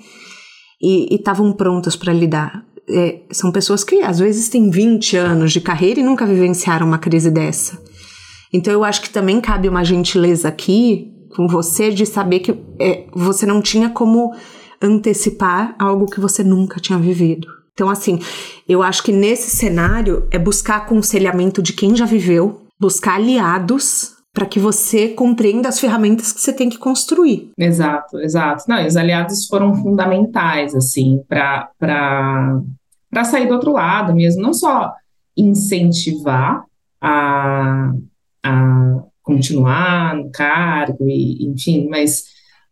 e 0.81 1.15
estavam 1.15 1.53
prontas 1.53 1.95
para 1.95 2.13
lidar? 2.13 2.65
É, 2.91 3.21
são 3.31 3.51
pessoas 3.51 3.83
que 3.83 4.01
às 4.01 4.17
vezes 4.17 4.49
têm 4.49 4.71
20 4.71 5.15
anos 5.15 5.51
de 5.51 5.61
carreira 5.61 5.99
e 5.99 6.03
nunca 6.03 6.25
vivenciaram 6.25 6.87
uma 6.87 6.97
crise 6.97 7.29
dessa. 7.29 7.79
Então 8.51 8.73
eu 8.73 8.83
acho 8.83 9.01
que 9.03 9.11
também 9.11 9.39
cabe 9.39 9.69
uma 9.69 9.83
gentileza 9.83 10.47
aqui 10.47 11.13
com 11.35 11.47
você 11.47 11.91
de 11.91 12.03
saber 12.03 12.39
que 12.39 12.59
é, 12.79 13.05
você 13.13 13.45
não 13.45 13.61
tinha 13.61 13.91
como 13.91 14.33
antecipar 14.81 15.75
algo 15.77 16.07
que 16.07 16.19
você 16.19 16.43
nunca 16.43 16.79
tinha 16.79 16.97
vivido. 16.97 17.58
Então, 17.79 17.89
assim, 17.89 18.19
eu 18.67 18.83
acho 18.83 19.01
que 19.01 19.13
nesse 19.13 19.55
cenário 19.55 20.27
é 20.31 20.37
buscar 20.37 20.75
aconselhamento 20.75 21.61
de 21.61 21.71
quem 21.71 21.95
já 21.95 22.03
viveu, 22.03 22.63
buscar 22.77 23.15
aliados 23.15 24.17
para 24.33 24.45
que 24.45 24.59
você 24.59 25.07
compreenda 25.07 25.69
as 25.69 25.79
ferramentas 25.79 26.33
que 26.33 26.41
você 26.41 26.51
tem 26.51 26.69
que 26.69 26.77
construir. 26.77 27.49
Exato, 27.57 28.19
exato. 28.19 28.65
Não, 28.67 28.85
os 28.85 28.97
aliados 28.97 29.47
foram 29.47 29.73
fundamentais, 29.75 30.75
assim, 30.75 31.23
para 31.29 31.71
sair 33.23 33.47
do 33.47 33.53
outro 33.53 33.71
lado 33.71 34.13
mesmo, 34.13 34.41
não 34.41 34.53
só 34.53 34.91
incentivar 35.37 36.65
a, 36.99 37.93
a 38.43 39.03
continuar 39.23 40.17
no 40.17 40.29
cargo, 40.31 41.07
e, 41.07 41.47
enfim, 41.47 41.87
mas 41.89 42.25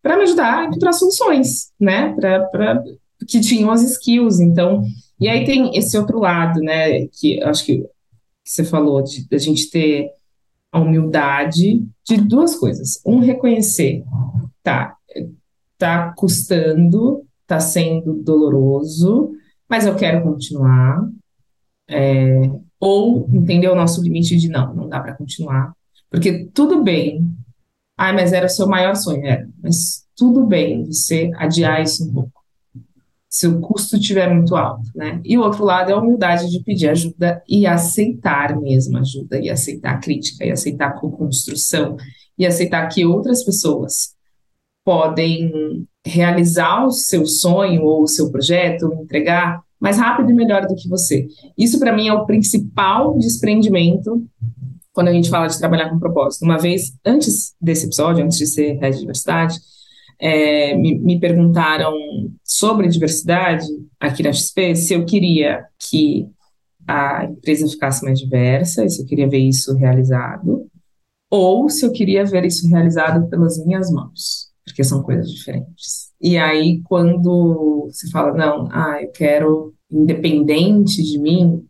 para 0.03 0.17
me 0.17 0.23
ajudar 0.23 0.59
a 0.59 0.65
encontrar 0.65 0.91
soluções, 0.91 1.71
né? 1.79 2.13
Para 2.13 2.83
que 3.25 3.39
tinham 3.39 3.71
as 3.71 3.81
skills. 3.83 4.39
Então, 4.39 4.83
e 5.19 5.27
aí 5.27 5.45
tem 5.45 5.75
esse 5.77 5.97
outro 5.97 6.19
lado, 6.19 6.59
né? 6.61 7.07
Que 7.07 7.41
acho 7.43 7.65
que, 7.65 7.85
você 8.43 8.63
falou 8.63 9.03
de 9.03 9.27
a 9.31 9.37
gente 9.37 9.69
ter 9.69 10.09
a 10.71 10.79
humildade 10.79 11.85
de 12.07 12.17
duas 12.17 12.55
coisas. 12.55 13.01
Um, 13.05 13.19
reconhecer, 13.19 14.03
tá, 14.63 14.95
tá 15.77 16.13
custando, 16.15 17.25
tá 17.45 17.59
sendo 17.59 18.13
doloroso, 18.13 19.31
mas 19.69 19.85
eu 19.85 19.95
quero 19.95 20.23
continuar. 20.23 21.09
É, 21.89 22.49
ou 22.79 23.29
entender 23.33 23.69
o 23.69 23.75
nosso 23.75 24.01
limite 24.01 24.37
de 24.37 24.49
não, 24.49 24.73
não 24.73 24.87
dá 24.87 24.99
para 24.99 25.15
continuar. 25.15 25.73
Porque 26.09 26.45
tudo 26.53 26.83
bem. 26.83 27.29
Ai, 27.97 28.13
mas 28.13 28.31
era 28.31 28.45
o 28.45 28.49
seu 28.49 28.67
maior 28.67 28.95
sonho, 28.95 29.25
era. 29.25 29.49
Mas 29.61 30.05
tudo 30.15 30.45
bem 30.45 30.85
você 30.85 31.31
adiar 31.35 31.81
isso 31.81 32.07
um 32.07 32.13
pouco. 32.13 32.36
Se 33.29 33.45
o 33.45 33.59
custo 33.59 33.97
estiver 33.97 34.33
muito 34.33 34.55
alto, 34.55 34.89
né? 34.95 35.19
E 35.23 35.37
o 35.37 35.41
outro 35.41 35.65
lado 35.65 35.91
é 35.91 35.93
a 35.93 35.99
humildade 35.99 36.49
de 36.49 36.63
pedir 36.63 36.89
ajuda 36.89 37.41
e 37.47 37.67
aceitar 37.67 38.59
mesmo 38.59 38.97
ajuda, 38.97 39.39
e 39.39 39.49
aceitar 39.49 39.99
crítica, 39.99 40.45
e 40.45 40.51
aceitar 40.51 40.95
co-construção, 40.95 41.97
e 42.37 42.45
aceitar 42.45 42.87
que 42.87 43.05
outras 43.05 43.43
pessoas 43.43 44.15
podem 44.85 45.85
realizar 46.05 46.85
o 46.85 46.91
seu 46.91 47.25
sonho 47.25 47.83
ou 47.83 48.03
o 48.03 48.07
seu 48.07 48.31
projeto, 48.31 48.93
entregar 49.01 49.61
mais 49.79 49.97
rápido 49.97 50.31
e 50.31 50.33
melhor 50.33 50.65
do 50.65 50.75
que 50.75 50.87
você. 50.87 51.27
Isso, 51.57 51.77
para 51.79 51.93
mim, 51.93 52.07
é 52.07 52.13
o 52.13 52.25
principal 52.25 53.17
desprendimento 53.17 54.25
quando 54.93 55.09
a 55.09 55.13
gente 55.13 55.29
fala 55.29 55.47
de 55.47 55.59
trabalhar 55.59 55.89
com 55.89 55.99
propósito. 55.99 56.43
Uma 56.43 56.57
vez, 56.57 56.93
antes 57.05 57.53
desse 57.61 57.85
episódio, 57.85 58.23
antes 58.23 58.37
de 58.37 58.47
ser 58.47 58.79
Rede 58.79 58.99
Diversidade, 58.99 59.59
é, 60.19 60.75
me, 60.75 60.97
me, 60.99 61.19
perguntaram 61.19 61.93
sobre 62.43 62.87
diversidade 62.87 63.67
aqui 63.99 64.23
na 64.23 64.33
XP, 64.33 64.75
se 64.75 64.93
eu 64.93 65.05
queria 65.05 65.65
que 65.77 66.27
a 66.87 67.25
empresa 67.25 67.67
ficasse 67.67 68.03
mais 68.03 68.19
diversa, 68.19 68.85
e 68.85 68.89
se 68.89 69.01
eu 69.01 69.05
queria 69.05 69.27
ver 69.27 69.39
isso 69.39 69.75
realizado, 69.75 70.67
ou 71.29 71.69
se 71.69 71.85
eu 71.85 71.91
queria 71.91 72.25
ver 72.25 72.45
isso 72.45 72.67
realizado 72.69 73.27
pelas 73.29 73.63
minhas 73.65 73.91
mãos, 73.91 74.49
porque 74.65 74.83
são 74.83 75.03
coisas 75.03 75.29
diferentes. 75.29 76.07
E 76.21 76.37
aí, 76.37 76.81
quando 76.85 77.89
você 77.91 78.09
fala, 78.09 78.33
não, 78.33 78.67
ah, 78.71 78.99
eu 79.01 79.11
quero, 79.11 79.73
independente 79.91 81.03
de 81.03 81.19
mim, 81.19 81.63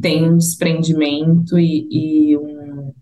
tem 0.00 0.28
um 0.28 0.36
desprendimento 0.36 1.58
e, 1.58 1.88
e 1.90 2.36
um. 2.36 2.92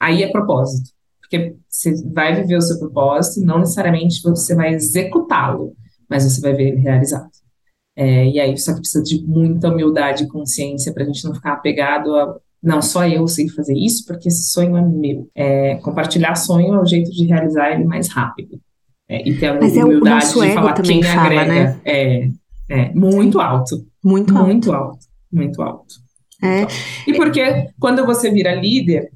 Aí 0.00 0.22
é 0.22 0.30
propósito. 0.30 0.90
Porque 1.32 1.56
você 1.66 1.94
vai 2.12 2.36
viver 2.36 2.56
o 2.56 2.60
seu 2.60 2.78
propósito, 2.78 3.44
não 3.44 3.60
necessariamente 3.60 4.22
você 4.22 4.54
vai 4.54 4.74
executá-lo, 4.74 5.74
mas 6.08 6.24
você 6.24 6.42
vai 6.42 6.52
ver 6.52 6.68
ele 6.68 6.80
realizado. 6.80 7.30
É, 7.96 8.26
e 8.28 8.38
aí, 8.38 8.56
só 8.58 8.74
que 8.74 8.80
precisa 8.80 9.02
de 9.02 9.22
muita 9.26 9.70
humildade 9.70 10.24
e 10.24 10.28
consciência 10.28 10.92
para 10.92 11.04
a 11.04 11.06
gente 11.06 11.24
não 11.24 11.34
ficar 11.34 11.54
apegado 11.54 12.14
a. 12.14 12.36
Não, 12.62 12.82
só 12.82 13.08
eu 13.08 13.26
sei 13.26 13.48
fazer 13.48 13.74
isso 13.74 14.04
porque 14.06 14.28
esse 14.28 14.50
sonho 14.50 14.76
é 14.76 14.82
meu. 14.82 15.28
É, 15.34 15.76
compartilhar 15.76 16.34
sonho 16.34 16.74
é 16.74 16.80
o 16.80 16.84
jeito 16.84 17.10
de 17.10 17.24
realizar 17.24 17.72
ele 17.72 17.84
mais 17.84 18.08
rápido. 18.08 18.60
É, 19.08 19.26
e 19.26 19.36
ter 19.36 19.46
a 19.46 19.54
Mas 19.54 19.74
humildade 19.74 20.26
é 20.26 20.36
o 20.36 20.42
de 20.42 20.54
falar 20.54 20.82
quem 20.82 21.02
fala, 21.02 21.22
agrega. 21.22 21.52
Né? 21.52 21.80
É, 21.84 22.30
é, 22.68 22.94
muito 22.94 23.40
alto. 23.40 23.84
Muito 24.04 24.36
alto. 24.36 24.46
Muito 24.46 24.72
alto. 24.72 25.06
Muito 25.32 25.62
alto. 25.62 25.94
É. 26.42 26.66
E 27.08 27.14
porque 27.14 27.68
quando 27.80 28.04
você 28.04 28.30
vira 28.30 28.54
líder, 28.54 29.10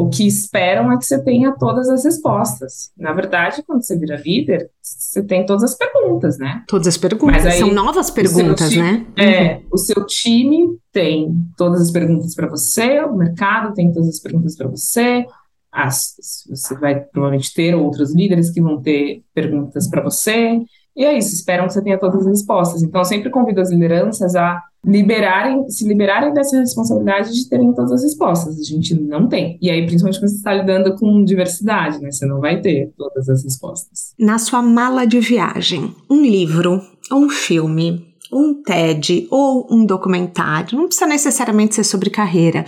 o 0.00 0.08
que 0.08 0.26
esperam 0.26 0.90
é 0.90 0.96
que 0.96 1.04
você 1.04 1.22
tenha 1.22 1.52
todas 1.52 1.90
as 1.90 2.04
respostas. 2.04 2.90
Na 2.96 3.12
verdade, 3.12 3.62
quando 3.66 3.84
você 3.84 3.98
vira 3.98 4.16
líder, 4.16 4.70
você 4.80 5.22
tem 5.22 5.44
todas 5.44 5.62
as 5.62 5.74
perguntas, 5.74 6.38
né? 6.38 6.64
Todas 6.66 6.86
as 6.86 6.96
perguntas. 6.96 7.44
Aí, 7.44 7.58
São 7.58 7.70
novas 7.70 8.10
perguntas, 8.10 8.70
time, 8.70 8.82
né? 8.82 9.06
É, 9.18 9.54
uhum. 9.56 9.62
o 9.72 9.76
seu 9.76 10.06
time 10.06 10.78
tem 10.90 11.34
todas 11.54 11.82
as 11.82 11.90
perguntas 11.90 12.34
para 12.34 12.48
você, 12.48 13.00
o 13.00 13.14
mercado 13.14 13.74
tem 13.74 13.92
todas 13.92 14.08
as 14.08 14.18
perguntas 14.20 14.56
para 14.56 14.68
você, 14.68 15.26
as, 15.70 16.14
você 16.48 16.74
vai 16.76 16.98
provavelmente 16.98 17.52
ter 17.52 17.74
outros 17.74 18.14
líderes 18.14 18.50
que 18.50 18.62
vão 18.62 18.80
ter 18.80 19.22
perguntas 19.34 19.86
para 19.86 20.02
você, 20.02 20.62
e 20.96 21.04
é 21.04 21.12
isso, 21.12 21.34
esperam 21.34 21.66
que 21.66 21.74
você 21.74 21.82
tenha 21.82 21.98
todas 21.98 22.22
as 22.22 22.26
respostas. 22.26 22.82
Então, 22.82 23.02
eu 23.02 23.04
sempre 23.04 23.28
convido 23.28 23.60
as 23.60 23.70
lideranças 23.70 24.34
a 24.34 24.62
liberarem, 24.84 25.68
se 25.68 25.86
liberarem 25.86 26.32
dessa 26.32 26.58
responsabilidade 26.58 27.32
de 27.32 27.48
terem 27.48 27.72
todas 27.72 27.92
as 27.92 28.02
respostas. 28.02 28.58
A 28.58 28.62
gente 28.62 28.94
não 28.94 29.28
tem. 29.28 29.58
E 29.60 29.70
aí, 29.70 29.84
principalmente 29.84 30.18
quando 30.18 30.30
você 30.30 30.36
está 30.36 30.54
lidando 30.54 30.94
com 30.96 31.24
diversidade, 31.24 32.00
né? 32.00 32.10
Você 32.10 32.26
não 32.26 32.40
vai 32.40 32.60
ter 32.60 32.92
todas 32.96 33.28
as 33.28 33.44
respostas. 33.44 34.14
Na 34.18 34.38
sua 34.38 34.62
mala 34.62 35.06
de 35.06 35.20
viagem, 35.20 35.94
um 36.08 36.22
livro, 36.22 36.80
um 37.12 37.28
filme, 37.28 38.06
um 38.32 38.62
TED 38.62 39.26
ou 39.30 39.66
um 39.70 39.84
documentário, 39.84 40.78
não 40.78 40.86
precisa 40.86 41.06
necessariamente 41.06 41.74
ser 41.74 41.84
sobre 41.84 42.10
carreira 42.10 42.64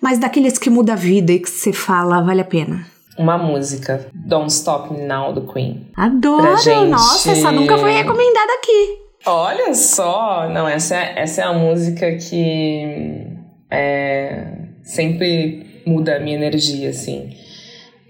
mas 0.00 0.18
daqueles 0.18 0.58
que 0.58 0.70
muda 0.70 0.92
a 0.92 0.96
vida 0.96 1.32
e 1.32 1.40
que 1.40 1.50
você 1.50 1.72
fala, 1.72 2.22
vale 2.22 2.40
a 2.40 2.44
pena. 2.44 2.86
Uma 3.18 3.36
música, 3.36 4.08
Don't 4.14 4.50
Stop 4.52 4.92
Me 4.92 5.04
Now, 5.04 5.32
do 5.32 5.52
Queen. 5.52 5.88
Adoro! 5.96 6.56
Gente... 6.58 6.90
Nossa, 6.90 7.32
essa 7.32 7.50
nunca 7.50 7.76
foi 7.76 7.90
recomendada 7.90 8.52
aqui. 8.58 9.07
Olha 9.26 9.74
só! 9.74 10.48
Não, 10.48 10.68
essa 10.68 10.96
é, 10.96 11.14
essa 11.16 11.42
é 11.42 11.44
a 11.44 11.52
música 11.52 12.16
que 12.16 13.26
é, 13.70 14.46
sempre 14.82 15.82
muda 15.86 16.16
a 16.16 16.20
minha 16.20 16.36
energia, 16.36 16.90
assim. 16.90 17.30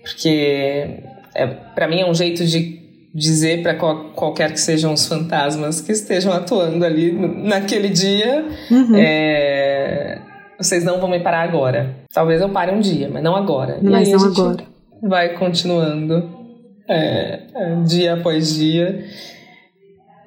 Porque 0.02 1.00
é, 1.34 1.46
para 1.46 1.88
mim 1.88 2.00
é 2.00 2.06
um 2.08 2.14
jeito 2.14 2.44
de 2.44 2.78
dizer 3.14 3.62
para 3.62 3.74
qual, 3.74 4.10
qualquer 4.10 4.52
que 4.52 4.60
sejam 4.60 4.92
os 4.92 5.06
fantasmas 5.06 5.80
que 5.80 5.92
estejam 5.92 6.32
atuando 6.32 6.84
ali 6.84 7.12
naquele 7.12 7.88
dia, 7.88 8.44
uhum. 8.70 8.96
é, 8.96 10.18
vocês 10.58 10.84
não 10.84 11.00
vão 11.00 11.08
me 11.08 11.20
parar 11.20 11.42
agora. 11.42 11.96
Talvez 12.12 12.40
eu 12.40 12.48
pare 12.48 12.72
um 12.72 12.80
dia, 12.80 13.08
mas 13.12 13.22
não 13.22 13.34
agora. 13.34 13.78
Mas 13.82 14.08
não 14.10 14.24
agora. 14.24 14.64
Vai 15.02 15.34
continuando 15.34 16.28
é, 16.88 17.40
dia 17.86 18.14
após 18.14 18.54
dia. 18.54 19.04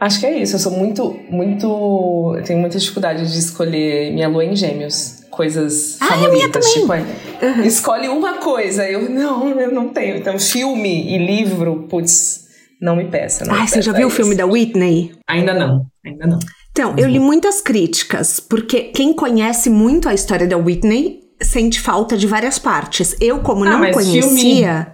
Acho 0.01 0.19
que 0.19 0.25
é 0.25 0.39
isso. 0.39 0.55
Eu 0.55 0.59
sou 0.59 0.71
muito, 0.71 1.15
muito. 1.29 2.33
Eu 2.35 2.43
tenho 2.43 2.59
muita 2.59 2.79
dificuldade 2.79 3.31
de 3.31 3.37
escolher 3.37 4.11
minha 4.11 4.27
lua 4.27 4.43
em 4.43 4.55
gêmeos 4.55 5.21
coisas 5.29 5.97
ah, 6.01 6.07
favoritas. 6.07 6.73
Tipo, 6.73 6.91
uhum. 6.91 7.63
escolhe 7.63 8.07
uma 8.07 8.39
coisa. 8.39 8.89
Eu 8.89 9.07
não, 9.07 9.59
eu 9.59 9.71
não 9.71 9.89
tenho. 9.89 10.17
Então, 10.17 10.39
filme 10.39 11.13
e 11.13 11.19
livro, 11.19 11.87
putz, 11.87 12.47
não 12.81 12.95
me 12.95 13.05
peça. 13.05 13.45
Não 13.45 13.53
ah, 13.53 13.61
me 13.61 13.67
você 13.67 13.79
já 13.79 13.93
viu 13.93 14.07
o 14.07 14.09
filme 14.09 14.33
da 14.33 14.43
Whitney? 14.43 15.11
Ainda 15.27 15.53
não, 15.53 15.85
ainda 16.03 16.25
não. 16.25 16.39
Então, 16.71 16.95
eu 16.97 17.07
li 17.07 17.19
muitas 17.19 17.61
críticas, 17.61 18.39
porque 18.39 18.85
quem 18.95 19.13
conhece 19.13 19.69
muito 19.69 20.09
a 20.09 20.15
história 20.15 20.47
da 20.47 20.57
Whitney 20.57 21.19
sente 21.39 21.79
falta 21.79 22.17
de 22.17 22.25
várias 22.25 22.57
partes. 22.57 23.15
Eu, 23.21 23.39
como 23.39 23.65
ah, 23.65 23.77
não 23.77 23.91
conhecia. 23.91 24.93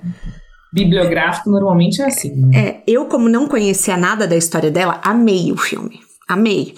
Bibliográfico 0.84 1.50
normalmente 1.50 2.02
é 2.02 2.06
assim. 2.06 2.36
Né? 2.36 2.58
É, 2.58 2.84
eu, 2.88 3.06
como 3.06 3.28
não 3.28 3.48
conhecia 3.48 3.98
nada 3.98 4.28
da 4.28 4.36
história 4.36 4.72
dela, 4.72 5.02
amei 5.04 5.52
o 5.52 5.58
filme. 5.58 6.00
Amei. 6.28 6.74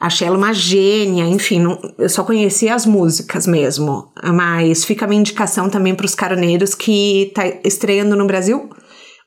Achei 0.00 0.26
ela 0.26 0.36
uma 0.36 0.52
gênia, 0.52 1.24
enfim, 1.24 1.60
não, 1.60 1.78
eu 1.96 2.08
só 2.08 2.24
conhecia 2.24 2.74
as 2.74 2.84
músicas 2.84 3.46
mesmo. 3.46 4.12
Mas 4.34 4.84
fica 4.84 5.04
a 5.04 5.08
minha 5.08 5.20
indicação 5.20 5.70
também 5.70 5.94
para 5.94 6.06
os 6.06 6.14
caroneiros 6.14 6.74
que 6.74 7.30
tá 7.34 7.42
estreando 7.64 8.16
no 8.16 8.26
Brasil 8.26 8.68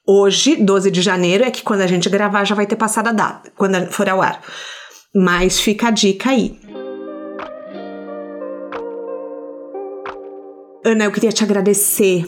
hoje, 0.08 0.56
12 0.56 0.92
de 0.92 1.02
janeiro, 1.02 1.44
é 1.44 1.52
que 1.52 1.64
quando 1.64 1.82
a 1.82 1.88
gente 1.88 2.10
gravar 2.10 2.46
já 2.46 2.54
vai 2.56 2.68
ter 2.68 2.76
passado 2.76 3.08
a 3.08 3.12
data, 3.12 3.52
quando 3.56 3.92
for 3.92 4.08
ao 4.08 4.22
ar. 4.22 4.42
Mas 5.14 5.60
fica 5.60 5.88
a 5.88 5.92
dica 5.92 6.30
aí. 6.30 6.60
Ana, 10.86 11.06
eu 11.06 11.12
queria 11.12 11.32
te 11.32 11.44
agradecer 11.44 12.26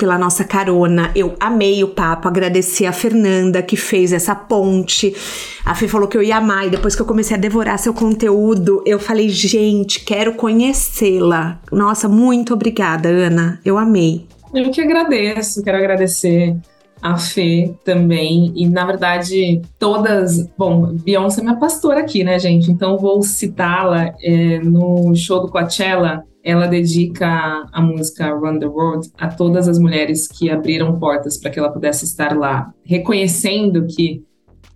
pela 0.00 0.16
nossa 0.16 0.44
carona. 0.44 1.10
Eu 1.14 1.34
amei 1.38 1.84
o 1.84 1.88
papo, 1.88 2.26
agradeci 2.26 2.86
a 2.86 2.92
Fernanda 2.92 3.62
que 3.62 3.76
fez 3.76 4.14
essa 4.14 4.34
ponte. 4.34 5.14
A 5.62 5.74
Fê 5.74 5.86
falou 5.86 6.08
que 6.08 6.16
eu 6.16 6.22
ia 6.22 6.38
amar 6.38 6.66
e 6.66 6.70
depois 6.70 6.96
que 6.96 7.02
eu 7.02 7.06
comecei 7.06 7.36
a 7.36 7.40
devorar 7.40 7.78
seu 7.78 7.92
conteúdo, 7.92 8.82
eu 8.86 8.98
falei, 8.98 9.28
gente, 9.28 10.02
quero 10.02 10.32
conhecê-la. 10.32 11.60
Nossa, 11.70 12.08
muito 12.08 12.54
obrigada, 12.54 13.10
Ana. 13.10 13.60
Eu 13.62 13.76
amei. 13.76 14.26
Eu 14.54 14.70
que 14.70 14.80
agradeço, 14.80 15.62
quero 15.62 15.76
agradecer 15.76 16.56
a 17.02 17.18
Fê 17.18 17.74
também, 17.84 18.52
e 18.56 18.68
na 18.68 18.84
verdade 18.84 19.60
todas, 19.78 20.46
bom, 20.56 20.94
Beyoncé 20.94 21.40
é 21.40 21.44
minha 21.44 21.56
pastora 21.56 22.00
aqui, 22.00 22.24
né, 22.24 22.38
gente? 22.38 22.70
Então 22.70 22.98
vou 22.98 23.22
citá-la 23.22 24.14
é, 24.22 24.58
no 24.60 25.14
show 25.14 25.40
do 25.40 25.48
Coachella 25.48 26.24
ela 26.42 26.66
dedica 26.66 27.66
a 27.72 27.80
música 27.80 28.32
Run 28.32 28.58
the 28.58 28.66
World 28.66 29.10
a 29.18 29.28
todas 29.28 29.68
as 29.68 29.78
mulheres 29.78 30.26
que 30.26 30.50
abriram 30.50 30.98
portas 30.98 31.38
para 31.38 31.50
que 31.50 31.58
ela 31.58 31.72
pudesse 31.72 32.04
estar 32.04 32.36
lá, 32.36 32.72
reconhecendo 32.82 33.86
que, 33.86 34.24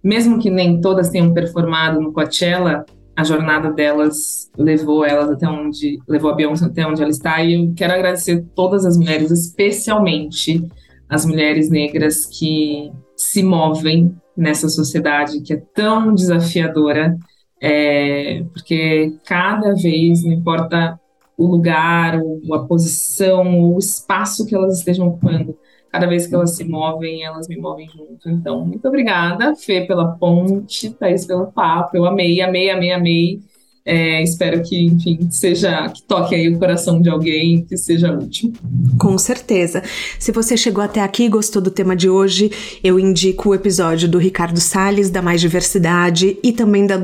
mesmo 0.02 0.38
que 0.38 0.50
nem 0.50 0.80
todas 0.80 1.08
tenham 1.08 1.32
performado 1.32 2.00
no 2.00 2.12
Coachella, 2.12 2.84
a 3.16 3.22
jornada 3.22 3.70
delas 3.70 4.50
levou 4.58 5.04
elas 5.04 5.30
até 5.30 5.48
onde 5.48 6.00
levou 6.08 6.30
a 6.30 6.34
Beyoncé 6.34 6.64
até 6.66 6.86
onde 6.86 7.00
ela 7.00 7.10
está. 7.10 7.42
E 7.42 7.54
eu 7.54 7.72
quero 7.74 7.92
agradecer 7.92 8.44
todas 8.54 8.84
as 8.84 8.96
mulheres, 8.96 9.30
especialmente 9.30 10.66
as 11.08 11.24
mulheres 11.24 11.70
negras 11.70 12.26
que 12.26 12.90
se 13.16 13.42
movem 13.42 14.14
nessa 14.36 14.68
sociedade 14.68 15.40
que 15.42 15.54
é 15.54 15.62
tão 15.72 16.12
desafiadora, 16.12 17.16
é, 17.62 18.44
porque 18.52 19.14
cada 19.24 19.74
vez, 19.74 20.24
não 20.24 20.32
importa 20.32 20.98
o 21.36 21.46
lugar, 21.46 22.20
ou 22.20 22.54
a 22.54 22.66
posição, 22.66 23.58
ou 23.60 23.76
o 23.76 23.78
espaço 23.78 24.46
que 24.46 24.54
elas 24.54 24.78
estejam 24.78 25.08
ocupando. 25.08 25.56
Cada 25.90 26.06
vez 26.06 26.26
que 26.26 26.34
elas 26.34 26.56
se 26.56 26.64
movem, 26.64 27.24
elas 27.24 27.46
me 27.48 27.56
movem 27.56 27.88
junto. 27.88 28.28
Então, 28.28 28.64
muito 28.66 28.86
obrigada, 28.88 29.54
Fê, 29.54 29.86
pela 29.86 30.16
ponte, 30.16 30.90
Thaís, 30.90 31.24
pelo 31.24 31.52
papo. 31.52 31.96
Eu 31.96 32.04
amei, 32.04 32.40
amei, 32.40 32.70
amei, 32.70 32.92
amei. 32.92 33.40
É, 33.86 34.22
espero 34.22 34.62
que, 34.62 34.86
enfim, 34.86 35.28
seja 35.30 35.90
que 35.90 36.02
toque 36.04 36.34
aí 36.34 36.48
o 36.48 36.58
coração 36.58 37.02
de 37.02 37.10
alguém, 37.10 37.62
que 37.64 37.76
seja 37.76 38.10
útil. 38.12 38.50
Com 38.98 39.18
certeza. 39.18 39.82
Se 40.18 40.32
você 40.32 40.56
chegou 40.56 40.82
até 40.82 41.02
aqui 41.02 41.24
e 41.24 41.28
gostou 41.28 41.60
do 41.60 41.70
tema 41.70 41.94
de 41.94 42.08
hoje, 42.08 42.50
eu 42.82 42.98
indico 42.98 43.50
o 43.50 43.54
episódio 43.54 44.08
do 44.08 44.16
Ricardo 44.16 44.58
Salles, 44.58 45.10
da 45.10 45.20
Mais 45.20 45.38
Diversidade, 45.40 46.38
e 46.42 46.50
também 46.50 46.86
da 46.86 46.98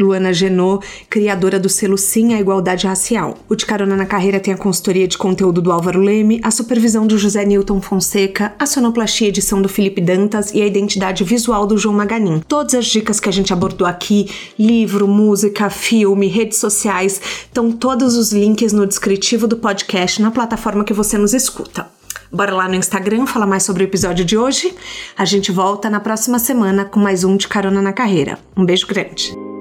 Luana 0.00 0.32
Genot, 0.32 0.86
criadora 1.10 1.60
do 1.60 1.68
selo 1.68 1.98
Sim 1.98 2.32
à 2.32 2.40
Igualdade 2.40 2.86
Racial. 2.86 3.36
O 3.46 3.54
De 3.54 3.66
Carona 3.66 3.94
na 3.94 4.06
Carreira 4.06 4.40
tem 4.40 4.54
a 4.54 4.56
consultoria 4.56 5.06
de 5.06 5.18
conteúdo 5.18 5.60
do 5.60 5.70
Álvaro 5.70 6.00
Leme, 6.00 6.40
a 6.42 6.50
supervisão 6.50 7.06
do 7.06 7.18
José 7.18 7.44
Newton 7.44 7.82
Fonseca, 7.82 8.54
a 8.58 8.64
sonoplastia 8.64 9.28
edição 9.28 9.60
do 9.60 9.68
Felipe 9.68 10.00
Dantas 10.00 10.54
e 10.54 10.62
a 10.62 10.66
identidade 10.66 11.24
visual 11.24 11.66
do 11.66 11.76
João 11.76 11.94
Maganin. 11.94 12.40
Todas 12.48 12.74
as 12.74 12.86
dicas 12.86 13.20
que 13.20 13.28
a 13.28 13.32
gente 13.32 13.52
abordou 13.52 13.86
aqui, 13.86 14.30
livro, 14.58 15.06
música, 15.06 15.68
filme, 15.68 16.21
redes 16.28 16.58
sociais, 16.58 17.20
estão 17.44 17.70
todos 17.72 18.16
os 18.16 18.32
links 18.32 18.72
no 18.72 18.86
descritivo 18.86 19.46
do 19.46 19.56
podcast 19.56 20.20
na 20.20 20.30
plataforma 20.30 20.84
que 20.84 20.92
você 20.92 21.18
nos 21.18 21.34
escuta. 21.34 21.86
Bora 22.32 22.54
lá 22.54 22.66
no 22.66 22.74
Instagram 22.74 23.26
falar 23.26 23.46
mais 23.46 23.62
sobre 23.62 23.84
o 23.84 23.86
episódio 23.86 24.24
de 24.24 24.38
hoje. 24.38 24.74
A 25.16 25.24
gente 25.24 25.52
volta 25.52 25.90
na 25.90 26.00
próxima 26.00 26.38
semana 26.38 26.84
com 26.84 26.98
mais 26.98 27.24
um 27.24 27.36
de 27.36 27.46
Carona 27.46 27.82
na 27.82 27.92
Carreira. 27.92 28.38
Um 28.56 28.64
beijo 28.64 28.86
grande. 28.86 29.51